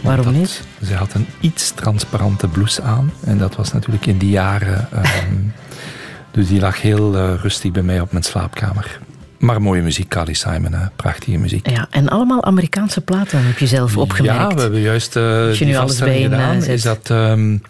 Waarom 0.00 0.24
dat, 0.24 0.34
niet? 0.34 0.62
Ze 0.84 0.94
had 0.94 1.14
een 1.14 1.26
iets 1.40 1.70
transparante 1.70 2.48
blouse 2.48 2.82
aan 2.82 3.12
en 3.24 3.38
dat 3.38 3.56
was 3.56 3.72
natuurlijk 3.72 4.06
in 4.06 4.18
die 4.18 4.30
jaren... 4.30 4.88
Um, 4.94 5.52
dus 6.30 6.48
die 6.48 6.60
lag 6.60 6.80
heel 6.80 7.14
uh, 7.14 7.34
rustig 7.42 7.70
bij 7.70 7.82
mij 7.82 8.00
op 8.00 8.12
mijn 8.12 8.24
slaapkamer. 8.24 9.00
Maar 9.38 9.62
mooie 9.62 9.82
muziek, 9.82 10.08
Carly 10.08 10.34
Simon, 10.34 10.72
hè? 10.72 10.86
prachtige 10.96 11.38
muziek. 11.38 11.70
Ja, 11.70 11.86
en 11.90 12.08
allemaal 12.08 12.44
Amerikaanse 12.44 13.00
platen 13.00 13.46
heb 13.46 13.58
je 13.58 13.66
zelf 13.66 13.96
opgemerkt. 13.96 14.38
Ja, 14.38 14.54
we 14.54 14.60
hebben 14.60 14.80
juist 14.80 15.16
uh, 15.16 15.46
Als 15.46 15.58
je 15.58 15.64
nu 15.64 15.76
alles 15.76 15.98
bij 15.98 16.22
gedaan. 16.22 16.56
Uh, 16.56 16.68
is 16.68 16.82
dat, 16.82 17.08
um, 17.10 17.62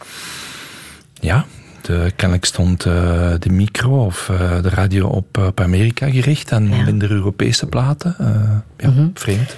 ja, 1.20 1.44
de, 1.80 2.12
kennelijk 2.16 2.46
stond 2.46 2.84
uh, 2.84 2.92
de 3.38 3.50
micro 3.50 4.04
of 4.04 4.30
de 4.62 4.68
radio 4.68 5.08
op, 5.08 5.38
op 5.38 5.60
Amerika 5.60 6.10
gericht 6.10 6.50
en 6.50 6.68
ja. 6.68 6.84
minder 6.84 7.10
Europese 7.10 7.66
platen. 7.66 8.14
Ja, 8.76 8.88
mm 8.88 8.94
-hmm. 8.94 9.10
vreemd. 9.14 9.56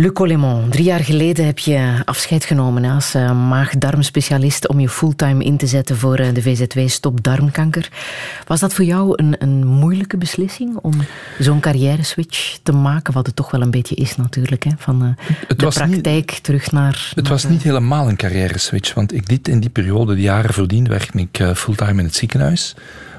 Luc 0.00 0.12
Colemon, 0.12 0.68
drie 0.68 0.84
jaar 0.84 1.00
geleden 1.00 1.46
heb 1.46 1.58
je 1.58 2.02
afscheid 2.04 2.44
genomen 2.44 2.84
als 2.84 3.14
uh, 3.14 3.48
maag-darmspecialist 3.48 4.68
om 4.68 4.80
je 4.80 4.88
fulltime 4.88 5.44
in 5.44 5.56
te 5.56 5.66
zetten 5.66 5.96
voor 5.96 6.20
uh, 6.20 6.34
de 6.34 6.42
VZW 6.42 6.78
Stop 6.88 7.22
Darmkanker. 7.22 7.88
Was 8.46 8.60
dat 8.60 8.74
voor 8.74 8.84
jou 8.84 9.12
een, 9.16 9.36
een 9.38 9.66
moeilijke 9.66 10.16
beslissing 10.16 10.76
om 10.76 10.92
zo'n 11.38 11.60
carrière-switch 11.60 12.58
te 12.62 12.72
maken? 12.72 13.12
Wat 13.12 13.26
het 13.26 13.36
toch 13.36 13.50
wel 13.50 13.62
een 13.62 13.70
beetje 13.70 13.94
is 13.94 14.16
natuurlijk, 14.16 14.64
hè? 14.64 14.70
van 14.76 15.02
het 15.02 15.48
de 15.48 15.54
praktijk 15.54 16.30
niet, 16.30 16.42
terug 16.42 16.70
naar... 16.70 17.12
Het 17.14 17.28
was 17.28 17.44
niet 17.44 17.62
helemaal 17.62 18.08
een 18.08 18.16
carrière-switch, 18.16 18.94
want 18.94 19.14
ik 19.14 19.28
dit 19.28 19.48
in 19.48 19.60
die 19.60 19.70
periode, 19.70 20.14
de 20.14 20.20
jaren 20.20 20.54
voordien, 20.54 20.88
werkte 20.88 21.18
ik 21.18 21.56
fulltime 21.56 21.98
in 21.98 22.04
het 22.04 22.16
ziekenhuis 22.16 22.74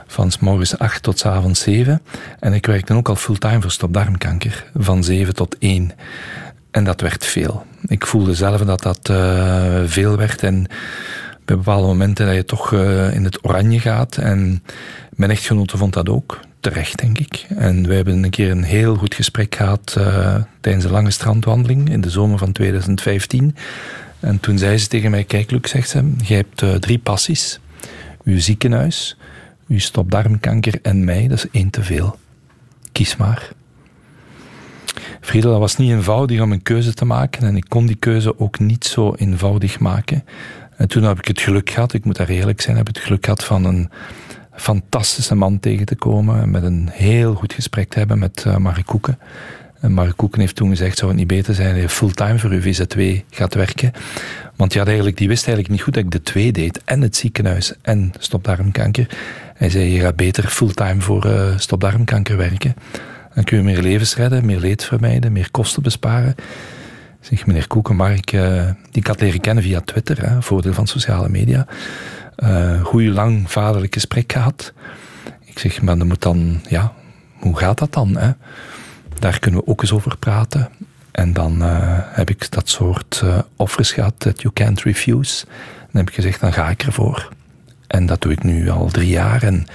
van 0.08 0.32
s 0.32 0.40
morgens 0.40 0.78
8 0.78 1.04
tot 1.04 1.20
s 1.20 1.26
avonds 1.26 1.62
7. 1.62 2.02
En 2.40 2.54
ik 2.54 2.66
werkte 2.66 2.94
ook 2.94 3.10
al 3.10 3.16
fulltime 3.16 3.62
voor 3.62 3.72
stopdarmkanker, 3.72 4.66
van 4.76 5.04
7 5.04 5.36
tot 5.36 5.58
1. 5.60 5.92
En 6.72 6.84
dat 6.84 7.02
werd 7.02 7.26
veel. 7.26 7.66
Ik 7.88 8.06
voelde 8.06 8.34
zelf 8.34 8.62
dat 8.62 8.82
dat 8.82 9.10
uh, 9.12 9.82
veel 9.86 10.18
werd. 10.18 10.44
En 10.44 10.68
bij 11.46 11.56
bepaalde 11.56 11.88
momenten 11.88 12.26
dat 12.26 12.36
je 12.36 12.46
toch 12.46 12.72
uh, 12.72 13.14
in 13.14 13.24
het 13.24 13.46
oranje 13.46 13.80
gaat. 13.80 14.18
En 14.18 14.64
mijn 15.16 15.32
echtgenote 15.32 15.78
vond 15.78 15.94
dat 15.94 16.10
ook. 16.10 16.40
Terecht, 16.60 17.00
denk 17.00 17.18
ik. 17.20 17.46
En 17.56 17.88
we 17.88 17.94
hebben 17.94 18.24
een 18.24 18.30
keer 18.30 18.52
een 18.52 18.64
heel 18.64 18.96
goed 18.96 19.16
gesprek 19.16 19.56
gehad 19.56 19.96
uh, 19.98 20.36
tijdens 20.60 20.86
een 20.86 20.92
lange 20.92 21.12
strandwandeling 21.12 21.90
in 21.90 22.02
de 22.02 22.10
zomer 22.10 22.38
van 22.38 22.52
2015. 22.52 23.56
En 24.20 24.40
toen 24.40 24.58
zei 24.58 24.78
ze 24.78 24.88
tegen 24.88 25.12
mij, 25.12 25.24
kijk 25.24 25.52
Luc, 25.52 25.70
zegt 25.70 25.90
ze, 25.90 26.14
je 26.24 26.34
hebt 26.34 26.82
drie 26.82 27.00
passies. 27.00 27.60
Uw 28.24 28.40
ziekenhuis, 28.40 29.18
uw 29.68 29.80
stopdarmkanker 29.80 30.80
en 30.82 31.04
mij, 31.04 31.28
dat 31.28 31.38
is 31.38 31.48
één 31.52 31.70
te 31.70 31.84
veel. 31.84 32.20
Kies 32.92 33.16
maar. 33.16 33.52
Friedel, 35.22 35.52
dat 35.52 35.60
was 35.60 35.78
niet 35.78 35.92
eenvoudig 35.92 36.42
om 36.42 36.52
een 36.52 36.62
keuze 36.62 36.94
te 36.94 37.06
maken 37.06 37.48
en 37.48 37.56
ik 37.56 37.66
kon 37.68 37.86
die 37.86 37.96
keuze 37.96 38.40
ook 38.40 38.60
niet 38.60 38.86
zo 38.86 39.14
eenvoudig 39.14 39.80
maken. 39.80 40.24
En 40.76 40.88
toen 40.88 41.04
heb 41.04 41.18
ik 41.18 41.28
het 41.28 41.42
geluk 41.42 41.70
gehad, 41.70 41.94
ik 41.94 42.06
moet 42.06 42.16
daar 42.16 42.30
eerlijk 42.30 42.62
zijn, 42.62 42.78
heb 42.78 42.90
ik 42.90 42.96
het 42.96 43.04
geluk 43.04 43.24
gehad 43.24 43.44
van 43.44 43.66
een 43.66 43.90
fantastische 44.54 45.36
man 45.36 45.60
tegen 45.60 45.86
te 45.86 45.96
komen 45.96 46.42
en 46.42 46.52
met 46.52 46.64
een 46.64 46.90
heel 46.92 47.34
goed 47.34 47.54
gesprek 47.54 47.90
te 47.90 47.98
hebben 47.98 48.20
met 48.20 48.44
uh, 48.48 48.58
Mark 48.58 48.86
Koeken. 48.86 49.20
En 49.80 49.92
Mark 49.92 50.18
Koeken 50.18 50.40
heeft 50.40 50.56
toen 50.56 50.70
gezegd, 50.70 50.98
zou 50.98 51.10
het 51.10 51.20
niet 51.20 51.28
beter 51.28 51.54
zijn 51.54 51.74
dat 51.74 51.82
je 51.82 51.90
fulltime 51.90 52.40
voor 52.40 52.50
uw 52.50 52.62
VZ2 52.62 53.26
gaat 53.30 53.54
werken? 53.54 53.92
Want 54.56 54.74
ja, 54.74 54.86
eigenlijk, 54.86 55.18
die 55.18 55.28
wist 55.28 55.48
eigenlijk 55.48 55.74
niet 55.74 55.84
goed 55.84 55.94
dat 55.94 56.04
ik 56.04 56.12
de 56.12 56.22
twee 56.22 56.52
deed, 56.52 56.82
en 56.86 57.02
het 57.02 57.16
ziekenhuis 57.16 57.74
en 57.82 58.14
stopdarmkanker. 58.20 59.10
Hij 59.54 59.70
zei, 59.70 59.94
je 59.94 60.00
gaat 60.00 60.16
beter 60.16 60.48
fulltime 60.48 61.02
voor 61.02 61.26
uh, 61.26 61.58
stopdarmkanker 61.58 62.38
werken. 62.38 62.76
Dan 63.34 63.44
kun 63.44 63.58
je 63.58 63.64
meer 63.64 63.82
levens 63.82 64.16
redden, 64.16 64.46
meer 64.46 64.60
leed 64.60 64.84
vermijden, 64.84 65.32
meer 65.32 65.52
kosten 65.52 65.84
besparen. 65.84 66.36
Zeg, 67.20 67.46
meneer 67.46 67.68
Koeken, 67.68 67.96
maar 67.96 68.14
ik, 68.14 68.32
uh, 68.32 68.66
die 68.66 69.02
ik 69.02 69.08
had 69.08 69.22
leren 69.22 69.42
kennen 69.42 69.64
via 69.64 69.82
Twitter, 69.82 70.30
hè, 70.30 70.42
voordeel 70.42 70.74
van 70.74 70.88
sociale 70.88 71.30
media. 71.30 71.68
Uh, 72.38 72.84
goeie 72.84 73.10
lang 73.10 73.52
vaderlijk 73.52 73.94
gesprek 73.94 74.32
gehad. 74.32 74.74
Ik 75.46 75.60
zeg, 75.60 75.82
maar 75.82 75.98
dan 75.98 76.08
moet 76.08 76.22
dan, 76.22 76.62
ja, 76.70 76.94
hoe 77.40 77.58
gaat 77.58 77.78
dat 77.78 77.94
dan? 77.94 78.18
Hè? 78.18 78.32
Daar 79.20 79.40
kunnen 79.40 79.60
we 79.60 79.68
ook 79.68 79.82
eens 79.82 79.94
over 79.94 80.18
praten. 80.18 80.70
En 81.12 81.34
dan 81.34 81.62
uh, 81.62 81.98
heb 82.02 82.30
ik 82.30 82.52
dat 82.52 82.70
soort 82.70 83.24
offers 83.56 83.92
gehad, 83.92 84.14
that 84.18 84.42
you 84.42 84.54
can't 84.54 84.82
refuse. 84.82 85.46
Dan 85.92 86.02
heb 86.02 86.10
ik 86.10 86.16
gezegd, 86.16 86.40
dan 86.40 86.54
ga 86.54 86.70
ik 86.70 86.84
ervoor. 86.84 87.30
En 87.88 88.06
dat 88.06 88.22
doe 88.22 88.32
ik 88.32 88.44
nu 88.44 88.70
al 88.70 88.90
drie 88.90 89.10
jaar. 89.10 89.44
En 89.44 89.66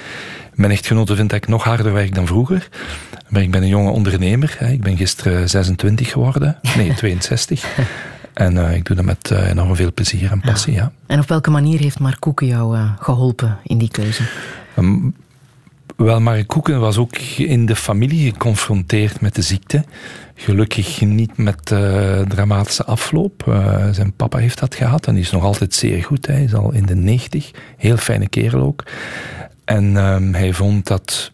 mijn 0.56 0.72
echtgenote 0.72 1.16
vindt 1.16 1.30
dat 1.30 1.42
ik 1.42 1.48
nog 1.48 1.64
harder 1.64 1.92
werk 1.92 2.14
dan 2.14 2.26
vroeger. 2.26 2.68
Maar 3.28 3.42
ik 3.42 3.50
ben 3.50 3.62
een 3.62 3.68
jonge 3.68 3.90
ondernemer. 3.90 4.56
Hè. 4.58 4.70
Ik 4.70 4.82
ben 4.82 4.96
gisteren 4.96 5.48
26 5.48 6.10
geworden. 6.10 6.58
Nee, 6.76 6.94
62. 7.02 7.66
en 8.32 8.54
uh, 8.54 8.74
ik 8.74 8.84
doe 8.84 8.96
dat 8.96 9.04
met 9.04 9.30
uh, 9.30 9.48
enorm 9.48 9.76
veel 9.76 9.92
plezier 9.92 10.30
en 10.30 10.40
passie. 10.40 10.72
Ja. 10.72 10.80
Ja. 10.80 10.92
En 11.06 11.20
op 11.20 11.28
welke 11.28 11.50
manier 11.50 11.80
heeft 11.80 11.98
Mark 11.98 12.20
Koeken 12.20 12.46
jou 12.46 12.76
uh, 12.76 12.90
geholpen 12.98 13.58
in 13.62 13.78
die 13.78 13.90
keuze? 13.90 14.22
Um, 14.78 15.14
wel, 15.96 16.20
Mark 16.20 16.46
Koeken 16.46 16.80
was 16.80 16.96
ook 16.96 17.16
in 17.36 17.66
de 17.66 17.76
familie 17.76 18.32
geconfronteerd 18.32 19.20
met 19.20 19.34
de 19.34 19.42
ziekte. 19.42 19.84
Gelukkig 20.34 21.00
niet 21.00 21.36
met 21.36 21.66
dramatische 22.28 22.84
afloop. 22.84 23.62
Zijn 23.90 24.12
papa 24.12 24.38
heeft 24.38 24.58
dat 24.58 24.74
gehad 24.74 25.06
en 25.06 25.14
die 25.14 25.22
is 25.22 25.30
nog 25.30 25.42
altijd 25.42 25.74
zeer 25.74 26.04
goed. 26.04 26.26
Hij 26.26 26.42
is 26.42 26.54
al 26.54 26.72
in 26.72 26.86
de 26.86 26.94
90. 26.94 27.50
Heel 27.76 27.96
fijne 27.96 28.28
kerel 28.28 28.62
ook. 28.62 28.84
En 29.66 29.96
um, 29.96 30.34
hij 30.34 30.52
vond 30.52 30.86
dat 30.86 31.30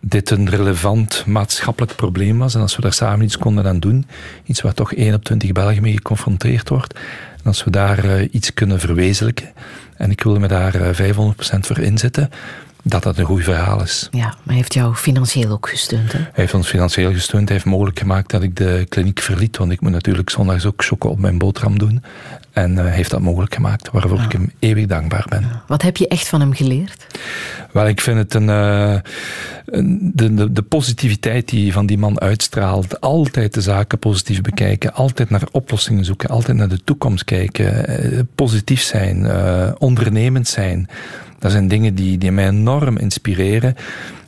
dit 0.00 0.30
een 0.30 0.50
relevant 0.50 1.24
maatschappelijk 1.26 1.96
probleem 1.96 2.38
was. 2.38 2.54
En 2.54 2.60
als 2.60 2.76
we 2.76 2.82
daar 2.82 2.92
samen 2.92 3.24
iets 3.24 3.38
konden 3.38 3.66
aan 3.66 3.78
doen, 3.78 4.06
iets 4.44 4.60
waar 4.60 4.74
toch 4.74 4.94
1 4.94 5.14
op 5.14 5.24
20 5.24 5.52
Belgen 5.52 5.82
mee 5.82 5.92
geconfronteerd 5.92 6.68
wordt, 6.68 6.94
en 7.36 7.44
als 7.44 7.64
we 7.64 7.70
daar 7.70 8.04
uh, 8.04 8.28
iets 8.30 8.54
kunnen 8.54 8.80
verwezenlijken, 8.80 9.52
en 9.96 10.10
ik 10.10 10.22
wilde 10.22 10.38
me 10.38 10.48
daar 10.48 11.00
uh, 11.00 11.12
500% 11.14 11.58
voor 11.60 11.78
inzetten, 11.78 12.30
dat 12.82 13.02
dat 13.02 13.18
een 13.18 13.24
goed 13.24 13.44
verhaal 13.44 13.82
is. 13.82 14.08
Ja, 14.10 14.26
maar 14.26 14.38
hij 14.44 14.54
heeft 14.54 14.74
jou 14.74 14.94
financieel 14.94 15.50
ook 15.50 15.68
gesteund. 15.68 16.12
Hè? 16.12 16.18
Hij 16.18 16.30
heeft 16.32 16.54
ons 16.54 16.68
financieel 16.68 17.12
gesteund. 17.12 17.48
Hij 17.48 17.56
heeft 17.56 17.68
mogelijk 17.68 17.98
gemaakt 17.98 18.30
dat 18.30 18.42
ik 18.42 18.56
de 18.56 18.86
kliniek 18.88 19.20
verliet. 19.20 19.56
Want 19.56 19.72
ik 19.72 19.80
moet 19.80 19.90
natuurlijk 19.90 20.30
zondags 20.30 20.66
ook 20.66 20.84
chokken 20.84 21.10
op 21.10 21.18
mijn 21.18 21.38
boterham 21.38 21.78
doen. 21.78 22.02
En 22.52 22.76
hij 22.76 22.90
heeft 22.90 23.10
dat 23.10 23.20
mogelijk 23.20 23.54
gemaakt. 23.54 23.90
Waarvoor 23.90 24.20
ik 24.20 24.32
hem 24.32 24.52
eeuwig 24.58 24.86
dankbaar 24.86 25.26
ben. 25.28 25.44
Wat 25.66 25.82
heb 25.82 25.96
je 25.96 26.08
echt 26.08 26.28
van 26.28 26.40
hem 26.40 26.52
geleerd? 26.54 27.06
Wel, 27.72 27.86
ik 27.88 28.00
vind 28.00 28.18
het 28.18 28.34
een, 28.34 28.48
eh, 28.48 28.94
een- 29.66 30.10
de, 30.14 30.34
de, 30.34 30.52
de 30.52 30.62
positiviteit 30.62 31.48
die 31.48 31.72
van 31.72 31.86
die 31.86 31.98
man 31.98 32.20
uitstraalt. 32.20 33.00
Altijd 33.00 33.54
de 33.54 33.60
zaken 33.60 33.98
positief 33.98 34.40
bekijken. 34.40 34.94
Altijd 34.94 35.30
naar 35.30 35.42
oplossingen 35.50 36.04
zoeken. 36.04 36.28
Altijd 36.28 36.56
naar 36.56 36.68
de 36.68 36.84
toekomst 36.84 37.24
kijken. 37.24 37.86
eh, 37.86 38.20
positief 38.34 38.80
zijn. 38.82 39.26
eh, 39.26 39.70
ondernemend 39.78 40.48
zijn. 40.48 40.88
Dat 41.38 41.50
zijn 41.52 41.68
dingen 41.68 41.94
die, 41.94 42.18
die 42.18 42.32
mij 42.32 42.48
enorm 42.48 42.98
inspireren. 42.98 43.74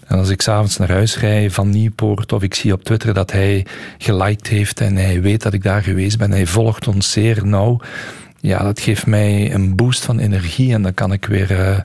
En 0.07 0.19
als 0.19 0.29
ik 0.29 0.43
s'avonds 0.43 0.77
naar 0.77 0.91
huis 0.91 1.19
rij 1.19 1.51
van 1.51 1.71
Nieuwpoort 1.71 2.33
of 2.33 2.43
ik 2.43 2.55
zie 2.55 2.73
op 2.73 2.85
Twitter 2.85 3.15
dat 3.15 3.33
hij 3.33 3.67
geliked 3.99 4.47
heeft 4.47 4.81
en 4.81 4.97
hij 4.97 5.21
weet 5.21 5.43
dat 5.43 5.53
ik 5.53 5.63
daar 5.63 5.83
geweest 5.83 6.19
ben, 6.19 6.31
hij 6.31 6.47
volgt 6.47 6.89
ons 6.89 7.13
zeer 7.13 7.47
nauw. 7.47 7.81
Ja, 8.41 8.63
dat 8.63 8.81
geeft 8.81 9.07
mij 9.07 9.55
een 9.55 9.77
boost 9.77 10.05
van 10.05 10.19
energie 10.19 10.73
en 10.73 10.83
dan 10.83 10.95
kan 10.95 11.13
ik 11.13 11.25
weer, 11.25 11.61
eh, 11.61 11.79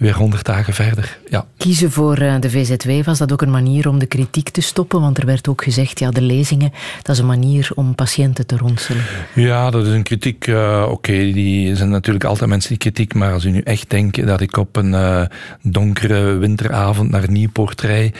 weer 0.00 0.14
100 0.14 0.44
dagen 0.44 0.74
verder. 0.74 1.18
Ja. 1.30 1.46
Kiezen 1.56 1.90
voor 1.90 2.16
eh, 2.16 2.34
de 2.40 2.50
VZW, 2.50 3.04
was 3.04 3.18
dat 3.18 3.32
ook 3.32 3.42
een 3.42 3.50
manier 3.50 3.88
om 3.88 3.98
de 3.98 4.06
kritiek 4.06 4.48
te 4.50 4.60
stoppen? 4.60 5.00
Want 5.00 5.18
er 5.18 5.26
werd 5.26 5.48
ook 5.48 5.62
gezegd, 5.64 5.98
ja, 5.98 6.10
de 6.10 6.22
lezingen, 6.22 6.72
dat 7.02 7.14
is 7.14 7.20
een 7.20 7.26
manier 7.26 7.70
om 7.74 7.94
patiënten 7.94 8.46
te 8.46 8.56
ronselen. 8.56 9.02
Ja, 9.34 9.70
dat 9.70 9.86
is 9.86 9.92
een 9.92 10.02
kritiek. 10.02 10.46
eh, 10.46 10.86
Oké, 10.90 11.12
die 11.12 11.76
zijn 11.76 11.88
natuurlijk 11.90 12.24
altijd 12.24 12.50
mensen 12.50 12.68
die 12.68 12.78
kritiek. 12.78 13.14
Maar 13.14 13.32
als 13.32 13.44
u 13.44 13.50
nu 13.50 13.60
echt 13.60 13.90
denkt 13.90 14.26
dat 14.26 14.40
ik 14.40 14.56
op 14.56 14.76
een 14.76 14.94
eh, 14.94 15.22
donkere 15.62 16.36
winteravond 16.36 17.10
naar 17.10 17.30
Nieuwpoort 17.30 17.80
rij, 17.80 18.12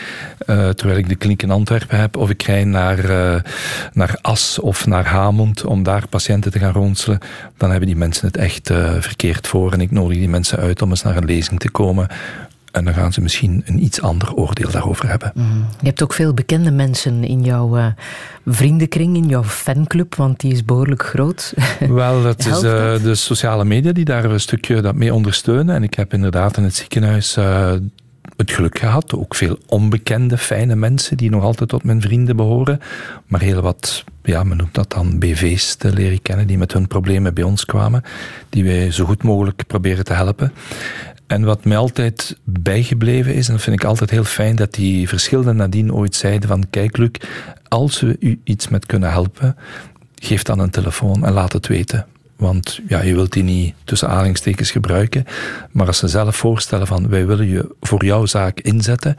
terwijl 0.46 0.98
ik 0.98 1.08
de 1.08 1.14
kliniek 1.14 1.42
in 1.42 1.50
Antwerpen 1.50 1.98
heb, 2.00 2.16
of 2.16 2.30
ik 2.30 2.42
rij 2.42 2.64
naar, 2.64 3.04
naar 3.92 4.18
As 4.22 4.58
of 4.58 4.86
naar 4.86 5.06
Hamond 5.06 5.64
om 5.64 5.82
daar 5.82 6.08
patiënten 6.08 6.50
te 6.50 6.58
gaan 6.58 6.72
ronselen, 6.72 7.18
dan 7.56 7.70
hebben 7.70 7.88
die 7.88 7.96
mensen 7.96 8.26
het 8.26 8.36
echt 8.36 8.70
verkeerd 9.00 9.46
voor. 9.46 9.72
En 9.72 9.80
ik 9.80 9.90
nodig 9.90 10.18
die 10.18 10.28
mensen 10.28 10.58
uit 10.58 10.82
om 10.82 10.90
eens 10.90 11.02
naar 11.02 11.16
een 11.16 11.24
lezing 11.24 11.60
te 11.60 11.69
komen. 11.70 12.08
En 12.70 12.84
dan 12.84 12.94
gaan 12.94 13.12
ze 13.12 13.20
misschien 13.20 13.62
een 13.66 13.82
iets 13.82 14.00
ander 14.00 14.34
oordeel 14.34 14.70
daarover 14.70 15.08
hebben. 15.08 15.32
Je 15.80 15.86
hebt 15.86 16.02
ook 16.02 16.12
veel 16.12 16.34
bekende 16.34 16.70
mensen 16.70 17.24
in 17.24 17.42
jouw 17.42 17.76
eh, 17.76 17.86
vriendenkring, 18.46 19.16
in 19.16 19.28
jouw 19.28 19.44
fanclub, 19.44 20.14
want 20.14 20.40
die 20.40 20.52
is 20.52 20.64
behoorlijk 20.64 21.02
groot. 21.02 21.54
Wel, 21.88 22.22
dat 22.22 22.38
is 22.38 22.62
eh, 22.62 23.02
de 23.02 23.14
sociale 23.14 23.64
media 23.64 23.92
die 23.92 24.04
daar 24.04 24.24
een 24.24 24.40
stukje 24.40 24.80
dat 24.80 24.94
mee 24.94 25.14
ondersteunen. 25.14 25.74
En 25.74 25.82
ik 25.82 25.94
heb 25.94 26.12
inderdaad 26.12 26.56
in 26.56 26.62
het 26.62 26.74
ziekenhuis 26.74 27.36
eh, 27.36 27.72
het 28.36 28.50
geluk 28.50 28.78
gehad. 28.78 29.14
Ook 29.14 29.34
veel 29.34 29.58
onbekende, 29.66 30.38
fijne 30.38 30.76
mensen 30.76 31.16
die 31.16 31.30
nog 31.30 31.42
altijd 31.42 31.68
tot 31.68 31.84
mijn 31.84 32.00
vrienden 32.00 32.36
behoren. 32.36 32.80
Maar 33.26 33.40
heel 33.40 33.60
wat, 33.60 34.04
ja, 34.22 34.44
men 34.44 34.56
noemt 34.56 34.74
dat 34.74 34.90
dan 34.90 35.18
BV's 35.18 35.74
te 35.74 35.92
leren 35.92 36.22
kennen, 36.22 36.46
die 36.46 36.58
met 36.58 36.72
hun 36.72 36.86
problemen 36.86 37.34
bij 37.34 37.44
ons 37.44 37.64
kwamen. 37.64 38.02
Die 38.48 38.64
wij 38.64 38.90
zo 38.90 39.04
goed 39.04 39.22
mogelijk 39.22 39.66
proberen 39.66 40.04
te 40.04 40.12
helpen. 40.12 40.52
En 41.30 41.44
wat 41.44 41.64
mij 41.64 41.76
altijd 41.76 42.38
bijgebleven 42.44 43.34
is, 43.34 43.46
en 43.48 43.54
dat 43.54 43.62
vind 43.62 43.80
ik 43.80 43.88
altijd 43.88 44.10
heel 44.10 44.24
fijn, 44.24 44.56
dat 44.56 44.74
die 44.74 45.08
verschillende 45.08 45.52
nadien 45.52 45.94
ooit 45.94 46.14
zeiden 46.14 46.48
van 46.48 46.70
kijk 46.70 46.96
Luc, 46.96 47.10
als 47.68 48.00
we 48.00 48.16
u 48.20 48.40
iets 48.44 48.68
met 48.68 48.86
kunnen 48.86 49.10
helpen, 49.10 49.56
geef 50.14 50.42
dan 50.42 50.58
een 50.58 50.70
telefoon 50.70 51.26
en 51.26 51.32
laat 51.32 51.52
het 51.52 51.66
weten. 51.66 52.06
Want 52.40 52.80
ja, 52.88 53.02
je 53.02 53.14
wilt 53.14 53.32
die 53.32 53.42
niet 53.42 53.74
tussen 53.84 54.08
aanhalingstekens 54.08 54.70
gebruiken. 54.70 55.24
Maar 55.70 55.86
als 55.86 55.98
ze 55.98 56.08
zelf 56.08 56.36
voorstellen 56.36 56.86
van 56.86 57.08
wij 57.08 57.26
willen 57.26 57.48
je 57.48 57.74
voor 57.80 58.04
jouw 58.04 58.26
zaak 58.26 58.60
inzetten. 58.60 59.16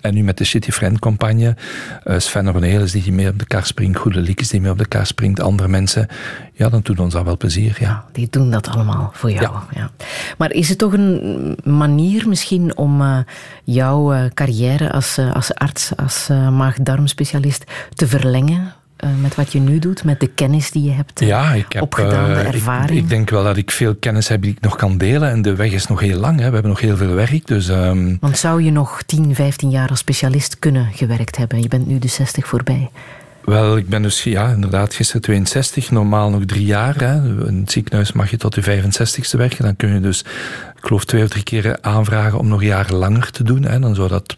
En 0.00 0.14
nu 0.14 0.22
met 0.22 0.38
de 0.38 0.44
Shitty 0.44 0.70
Friend 0.70 0.98
campagne, 0.98 1.56
eh 2.04 2.18
Sven 2.18 2.48
Ornelis 2.48 2.92
die 2.92 3.12
mee 3.12 3.28
op 3.28 3.38
de 3.38 3.46
kar 3.46 3.66
springt, 3.66 3.98
Goede 3.98 4.20
Liekes 4.20 4.48
die 4.48 4.60
mee 4.60 4.70
op 4.70 4.78
de 4.78 4.86
kar 4.86 5.06
springt, 5.06 5.40
andere 5.40 5.68
mensen. 5.68 6.06
Ja, 6.52 6.68
dan 6.68 6.80
doet 6.82 7.00
ons 7.00 7.12
dat 7.12 7.24
wel 7.24 7.36
plezier, 7.36 7.76
ja. 7.80 8.04
Die 8.12 8.26
doen 8.30 8.50
dat 8.50 8.68
allemaal 8.68 9.10
voor 9.14 9.30
jou. 9.30 9.54
Ja. 9.74 9.90
Maar 10.38 10.52
is 10.52 10.68
het 10.68 10.78
toch 10.78 10.92
een 10.92 11.58
manier 11.64 12.28
misschien 12.28 12.76
om 12.76 13.00
eh, 13.00 13.18
jouw 13.64 14.12
eh, 14.12 14.24
carrière 14.34 14.92
als, 14.92 15.18
als 15.32 15.54
arts, 15.54 15.90
als 15.96 16.28
maag-darmspecialist 16.28 17.64
te 17.94 18.06
verlengen? 18.06 18.72
Eh, 19.00 19.10
met 19.20 19.34
wat 19.34 19.52
je 19.52 19.60
nu 19.60 19.78
doet, 19.78 20.04
met 20.04 20.20
de 20.20 20.26
kennis 20.26 20.70
die 20.70 20.82
je 20.82 20.90
hebt 20.90 21.20
eh, 21.20 21.28
Ja, 21.28 21.52
ik 21.52 21.72
heb 21.72 21.82
opgedaan, 21.82 22.28
de 22.28 22.34
eh, 22.34 22.46
ik- 22.46 22.52
ervaring. 22.54 22.98
Ik, 22.98 23.08
denk 23.08 23.30
wel 23.30 23.44
dat 23.44 23.56
ik 23.56 23.70
veel 23.70 23.94
kennis 23.94 24.28
heb 24.28 24.42
die 24.42 24.50
ik 24.50 24.60
nog 24.60 24.76
kan 24.76 24.98
delen. 24.98 25.30
En 25.30 25.42
de 25.42 25.54
weg 25.54 25.72
is 25.72 25.86
nog 25.86 26.00
heel 26.00 26.18
lang. 26.18 26.38
Hè. 26.40 26.46
We 26.46 26.52
hebben 26.52 26.70
nog 26.70 26.80
heel 26.80 26.96
veel 26.96 27.14
werk. 27.14 27.46
Dus 27.46 27.68
ehm, 27.68 28.16
Want 28.20 28.38
zou 28.38 28.62
je 28.62 28.70
nog 28.70 29.02
10, 29.06 29.34
15 29.34 29.70
jaar 29.70 29.88
als 29.88 29.98
specialist 29.98 30.58
kunnen 30.58 30.88
gewerkt 30.92 31.36
hebben? 31.36 31.62
Je 31.62 31.68
bent 31.68 31.86
nu 31.86 31.98
de 31.98 32.08
60 32.08 32.46
voorbij. 32.46 32.90
Wel, 33.44 33.76
ik 33.76 33.88
ben 33.88 34.02
dus 34.02 34.22
ja, 34.24 34.48
inderdaad 34.48 34.94
gisteren 34.94 35.22
62, 35.22 35.90
normaal 35.90 36.30
nog 36.30 36.44
drie 36.44 36.64
jaar. 36.64 36.96
Hè. 36.96 37.14
In 37.46 37.60
het 37.60 37.70
ziekenhuis 37.72 38.12
mag 38.12 38.30
je 38.30 38.36
tot 38.36 38.54
je 38.54 38.62
65ste 38.62 39.36
werken. 39.38 39.64
Dan 39.64 39.76
kun 39.76 39.94
je 39.94 40.00
dus, 40.00 40.20
ik 40.76 40.86
geloof, 40.86 41.04
twee 41.04 41.22
of 41.22 41.28
drie 41.28 41.42
keer 41.42 41.78
aanvragen 41.80 42.38
om 42.38 42.48
nog 42.48 42.62
jaren 42.62 42.94
langer 42.94 43.30
te 43.30 43.42
doen. 43.42 43.62
Hè. 43.62 43.78
Dan 43.78 43.94
zou 43.94 44.08
dat 44.08 44.36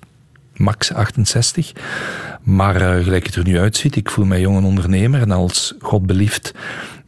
max 0.63 0.93
68. 0.93 1.73
Maar 2.43 2.77
eh, 2.77 3.05
gelijk 3.05 3.27
het 3.27 3.35
er 3.35 3.45
nu 3.45 3.59
uitziet, 3.59 3.97
ik 3.97 4.11
voel 4.11 4.25
mij 4.25 4.41
jong 4.41 4.57
en 4.57 4.65
ondernemer. 4.65 5.21
En 5.21 5.31
als 5.31 5.75
God 5.81 6.07
belieft 6.07 6.55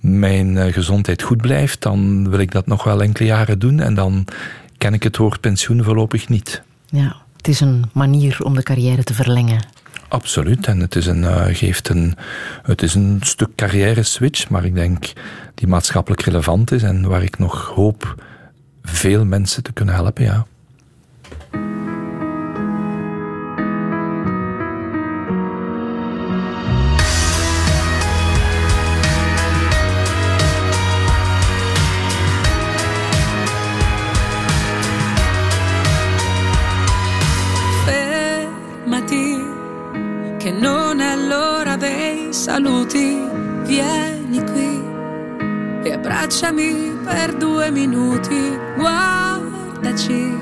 mijn 0.00 0.56
eh, 0.56 0.72
gezondheid 0.72 1.22
goed 1.22 1.40
blijft, 1.40 1.82
dan 1.82 2.30
wil 2.30 2.38
ik 2.38 2.52
dat 2.52 2.66
nog 2.66 2.84
wel 2.84 3.02
enkele 3.02 3.28
jaren 3.28 3.58
doen. 3.58 3.80
En 3.80 3.94
dan 3.94 4.24
ken 4.78 4.94
ik 4.94 5.02
het 5.02 5.16
woord 5.16 5.40
pensioen 5.40 5.84
voorlopig 5.84 6.28
niet. 6.28 6.62
Ja, 6.86 7.16
het 7.36 7.48
is 7.48 7.60
een 7.60 7.84
manier 7.92 8.38
om 8.42 8.54
de 8.54 8.62
carrière 8.62 9.04
te 9.04 9.14
verlengen. 9.14 9.66
Absoluut. 10.08 10.66
En 10.66 10.80
het 10.80 10.96
is 10.96 11.06
een, 11.06 11.24
eh, 11.24 11.54
geeft 11.56 11.88
een, 11.88 12.16
het 12.62 12.82
is 12.82 12.94
een 12.94 13.18
stuk 13.20 13.54
carrière 13.54 14.02
switch, 14.02 14.48
maar 14.48 14.64
ik 14.64 14.74
denk 14.74 15.12
die 15.54 15.68
maatschappelijk 15.68 16.22
relevant 16.22 16.72
is 16.72 16.82
en 16.82 17.08
waar 17.08 17.22
ik 17.22 17.38
nog 17.38 17.66
hoop 17.74 18.24
veel 18.82 19.24
mensen 19.24 19.62
te 19.62 19.72
kunnen 19.72 19.94
helpen. 19.94 20.24
Ja. 20.24 20.46
Abbracciami 46.34 46.98
per 47.04 47.36
due 47.36 47.70
minuti. 47.70 48.58
Guardaci, 48.76 50.36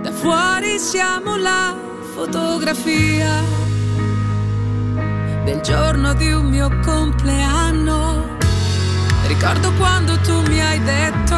da 0.00 0.10
fuori 0.10 0.78
siamo 0.78 1.36
la 1.36 1.76
fotografia 2.14 3.42
del 5.44 5.60
giorno 5.60 6.14
di 6.14 6.32
un 6.32 6.46
mio 6.46 6.70
compleanno. 6.82 8.38
Ricordo 9.26 9.72
quando 9.72 10.18
tu 10.20 10.40
mi 10.48 10.60
hai 10.60 10.82
detto 10.82 11.36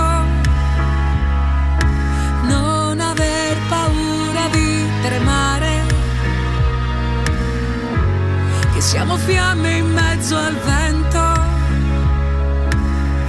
non 2.42 3.00
aver 3.00 3.56
paura 3.68 4.48
di 4.52 4.84
tremare, 5.02 5.82
che 8.74 8.80
siamo 8.80 9.16
fiamme 9.16 9.78
in 9.78 9.92
mezzo 9.92 10.36
al 10.36 10.54
vento, 10.54 11.25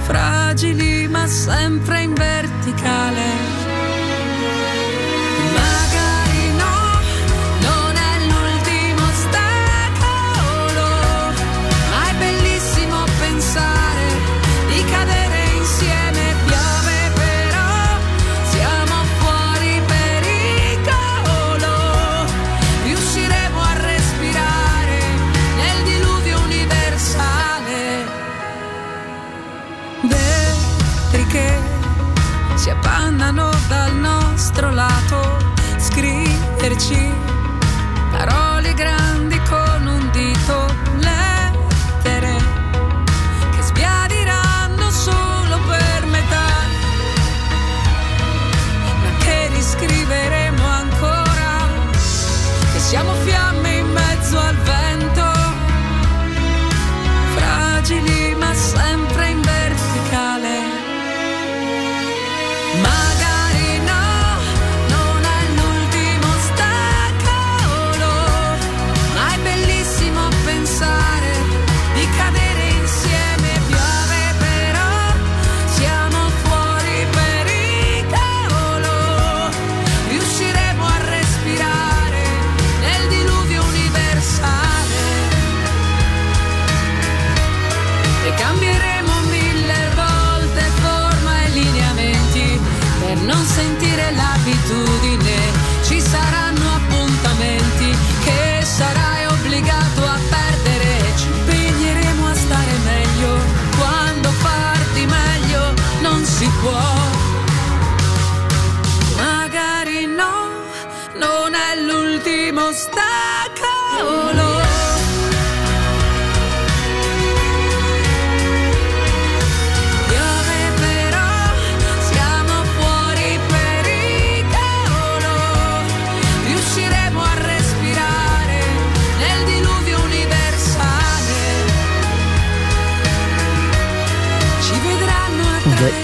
fragili 0.08 1.06
ma 1.06 1.26
sempre 1.26 2.00
in 2.00 2.14
verticale. 2.14 3.67
ti. 36.78 37.17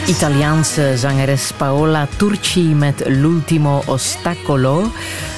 Italiaanse 0.06 0.96
zangeres 0.96 1.52
Paola 1.52 2.08
Turci 2.16 2.74
met 2.74 3.02
L'ultimo 3.06 3.82
ostacolo. 3.86 4.92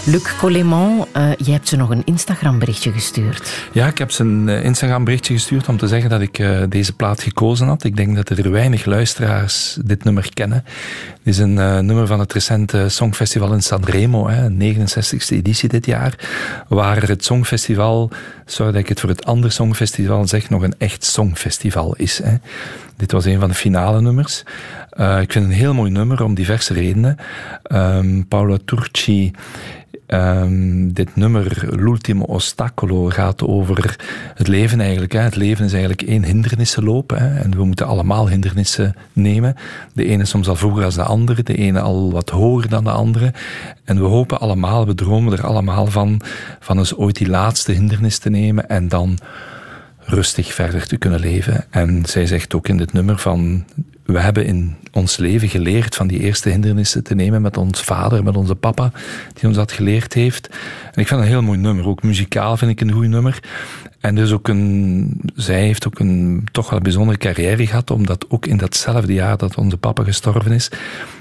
Luc 0.04 0.36
Colémont, 0.38 1.06
uh, 1.16 1.30
je 1.36 1.52
hebt 1.52 1.68
ze 1.68 1.76
nog 1.76 1.90
een 1.90 2.02
Instagram-berichtje 2.04 2.92
gestuurd. 2.92 3.68
Ja, 3.72 3.86
ik 3.86 3.98
heb 3.98 4.10
ze 4.10 4.22
een 4.22 4.48
uh, 4.48 4.64
Instagram-berichtje 4.64 5.34
gestuurd 5.34 5.68
om 5.68 5.76
te 5.76 5.86
zeggen 5.86 6.10
dat 6.10 6.20
ik 6.20 6.38
uh, 6.38 6.62
deze 6.68 6.92
plaat 6.92 7.22
gekozen 7.22 7.66
had. 7.66 7.84
Ik 7.84 7.96
denk 7.96 8.16
dat 8.16 8.28
er 8.28 8.50
weinig 8.50 8.84
luisteraars 8.84 9.78
dit 9.84 10.04
nummer 10.04 10.28
kennen. 10.34 10.64
Dit 11.22 11.34
is 11.34 11.38
een 11.38 11.54
nummer 11.86 12.06
van 12.06 12.20
het 12.20 12.32
recente 12.32 12.88
Songfestival 12.88 13.52
in 13.52 13.62
Sanremo, 13.62 14.28
hè, 14.28 14.48
69e 14.48 15.28
editie 15.28 15.68
dit 15.68 15.86
jaar, 15.86 16.14
waar 16.68 17.02
het 17.02 17.24
Songfestival, 17.24 18.10
zodat 18.46 18.74
ik 18.74 18.88
het 18.88 19.00
voor 19.00 19.08
het 19.08 19.24
andere 19.24 19.52
Songfestival 19.52 20.26
zeg, 20.26 20.50
nog 20.50 20.62
een 20.62 20.74
echt 20.78 21.04
Songfestival 21.04 21.94
is. 21.96 22.20
Hè. 22.22 22.34
Dit 22.96 23.12
was 23.12 23.24
een 23.24 23.40
van 23.40 23.48
de 23.48 23.54
finale 23.54 24.00
nummers. 24.00 24.42
Uh, 25.00 25.20
ik 25.20 25.32
vind 25.32 25.44
het 25.44 25.54
een 25.54 25.60
heel 25.60 25.74
mooi 25.74 25.90
nummer 25.90 26.24
om 26.24 26.34
diverse 26.34 26.74
redenen. 26.74 27.16
Um, 27.72 28.28
Paola 28.28 28.56
Turci 28.64 29.32
Um, 30.06 30.92
dit 30.92 31.16
nummer, 31.16 31.68
L'ultimo 31.70 32.24
ostacolo, 32.24 33.08
gaat 33.08 33.42
over 33.42 33.96
het 34.34 34.48
leven 34.48 34.80
eigenlijk. 34.80 35.12
Hè. 35.12 35.20
Het 35.20 35.36
leven 35.36 35.64
is 35.64 35.72
eigenlijk 35.72 36.02
één 36.02 36.24
hindernissenloop. 36.24 37.10
Hè. 37.10 37.38
En 37.38 37.56
we 37.56 37.64
moeten 37.64 37.86
allemaal 37.86 38.28
hindernissen 38.28 38.96
nemen. 39.12 39.54
De 39.92 40.04
ene 40.04 40.24
soms 40.24 40.48
al 40.48 40.56
vroeger 40.56 40.84
als 40.84 40.94
de 40.94 41.02
andere, 41.02 41.42
de 41.42 41.56
ene 41.56 41.80
al 41.80 42.12
wat 42.12 42.30
hoger 42.30 42.68
dan 42.68 42.84
de 42.84 42.90
andere. 42.90 43.32
En 43.84 43.98
we 43.98 44.04
hopen 44.04 44.40
allemaal, 44.40 44.86
we 44.86 44.94
dromen 44.94 45.32
er 45.32 45.46
allemaal 45.46 45.86
van, 45.86 46.20
van 46.60 46.78
eens 46.78 46.96
ooit 46.96 47.16
die 47.16 47.28
laatste 47.28 47.72
hindernis 47.72 48.18
te 48.18 48.30
nemen 48.30 48.68
en 48.68 48.88
dan 48.88 49.18
rustig 50.06 50.54
verder 50.54 50.86
te 50.86 50.96
kunnen 50.96 51.20
leven. 51.20 51.64
En 51.70 52.02
zij 52.06 52.26
zegt 52.26 52.54
ook 52.54 52.68
in 52.68 52.76
dit 52.76 52.92
nummer 52.92 53.18
van 53.18 53.64
we 54.06 54.20
hebben 54.20 54.46
in 54.46 54.76
ons 54.92 55.16
leven 55.16 55.48
geleerd 55.48 55.94
van 55.94 56.06
die 56.06 56.20
eerste 56.20 56.48
hindernissen 56.48 57.04
te 57.04 57.14
nemen 57.14 57.42
met 57.42 57.56
ons 57.56 57.82
vader, 57.82 58.22
met 58.22 58.36
onze 58.36 58.54
papa, 58.54 58.92
die 59.32 59.48
ons 59.48 59.56
dat 59.56 59.72
geleerd 59.72 60.12
heeft. 60.12 60.48
En 60.92 61.00
ik 61.00 61.06
vind 61.06 61.10
het 61.10 61.18
een 61.20 61.26
heel 61.26 61.42
mooi 61.42 61.58
nummer. 61.58 61.86
Ook 61.86 62.02
muzikaal 62.02 62.56
vind 62.56 62.70
ik 62.70 62.80
een 62.80 62.92
goed 62.92 63.08
nummer. 63.08 63.40
En 64.00 64.14
dus 64.14 64.32
ook 64.32 64.48
een, 64.48 65.20
zij 65.34 65.60
heeft 65.60 65.86
ook 65.86 65.98
een 65.98 66.46
toch 66.52 66.68
wel 66.68 66.78
een 66.78 66.84
bijzondere 66.84 67.18
carrière 67.18 67.66
gehad, 67.66 67.90
omdat 67.90 68.26
ook 68.28 68.46
in 68.46 68.56
datzelfde 68.56 69.12
jaar 69.12 69.36
dat 69.36 69.56
onze 69.56 69.76
papa 69.76 70.04
gestorven 70.04 70.52
is, 70.52 70.70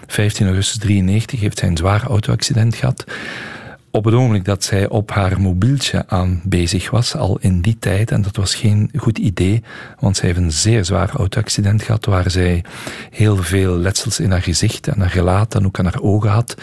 15 0.07 0.47
augustus 0.47 0.77
93, 0.77 1.39
heeft 1.39 1.59
zij 1.59 1.67
een 1.67 1.77
zwaar 1.77 2.03
auto-accident 2.03 2.75
gehad 2.75 3.05
op 3.95 4.05
het 4.05 4.13
ogenblik 4.13 4.45
dat 4.45 4.63
zij 4.63 4.89
op 4.89 5.11
haar 5.11 5.41
mobieltje 5.41 6.03
aan 6.07 6.41
bezig 6.43 6.89
was, 6.89 7.15
al 7.15 7.38
in 7.39 7.61
die 7.61 7.77
tijd, 7.80 8.11
en 8.11 8.22
dat 8.22 8.35
was 8.35 8.55
geen 8.55 8.89
goed 8.95 9.17
idee, 9.17 9.63
want 9.99 10.17
zij 10.17 10.27
heeft 10.27 10.39
een 10.39 10.51
zeer 10.51 10.85
zwaar 10.85 11.09
auto-accident 11.09 11.81
gehad, 11.81 12.05
waar 12.05 12.31
zij 12.31 12.63
heel 13.11 13.38
veel 13.38 13.77
letsels 13.77 14.19
in 14.19 14.31
haar 14.31 14.41
gezicht 14.41 14.88
en 14.88 14.99
haar 14.99 15.09
gelaat 15.09 15.55
en 15.55 15.65
ook 15.65 15.80
aan 15.80 15.85
haar 15.85 16.01
ogen 16.01 16.30
had. 16.30 16.55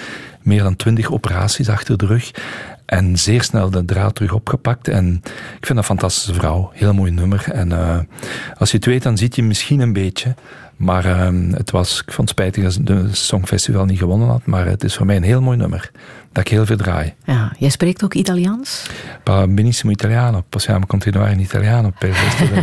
Meer 0.43 0.63
dan 0.63 0.77
twintig 0.77 1.13
operaties 1.13 1.69
achter 1.69 1.99
de 1.99 2.07
rug. 2.07 2.31
En 2.87 3.19
zeer 3.19 3.43
snel 3.43 3.71
de 3.71 3.85
draad 3.85 4.15
terug 4.15 4.33
opgepakt. 4.33 4.89
En 4.89 5.15
ik 5.59 5.67
vind 5.67 5.69
dat 5.69 5.77
een 5.77 5.85
fantastische 5.85 6.35
vrouw. 6.35 6.71
Heel 6.75 6.95
mooi 6.95 7.11
nummer. 7.11 7.45
En 7.53 7.71
uh, 7.71 7.99
als 8.59 8.71
je 8.71 8.77
het 8.77 8.87
weet, 8.87 9.03
dan 9.03 9.17
ziet 9.17 9.37
je 9.37 9.43
misschien 9.43 9.81
een 9.81 9.93
beetje. 9.93 10.35
Maar 10.77 11.07
uh, 11.07 11.53
het 11.53 11.71
was, 11.71 12.03
ik 12.07 12.13
vond 12.13 12.29
het 12.29 12.39
spijtig 12.39 12.75
dat 12.75 12.87
de 12.87 13.09
Songfestival 13.15 13.85
niet 13.85 13.99
gewonnen 13.99 14.29
had. 14.29 14.47
Maar 14.47 14.67
het 14.67 14.85
is 14.85 14.95
voor 14.97 15.07
mij 15.07 15.17
een 15.17 15.23
heel 15.23 15.43
mooi 15.43 15.57
nummer 15.57 15.91
dat 16.33 16.45
ik 16.45 16.49
heel 16.49 16.67
veel 16.67 16.77
draai. 16.77 17.15
Ja, 17.25 17.53
jij 17.59 17.69
spreekt 17.69 18.05
ook 18.05 18.15
Italiaans? 18.15 18.87
benissimo 19.49 19.93
italiano, 19.93 20.45
possiamo 20.49 20.87
continuare 20.87 21.33
in 21.33 21.41
italiano. 21.41 21.93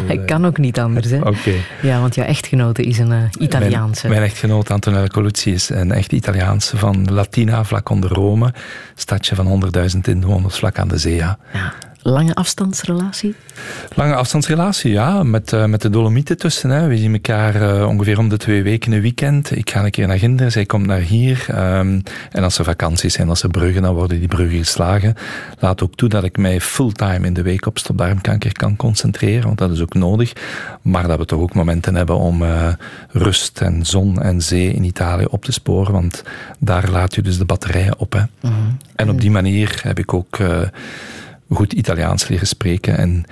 Ik 0.08 0.26
kan 0.32 0.46
ook 0.46 0.58
niet 0.58 0.80
anders, 0.80 1.10
hè? 1.10 1.18
Oké. 1.18 1.28
Okay. 1.28 1.62
Ja, 1.82 2.00
want 2.00 2.16
jouw 2.16 2.26
echtgenote 2.26 2.84
is 2.84 2.98
een 2.98 3.12
uh, 3.12 3.24
Italiaanse. 3.40 4.08
Mijn, 4.08 4.20
mijn 4.20 4.32
echtgenoot 4.32 4.72
Antonella 4.72 5.08
Colucci 5.08 5.54
is 5.54 5.70
een 5.70 5.92
echt 5.92 6.12
Italiaanse 6.12 6.78
van 6.78 7.12
Latina, 7.12 7.64
vlak 7.64 7.90
onder 7.90 8.10
Rome. 8.10 8.54
Stadje 8.96 9.36
van 9.36 9.72
100.000 9.96 10.00
inwoners, 10.02 10.58
vlak 10.58 10.80
aan 10.80 10.88
de 10.88 10.98
zee, 10.98 11.16
ja. 11.16 11.38
Lange 12.02 12.36
afstandsrelatie? 12.36 13.36
Lange 13.96 14.16
afstandsrelatie, 14.16 14.92
ja. 14.92 15.24
Met, 15.24 15.52
uh, 15.52 15.66
met 15.66 15.82
de 15.82 15.90
Dolomieten 15.90 16.38
tussen. 16.38 16.70
Hè. 16.70 16.88
We 16.88 16.98
zien 16.98 17.14
elkaar 17.14 17.62
uh, 17.62 17.88
ongeveer 17.88 18.18
om 18.18 18.30
de 18.30 18.38
twee 18.38 18.64
weken 18.64 18.92
een 18.92 19.02
weekend. 19.02 19.56
Ik 19.56 19.70
ga 19.70 19.84
een 19.84 19.92
keer 19.92 20.08
naar 20.08 20.20
Ginder, 20.20 20.52
zij 20.52 20.66
komt 20.66 20.86
naar 20.86 21.00
hier. 21.00 21.46
Um, 21.50 22.04
en 22.32 22.44
als 22.44 22.58
er 22.58 22.66
vakanties 22.66 23.14
zijn, 23.14 23.30
als 23.30 23.44
er 23.44 23.50
bruggen, 23.50 23.82
dan 23.82 23.94
worden 23.94 24.20
die 24.20 24.28
bruggen 24.28 24.58
geslagen. 24.58 25.16
Laat 25.60 25.84
ook 25.84 25.96
toe 25.96 26.10
dat 26.10 26.24
ik 26.24 26.38
mij 26.38 26.62
fulltime 26.62 27.28
in 27.28 27.34
de 27.34 27.42
week 27.42 27.66
op 27.66 27.78
stopdarmkanker 27.78 28.52
kan 28.52 28.76
concentreren, 28.76 29.46
want 29.46 29.58
dat 29.58 29.72
is 29.72 29.82
ook 29.82 29.94
nodig. 29.94 30.34
Maar 30.82 31.08
dat 31.08 31.18
we 31.18 31.26
toch 31.26 31.40
ook 31.40 31.54
momenten 31.54 31.96
hebben 31.96 32.18
om 32.18 32.42
uh, 32.42 32.68
rust 33.10 33.62
en 33.62 33.86
zon 33.86 34.22
en 34.22 34.42
zee 34.42 34.74
in 34.74 34.84
Italië 34.84 35.26
op 35.26 35.46
te 35.46 35.52
sporen, 35.52 35.94
want 35.94 36.24
daar 36.60 36.90
laat 36.90 37.16
je 37.16 37.22
dus 37.22 37.38
de 37.38 37.46
batterijen 37.46 38.00
op. 38.00 38.14
Hè. 38.14 38.20
Mm 38.20 38.28
-hmm. 38.42 38.78
En 38.96 39.10
op 39.10 39.22
die 39.22 39.32
manier 39.32 39.80
heb 39.84 40.00
ik 40.00 40.14
ook 40.14 40.38
goed 41.50 41.74
Italiaans 41.74 42.28
leren 42.28 42.48
spreken. 42.48 42.98
En 42.98 43.26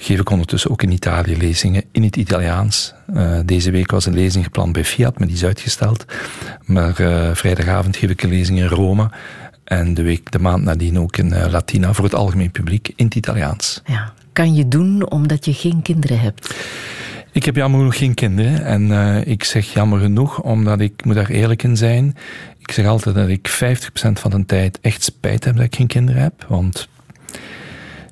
geef 0.00 0.20
ik 0.20 0.30
ondertussen 0.30 0.70
ook 0.70 0.82
in 0.82 0.92
Italië 0.92 1.36
lezingen 1.36 1.84
in 1.92 2.02
het 2.02 2.16
Italiaans. 2.16 2.94
Uh, 3.14 3.38
deze 3.44 3.70
week 3.70 3.90
was 3.90 4.06
een 4.06 4.14
lezing 4.14 4.44
gepland 4.44 4.72
bij 4.72 4.84
Fiat, 4.84 5.18
maar 5.18 5.26
die 5.26 5.36
is 5.36 5.44
uitgesteld. 5.44 6.04
Maar 6.64 7.00
uh, 7.00 7.30
vrijdagavond 7.34 7.96
geef 7.96 8.10
ik 8.10 8.22
een 8.22 8.28
lezing 8.28 8.58
in 8.58 8.66
Rome. 8.66 9.10
En 9.64 9.94
de, 9.94 10.02
week, 10.02 10.30
de 10.30 10.38
maand 10.38 10.62
nadien 10.62 10.98
ook 10.98 11.16
in 11.16 11.32
uh, 11.32 11.46
Latina 11.50 11.92
voor 11.92 12.04
het 12.04 12.14
algemeen 12.14 12.50
publiek 12.50 12.92
in 12.96 13.04
het 13.04 13.14
Italiaans. 13.14 13.82
Ja. 13.84 14.12
Kan 14.32 14.54
je 14.54 14.68
doen 14.68 15.10
omdat 15.10 15.44
je 15.44 15.52
geen 15.52 15.82
kinderen 15.82 16.20
hebt? 16.20 16.54
Ik 17.32 17.44
heb 17.44 17.56
jammer 17.56 17.78
genoeg 17.78 17.98
geen 17.98 18.14
kinderen. 18.14 18.64
En 18.64 18.90
ik 19.26 19.44
zeg 19.44 19.72
jammer 19.72 20.00
genoeg, 20.00 20.40
omdat 20.40 20.80
ik 20.80 21.04
moet 21.04 21.14
daar 21.14 21.28
eerlijk 21.28 21.62
in 21.62 21.76
zijn. 21.76 22.16
Ik 22.58 22.72
zeg 22.72 22.86
altijd 22.86 23.14
dat 23.14 23.28
ik 23.28 23.48
50% 23.48 24.12
van 24.12 24.30
de 24.30 24.44
tijd 24.46 24.78
echt 24.80 25.02
spijt 25.02 25.44
heb 25.44 25.56
dat 25.56 25.64
ik 25.64 25.74
geen 25.74 25.86
kinderen 25.86 26.22
heb. 26.22 26.44
Want 26.48 26.88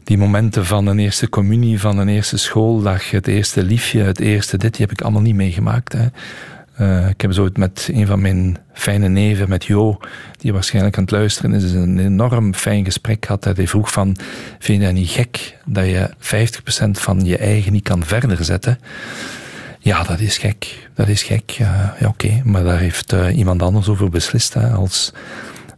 die 0.05 0.19
momenten 0.19 0.67
van 0.67 0.87
een 0.87 0.99
eerste 0.99 1.29
communie, 1.29 1.81
van 1.81 1.99
een 1.99 2.09
eerste 2.09 2.37
schooldag, 2.37 3.11
het 3.11 3.27
eerste 3.27 3.63
liefje, 3.63 4.03
het 4.03 4.21
eerste 4.21 4.57
dit, 4.57 4.73
die 4.77 4.87
heb 4.87 4.93
ik 4.93 5.03
allemaal 5.03 5.23
niet 5.23 5.35
meegemaakt. 5.35 5.93
Hè. 5.93 6.07
Uh, 6.81 7.09
ik 7.09 7.21
heb 7.21 7.33
zo 7.33 7.49
met 7.53 7.89
een 7.93 8.07
van 8.07 8.21
mijn 8.21 8.57
fijne 8.73 9.09
neven, 9.09 9.49
met 9.49 9.65
Jo, 9.65 9.99
die 10.39 10.53
waarschijnlijk 10.53 10.97
aan 10.97 11.03
het 11.03 11.13
luisteren 11.13 11.53
is, 11.53 11.73
een 11.73 11.99
enorm 11.99 12.55
fijn 12.55 12.85
gesprek 12.85 13.27
gehad. 13.27 13.45
Hij 13.45 13.69
vroeg 13.69 13.93
van, 13.93 14.17
vind 14.59 14.81
je 14.81 14.87
dat 14.87 14.95
niet 14.95 15.11
gek 15.11 15.57
dat 15.65 15.85
je 15.85 16.11
50% 16.87 16.91
van 16.91 17.25
je 17.25 17.39
eigen 17.39 17.73
niet 17.73 17.83
kan 17.83 18.05
verder 18.05 18.45
zetten? 18.45 18.79
Ja, 19.79 20.03
dat 20.03 20.21
is 20.21 20.39
gek. 20.39 20.89
Dat 20.95 21.09
is 21.09 21.23
gek. 21.23 21.51
Ja, 21.51 21.97
oké. 22.07 22.41
Maar 22.45 22.65
daar 22.65 22.79
heeft 22.79 23.13
uh, 23.13 23.37
iemand 23.37 23.63
anders 23.63 23.89
over 23.89 24.11
beslist. 24.11 24.55
Hè. 24.55 24.69
Als 24.71 25.13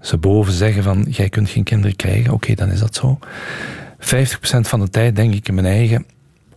ze 0.07 0.17
boven 0.17 0.53
zeggen 0.53 0.83
van, 0.83 1.07
jij 1.11 1.29
kunt 1.29 1.49
geen 1.49 1.63
kinderen 1.63 1.97
krijgen, 1.97 2.33
oké, 2.33 2.35
okay, 2.35 2.55
dan 2.55 2.71
is 2.71 2.81
dat 2.81 2.95
zo. 2.95 3.19
50% 3.99 4.01
van 4.61 4.81
de 4.81 4.89
tijd 4.89 5.17
denk 5.17 5.35
ik 5.35 5.49
in 5.49 5.55
mijn 5.55 5.67
eigen, 5.67 6.07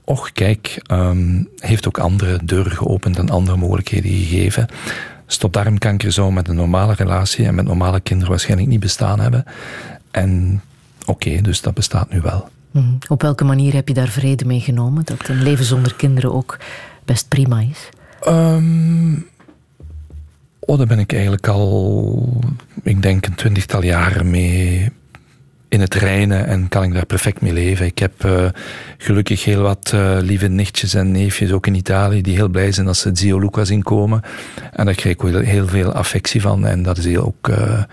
och 0.04 0.32
kijk, 0.32 0.82
um, 0.92 1.48
heeft 1.58 1.88
ook 1.88 1.98
andere 1.98 2.40
deuren 2.44 2.72
geopend 2.72 3.18
en 3.18 3.30
andere 3.30 3.58
mogelijkheden 3.58 4.12
gegeven. 4.12 4.68
Stopdarmkanker 5.26 6.12
zou 6.12 6.32
met 6.34 6.48
een 6.48 6.56
normale 6.56 6.94
relatie 6.94 7.46
en 7.46 7.56
met 7.56 7.66
normale 7.66 8.00
kinderen 8.00 8.32
waarschijnlijk 8.32 8.70
niet 8.70 8.80
bestaan 8.80 9.20
hebben. 9.20 9.44
En 10.12 10.62
oké, 11.02 11.12
okay, 11.12 11.42
dus 11.42 11.62
dat 11.62 11.74
bestaat 11.74 12.12
nu 12.12 12.22
wel. 12.22 12.50
Mm. 12.72 12.98
Op 13.08 13.22
welke 13.22 13.44
manier 13.44 13.74
heb 13.74 13.88
je 13.88 13.94
daar 13.94 14.08
vrede 14.08 14.46
mee 14.46 14.60
genomen? 14.60 15.06
Dat 15.06 15.28
een 15.28 15.44
leven 15.44 15.66
zonder 15.66 15.96
kinderen 15.96 16.34
ook 16.34 16.58
best 17.06 17.28
prima 17.28 17.60
is? 17.60 17.90
Um, 18.28 19.28
oh, 20.70 20.78
daar 20.78 20.88
ben 20.88 21.00
ik 21.00 21.14
eigenlijk 21.14 21.48
al, 21.48 22.42
ik 22.84 23.02
denk, 23.02 23.26
een 23.26 23.36
twintigtal 23.36 23.84
jaren 23.84 24.30
mee 24.30 24.92
in 25.68 25.82
het 25.82 25.94
reinen 25.94 26.46
en 26.46 26.68
kan 26.68 26.84
ik 26.84 26.94
daar 26.94 27.06
perfect 27.06 27.42
mee 27.42 27.54
leven. 27.54 27.86
Ik 27.86 28.00
heb 28.00 28.26
uh, 28.26 28.46
gelukkig 28.98 29.44
heel 29.44 29.62
wat 29.62 29.92
uh, 29.96 30.18
lieve 30.22 30.48
nichtjes 30.48 30.94
en 30.94 31.12
neefjes, 31.12 31.52
ook 31.52 31.68
in 31.68 31.76
Italië, 31.76 32.22
die 32.22 32.36
heel 32.36 32.48
blij 32.48 32.72
zijn 32.72 32.88
als 32.88 33.00
ze 33.00 33.10
Zio 33.14 33.40
Luca 33.40 33.66
zien 33.66 33.84
komen. 33.84 34.22
En 34.74 34.86
daar 34.86 34.96
krijg 34.96 35.16
ik 35.16 35.22
heel, 35.22 35.40
heel 35.40 35.68
veel 35.68 35.92
affectie 35.92 36.42
van 36.42 36.66
en 36.66 36.84
dat 36.84 36.98
is 36.98 37.06
heel 37.06 37.26
ook... 37.26 37.48
Uh, 37.48 37.84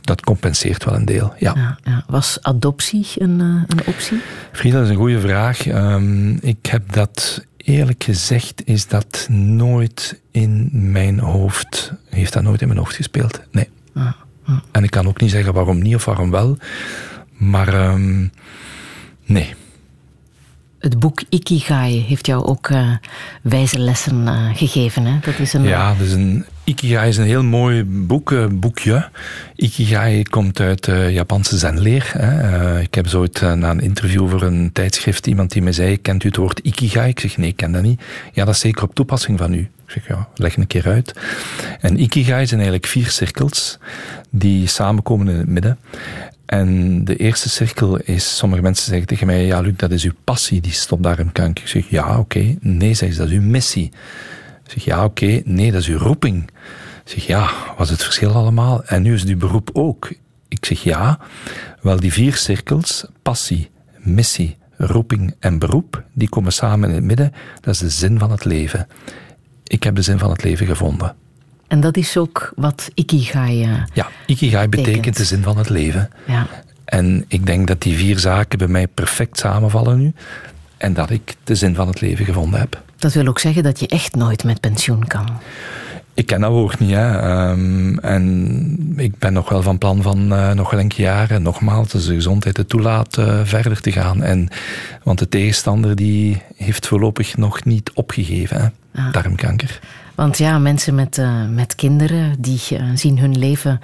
dat 0.00 0.20
compenseert 0.20 0.84
wel 0.84 0.94
een 0.94 1.04
deel, 1.04 1.34
ja. 1.38 1.52
ja, 1.56 1.78
ja. 1.84 2.04
Was 2.06 2.38
adoptie 2.42 3.06
een, 3.18 3.40
een 3.40 3.86
optie? 3.86 4.20
Frida, 4.52 4.76
dat 4.76 4.84
is 4.84 4.90
een 4.90 4.96
goede 4.96 5.20
vraag. 5.20 5.66
Um, 5.66 6.38
ik 6.40 6.66
heb 6.66 6.92
dat 6.92 7.44
eerlijk 7.64 8.04
gezegd 8.04 8.62
is 8.64 8.86
dat 8.86 9.26
nooit 9.30 10.20
in 10.30 10.68
mijn 10.72 11.18
hoofd, 11.18 11.92
heeft 12.10 12.32
dat 12.32 12.42
nooit 12.42 12.60
in 12.60 12.66
mijn 12.66 12.78
hoofd 12.78 12.94
gespeeld. 12.94 13.40
Nee. 13.50 13.68
Ah. 13.94 14.12
En 14.70 14.84
ik 14.84 14.90
kan 14.90 15.06
ook 15.06 15.20
niet 15.20 15.30
zeggen 15.30 15.52
waarom 15.52 15.82
niet 15.82 15.94
of 15.94 16.04
waarom 16.04 16.30
wel. 16.30 16.58
Maar 17.36 17.90
um, 17.90 18.32
nee. 19.24 19.54
Het 20.78 20.98
boek 20.98 21.22
Ikigai 21.28 22.00
heeft 22.00 22.26
jou 22.26 22.44
ook 22.44 22.68
uh, 22.68 22.96
wijze 23.42 23.78
lessen 23.78 24.22
uh, 24.22 24.50
gegeven. 24.54 25.04
Hè? 25.04 25.18
Dat 25.20 25.38
is 25.38 25.52
een, 25.52 25.62
ja, 25.62 25.94
dat 25.94 26.06
is 26.06 26.12
een 26.12 26.44
Ikigai 26.64 27.08
is 27.08 27.16
een 27.16 27.24
heel 27.24 27.42
mooi 27.42 27.84
boek, 27.84 28.32
eh, 28.32 28.46
boekje. 28.52 29.08
Ikigai 29.56 30.22
komt 30.22 30.60
uit 30.60 30.84
de 30.84 31.08
Japanse 31.12 31.58
zenleer. 31.58 32.10
Hè. 32.12 32.40
Eh, 32.40 32.82
ik 32.82 32.94
heb 32.94 33.08
zo 33.08 33.26
na 33.40 33.70
een 33.70 33.80
interview 33.80 34.28
voor 34.28 34.42
een 34.42 34.72
tijdschrift 34.72 35.26
iemand 35.26 35.52
die 35.52 35.62
me 35.62 35.72
zei, 35.72 36.00
kent 36.00 36.24
u 36.24 36.28
het 36.28 36.36
woord 36.36 36.58
Ikigai? 36.58 37.08
Ik 37.08 37.20
zeg, 37.20 37.36
nee, 37.36 37.48
ik 37.48 37.56
ken 37.56 37.72
dat 37.72 37.82
niet. 37.82 38.00
Ja, 38.32 38.44
dat 38.44 38.54
is 38.54 38.60
zeker 38.60 38.82
op 38.82 38.94
toepassing 38.94 39.38
van 39.38 39.52
u. 39.52 39.58
Ik 39.58 39.90
zeg, 39.90 40.08
ja, 40.08 40.28
leg 40.34 40.56
een 40.56 40.66
keer 40.66 40.86
uit. 40.86 41.14
En 41.80 42.00
Ikigai 42.00 42.46
zijn 42.46 42.60
eigenlijk 42.60 42.90
vier 42.90 43.10
cirkels 43.10 43.78
die 44.30 44.66
samenkomen 44.66 45.28
in 45.28 45.36
het 45.36 45.48
midden. 45.48 45.78
En 46.46 47.04
de 47.04 47.16
eerste 47.16 47.48
cirkel 47.48 47.96
is, 47.96 48.36
sommige 48.36 48.62
mensen 48.62 48.86
zeggen 48.88 49.06
tegen 49.06 49.26
mij, 49.26 49.44
ja 49.44 49.60
Luc, 49.60 49.72
dat 49.76 49.90
is 49.90 50.04
uw 50.04 50.14
passie, 50.24 50.60
die 50.60 50.72
stopdarmkanker. 50.72 51.64
Ik 51.64 51.70
zeg, 51.70 51.88
ja, 51.88 52.18
oké. 52.18 52.56
Nee, 52.60 52.94
zeggen 52.94 53.12
ze, 53.12 53.22
dat 53.22 53.30
is 53.30 53.36
uw 53.36 53.50
missie. 53.50 53.90
Zeg, 54.74 54.84
ja, 54.84 55.04
oké. 55.04 55.40
Nee, 55.44 55.72
dat 55.72 55.80
is 55.80 55.88
uw 55.88 55.98
roeping. 55.98 56.50
Ik 57.04 57.10
zeg, 57.10 57.26
ja, 57.26 57.50
wat 57.76 57.86
is 57.86 57.90
het 57.92 58.02
verschil 58.02 58.32
allemaal? 58.34 58.84
En 58.84 59.02
nu 59.02 59.14
is 59.14 59.20
het 59.20 59.30
uw 59.30 59.36
beroep 59.36 59.70
ook. 59.72 60.12
Ik 60.48 60.64
zeg, 60.64 60.82
ja. 60.82 61.18
Wel, 61.80 62.00
die 62.00 62.12
vier 62.12 62.34
cirkels, 62.34 63.04
passie, 63.22 63.70
missie, 63.98 64.56
roeping 64.76 65.34
en 65.38 65.58
beroep, 65.58 66.02
die 66.12 66.28
komen 66.28 66.52
samen 66.52 66.88
in 66.88 66.94
het 66.94 67.04
midden. 67.04 67.32
Dat 67.60 67.74
is 67.74 67.80
de 67.80 67.88
zin 67.90 68.18
van 68.18 68.30
het 68.30 68.44
leven. 68.44 68.86
Ik 69.64 69.82
heb 69.82 69.94
de 69.94 70.02
zin 70.02 70.18
van 70.18 70.30
het 70.30 70.42
leven 70.42 70.66
gevonden. 70.66 71.14
En 71.68 71.80
dat 71.80 71.96
is 71.96 72.16
ook 72.16 72.52
wat 72.56 72.90
Ikigai... 72.94 73.62
eh, 73.62 73.82
Ja, 73.92 74.08
Ikigai 74.26 74.68
betekent 74.68 74.94
Betekent. 74.96 75.16
de 75.16 75.24
zin 75.24 75.42
van 75.42 75.58
het 75.58 75.68
leven. 75.68 76.10
ja. 76.26 76.46
En 76.84 77.24
ik 77.28 77.46
denk 77.46 77.66
dat 77.66 77.82
die 77.82 77.96
vier 77.96 78.18
zaken 78.18 78.58
bij 78.58 78.66
mij 78.68 78.86
perfect 78.88 79.38
samenvallen 79.38 79.98
nu. 79.98 80.12
En 80.76 80.92
dat 80.94 81.10
ik 81.10 81.34
de 81.44 81.54
zin 81.54 81.74
van 81.74 81.86
het 81.88 82.00
leven 82.00 82.24
gevonden 82.24 82.60
heb. 82.60 82.82
Dat 82.96 83.12
wil 83.12 83.26
ook 83.26 83.38
zeggen 83.38 83.62
dat 83.62 83.80
je 83.80 83.88
echt 83.88 84.14
nooit 84.14 84.44
met 84.44 84.60
pensioen 84.60 85.06
kan. 85.06 85.28
Ik 86.14 86.26
ken 86.26 86.40
dat 86.40 86.50
woord 86.50 86.78
niet, 86.78 86.90
hè. 86.90 87.18
Ehm, 87.18 87.98
en 87.98 88.94
ik 88.96 89.18
ben 89.18 89.32
nog 89.32 89.48
wel 89.48 89.62
van 89.62 89.78
plan 89.78 90.02
van 90.02 90.32
eh, 90.32 90.52
nog 90.52 90.70
wel 90.70 90.80
enkele 90.80 91.02
jaren, 91.02 91.42
nogmaals, 91.42 91.94
als 91.94 92.06
de 92.06 92.14
gezondheid 92.14 92.56
het 92.56 92.68
toelaat, 92.68 93.18
eh, 93.18 93.40
verder 93.44 93.80
te 93.80 93.92
gaan. 93.92 94.22
En, 94.22 94.48
want 95.02 95.18
de 95.18 95.28
tegenstander 95.28 95.96
die 95.96 96.42
heeft 96.56 96.86
voorlopig 96.86 97.36
nog 97.36 97.64
niet 97.64 97.90
opgegeven, 97.94 98.60
hè. 98.60 98.68
Ah. 99.02 99.12
darmkanker. 99.12 99.80
Want 100.14 100.38
ja, 100.38 100.58
mensen 100.58 100.94
met, 100.94 101.18
eh, 101.18 101.48
met 101.48 101.74
kinderen 101.74 102.36
die 102.38 102.60
zien 102.94 103.18
hun 103.18 103.38
leven 103.38 103.80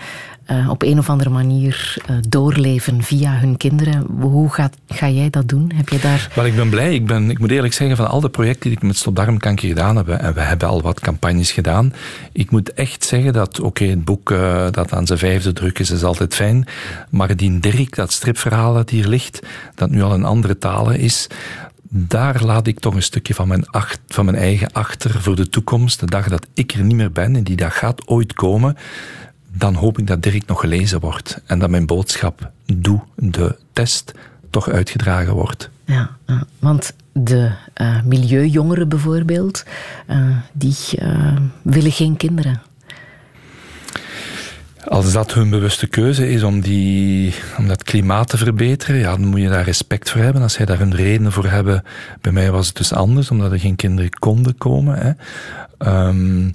eh, 0.51 0.71
op 0.71 0.83
een 0.83 0.99
of 0.99 1.11
andere 1.11 1.31
manier 1.31 1.97
eh, 2.07 2.17
doorleven 2.29 3.03
via 3.03 3.33
hun 3.39 3.57
kinderen. 3.57 4.07
Hoe 4.21 4.53
gaat, 4.53 4.77
ga 4.89 5.09
jij 5.09 5.31
dat 5.31 5.49
doen? 5.49 5.73
Heb 5.75 5.89
je 5.89 5.99
daar... 5.99 6.31
Wel, 6.35 6.47
ik 6.47 6.57
ben 6.57 6.69
blij. 6.71 6.95
Ik, 6.95 7.07
ben, 7.07 7.31
ik 7.31 7.39
moet 7.39 7.51
eerlijk 7.51 7.75
zeggen, 7.75 7.97
van 7.97 8.09
al 8.09 8.21
de 8.21 8.29
projecten 8.29 8.69
die 8.69 8.79
ik 8.79 8.83
met 8.85 8.97
stopdarmkanker 8.97 9.69
gedaan 9.69 9.97
heb, 9.97 10.09
en 10.09 10.35
we 10.35 10.41
hebben 10.41 10.69
al 10.69 10.83
wat 10.83 11.01
campagnes 11.01 11.53
gedaan, 11.53 11.93
ik 12.33 12.51
moet 12.51 12.73
echt 12.73 13.05
zeggen 13.05 13.33
dat, 13.33 13.61
oké, 13.61 13.85
het 13.85 14.05
boek 14.05 14.31
eh, 14.31 14.67
dat 14.71 14.93
aan 14.93 15.07
zijn 15.07 15.19
vijfde 15.19 15.53
druk 15.53 15.79
is, 15.79 15.91
is 15.91 16.05
altijd 16.05 16.35
fijn, 16.35 16.67
maar 17.11 17.37
die 17.37 17.59
Dirk, 17.61 17.97
dat 17.97 18.13
stripverhaal 18.13 18.75
dat 18.75 18.91
hier 18.91 19.09
ligt, 19.09 19.41
dat 19.75 19.91
nu 19.91 20.03
al 20.03 20.15
in 20.15 20.25
andere 20.25 20.59
talen 20.59 20.99
is, 20.99 21.27
daar 21.93 22.45
laat 22.45 22.67
ik 22.67 22.81
toch 22.81 22.95
een 22.95 23.03
stukje 23.03 23.35
van 23.35 23.49
mijn, 23.49 23.67
ach- 23.71 23.97
van 24.09 24.25
mijn 24.25 24.37
eigen 24.37 24.73
achter 24.73 25.21
voor 25.23 25.37
de 25.37 25.49
toekomst. 25.49 26.01
De 26.01 26.07
dag 26.07 26.29
dat 26.29 26.47
ik 26.55 26.73
er 26.73 26.85
niet 26.85 26.97
meer 26.97 27.13
ben, 27.13 27.37
en 27.37 27.43
die 27.43 27.57
dag 27.57 27.79
gaat 27.79 28.07
ooit 28.09 28.33
komen, 28.33 28.77
dan 29.53 29.75
hoop 29.75 29.99
ik 29.99 30.07
dat 30.07 30.23
Dirk 30.23 30.47
nog 30.47 30.61
gelezen 30.61 31.01
wordt. 31.01 31.43
En 31.47 31.59
dat 31.59 31.71
mijn 31.71 31.87
boodschap, 31.87 32.51
doe 32.67 33.01
de 33.17 33.57
test, 33.73 34.13
toch 34.51 34.69
uitgedragen 34.69 35.35
wordt. 35.35 35.71
Ja, 35.85 36.11
want 36.59 36.95
de 37.13 37.51
eh, 37.75 38.03
milieujongeren 38.03 38.89
bijvoorbeeld, 38.89 39.65
eh, 40.07 40.37
die 40.53 40.77
eh, 40.99 41.37
willen 41.63 41.93
geen 41.93 42.17
kinderen. 42.17 42.61
Als 44.85 45.13
dat 45.13 45.35
hun 45.35 45.51
bewuste 45.51 45.87
keuze 45.87 46.31
is 46.31 46.43
om, 46.43 46.61
die, 46.61 47.35
om 47.59 47.69
dat 47.69 47.83
klimaat 47.83 48.29
te 48.29 48.37
verbeteren, 48.37 49.01
ja, 49.01 49.11
dan 49.11 49.27
moet 49.27 49.41
je 49.41 49.49
daar 49.49 49.65
respect 49.65 50.11
voor 50.11 50.21
hebben. 50.21 50.43
Als 50.43 50.53
zij 50.53 50.65
daar 50.65 50.79
hun 50.79 50.95
redenen 50.95 51.33
voor 51.33 51.47
hebben, 51.47 51.85
bij 52.21 52.33
mij 52.33 52.51
was 52.51 52.67
het 52.67 52.77
dus 52.77 52.93
anders, 52.93 53.31
omdat 53.31 53.53
er 53.53 53.61
geen 53.61 53.77
kinderen 53.77 54.11
konden 54.11 54.59
komen. 54.59 54.99
Hè. 54.99 55.13
Ehm, 55.79 56.51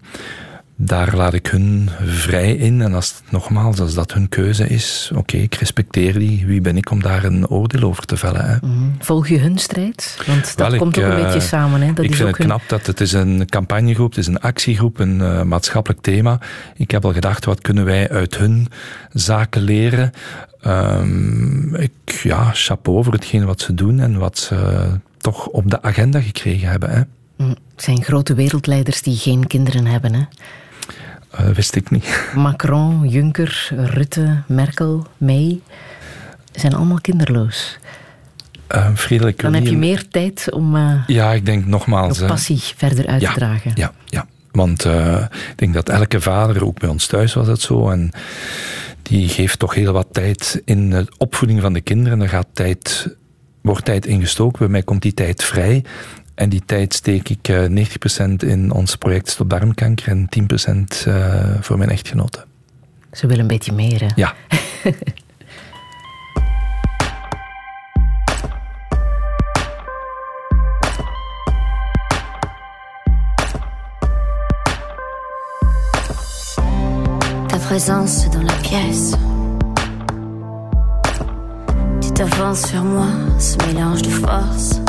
daar 0.77 1.15
laat 1.15 1.33
ik 1.33 1.47
hun 1.47 1.89
vrij 2.05 2.55
in. 2.55 2.81
En 2.81 2.93
als, 2.93 3.13
nogmaals, 3.29 3.79
als 3.79 3.93
dat 3.93 4.13
hun 4.13 4.29
keuze 4.29 4.67
is, 4.67 5.11
oké, 5.15 5.37
ik 5.37 5.55
respecteer 5.55 6.19
die. 6.19 6.45
Wie 6.45 6.61
ben 6.61 6.77
ik 6.77 6.91
om 6.91 7.01
daar 7.01 7.23
een 7.23 7.47
oordeel 7.47 7.81
over 7.81 8.05
te 8.05 8.17
vellen? 8.17 8.45
Hè? 8.49 8.55
Mhm. 8.67 8.89
Volg 8.99 9.27
je 9.27 9.39
hun 9.39 9.57
strijd? 9.57 10.17
Want 10.27 10.43
dat 10.43 10.55
Wel, 10.55 10.73
ik, 10.73 10.79
komt 10.79 10.97
ook 10.97 11.03
een 11.03 11.11
eh, 11.17 11.23
beetje 11.23 11.39
samen. 11.39 11.81
Hè? 11.81 11.93
Dat 11.93 12.05
ik 12.05 12.11
is 12.11 12.17
vind 12.17 12.29
ook 12.29 12.37
het 12.37 12.47
hun- 12.47 12.55
knap 12.57 12.69
dat 12.69 12.85
het 12.85 13.01
is 13.01 13.11
een 13.11 13.45
campagnegroep, 13.45 14.09
het 14.09 14.17
is 14.17 14.27
een 14.27 14.39
actiegroep, 14.39 14.99
een 14.99 15.21
eh, 15.21 15.41
maatschappelijk 15.41 16.01
thema. 16.01 16.39
Ik 16.75 16.91
heb 16.91 17.05
al 17.05 17.13
gedacht, 17.13 17.45
wat 17.45 17.61
kunnen 17.61 17.85
wij 17.85 18.09
uit 18.09 18.37
hun 18.37 18.67
zaken 19.13 19.61
leren? 19.61 20.11
Ehm, 20.61 21.75
ik, 21.75 21.91
ja, 22.23 22.49
chapeau 22.53 23.03
voor 23.03 23.13
hetgeen 23.13 23.45
wat 23.45 23.61
ze 23.61 23.73
doen 23.73 23.99
en 23.99 24.17
wat 24.17 24.37
ze 24.37 24.87
toch 25.17 25.47
op 25.47 25.69
de 25.71 25.81
agenda 25.81 26.21
gekregen 26.21 26.69
hebben. 26.69 26.89
Hè. 26.89 27.01
Mm, 27.37 27.49
Het 27.75 27.83
zijn 27.83 28.03
grote 28.03 28.33
wereldleiders 28.33 29.01
die 29.01 29.17
geen 29.17 29.47
kinderen 29.47 29.85
hebben. 29.85 30.13
Hè? 30.13 30.21
Eh, 31.37 31.47
wist 31.49 31.75
ik 31.75 31.89
niet. 31.89 32.27
Macron, 32.35 33.07
Juncker, 33.07 33.69
Rutte, 33.75 34.43
Merkel, 34.47 35.07
May 35.17 35.61
zijn 36.51 36.73
allemaal 36.75 37.01
kinderloos. 37.01 37.77
Frederik 38.95 39.41
Dan 39.41 39.53
heb 39.53 39.65
je 39.65 39.77
meer 39.77 40.07
tijd 40.07 40.51
om 40.51 40.75
eh 40.75 41.03
Ja, 41.07 41.31
ik 41.31 41.45
denk 41.45 41.65
nogmaals. 41.65 42.19
passie 42.19 42.61
verder 42.75 43.07
uit 43.07 43.21
ja, 43.21 43.33
te 43.33 43.39
dragen. 43.39 43.71
Ja, 43.75 43.91
ja. 44.05 44.25
Want 44.51 44.85
eh, 44.85 45.21
ik 45.51 45.53
denk 45.57 45.73
dat 45.73 45.89
elke 45.89 46.21
vader, 46.21 46.65
ook 46.65 46.79
bij 46.79 46.89
ons 46.89 47.07
thuis 47.07 47.33
was 47.33 47.47
het 47.47 47.61
zo, 47.61 47.89
en 47.89 48.11
die 49.01 49.29
geeft 49.29 49.59
toch 49.59 49.73
heel 49.73 49.93
wat 49.93 50.07
tijd 50.11 50.61
in 50.65 50.89
de 50.89 51.07
opvoeding 51.17 51.61
van 51.61 51.73
de 51.73 51.81
kinderen. 51.81 52.21
Er 52.21 52.29
gaat 52.29 52.47
tijd, 52.53 53.15
wordt 53.61 53.85
tijd 53.85 54.05
ingestoken, 54.05 54.59
bij 54.59 54.67
mij 54.67 54.83
komt 54.83 55.01
die 55.01 55.13
tijd 55.13 55.43
vrij. 55.43 55.83
En 56.35 56.49
die 56.49 56.61
tijd 56.65 56.93
steek 56.93 57.29
ik 57.29 57.47
eh 57.47 57.65
90% 57.65 58.33
in 58.35 58.71
ons 58.71 58.95
project 58.95 59.29
Stop 59.29 59.49
Darmkanker 59.49 60.07
en 60.07 60.29
10% 61.03 61.05
eh, 61.05 61.43
voor 61.59 61.77
mijn 61.77 61.89
echtgenote. 61.89 62.45
Ze 63.11 63.27
willen 63.27 63.41
een 63.41 63.47
beetje 63.47 63.71
meer. 63.71 64.01
Hè? 64.01 64.07
Ja. 64.15 64.33
Ta 77.47 77.57
présence 77.67 78.29
dans 78.29 78.43
la 78.43 78.53
pièce. 78.61 79.15
Tu 82.01 82.11
t'avances 82.11 82.67
sur 82.69 82.83
moi, 82.83 83.07
ce 83.39 83.57
mélange 83.65 84.01
de 84.01 84.09
force, 84.09 84.81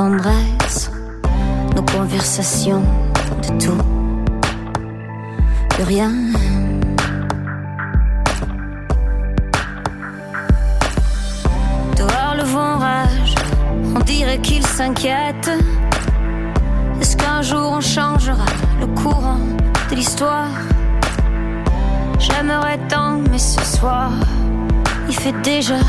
tendresse, 0.00 0.90
nos 1.76 1.82
conversations, 1.82 2.82
de 3.42 3.48
tout, 3.62 3.82
de 5.78 5.84
rien. 5.84 6.10
Dehors 11.98 12.34
le 12.34 12.44
vent 12.44 12.78
rage, 12.78 13.34
on 13.94 14.00
dirait 14.00 14.38
qu'il 14.38 14.66
s'inquiète. 14.66 15.50
Est-ce 16.98 17.14
qu'un 17.18 17.42
jour 17.42 17.72
on 17.76 17.82
changera 17.82 18.50
le 18.80 18.86
courant 19.02 19.44
de 19.90 19.94
l'histoire? 19.96 20.54
J'aimerais 22.18 22.78
tant, 22.88 23.18
mais 23.30 23.38
ce 23.38 23.62
soir, 23.76 24.12
il 25.10 25.14
fait 25.14 25.38
déjà 25.42 25.80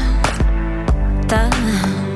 tard. 1.29 2.10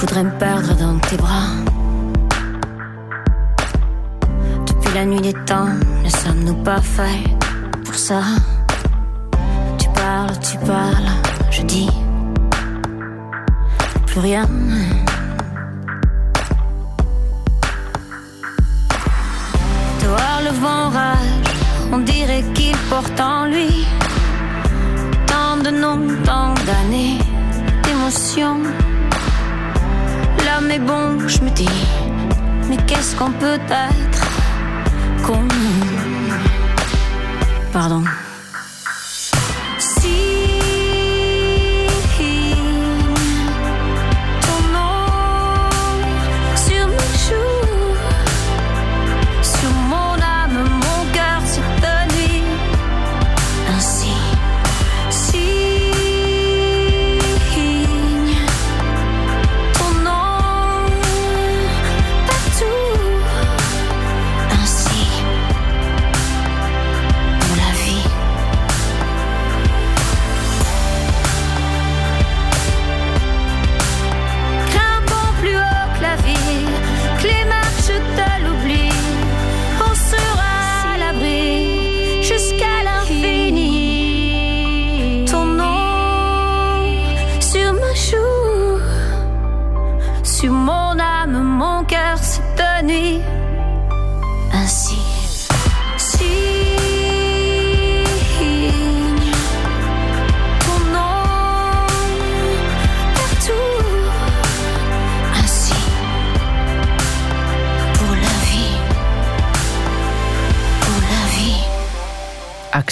Je 0.00 0.06
voudrais 0.06 0.24
me 0.24 0.38
perdre 0.38 0.74
dans 0.76 0.98
tes 0.98 1.18
bras. 1.18 1.50
Depuis 4.66 4.94
la 4.94 5.04
nuit 5.04 5.20
des 5.20 5.34
temps, 5.44 5.68
ne 6.02 6.08
sommes-nous 6.08 6.54
pas 6.64 6.80
faits 6.80 7.28
pour 7.84 7.94
ça? 7.94 8.22
Tu 9.76 9.90
parles, 9.90 10.38
tu 10.40 10.56
parles, 10.66 11.10
je 11.50 11.60
dis 11.64 11.90
plus 14.06 14.20
rien. 14.20 14.46
Dehors 20.02 20.40
le 20.42 20.60
vent 20.62 20.88
rage, 20.88 21.52
on 21.92 21.98
dirait 21.98 22.44
qu'il 22.54 22.74
porte 22.88 23.20
en 23.20 23.44
lui 23.44 23.86
tant 25.26 25.58
de 25.58 25.68
noms, 25.68 26.06
tant 26.24 26.54
d'années 26.64 27.18
d'émotions. 27.82 28.62
Est 30.68 30.78
bon, 30.78 31.18
je 31.26 31.40
me 31.40 31.50
dis, 31.50 31.68
mais 32.68 32.76
qu'est-ce 32.86 33.16
qu'on 33.16 33.32
peut 33.32 33.58
être 33.70 34.22
con 35.26 35.40
Pardon. 37.72 38.04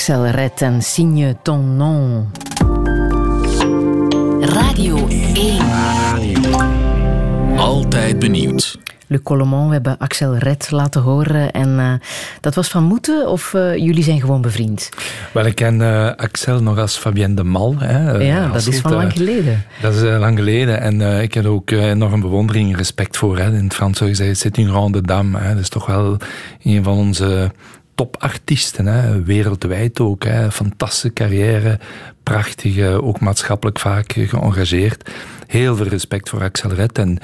Axel 0.09 0.27
Red 0.27 0.63
en 0.63 0.83
Signe 0.83 1.37
ton 1.43 1.77
nom. 1.77 2.31
Radio 4.41 5.09
1. 5.09 5.59
Altijd 7.57 8.19
benieuwd. 8.19 8.79
Le 9.07 9.23
Colomon, 9.23 9.67
we 9.67 9.73
hebben 9.73 9.99
Axel 9.99 10.37
Red 10.37 10.71
laten 10.71 11.01
horen. 11.01 11.51
En 11.53 11.79
eh, 11.79 11.93
dat 12.41 12.55
was 12.55 12.69
van 12.69 12.85
moeten 12.85 13.29
of 13.29 13.55
eh, 13.55 13.77
jullie 13.77 14.03
zijn 14.03 14.21
gewoon 14.21 14.41
bevriend? 14.41 14.89
Wel, 15.33 15.45
ik 15.45 15.55
ken 15.55 15.83
eh, 15.83 16.15
Axel 16.17 16.63
nog 16.63 16.79
als 16.79 16.97
Fabienne 16.97 17.35
de 17.35 17.45
Mal. 17.45 17.75
Hè, 17.79 18.19
eh, 18.19 18.27
ja, 18.27 18.49
dat 18.49 18.67
is 18.67 18.81
van 18.81 18.93
lang 18.93 19.13
geleden. 19.13 19.65
Dat 19.81 19.95
is 19.95 20.01
lang 20.01 20.39
geleden. 20.39 20.81
En 20.81 21.01
eh, 21.01 21.23
ik 21.23 21.35
heb 21.35 21.45
er 21.45 21.51
ook 21.51 21.71
eh, 21.71 21.89
enorm 21.89 22.21
bewondering 22.21 22.71
en 22.71 22.77
respect 22.77 23.17
voor. 23.17 23.39
Hè. 23.39 23.47
In 23.47 23.65
het 23.65 23.75
Frans 23.75 23.99
zou 23.99 24.11
je 24.11 24.17
zeggen, 24.17 24.37
c'est 24.37 24.59
une 24.59 24.71
grande 24.71 25.01
dame. 25.03 25.39
Hè. 25.39 25.53
Dat 25.53 25.63
is 25.63 25.69
toch 25.69 25.87
wel 25.87 26.17
een 26.63 26.85
van 26.85 26.97
onze 26.97 27.53
topartiesten. 27.99 28.87
Hè. 28.87 29.23
Wereldwijd 29.23 30.01
ook. 30.01 30.25
Hè. 30.25 30.51
Fantastische 30.51 31.13
carrière. 31.13 31.79
Prachtig, 32.23 32.77
eh, 32.77 33.05
ook 33.05 33.21
maatschappelijk 33.21 33.79
vaak 33.79 34.13
eh, 34.13 34.29
geëngageerd. 34.29 35.11
Heel 35.47 35.77
veel 35.77 35.87
respect 35.87 36.29
voor 36.29 36.43
Axel 36.43 36.71
Red. 36.71 36.99
En 36.99 37.19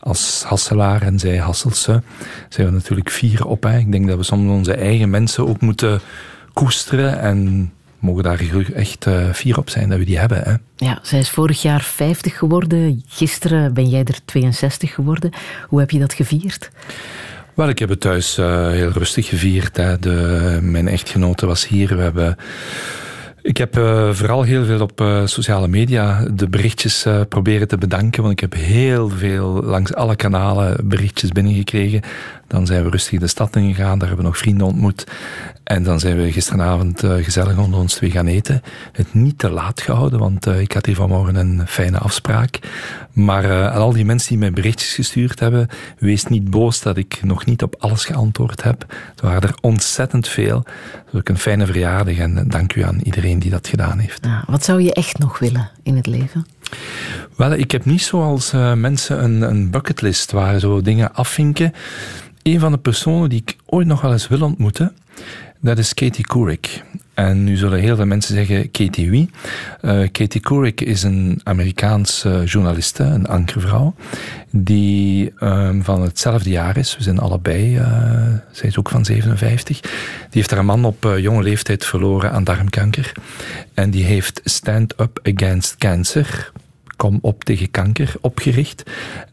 als 0.00 0.42
Hasselaar 0.46 1.02
en 1.02 1.18
zij 1.18 1.36
Hasselse 1.36 2.02
zijn 2.48 2.66
we 2.66 2.72
natuurlijk 2.72 3.10
fier 3.10 3.46
op. 3.46 3.62
Hè. 3.62 3.78
Ik 3.78 3.92
denk 3.92 4.08
dat 4.08 4.16
we 4.16 4.22
soms 4.22 4.50
onze 4.50 4.74
eigen 4.74 5.10
mensen 5.10 5.48
ook 5.48 5.60
moeten 5.60 6.00
koesteren 6.52 7.20
en 7.20 7.72
mogen 7.98 8.22
daar 8.22 8.40
echt 8.74 9.06
eh, 9.06 9.32
fier 9.32 9.58
op 9.58 9.70
zijn 9.70 9.88
dat 9.88 9.98
we 9.98 10.04
die 10.04 10.18
hebben. 10.18 10.42
Hè. 10.42 10.54
Ja, 10.76 10.98
zij 11.02 11.18
is 11.18 11.30
vorig 11.30 11.62
jaar 11.62 11.82
50 11.82 12.38
geworden. 12.38 13.02
Gisteren 13.06 13.74
ben 13.74 13.88
jij 13.88 14.04
er 14.04 14.18
62 14.24 14.94
geworden. 14.94 15.30
Hoe 15.68 15.80
heb 15.80 15.90
je 15.90 15.98
dat 15.98 16.12
gevierd? 16.12 16.70
Wel, 17.58 17.68
ik 17.68 17.78
heb 17.78 17.88
het 17.88 18.00
thuis 18.00 18.38
eh, 18.38 18.68
heel 18.68 18.90
rustig 18.90 19.26
gevierd. 19.26 19.76
Hè. 19.76 19.98
De, 19.98 20.58
mijn 20.62 20.88
echtgenote 20.88 21.46
was 21.46 21.68
hier. 21.68 21.96
We 21.96 22.02
hebben... 22.02 22.36
Ik 23.42 23.56
heb 23.56 23.76
eh, 23.76 24.12
vooral 24.12 24.42
heel 24.42 24.64
veel 24.64 24.80
op 24.80 25.00
eh, 25.00 25.26
sociale 25.26 25.68
media 25.68 26.24
de 26.32 26.48
berichtjes 26.48 27.04
eh, 27.04 27.20
proberen 27.28 27.68
te 27.68 27.78
bedanken, 27.78 28.22
want 28.22 28.34
ik 28.34 28.40
heb 28.40 28.54
heel 28.54 29.08
veel 29.08 29.62
langs 29.62 29.94
alle 29.94 30.16
kanalen 30.16 30.88
berichtjes 30.88 31.32
binnengekregen. 31.32 32.00
Dan 32.48 32.66
zijn 32.66 32.84
we 32.84 32.90
rustig 32.90 33.20
de 33.20 33.26
stad 33.26 33.56
ingegaan, 33.56 33.98
daar 33.98 34.08
hebben 34.08 34.24
we 34.24 34.30
nog 34.30 34.38
vrienden 34.38 34.66
ontmoet. 34.66 35.06
En 35.68 35.82
dan 35.82 36.00
zijn 36.00 36.16
we 36.16 36.32
gisteravond 36.32 37.02
eh, 37.02 37.14
gezellig 37.24 37.56
onder 37.58 37.80
ons 37.80 37.94
twee 37.94 38.10
gaan 38.10 38.26
eten. 38.26 38.62
Het 38.92 39.14
niet 39.14 39.38
te 39.38 39.50
laat 39.50 39.80
gehouden, 39.80 40.18
want 40.18 40.46
eh, 40.46 40.60
ik 40.60 40.72
had 40.72 40.86
hier 40.86 40.94
vanmorgen 40.94 41.34
een 41.34 41.66
fijne 41.66 41.98
afspraak. 41.98 42.58
Maar 43.12 43.44
eh, 43.44 43.66
aan 43.66 43.80
al 43.80 43.92
die 43.92 44.04
mensen 44.04 44.28
die 44.28 44.38
mij 44.38 44.50
berichtjes 44.50 44.94
gestuurd 44.94 45.40
hebben, 45.40 45.68
wees 45.98 46.24
niet 46.24 46.50
boos 46.50 46.82
dat 46.82 46.96
ik 46.96 47.20
nog 47.22 47.44
niet 47.44 47.62
op 47.62 47.74
alles 47.78 48.04
geantwoord 48.04 48.62
heb. 48.62 48.84
Er 49.16 49.26
waren 49.26 49.42
er 49.42 49.58
ontzettend 49.60 50.28
veel. 50.28 50.64
Dus 51.10 51.20
ook 51.20 51.28
een 51.28 51.38
fijne 51.38 51.66
verjaardag 51.66 52.16
en 52.16 52.48
dank 52.48 52.74
u 52.74 52.82
aan 52.82 53.00
iedereen 53.02 53.38
die 53.38 53.50
dat 53.50 53.68
gedaan 53.68 53.98
heeft. 53.98 54.26
Wat 54.46 54.64
zou 54.64 54.82
je 54.82 54.94
echt 54.94 55.18
nog 55.18 55.38
willen 55.38 55.70
in 55.88 55.96
het 55.96 56.06
leven? 56.06 56.46
Wel, 57.36 57.52
ik 57.52 57.70
heb 57.70 57.84
niet 57.84 58.02
zoals 58.02 58.52
eh, 58.52 58.72
mensen 58.74 59.24
een, 59.24 59.42
een 59.42 59.70
bucketlist 59.70 60.32
waar 60.32 60.58
zo 60.58 60.80
dingen 60.80 61.14
afvinken. 61.14 61.72
Een 62.42 62.60
van 62.60 62.72
de 62.72 62.78
personen 62.78 63.28
die 63.28 63.42
ik 63.44 63.56
ooit 63.66 63.86
nog 63.86 64.00
wel 64.00 64.12
eens 64.12 64.28
wil 64.28 64.42
ontmoeten, 64.42 64.92
dat 65.60 65.78
is 65.78 65.94
Katie 65.94 66.26
Couric. 66.26 66.82
En 67.14 67.44
nu 67.44 67.56
zullen 67.56 67.78
heel 67.78 67.96
veel 67.96 68.06
mensen 68.06 68.34
zeggen, 68.34 68.70
Katie 68.70 69.10
wie? 69.10 69.30
Eh, 69.80 70.08
Katie 70.12 70.40
Couric 70.40 70.80
is 70.80 71.02
een 71.02 71.40
Amerikaanse 71.42 72.42
journaliste, 72.44 73.02
een 73.02 73.26
ankervrouw, 73.26 73.94
die 74.50 75.32
ehm, 75.38 75.80
van 75.80 76.02
hetzelfde 76.02 76.50
jaar 76.50 76.76
is. 76.76 76.96
We 76.96 77.02
zijn 77.02 77.18
allebei, 77.18 77.76
eh, 77.76 77.86
zij 78.50 78.68
is 78.68 78.78
ook 78.78 78.88
van 78.88 79.04
57. 79.04 79.80
Die 79.80 79.90
heeft 80.30 80.50
haar 80.50 80.64
man 80.64 80.84
op 80.84 81.04
eh, 81.04 81.18
jonge 81.18 81.42
leeftijd 81.42 81.84
verloren 81.84 82.32
aan 82.32 82.44
darmkanker. 82.44 83.12
En 83.74 83.90
die 83.90 84.04
heeft 84.04 84.40
Stand 84.44 85.00
Up 85.00 85.20
Against 85.22 85.76
Cancer, 85.76 86.52
Kom 86.98 87.18
op 87.22 87.44
tegen 87.44 87.70
kanker 87.70 88.12
opgericht. 88.20 88.82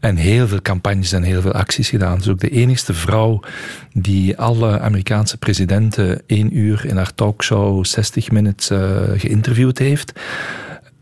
En 0.00 0.16
heel 0.16 0.48
veel 0.48 0.62
campagnes 0.62 1.12
en 1.12 1.22
heel 1.22 1.40
veel 1.40 1.52
acties 1.52 1.88
gedaan. 1.88 2.16
Ze 2.16 2.22
is 2.22 2.28
ook 2.28 2.40
de 2.40 2.50
enigste 2.50 2.94
vrouw 2.94 3.40
die 3.92 4.38
alle 4.38 4.80
Amerikaanse 4.80 5.36
presidenten 5.36 6.22
één 6.26 6.56
uur 6.56 6.84
in 6.84 6.96
haar 6.96 7.14
talkshow 7.14 7.84
60 7.84 8.30
minutes 8.30 8.70
eh, 8.70 9.02
geïnterviewd 9.16 9.78
heeft. 9.78 10.12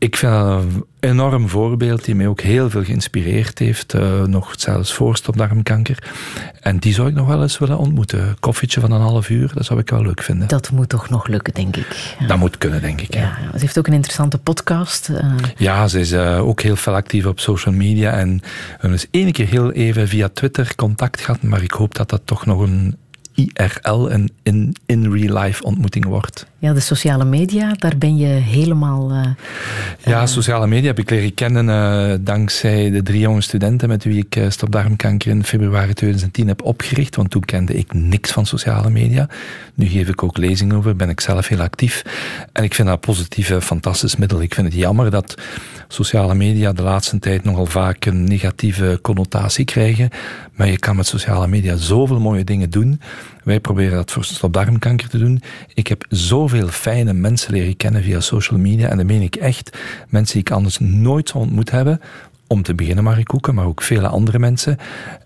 Ik 0.05 0.17
vind 0.17 0.33
dat 0.33 0.63
een 0.63 0.85
enorm 1.01 1.49
voorbeeld 1.49 2.05
die 2.05 2.15
mij 2.15 2.27
ook 2.27 2.41
heel 2.41 2.71
veel 2.71 2.85
geïnspireerd 2.85 3.59
heeft. 3.59 3.95
eh, 3.95 4.23
nog 4.23 4.55
zelfs 4.57 4.93
voor 4.95 5.17
stopdarmkanker. 5.17 5.99
En 6.61 6.79
die 6.79 6.93
zou 6.95 7.09
ik 7.09 7.15
nog 7.15 7.27
wel 7.27 7.43
eens 7.43 7.59
willen 7.59 7.79
ontmoeten. 7.79 8.37
Koffietje 8.41 8.81
van 8.81 8.93
een 8.93 9.01
half 9.01 9.29
uur, 9.29 9.51
dat 9.55 9.65
zou 9.65 9.81
ik 9.81 9.91
wel 9.91 10.03
leuk 10.03 10.23
vinden. 10.23 10.49
Dat 10.49 10.71
moet 10.71 10.89
toch 10.89 11.11
nog 11.11 11.27
lukken, 11.27 11.55
denk 11.55 11.77
ik. 11.77 12.17
Dat 12.27 12.39
moet 12.39 12.59
kunnen, 12.59 12.81
denk 12.81 13.01
ik. 13.01 13.15
Ja. 13.15 13.21
Ja, 13.21 13.37
ze 13.53 13.59
heeft 13.59 13.79
ook 13.79 13.87
een 13.87 13.93
interessante 13.93 14.39
podcast. 14.39 15.09
eh, 15.09 15.35
Ja, 15.57 15.89
ze 15.89 16.01
is 16.01 16.13
eh, 16.13 16.47
ook 16.47 16.61
heel 16.63 16.77
veel 16.77 16.95
actief 16.95 17.27
op 17.27 17.41
social 17.41 17.75
media. 17.75 18.13
En 18.13 18.37
we 18.39 18.47
hebben 18.71 18.91
dus 18.91 19.07
één 19.11 19.33
keer 19.33 19.47
heel 19.47 19.73
even 19.73 20.09
via 20.09 20.29
Twitter 20.33 20.75
contact 20.75 21.21
gehad. 21.21 21.43
Maar 21.43 21.63
ik 21.63 21.73
hoop 21.73 21.95
dat 21.95 22.11
dat 22.11 22.23
toch 22.25 22.47
nog 22.47 22.61
een 22.61 22.97
IRL, 23.35 24.11
een 24.11 24.31
in, 24.43 24.75
in 24.87 25.13
real 25.13 25.43
life 25.43 25.63
ontmoeting 25.63 26.05
wordt. 26.05 26.47
ja, 26.59 26.73
de 26.73 26.81
sociale 26.81 27.25
media, 27.25 27.73
daar 27.79 27.99
ben 27.99 28.17
je 28.17 28.27
helemaal... 28.27 29.11
eh, 29.11 29.27
Ja, 30.05 30.27
sociale 30.27 30.67
media 30.67 30.87
heb 30.87 30.99
ik 30.99 31.11
leren 31.11 31.35
kennen 31.35 31.69
eh, 31.69 32.17
dankzij 32.21 32.91
de 32.91 33.03
drie 33.03 33.21
jonge 33.21 33.41
studenten 33.41 33.89
met 33.89 34.05
wie 34.05 34.19
ik 34.19 34.37
uh, 34.37 34.51
Stopdarmkanker 34.51 35.31
in 35.31 35.45
februari 35.45 35.93
2010 35.93 36.49
heb 36.49 36.63
opgericht. 36.63 37.17
Want 37.17 37.31
toen 37.31 37.45
kende 37.45 37.75
ik 37.75 37.93
niks 37.93 38.31
van 38.33 38.47
sociale 38.47 38.91
media. 38.91 39.29
Nu 39.75 39.87
geef 39.87 40.09
ik 40.09 40.23
ook 40.23 40.37
lezingen 40.37 40.77
over, 40.77 40.97
ben 40.97 41.09
ik 41.09 41.21
zelf 41.21 41.49
heel 41.49 41.61
actief. 41.61 42.03
En 42.53 42.65
ik 42.65 42.75
vind 42.75 42.89
dat 42.89 43.01
positief 43.01 43.49
een 43.49 43.63
fantastisch 43.63 44.17
middel. 44.17 44.43
Ik 44.43 44.55
vind 44.55 44.67
het 44.67 44.77
jammer 44.77 45.11
dat 45.11 45.35
sociale 45.89 46.35
media 46.35 46.73
de 46.73 46.83
laatste 46.83 47.19
tijd 47.19 47.45
nogal 47.45 47.67
vaak 47.67 48.05
een 48.05 48.25
negatieve 48.25 48.99
connotatie 49.03 49.65
krijgen. 49.65 50.09
Maar 50.55 50.69
je 50.69 50.79
kan 50.79 50.97
met 50.97 51.07
sociale 51.07 51.47
media 51.47 51.77
zoveel 51.77 52.21
mooie 52.21 52.45
dingen 52.45 52.71
doen. 52.71 53.01
Wij 53.45 53.61
proberen 53.61 53.97
dat 53.97 54.11
voor 54.11 54.25
stopdarmkanker 54.25 55.09
te 55.09 55.19
doen. 55.19 55.43
Ik 55.75 55.87
heb 55.87 56.05
zoveel 56.09 56.69
fijne 56.69 57.13
mensen 57.13 57.53
leren 57.53 57.77
kennen 57.77 58.03
via 58.03 58.21
social 58.21 58.59
media. 58.61 58.89
En 58.89 58.97
dat 58.97 59.07
meen 59.07 59.23
ik 59.23 59.37
echt. 59.37 59.79
Mensen 60.09 60.35
die 60.35 60.43
ik 60.43 60.51
anders 60.51 60.79
nooit 60.79 61.29
zou 61.29 61.45
ontmoet 61.45 61.71
hebben. 61.71 62.01
Om 62.47 62.63
te 62.63 62.75
beginnen 62.75 63.05
Marie 63.05 63.25
Koeken, 63.25 63.55
maar 63.55 63.67
ook 63.67 63.83
vele 63.83 64.09
andere 64.09 64.39
mensen. 64.39 64.79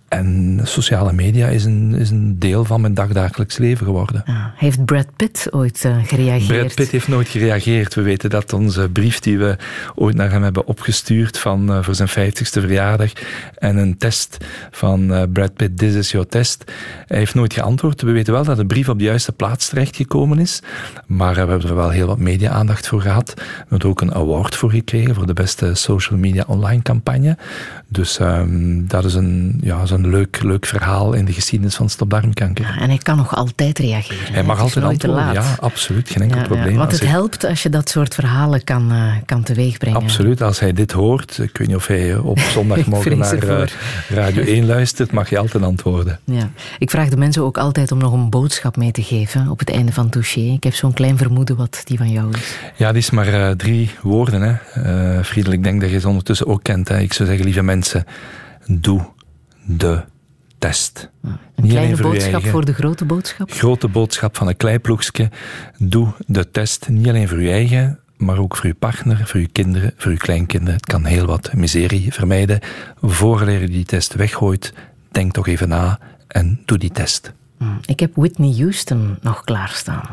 En 0.09 0.60
sociale 0.62 1.12
media 1.12 1.47
is 1.47 1.64
een, 1.64 1.94
is 1.94 2.10
een 2.10 2.39
deel 2.39 2.64
van 2.64 2.80
mijn 2.80 2.94
dagdagelijks 2.94 3.59
leven 3.59 3.86
geworden. 3.86 4.22
Ja. 4.26 4.52
Heeft 4.56 4.85
Brad 4.85 5.06
Pitt 5.16 5.48
ooit 5.51 5.85
eh, 5.85 5.97
gereageerd? 6.05 6.59
Brad 6.59 6.74
Pitt 6.74 6.90
heeft 6.90 7.09
nooit 7.09 7.28
gereageerd. 7.28 7.94
We 7.94 8.02
weten 8.02 8.30
dat 8.30 8.52
onze 8.52 8.89
brief 8.89 9.20
die 9.20 9.39
we 9.39 9.56
ooit 9.94 10.14
naar 10.14 10.30
hem 10.30 10.43
hebben 10.43 10.66
opgestuurd 10.66 11.39
van, 11.39 11.72
eh, 11.72 11.82
voor 11.82 11.94
zijn 11.94 12.09
50ste 12.09 12.60
verjaardag 12.60 13.12
en 13.55 13.76
een 13.76 13.97
test 13.97 14.36
van 14.70 15.12
eh, 15.12 15.22
Brad 15.32 15.55
Pitt, 15.55 15.78
This 15.78 15.94
is 15.94 16.10
your 16.10 16.26
test. 16.26 16.64
Hij 17.06 17.18
heeft 17.18 17.35
nooit 17.35 17.52
geantwoord. 17.52 18.02
We 18.02 18.12
weten 18.12 18.32
wel 18.32 18.44
dat 18.44 18.56
de 18.56 18.66
brief 18.66 18.89
op 18.89 18.98
de 18.98 19.05
juiste 19.05 19.32
plaats 19.32 19.68
terechtgekomen 19.68 20.39
is. 20.39 20.62
Maar 21.06 21.32
we 21.32 21.39
hebben 21.39 21.62
er 21.62 21.74
wel 21.74 21.90
heel 21.90 22.06
wat 22.06 22.18
media-aandacht 22.18 22.89
voor 22.89 23.01
gehad. 23.01 23.32
We 23.36 23.43
hebben 23.59 23.78
er 23.78 23.86
ook 23.86 24.01
een 24.01 24.14
award 24.14 24.56
voor 24.56 24.70
gekregen 24.70 25.14
voor 25.14 25.26
de 25.26 25.32
beste 25.32 25.74
social 25.74 26.18
media 26.18 26.44
online 26.47 26.82
campagne. 26.82 27.36
Dus 27.89 28.18
ehm, 28.18 28.86
dat 28.86 29.05
is 29.05 29.14
een, 29.14 29.59
ja, 29.62 29.86
een 30.04 30.10
leuk, 30.10 30.42
leuk 30.42 30.66
verhaal 30.66 31.12
in 31.12 31.24
de 31.24 31.32
geschiedenis 31.32 31.74
van 31.74 31.88
Stop 31.88 32.10
Darmkanker. 32.10 32.64
Ja, 32.64 32.78
en 32.80 32.88
hij 32.88 32.98
kan 32.98 33.16
nog 33.16 33.34
altijd 33.36 33.78
reageren. 33.78 34.32
Hij 34.34 34.42
mag 34.42 34.56
Het 34.56 34.64
altijd 34.64 34.84
antwoorden. 34.84 35.32
Ja, 35.32 35.54
absoluut. 35.60 36.10
Geen 36.10 36.22
enkel 36.22 36.36
Ja, 36.36 36.42
ja, 36.42 36.48
probleem. 36.48 36.76
want 36.76 36.90
het 36.92 37.00
hij- 37.00 37.08
helpt 37.10 37.44
als 37.44 37.62
je 37.62 37.68
dat 37.68 37.88
soort 37.88 38.14
verhalen 38.14 38.64
kan, 38.64 38.92
eh, 38.92 39.12
kan 39.26 39.42
teweegbrengen. 39.42 40.00
Absoluut, 40.00 40.42
als 40.42 40.60
hij 40.60 40.72
dit 40.72 40.92
hoort, 40.92 41.38
ik 41.38 41.56
weet 41.58 41.66
niet 41.68 41.76
of 41.76 41.86
hij 41.86 42.16
op 42.16 42.38
zondagmorgen 42.56 43.18
naar 43.18 43.42
eh. 43.42 43.66
Radio 44.08 44.42
1 44.42 44.66
luistert, 44.66 45.12
mag 45.12 45.30
je 45.30 45.38
altijd 45.38 45.62
antwoorden. 45.62 46.18
Ja. 46.24 46.50
Ik 46.78 46.90
vraag 46.90 47.08
de 47.08 47.16
mensen 47.16 47.42
ook 47.42 47.58
altijd 47.58 47.92
om 47.92 47.98
nog 47.98 48.12
een 48.12 48.30
boodschap 48.30 48.76
mee 48.76 48.90
te 48.92 49.02
geven 49.02 49.48
op 49.48 49.58
het 49.58 49.70
einde 49.70 49.92
van 49.92 50.08
Touché. 50.08 50.40
Ik 50.40 50.64
heb 50.64 50.74
zo'n 50.74 50.92
klein 50.92 51.16
vermoeden 51.18 51.56
wat 51.56 51.80
die 51.84 51.98
van 51.98 52.10
jou 52.10 52.32
is. 52.32 52.56
Ja, 52.76 52.88
die 52.92 53.00
is 53.00 53.10
maar 53.10 53.28
eh, 53.28 53.50
drie 53.50 53.90
woorden. 54.02 54.42
Hè. 54.42 55.24
Friedel, 55.24 55.52
ik 55.52 55.64
denk 55.64 55.80
dat 55.80 55.90
je 55.90 56.00
ze 56.00 56.08
ondertussen 56.08 56.46
ook 56.46 56.62
kent. 56.62 56.88
Hè. 56.88 56.98
Ik 56.98 57.12
zou 57.12 57.28
zeggen, 57.28 57.44
lieve 57.46 57.62
mensen, 57.62 58.04
doe 58.66 59.06
de 59.69 60.05
test. 60.59 61.11
Een 61.23 61.39
Niet 61.55 61.70
kleine 61.70 61.97
voor 61.97 62.11
boodschap 62.11 62.47
voor 62.47 62.65
de 62.65 62.73
grote 62.73 63.05
boodschap. 63.05 63.53
Grote 63.53 63.89
boodschap 63.89 64.36
van 64.36 64.49
een 64.49 64.57
kleiploegske. 64.57 65.31
Doe 65.78 66.09
de 66.27 66.51
test, 66.51 66.89
niet 66.89 67.09
alleen 67.09 67.28
voor 67.28 67.43
je 67.43 67.51
eigen, 67.51 67.99
maar 68.16 68.39
ook 68.39 68.57
voor 68.57 68.66
je 68.66 68.74
partner, 68.74 69.20
voor 69.24 69.40
je 69.40 69.49
kinderen, 69.49 69.93
voor 69.97 70.12
je 70.12 70.19
kleinkinderen. 70.19 70.74
Het 70.74 70.86
kan 70.86 71.05
heel 71.05 71.27
wat 71.27 71.53
miserie 71.53 72.12
vermijden. 72.12 72.61
Vooraleer 73.03 73.61
je 73.61 73.69
die 73.69 73.85
test 73.85 74.15
weggooit, 74.15 74.73
denk 75.11 75.32
toch 75.32 75.47
even 75.47 75.69
na 75.69 75.99
en 76.27 76.61
doe 76.65 76.78
die 76.78 76.93
test. 76.93 77.32
Hm. 77.59 77.65
Ik 77.85 78.01
heb 78.01 78.15
Whitney 78.15 78.55
Houston 78.57 79.19
nog 79.20 79.45
klaarstaan. 79.45 80.09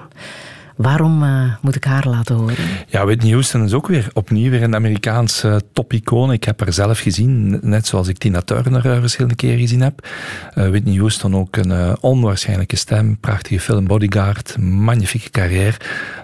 Waarom 0.76 1.24
eh, 1.24 1.54
moet 1.62 1.76
ik 1.76 1.84
haar 1.84 2.08
laten 2.08 2.36
horen? 2.36 2.56
Ja, 2.88 3.06
Whitney 3.06 3.32
Houston 3.32 3.64
is 3.64 3.74
ook 3.74 3.88
weer 3.88 4.10
opnieuw 4.14 4.50
weer 4.50 4.64
een 4.64 4.76
Amerikaanse 4.76 5.62
topicoon. 5.74 6.32
Ik 6.32 6.44
heb 6.44 6.60
haar 6.60 6.74
zelf 6.74 7.00
gezien, 7.00 7.60
net 7.62 7.88
zoals 7.88 8.08
ik 8.08 8.18
Tina 8.18 8.42
Turner 8.42 8.92
eh, 8.92 9.00
verschillende 9.00 9.36
keren 9.36 9.60
gezien 9.60 9.82
heb. 9.82 10.08
Eh, 10.54 10.68
Whitney 10.68 10.96
Houston 10.96 11.36
ook 11.36 11.56
een 11.56 11.72
eh, 11.72 11.94
onwaarschijnlijke 12.02 12.76
stem, 12.76 13.18
prachtige 13.20 13.60
film 13.60 13.88
Bodyguard, 13.88 14.58
magnifieke 14.60 15.30
carrière, 15.30 15.78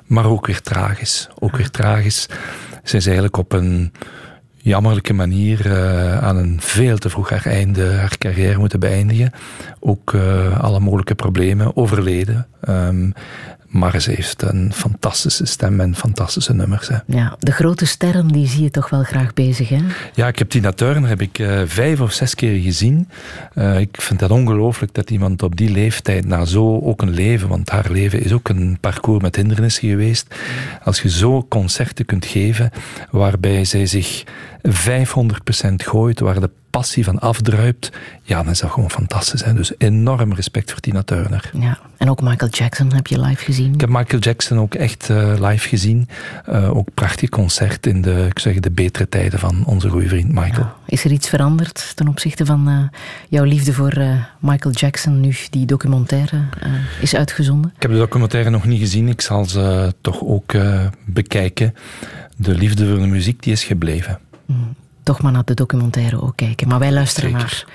maar 0.05 0.25
ook 0.25 0.47
weer 0.47 0.61
tragisch. 0.61 1.29
Ook 1.39 1.57
weer 1.57 1.69
tragisch. 1.69 2.27
Zij 2.83 2.99
is 2.99 3.05
eigenlijk 3.05 3.37
op 3.37 3.53
een 3.53 3.91
jammerlijke 4.61 5.13
manier 5.13 5.65
eh, 5.65 6.23
aan 6.23 6.37
een 6.37 6.61
veel 6.61 6.97
te 6.97 7.09
vroeg 7.09 7.29
haar 7.29 7.45
einde 7.45 7.91
haar 7.91 8.17
carrière 8.17 8.57
moeten 8.57 8.79
beëindigen. 8.79 9.31
Ook 9.79 10.13
eh, 10.13 10.59
alle 10.59 10.79
mogelijke 10.79 11.15
problemen 11.15 11.75
overleden. 11.75 12.47
Ehm, 12.61 13.11
maar 13.71 14.01
ze 14.01 14.11
heeft 14.11 14.41
een 14.41 14.73
fantastische 14.73 15.45
stem 15.45 15.79
en 15.79 15.95
fantastische 15.95 16.53
nummers. 16.53 16.87
Hè. 16.87 16.97
Ja, 17.05 17.35
de 17.39 17.51
grote 17.51 17.85
sterren 17.85 18.27
die 18.27 18.47
zie 18.47 18.63
je 18.63 18.71
toch 18.71 18.89
wel 18.89 19.03
graag 19.03 19.33
bezig, 19.33 19.69
hè? 19.69 19.79
Ja, 20.13 20.27
ik 20.27 20.39
heb 20.39 20.49
Tina 20.49 20.71
Turner 20.71 21.09
heb 21.09 21.21
ik, 21.21 21.39
eh, 21.39 21.61
vijf 21.65 22.01
of 22.01 22.11
zes 22.11 22.35
keer 22.35 22.61
gezien. 22.61 23.09
Eh, 23.53 23.79
ik 23.79 24.01
vind 24.01 24.19
dat 24.19 24.31
ongelooflijk 24.31 24.93
dat 24.93 25.09
iemand 25.09 25.43
op 25.43 25.57
die 25.57 25.71
leeftijd, 25.71 26.25
na 26.25 26.45
zo 26.45 26.79
ook 26.79 27.01
een 27.01 27.13
leven, 27.13 27.47
want 27.47 27.69
haar 27.69 27.91
leven 27.91 28.23
is 28.23 28.31
ook 28.31 28.49
een 28.49 28.77
parcours 28.79 29.21
met 29.21 29.35
hindernissen 29.35 29.89
geweest. 29.89 30.35
Als 30.83 31.01
je 31.01 31.09
zo 31.09 31.45
concerten 31.49 32.05
kunt 32.05 32.25
geven, 32.25 32.71
waarbij 33.11 33.65
zij 33.65 33.85
zich 33.85 34.23
500% 34.61 35.83
gooit, 35.83 36.19
waar 36.19 36.39
de 36.39 36.49
passie 36.71 37.03
van 37.03 37.19
afdruipt, 37.19 37.91
ja, 38.23 38.43
dan 38.43 38.51
is 38.51 38.59
dat 38.59 38.71
gewoon 38.71 38.91
fantastisch. 38.91 39.43
Hè? 39.43 39.53
Dus 39.53 39.71
enorm 39.77 40.33
respect 40.33 40.71
voor 40.71 40.79
Tina 40.79 41.03
Turner. 41.03 41.51
Ja. 41.53 41.79
En 41.97 42.09
ook 42.09 42.21
Michael 42.21 42.51
Jackson 42.51 42.93
heb 42.93 43.07
je 43.07 43.19
live 43.19 43.43
gezien. 43.43 43.73
Ik 43.73 43.81
heb 43.81 43.89
Michael 43.89 44.21
Jackson 44.21 44.59
ook 44.59 44.73
echt 44.75 45.09
eh, 45.09 45.33
live 45.39 45.67
gezien. 45.67 46.07
Eh, 46.45 46.75
ook 46.75 46.87
prachtig 46.93 47.29
concert 47.29 47.85
in 47.85 48.01
de, 48.01 48.27
ik 48.29 48.39
zeg, 48.39 48.59
de 48.59 48.71
betere 48.71 49.09
tijden 49.09 49.39
van 49.39 49.65
onze 49.65 49.89
goede 49.89 50.07
vriend 50.07 50.33
Michael. 50.33 50.71
Is 50.85 51.03
er 51.03 51.11
iets 51.11 51.29
veranderd 51.29 51.91
ten 51.95 52.07
opzichte 52.07 52.45
van 52.45 52.67
eh, 52.67 52.99
jouw 53.29 53.43
liefde 53.43 53.73
voor 53.73 53.93
Michael 54.39 54.73
Jackson 54.73 55.19
nu 55.19 55.35
die 55.49 55.65
documentaire 55.65 56.43
is 57.01 57.15
uitgezonden? 57.15 57.71
Ik 57.75 57.81
heb 57.81 57.91
de 57.91 57.97
documentaire 57.97 58.49
nog 58.49 58.65
niet 58.65 58.79
gezien. 58.79 59.07
Ik 59.07 59.21
zal 59.21 59.45
ze 59.45 59.93
toch 60.01 60.23
ook 60.23 60.53
bekijken. 61.05 61.75
De 62.35 62.55
liefde 62.55 62.87
voor 62.87 62.99
de 62.99 63.07
muziek 63.07 63.43
die 63.43 63.53
is 63.53 63.63
gebleven. 63.63 64.19
Toch 65.03 65.21
maar 65.21 65.31
naar 65.31 65.45
de 65.45 65.53
documentaire 65.53 66.21
ook 66.21 66.35
kijken. 66.35 66.67
Maar 66.67 66.79
wij 66.79 66.91
luisteren 66.91 67.29
Zeker. 67.29 67.45
naar 67.45 67.65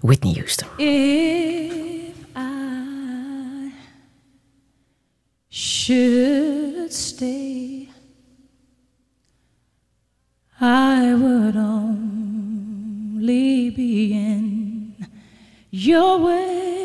Whitney 0.00 0.32
Houston. 0.34 0.68
If 0.76 2.14
I 2.36 3.72
should 5.48 6.92
stay, 6.94 7.88
I 10.60 11.14
would 11.18 11.56
only 11.56 12.02
be 13.74 14.08
in 14.10 14.94
your 15.70 16.20
way. 16.22 16.78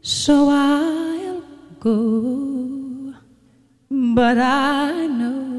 So 0.00 0.48
I'll 0.50 1.42
go, 1.78 3.14
but 3.88 4.38
I 4.38 5.06
know 5.08 5.55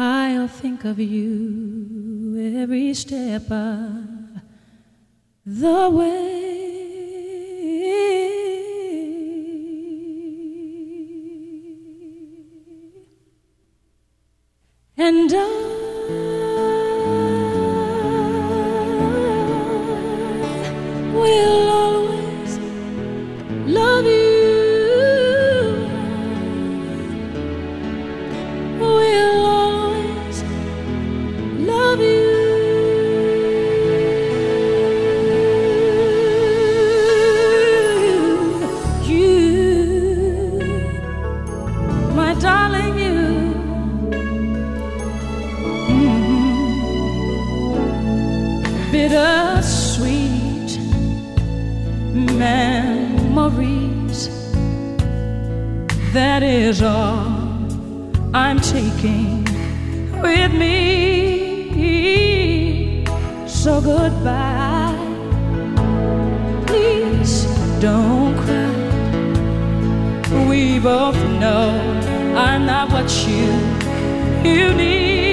I'll 0.00 0.46
think 0.46 0.84
of 0.84 1.00
you 1.00 2.54
every 2.56 2.94
step 2.94 3.50
of 3.50 4.04
the 5.44 5.90
way. 5.90 6.44
And 14.96 15.32
I 15.34 15.38
will 21.12 21.67
That 56.18 56.42
is 56.42 56.82
all 56.82 57.30
I'm 58.34 58.58
taking 58.58 59.44
with 60.20 60.52
me. 60.52 61.84
So 63.46 63.80
goodbye. 63.80 64.98
Please 66.66 67.46
don't 67.78 68.36
cry. 68.36 68.74
We 70.48 70.80
both 70.80 71.14
know 71.38 71.70
I'm 72.36 72.66
not 72.66 72.90
what 72.90 73.08
you 73.24 73.52
you 74.42 74.74
need. 74.74 75.27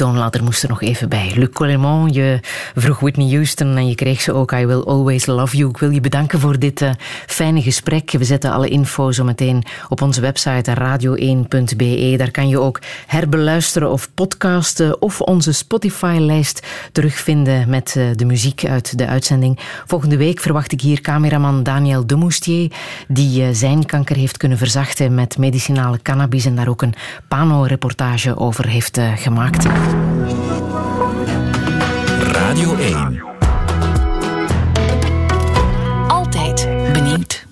Toonladder 0.00 0.44
moest 0.44 0.62
er 0.62 0.68
nog 0.68 0.82
even 0.82 1.08
bij. 1.08 1.32
Luc 1.34 1.48
Colemont, 1.52 2.14
je 2.14 2.40
vroeg 2.74 3.00
Whitney 3.00 3.28
Houston 3.30 3.76
en 3.76 3.88
je 3.88 3.94
kreeg 3.94 4.20
ze 4.20 4.32
ook 4.32 4.52
I 4.52 4.66
Will 4.66 4.82
Always 4.82 5.26
Love 5.26 5.56
You. 5.56 5.70
Ik 5.70 5.78
wil 5.78 5.90
je 5.90 6.00
bedanken 6.00 6.40
voor 6.40 6.58
dit 6.58 6.82
eh, 6.82 6.90
fijne 7.26 7.62
gesprek. 7.62 8.10
We 8.10 8.24
zetten 8.24 8.52
alle 8.52 8.68
info 8.68 9.12
zo 9.12 9.24
meteen 9.24 9.64
op 9.88 10.02
onze 10.02 10.20
website 10.20 10.74
radio1.be. 10.78 12.14
Daar 12.16 12.30
kan 12.30 12.48
je 12.48 12.60
ook 12.60 12.80
herbeluisteren 13.06 13.90
of 13.90 14.09
podcasten 14.20 15.02
of 15.02 15.20
onze 15.20 15.52
Spotify-lijst 15.52 16.66
terugvinden 16.92 17.68
met 17.68 17.94
eh, 17.96 18.04
de 18.14 18.24
muziek 18.24 18.64
uit 18.64 18.98
de 18.98 19.06
uitzending. 19.06 19.58
Volgende 19.86 20.16
week 20.16 20.40
verwacht 20.40 20.72
ik 20.72 20.80
hier 20.80 21.00
cameraman 21.00 21.62
Daniel 21.62 22.06
Demoustier, 22.06 22.72
die 23.08 23.42
eh, 23.42 23.48
zijn 23.52 23.86
kanker 23.86 24.16
heeft 24.16 24.36
kunnen 24.36 24.58
verzachten 24.58 25.14
met 25.14 25.38
medicinale 25.38 26.02
cannabis 26.02 26.44
en 26.44 26.54
daar 26.54 26.68
ook 26.68 26.82
een 26.82 26.94
pano-reportage 27.28 28.36
over 28.36 28.66
heeft 28.66 28.96
eh, 28.96 29.12
gemaakt. 29.16 29.66
Radio 32.32 32.76
1. 32.76 33.22
Altijd 36.08 36.68
benieuwd. 36.92 37.49